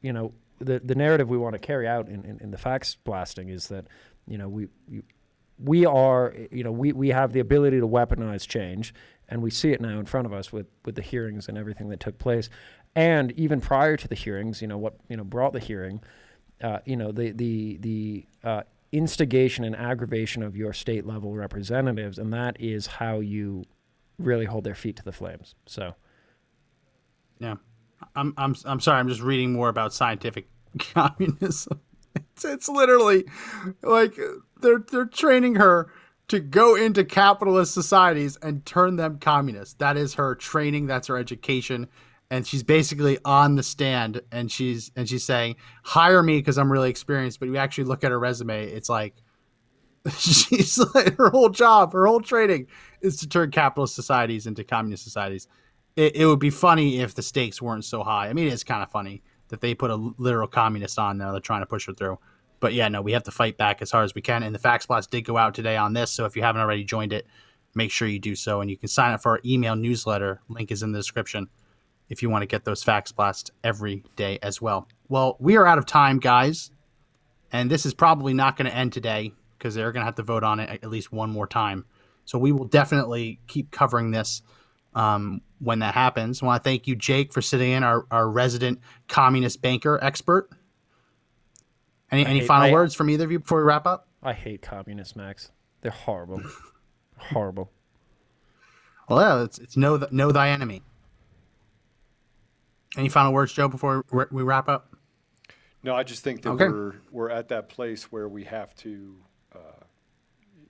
you 0.00 0.12
know, 0.12 0.32
the 0.60 0.78
the 0.78 0.94
narrative 0.94 1.28
we 1.28 1.38
want 1.38 1.54
to 1.54 1.58
carry 1.58 1.88
out 1.88 2.08
in, 2.08 2.24
in, 2.24 2.38
in 2.40 2.50
the 2.52 2.58
fax 2.58 2.96
blasting 3.04 3.48
is 3.48 3.66
that, 3.66 3.86
you 4.28 4.38
know, 4.38 4.48
we. 4.48 4.68
we 4.88 5.02
we 5.58 5.84
are, 5.86 6.34
you 6.50 6.62
know, 6.62 6.72
we, 6.72 6.92
we 6.92 7.08
have 7.08 7.32
the 7.32 7.40
ability 7.40 7.80
to 7.80 7.88
weaponize 7.88 8.46
change, 8.46 8.94
and 9.28 9.42
we 9.42 9.50
see 9.50 9.72
it 9.72 9.80
now 9.80 9.98
in 9.98 10.06
front 10.06 10.26
of 10.26 10.32
us 10.32 10.52
with, 10.52 10.66
with 10.84 10.94
the 10.94 11.02
hearings 11.02 11.48
and 11.48 11.58
everything 11.58 11.88
that 11.88 12.00
took 12.00 12.18
place. 12.18 12.48
And 12.94 13.32
even 13.32 13.60
prior 13.60 13.96
to 13.96 14.08
the 14.08 14.14
hearings, 14.14 14.62
you 14.62 14.68
know, 14.68 14.78
what 14.78 14.94
you 15.08 15.16
know 15.16 15.24
brought 15.24 15.52
the 15.52 15.60
hearing, 15.60 16.00
uh, 16.62 16.78
you 16.84 16.96
know, 16.96 17.12
the 17.12 17.32
the 17.32 17.76
the 17.78 18.26
uh, 18.42 18.62
instigation 18.92 19.64
and 19.64 19.76
aggravation 19.76 20.42
of 20.42 20.56
your 20.56 20.72
state 20.72 21.06
level 21.06 21.34
representatives, 21.34 22.18
and 22.18 22.32
that 22.32 22.60
is 22.60 22.86
how 22.86 23.20
you 23.20 23.64
really 24.18 24.46
hold 24.46 24.64
their 24.64 24.74
feet 24.74 24.96
to 24.96 25.04
the 25.04 25.12
flames. 25.12 25.54
So, 25.66 25.94
Yeah, 27.38 27.56
I'm 28.16 28.34
I'm 28.36 28.56
I'm 28.64 28.80
sorry. 28.80 28.98
I'm 28.98 29.08
just 29.08 29.20
reading 29.20 29.52
more 29.52 29.68
about 29.68 29.92
scientific 29.92 30.48
communism. 30.78 31.80
It's, 32.14 32.44
it's 32.44 32.68
literally 32.68 33.24
like 33.82 34.16
they're 34.60 34.84
they're 34.90 35.06
training 35.06 35.56
her 35.56 35.92
to 36.28 36.40
go 36.40 36.76
into 36.76 37.04
capitalist 37.04 37.74
societies 37.74 38.36
and 38.42 38.64
turn 38.64 38.96
them 38.96 39.18
communist. 39.18 39.78
That 39.78 39.96
is 39.96 40.14
her 40.14 40.34
training. 40.34 40.86
That's 40.86 41.08
her 41.08 41.16
education. 41.16 41.88
And 42.30 42.46
she's 42.46 42.62
basically 42.62 43.18
on 43.24 43.54
the 43.54 43.62
stand, 43.62 44.20
and 44.30 44.52
she's 44.52 44.90
and 44.94 45.08
she's 45.08 45.24
saying, 45.24 45.56
"Hire 45.82 46.22
me 46.22 46.38
because 46.38 46.58
I'm 46.58 46.70
really 46.70 46.90
experienced." 46.90 47.40
But 47.40 47.48
you 47.48 47.56
actually 47.56 47.84
look 47.84 48.04
at 48.04 48.10
her 48.10 48.18
resume; 48.18 48.66
it's 48.66 48.90
like 48.90 49.14
she's 50.16 50.78
like 50.94 51.16
her 51.16 51.30
whole 51.30 51.48
job, 51.48 51.92
her 51.94 52.06
whole 52.06 52.20
training 52.20 52.66
is 53.00 53.16
to 53.18 53.28
turn 53.28 53.50
capitalist 53.50 53.94
societies 53.94 54.46
into 54.46 54.62
communist 54.62 55.04
societies. 55.04 55.48
It, 55.96 56.16
it 56.16 56.26
would 56.26 56.38
be 56.38 56.50
funny 56.50 57.00
if 57.00 57.14
the 57.14 57.22
stakes 57.22 57.62
weren't 57.62 57.84
so 57.84 58.02
high. 58.02 58.28
I 58.28 58.32
mean, 58.32 58.48
it's 58.48 58.64
kind 58.64 58.82
of 58.82 58.90
funny 58.90 59.22
that 59.48 59.60
they 59.60 59.74
put 59.74 59.90
a 59.90 59.96
literal 60.18 60.48
communist 60.48 60.98
on 60.98 61.18
there. 61.18 61.32
They're 61.32 61.40
trying 61.40 61.62
to 61.62 61.66
push 61.66 61.86
her 61.86 61.94
through. 61.94 62.18
But 62.60 62.72
yeah, 62.74 62.88
no, 62.88 63.02
we 63.02 63.12
have 63.12 63.22
to 63.24 63.30
fight 63.30 63.56
back 63.56 63.82
as 63.82 63.90
hard 63.90 64.04
as 64.04 64.14
we 64.14 64.22
can. 64.22 64.42
And 64.42 64.54
the 64.54 64.58
fax 64.58 64.86
Blast 64.86 65.10
did 65.10 65.22
go 65.22 65.36
out 65.36 65.54
today 65.54 65.76
on 65.76 65.92
this. 65.92 66.10
So 66.10 66.24
if 66.24 66.34
you 66.36 66.42
haven't 66.42 66.60
already 66.60 66.84
joined 66.84 67.12
it, 67.12 67.26
make 67.74 67.90
sure 67.90 68.08
you 68.08 68.18
do 68.18 68.34
so. 68.34 68.60
And 68.60 68.70
you 68.70 68.76
can 68.76 68.88
sign 68.88 69.12
up 69.12 69.22
for 69.22 69.32
our 69.32 69.40
email 69.44 69.76
newsletter. 69.76 70.40
Link 70.48 70.72
is 70.72 70.82
in 70.82 70.92
the 70.92 70.98
description 70.98 71.48
if 72.08 72.22
you 72.22 72.30
want 72.30 72.42
to 72.42 72.46
get 72.46 72.64
those 72.64 72.82
Fax 72.82 73.12
Blasts 73.12 73.50
every 73.62 74.02
day 74.16 74.38
as 74.42 74.60
well. 74.60 74.88
Well, 75.08 75.36
we 75.38 75.56
are 75.56 75.66
out 75.66 75.78
of 75.78 75.86
time, 75.86 76.18
guys. 76.18 76.70
And 77.52 77.70
this 77.70 77.86
is 77.86 77.94
probably 77.94 78.34
not 78.34 78.56
going 78.56 78.70
to 78.70 78.76
end 78.76 78.92
today 78.92 79.32
because 79.56 79.74
they're 79.74 79.92
going 79.92 80.02
to 80.02 80.06
have 80.06 80.16
to 80.16 80.22
vote 80.22 80.44
on 80.44 80.60
it 80.60 80.82
at 80.82 80.90
least 80.90 81.12
one 81.12 81.30
more 81.30 81.46
time. 81.46 81.84
So 82.24 82.38
we 82.38 82.52
will 82.52 82.66
definitely 82.66 83.40
keep 83.46 83.70
covering 83.70 84.10
this 84.10 84.42
um, 84.94 85.40
when 85.60 85.78
that 85.80 85.94
happens. 85.94 86.42
I 86.42 86.46
want 86.46 86.62
to 86.62 86.68
thank 86.68 86.86
you, 86.86 86.96
Jake, 86.96 87.32
for 87.32 87.42
sitting 87.42 87.72
in, 87.72 87.82
our, 87.82 88.06
our 88.10 88.28
resident 88.28 88.80
communist 89.08 89.60
banker 89.62 89.98
expert. 90.02 90.48
Any, 92.10 92.24
I 92.26 92.30
any 92.30 92.38
hate- 92.40 92.46
final 92.48 92.68
I- 92.68 92.72
words 92.72 92.94
from 92.94 93.10
either 93.10 93.24
of 93.24 93.32
you 93.32 93.38
before 93.40 93.58
we 93.58 93.64
wrap 93.64 93.86
up? 93.86 94.08
I 94.22 94.32
hate 94.32 94.62
communists, 94.62 95.14
Max. 95.14 95.50
They're 95.82 95.92
horrible, 95.92 96.42
horrible. 97.18 97.70
Well, 99.08 99.20
yeah, 99.20 99.44
it's, 99.44 99.58
it's 99.58 99.76
know, 99.76 99.96
th- 99.98 100.10
know 100.10 100.32
thy 100.32 100.48
enemy. 100.50 100.82
Any 102.96 103.08
final 103.08 103.32
words, 103.32 103.52
Joe, 103.52 103.68
before 103.68 104.04
we 104.10 104.24
we 104.30 104.42
wrap 104.42 104.68
up? 104.68 104.94
No, 105.82 105.94
I 105.94 106.02
just 106.02 106.24
think 106.24 106.42
that 106.42 106.50
Okay. 106.50 106.66
we're 106.68 106.94
we're 107.12 107.30
at 107.30 107.48
that 107.48 107.68
place 107.68 108.10
where 108.10 108.28
we 108.28 108.44
have 108.44 108.74
to, 108.76 109.16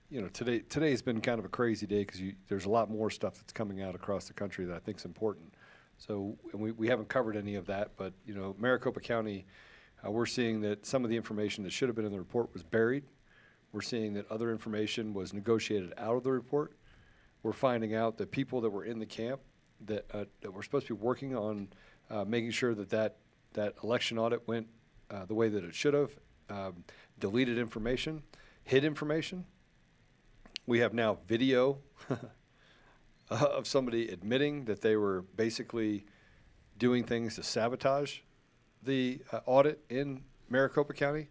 you 0.09 0.21
know, 0.21 0.27
today 0.27 0.59
today's 0.59 1.01
been 1.01 1.21
kind 1.21 1.39
of 1.39 1.45
a 1.45 1.49
crazy 1.49 1.85
day 1.85 1.99
because 1.99 2.19
there's 2.47 2.65
a 2.65 2.69
lot 2.69 2.89
more 2.89 3.09
stuff 3.09 3.35
that's 3.35 3.53
coming 3.53 3.81
out 3.81 3.95
across 3.95 4.25
the 4.25 4.33
country 4.33 4.65
that 4.65 4.75
I 4.75 4.79
think 4.79 4.97
is 4.97 5.05
important. 5.05 5.53
So 5.97 6.37
we, 6.53 6.71
we 6.71 6.87
haven't 6.87 7.09
covered 7.09 7.35
any 7.35 7.55
of 7.55 7.65
that, 7.67 7.91
but 7.97 8.13
you 8.25 8.33
know, 8.33 8.55
Maricopa 8.57 9.01
County, 9.01 9.45
uh, 10.05 10.09
we're 10.09 10.25
seeing 10.25 10.61
that 10.61 10.85
some 10.85 11.03
of 11.03 11.09
the 11.09 11.15
information 11.15 11.63
that 11.63 11.71
should 11.71 11.89
have 11.89 11.95
been 11.95 12.05
in 12.05 12.11
the 12.11 12.17
report 12.17 12.51
was 12.53 12.63
buried. 12.63 13.03
We're 13.71 13.81
seeing 13.81 14.13
that 14.13 14.29
other 14.31 14.51
information 14.51 15.13
was 15.13 15.33
negotiated 15.33 15.93
out 15.97 16.15
of 16.15 16.23
the 16.23 16.31
report. 16.31 16.73
We're 17.43 17.53
finding 17.53 17.93
out 17.93 18.17
that 18.17 18.31
people 18.31 18.61
that 18.61 18.69
were 18.69 18.85
in 18.85 18.97
the 18.99 19.05
camp 19.05 19.41
that, 19.85 20.05
uh, 20.13 20.25
that 20.41 20.51
were 20.51 20.63
supposed 20.63 20.87
to 20.87 20.95
be 20.95 21.01
working 21.01 21.35
on 21.35 21.67
uh, 22.09 22.25
making 22.25 22.51
sure 22.51 22.73
that 22.73 22.89
that, 22.89 23.17
that 23.53 23.75
election 23.83 24.17
audit 24.17 24.47
went 24.47 24.67
uh, 25.11 25.25
the 25.25 25.35
way 25.35 25.49
that 25.49 25.63
it 25.63 25.75
should 25.75 25.93
have, 25.93 26.11
um, 26.49 26.83
deleted 27.19 27.59
information, 27.59 28.23
hid 28.63 28.83
information. 28.83 29.45
We 30.69 30.81
have 30.81 30.93
now 30.93 31.17
video 31.27 31.79
of 33.31 33.65
somebody 33.65 34.07
admitting 34.09 34.65
that 34.65 34.81
they 34.81 34.95
were 34.97 35.23
basically 35.35 36.05
doing 36.77 37.03
things 37.03 37.37
to 37.37 37.43
sabotage 37.43 38.19
the 38.83 39.19
uh, 39.31 39.39
audit 39.47 39.83
in 39.89 40.21
Maricopa 40.47 40.93
County. 40.93 41.29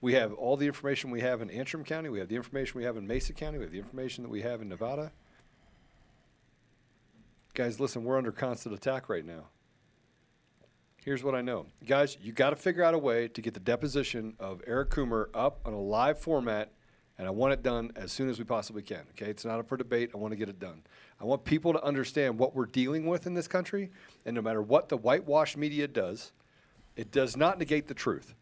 We 0.00 0.14
have 0.14 0.32
all 0.32 0.56
the 0.56 0.66
information 0.66 1.10
we 1.10 1.20
have 1.20 1.42
in 1.42 1.50
Antrim 1.50 1.84
County. 1.84 2.08
We 2.08 2.18
have 2.20 2.28
the 2.28 2.36
information 2.36 2.78
we 2.78 2.84
have 2.84 2.96
in 2.96 3.06
Mesa 3.06 3.34
County. 3.34 3.58
We 3.58 3.64
have 3.64 3.72
the 3.72 3.78
information 3.78 4.24
that 4.24 4.30
we 4.30 4.40
have 4.40 4.62
in 4.62 4.70
Nevada. 4.70 5.12
Guys, 7.52 7.78
listen, 7.78 8.02
we're 8.02 8.16
under 8.16 8.32
constant 8.32 8.74
attack 8.74 9.10
right 9.10 9.26
now. 9.26 9.48
Here's 11.04 11.22
what 11.22 11.34
I 11.34 11.42
know. 11.42 11.66
Guys, 11.84 12.16
you 12.22 12.32
got 12.32 12.48
to 12.48 12.56
figure 12.56 12.82
out 12.82 12.94
a 12.94 12.98
way 12.98 13.28
to 13.28 13.42
get 13.42 13.52
the 13.52 13.60
deposition 13.60 14.36
of 14.40 14.62
Eric 14.66 14.88
Coomer 14.88 15.26
up 15.34 15.60
on 15.66 15.74
a 15.74 15.80
live 15.80 16.18
format, 16.18 16.72
and 17.18 17.26
I 17.26 17.30
want 17.30 17.52
it 17.52 17.62
done 17.62 17.92
as 17.96 18.12
soon 18.12 18.28
as 18.28 18.38
we 18.38 18.44
possibly 18.44 18.82
can. 18.82 19.02
Okay? 19.10 19.30
It's 19.30 19.44
not 19.44 19.58
up 19.58 19.68
for 19.68 19.76
debate. 19.76 20.10
I 20.14 20.18
want 20.18 20.32
to 20.32 20.36
get 20.36 20.48
it 20.48 20.58
done. 20.58 20.82
I 21.20 21.24
want 21.24 21.44
people 21.44 21.72
to 21.72 21.82
understand 21.82 22.38
what 22.38 22.54
we're 22.54 22.66
dealing 22.66 23.06
with 23.06 23.26
in 23.26 23.34
this 23.34 23.48
country, 23.48 23.90
and 24.26 24.34
no 24.34 24.42
matter 24.42 24.62
what 24.62 24.88
the 24.88 24.96
whitewash 24.96 25.56
media 25.56 25.86
does, 25.86 26.32
it 26.96 27.10
does 27.12 27.36
not 27.36 27.58
negate 27.58 27.86
the 27.86 27.94
truth. 27.94 28.34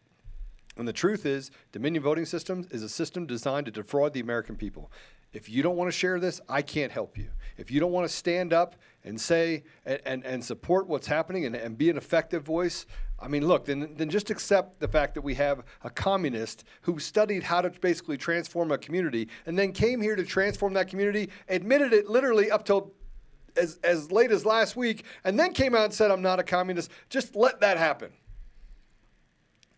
And 0.75 0.87
the 0.87 0.93
truth 0.93 1.25
is, 1.25 1.51
Dominion 1.71 2.03
Voting 2.03 2.25
Systems 2.25 2.67
is 2.71 2.81
a 2.81 2.89
system 2.89 3.27
designed 3.27 3.67
to 3.67 3.71
defraud 3.71 4.13
the 4.13 4.19
American 4.19 4.55
people. 4.55 4.91
If 5.33 5.49
you 5.49 5.63
don't 5.63 5.75
want 5.75 5.87
to 5.89 5.97
share 5.97 6.19
this, 6.19 6.39
I 6.47 6.61
can't 6.61 6.91
help 6.91 7.17
you. 7.17 7.27
If 7.57 7.71
you 7.71 7.79
don't 7.79 7.91
want 7.91 8.07
to 8.07 8.13
stand 8.13 8.53
up 8.53 8.75
and 9.03 9.19
say 9.19 9.63
and, 9.85 9.99
and, 10.05 10.25
and 10.25 10.45
support 10.45 10.87
what's 10.87 11.07
happening 11.07 11.45
and, 11.45 11.55
and 11.55 11.77
be 11.77 11.89
an 11.89 11.97
effective 11.97 12.43
voice, 12.43 12.85
I 13.19 13.27
mean, 13.27 13.47
look, 13.47 13.65
then, 13.65 13.93
then 13.95 14.09
just 14.09 14.29
accept 14.29 14.79
the 14.79 14.87
fact 14.87 15.15
that 15.15 15.21
we 15.21 15.33
have 15.35 15.63
a 15.83 15.89
communist 15.89 16.65
who 16.81 16.99
studied 16.99 17.43
how 17.43 17.61
to 17.61 17.69
basically 17.69 18.17
transform 18.17 18.71
a 18.71 18.77
community 18.77 19.29
and 19.45 19.57
then 19.57 19.71
came 19.71 20.01
here 20.01 20.15
to 20.15 20.23
transform 20.23 20.73
that 20.73 20.87
community, 20.87 21.29
admitted 21.47 21.93
it 21.93 22.09
literally 22.09 22.51
up 22.51 22.65
till 22.65 22.91
as, 23.55 23.79
as 23.83 24.11
late 24.11 24.31
as 24.31 24.45
last 24.45 24.75
week, 24.75 25.03
and 25.23 25.39
then 25.39 25.53
came 25.53 25.75
out 25.75 25.85
and 25.85 25.93
said, 25.93 26.11
I'm 26.11 26.21
not 26.21 26.39
a 26.39 26.43
communist. 26.43 26.91
Just 27.09 27.35
let 27.35 27.61
that 27.61 27.77
happen. 27.77 28.11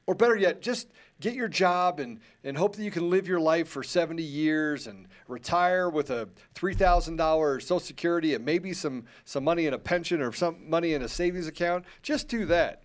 Or 0.07 0.15
better 0.15 0.35
yet, 0.35 0.61
just 0.61 0.87
get 1.19 1.33
your 1.33 1.47
job 1.47 1.99
and, 1.99 2.19
and 2.43 2.57
hope 2.57 2.75
that 2.75 2.83
you 2.83 2.91
can 2.91 3.09
live 3.09 3.27
your 3.27 3.39
life 3.39 3.67
for 3.67 3.83
70 3.83 4.21
years 4.21 4.87
and 4.87 5.07
retire 5.27 5.89
with 5.89 6.09
a 6.09 6.27
$3,000 6.55 7.61
Social 7.61 7.79
Security 7.79 8.33
and 8.33 8.43
maybe 8.43 8.73
some, 8.73 9.05
some 9.23 9.43
money 9.43 9.65
in 9.65 9.73
a 9.73 9.79
pension 9.79 10.21
or 10.21 10.31
some 10.33 10.69
money 10.69 10.93
in 10.93 11.01
a 11.01 11.07
savings 11.07 11.47
account. 11.47 11.85
Just 12.01 12.27
do 12.27 12.45
that. 12.45 12.81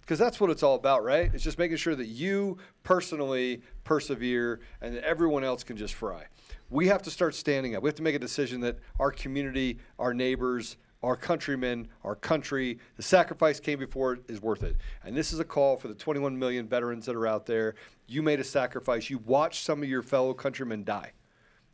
Because 0.00 0.18
that's 0.18 0.40
what 0.40 0.50
it's 0.50 0.64
all 0.64 0.74
about, 0.74 1.04
right? 1.04 1.30
It's 1.32 1.44
just 1.44 1.58
making 1.58 1.76
sure 1.76 1.94
that 1.94 2.06
you 2.06 2.58
personally 2.82 3.62
persevere 3.84 4.60
and 4.80 4.96
that 4.96 5.04
everyone 5.04 5.44
else 5.44 5.62
can 5.62 5.76
just 5.76 5.94
fry. 5.94 6.24
We 6.68 6.88
have 6.88 7.02
to 7.02 7.10
start 7.10 7.34
standing 7.34 7.76
up. 7.76 7.82
We 7.82 7.88
have 7.88 7.96
to 7.96 8.02
make 8.02 8.16
a 8.16 8.20
decision 8.20 8.60
that 8.62 8.78
our 8.98 9.12
community, 9.12 9.78
our 10.00 10.12
neighbors, 10.12 10.76
our 11.02 11.16
countrymen, 11.16 11.88
our 12.04 12.14
country, 12.14 12.78
the 12.96 13.02
sacrifice 13.02 13.58
came 13.58 13.78
before 13.78 14.14
it 14.14 14.20
is 14.28 14.42
worth 14.42 14.62
it. 14.62 14.76
And 15.04 15.16
this 15.16 15.32
is 15.32 15.40
a 15.40 15.44
call 15.44 15.76
for 15.76 15.88
the 15.88 15.94
21 15.94 16.38
million 16.38 16.68
veterans 16.68 17.06
that 17.06 17.16
are 17.16 17.26
out 17.26 17.46
there. 17.46 17.74
You 18.06 18.22
made 18.22 18.40
a 18.40 18.44
sacrifice. 18.44 19.08
You 19.08 19.18
watched 19.18 19.64
some 19.64 19.82
of 19.82 19.88
your 19.88 20.02
fellow 20.02 20.34
countrymen 20.34 20.84
die. 20.84 21.12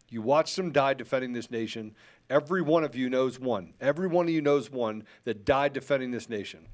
You 0.08 0.22
watched 0.22 0.54
them 0.54 0.70
die 0.70 0.94
defending 0.94 1.32
this 1.32 1.50
nation. 1.50 1.96
Every 2.30 2.62
one 2.62 2.84
of 2.84 2.94
you 2.94 3.10
knows 3.10 3.40
one. 3.40 3.74
Every 3.80 4.06
one 4.06 4.26
of 4.26 4.32
you 4.32 4.40
knows 4.40 4.70
one 4.70 5.04
that 5.24 5.44
died 5.44 5.72
defending 5.72 6.12
this 6.12 6.28
nation. 6.28 6.68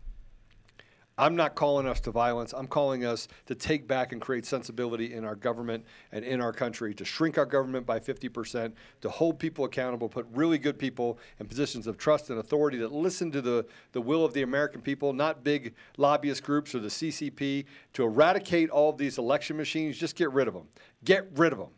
I'm 1.19 1.37
not 1.37 1.55
calling 1.55 1.87
us 1.87 2.01
to 2.01 2.11
violence. 2.11 2.55
I'm 2.55 2.67
calling 2.67 3.05
us 3.05 3.29
to 3.47 3.55
take 3.55 3.87
back 3.87 4.13
and 4.13 4.21
create 4.21 4.47
sensibility 4.47 5.13
in 5.13 5.25
our 5.25 5.35
government 5.35 5.85
and 6.11 6.25
in 6.25 6.41
our 6.41 6.53
country, 6.53 6.95
to 6.95 7.05
shrink 7.05 7.37
our 7.37 7.45
government 7.45 7.85
by 7.85 8.01
50%, 8.01 8.73
to 9.03 9.11
hold 9.11 9.39
people 9.39 9.67
accountable, 9.67 10.09
put 10.09 10.27
really 10.33 10.57
good 10.57 10.79
people 10.79 11.19
in 11.39 11.47
positions 11.47 11.87
of 11.87 11.99
trust 11.99 12.31
and 12.31 12.39
authority 12.39 12.79
that 12.79 12.93
listen 12.93 13.31
to 13.31 13.43
the, 13.43 13.67
the 13.93 14.01
will 14.01 14.25
of 14.25 14.33
the 14.33 14.43
American 14.43 14.81
people, 14.81 15.13
not 15.13 15.45
big 15.45 15.75
lobbyist 15.99 16.43
groups 16.43 16.75
or 16.75 16.81
the 16.81 16.89
CCP, 16.89 17.67
to 17.93 18.05
eradicate 18.05 18.71
all 18.71 18.89
of 18.89 18.97
these 18.97 19.19
election 19.19 19.57
machines. 19.57 19.99
Just 19.99 20.17
get 20.17 20.33
rid 20.33 20.49
of 20.49 20.55
them. 20.55 20.67
Get 21.05 21.29
rid 21.35 21.53
of 21.53 21.59
them. 21.59 21.71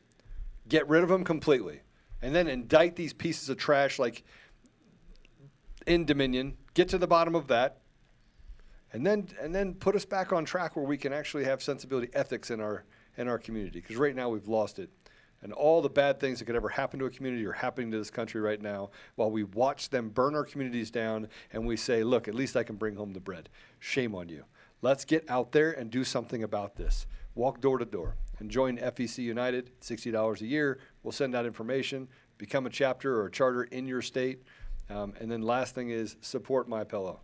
Get 0.69 0.89
rid 0.89 1.03
of 1.03 1.09
them 1.09 1.25
completely. 1.25 1.81
And 2.23 2.35
then 2.35 2.47
indict 2.47 2.95
these 2.95 3.13
pieces 3.13 3.49
of 3.49 3.57
trash 3.57 3.99
like 3.99 4.23
in 5.89 6.05
Dominion. 6.05 6.57
Get 6.75 6.89
to 6.91 6.99
the 6.99 7.07
bottom 7.09 7.35
of 7.35 7.49
that 7.49 7.81
and 8.95 9.05
then 9.05 9.29
and 9.41 9.55
then 9.55 9.75
put 9.75 9.95
us 9.95 10.05
back 10.05 10.33
on 10.33 10.45
track 10.45 10.77
where 10.77 10.85
we 10.85 10.97
can 10.97 11.13
actually 11.13 11.45
have 11.45 11.63
sensibility 11.63 12.09
ethics 12.15 12.51
in 12.51 12.61
our 12.61 12.85
in 13.19 13.29
our 13.29 13.39
community. 13.39 13.81
Because 13.81 13.97
right 13.97 14.15
now 14.15 14.31
we've 14.31 14.49
lost 14.49 14.79
it. 14.79 14.89
And 15.43 15.53
all 15.53 15.83
the 15.83 15.91
bad 15.91 16.21
things 16.21 16.39
that 16.39 16.47
could 16.47 16.57
ever 16.57 16.71
happen 16.71 16.99
to 17.01 17.05
a 17.05 17.11
community 17.11 17.45
are 17.45 17.53
happening 17.53 17.91
to 17.91 17.99
this 17.99 18.11
country 18.11 18.41
right 18.41 18.63
now 18.63 18.89
while 19.17 19.31
we 19.31 19.43
watch 19.43 19.91
them 19.91 20.09
burn 20.09 20.35
our 20.35 20.45
communities 20.45 20.91
down 20.91 21.29
and 21.53 21.67
we 21.67 21.77
say 21.77 22.03
look 22.03 22.29
at 22.29 22.35
least 22.35 22.57
i 22.57 22.63
can 22.63 22.77
bring 22.77 22.97
home 22.97 23.13
the 23.13 23.21
bread. 23.21 23.51
Shame 23.79 24.15
on 24.15 24.31
you. 24.31 24.45
Let's 24.81 25.05
get 25.05 25.29
out 25.29 25.53
there 25.53 25.73
and 25.73 25.91
do 25.91 26.05
something 26.05 26.43
about 26.43 26.77
this. 26.77 27.07
Walk 27.35 27.61
door 27.61 27.79
to 27.79 27.85
door 27.85 28.17
and 28.39 28.51
join 28.51 28.79
fec 28.79 29.19
united. 29.19 29.71
$60 29.81 30.41
a 30.41 30.47
year. 30.47 30.79
We'll 31.03 31.13
send 31.13 31.35
out 31.35 31.45
information 31.45 32.09
become 32.39 32.67
a 32.67 32.71
chapter 32.71 33.21
or 33.21 33.27
a 33.27 33.31
charter 33.31 33.65
in 33.65 33.87
your 33.87 34.03
state. 34.03 34.43
Um, 34.91 35.15
and 35.21 35.31
then 35.31 35.43
last 35.43 35.75
thing 35.75 35.91
is 35.91 36.17
support 36.21 36.69
my 36.69 36.85
pillow 36.85 37.21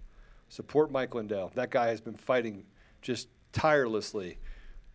Support 0.51 0.91
Mike 0.91 1.15
Lindell. 1.15 1.53
That 1.55 1.71
guy 1.71 1.89
has 1.89 2.01
been 2.01 2.17
fighting 2.17 2.65
just 3.03 3.29
tirelessly, 3.53 4.39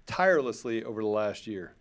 tirelessly 0.06 0.84
over 0.84 1.02
the 1.02 1.08
last 1.08 1.48
year. 1.48 1.76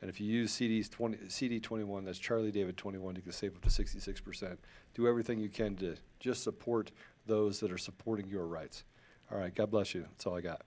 And 0.00 0.10
if 0.10 0.20
you 0.20 0.26
use 0.26 0.50
CD's 0.50 0.88
20, 0.88 1.18
CD21, 1.28 2.04
that's 2.04 2.18
Charlie 2.18 2.50
David 2.50 2.76
21, 2.76 3.14
you 3.14 3.22
can 3.22 3.30
save 3.30 3.54
up 3.54 3.62
to 3.62 3.68
66%. 3.68 4.56
Do 4.94 5.06
everything 5.06 5.38
you 5.38 5.48
can 5.48 5.76
to 5.76 5.94
just 6.18 6.42
support 6.42 6.90
those 7.24 7.60
that 7.60 7.70
are 7.70 7.78
supporting 7.78 8.28
your 8.28 8.46
rights. 8.46 8.82
All 9.30 9.38
right. 9.38 9.54
God 9.54 9.70
bless 9.70 9.94
you. 9.94 10.02
That's 10.02 10.26
all 10.26 10.36
I 10.36 10.40
got. 10.40 10.62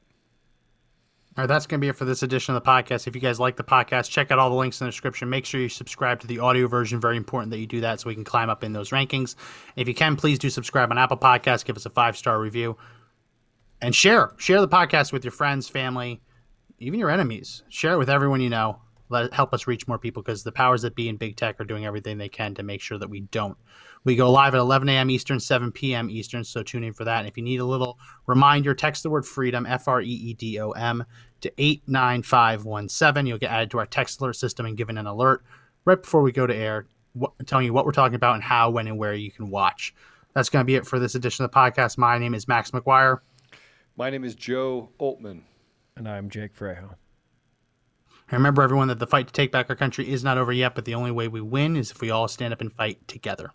All 1.38 1.42
right, 1.42 1.48
that's 1.48 1.68
going 1.68 1.82
to 1.82 1.84
be 1.84 1.90
it 1.90 1.98
for 1.98 2.06
this 2.06 2.24
edition 2.24 2.56
of 2.56 2.64
the 2.64 2.70
podcast. 2.70 3.08
If 3.08 3.16
you 3.16 3.20
guys 3.20 3.42
like 3.42 3.58
the 3.58 3.64
podcast, 3.64 4.10
check 4.10 4.32
out 4.32 4.40
all 4.40 4.50
the 4.50 4.56
links 4.56 4.80
in 4.80 4.86
the 4.86 4.92
description. 4.92 5.30
Make 5.30 5.46
sure 5.46 5.60
you 5.60 5.68
subscribe 5.68 6.22
to 6.22 6.28
the 6.28 6.40
audio 6.40 6.70
version. 6.70 7.02
Very 7.02 7.18
important 7.18 7.52
that 7.52 7.58
you 7.58 7.68
do 7.68 7.82
that 7.82 8.00
so 8.00 8.08
we 8.08 8.16
can 8.16 8.24
climb 8.24 8.50
up 8.50 8.64
in 8.64 8.72
those 8.72 8.92
rankings. 8.92 9.36
If 9.76 9.90
you 9.90 9.94
can, 9.94 10.16
please 10.16 10.40
do 10.40 10.50
subscribe 10.50 10.92
on 10.92 10.98
Apple 10.98 11.18
Podcasts. 11.18 11.66
Give 11.66 11.76
us 11.76 11.86
a 11.86 11.90
five 11.90 12.16
star 12.16 12.40
review 12.40 12.78
and 13.82 13.94
share. 13.94 14.32
Share 14.38 14.62
the 14.62 14.70
podcast 14.70 15.12
with 15.12 15.26
your 15.26 15.34
friends, 15.34 15.68
family, 15.68 16.22
even 16.80 17.02
your 17.02 17.10
enemies. 17.10 17.64
Share 17.68 17.96
it 17.96 17.98
with 17.98 18.10
everyone 18.10 18.40
you 18.40 18.50
know. 18.50 18.80
Let 19.10 19.34
help 19.34 19.54
us 19.54 19.68
reach 19.68 19.90
more 19.90 20.00
people 20.00 20.24
because 20.24 20.44
the 20.44 20.54
powers 20.54 20.84
that 20.84 20.96
be 20.96 21.10
in 21.10 21.18
big 21.18 21.36
tech 21.36 21.60
are 21.60 21.66
doing 21.66 21.86
everything 21.86 22.18
they 22.18 22.30
can 22.30 22.56
to 22.56 22.64
make 22.64 22.80
sure 22.80 22.98
that 22.98 23.10
we 23.10 23.20
don't. 23.20 23.58
We 24.06 24.16
go 24.16 24.32
live 24.32 24.54
at 24.54 24.60
11 24.60 24.88
a.m. 24.88 25.10
Eastern, 25.10 25.40
7 25.40 25.72
p.m. 25.72 26.12
Eastern, 26.12 26.44
so 26.44 26.62
tune 26.62 26.84
in 26.84 26.94
for 26.94 27.04
that. 27.06 27.20
And 27.20 27.28
if 27.28 27.36
you 27.36 27.44
need 27.44 27.60
a 27.60 27.66
little 27.66 27.98
reminder, 28.28 28.76
text 28.76 29.02
the 29.02 29.10
word 29.10 29.26
freedom, 29.26 29.66
F 29.66 29.88
R 29.88 30.00
E 30.00 30.08
E 30.08 30.34
D 30.36 30.60
O 30.60 30.72
M, 30.72 31.04
to 31.42 31.52
89517. 31.58 33.26
You'll 33.26 33.40
get 33.40 33.52
added 33.52 33.72
to 33.72 33.80
our 33.80 33.88
text 33.88 34.22
alert 34.22 34.36
system 34.36 34.68
and 34.68 34.78
given 34.78 35.00
an 35.00 35.08
alert 35.08 35.44
right 35.86 36.02
before 36.02 36.22
we 36.22 36.32
go 36.32 36.46
to 36.46 36.56
air, 36.56 36.86
wh- 37.20 37.34
telling 37.48 37.66
you 37.66 37.74
what 37.74 37.86
we're 37.86 37.92
talking 37.92 38.16
about 38.16 38.36
and 38.36 38.44
how, 38.44 38.70
when, 38.70 38.88
and 38.88 39.00
where 39.00 39.16
you 39.16 39.32
can 39.32 39.50
watch. 39.50 39.94
That's 40.34 40.50
going 40.50 40.62
to 40.62 40.68
be 40.68 40.76
it 40.76 40.86
for 40.86 41.00
this 41.00 41.16
edition 41.16 41.44
of 41.44 41.52
the 41.52 41.58
podcast. 41.58 41.98
My 41.98 42.20
name 42.20 42.36
is 42.36 42.48
Max 42.48 42.72
McGuire. 42.72 43.20
My 43.98 44.12
name 44.12 44.24
is 44.24 44.36
Joe 44.36 44.90
Oltmann. 45.00 45.42
And 45.98 46.08
I'm 46.08 46.30
Jake 46.30 46.54
Freijo. 46.54 46.94
Remember, 48.32 48.62
everyone, 48.62 48.88
that 48.90 49.00
the 49.00 49.08
fight 49.08 49.28
to 49.28 49.34
take 49.34 49.52
back 49.52 49.70
our 49.70 49.76
country 49.76 50.12
is 50.12 50.24
not 50.24 50.38
over 50.38 50.52
yet, 50.52 50.76
but 50.76 50.86
the 50.86 50.96
only 50.96 51.12
way 51.12 51.28
we 51.28 51.42
win 51.42 51.76
is 51.76 51.90
if 51.90 52.02
we 52.02 52.12
all 52.12 52.28
stand 52.28 52.54
up 52.54 52.62
and 52.62 52.74
fight 52.74 53.08
together. 53.08 53.52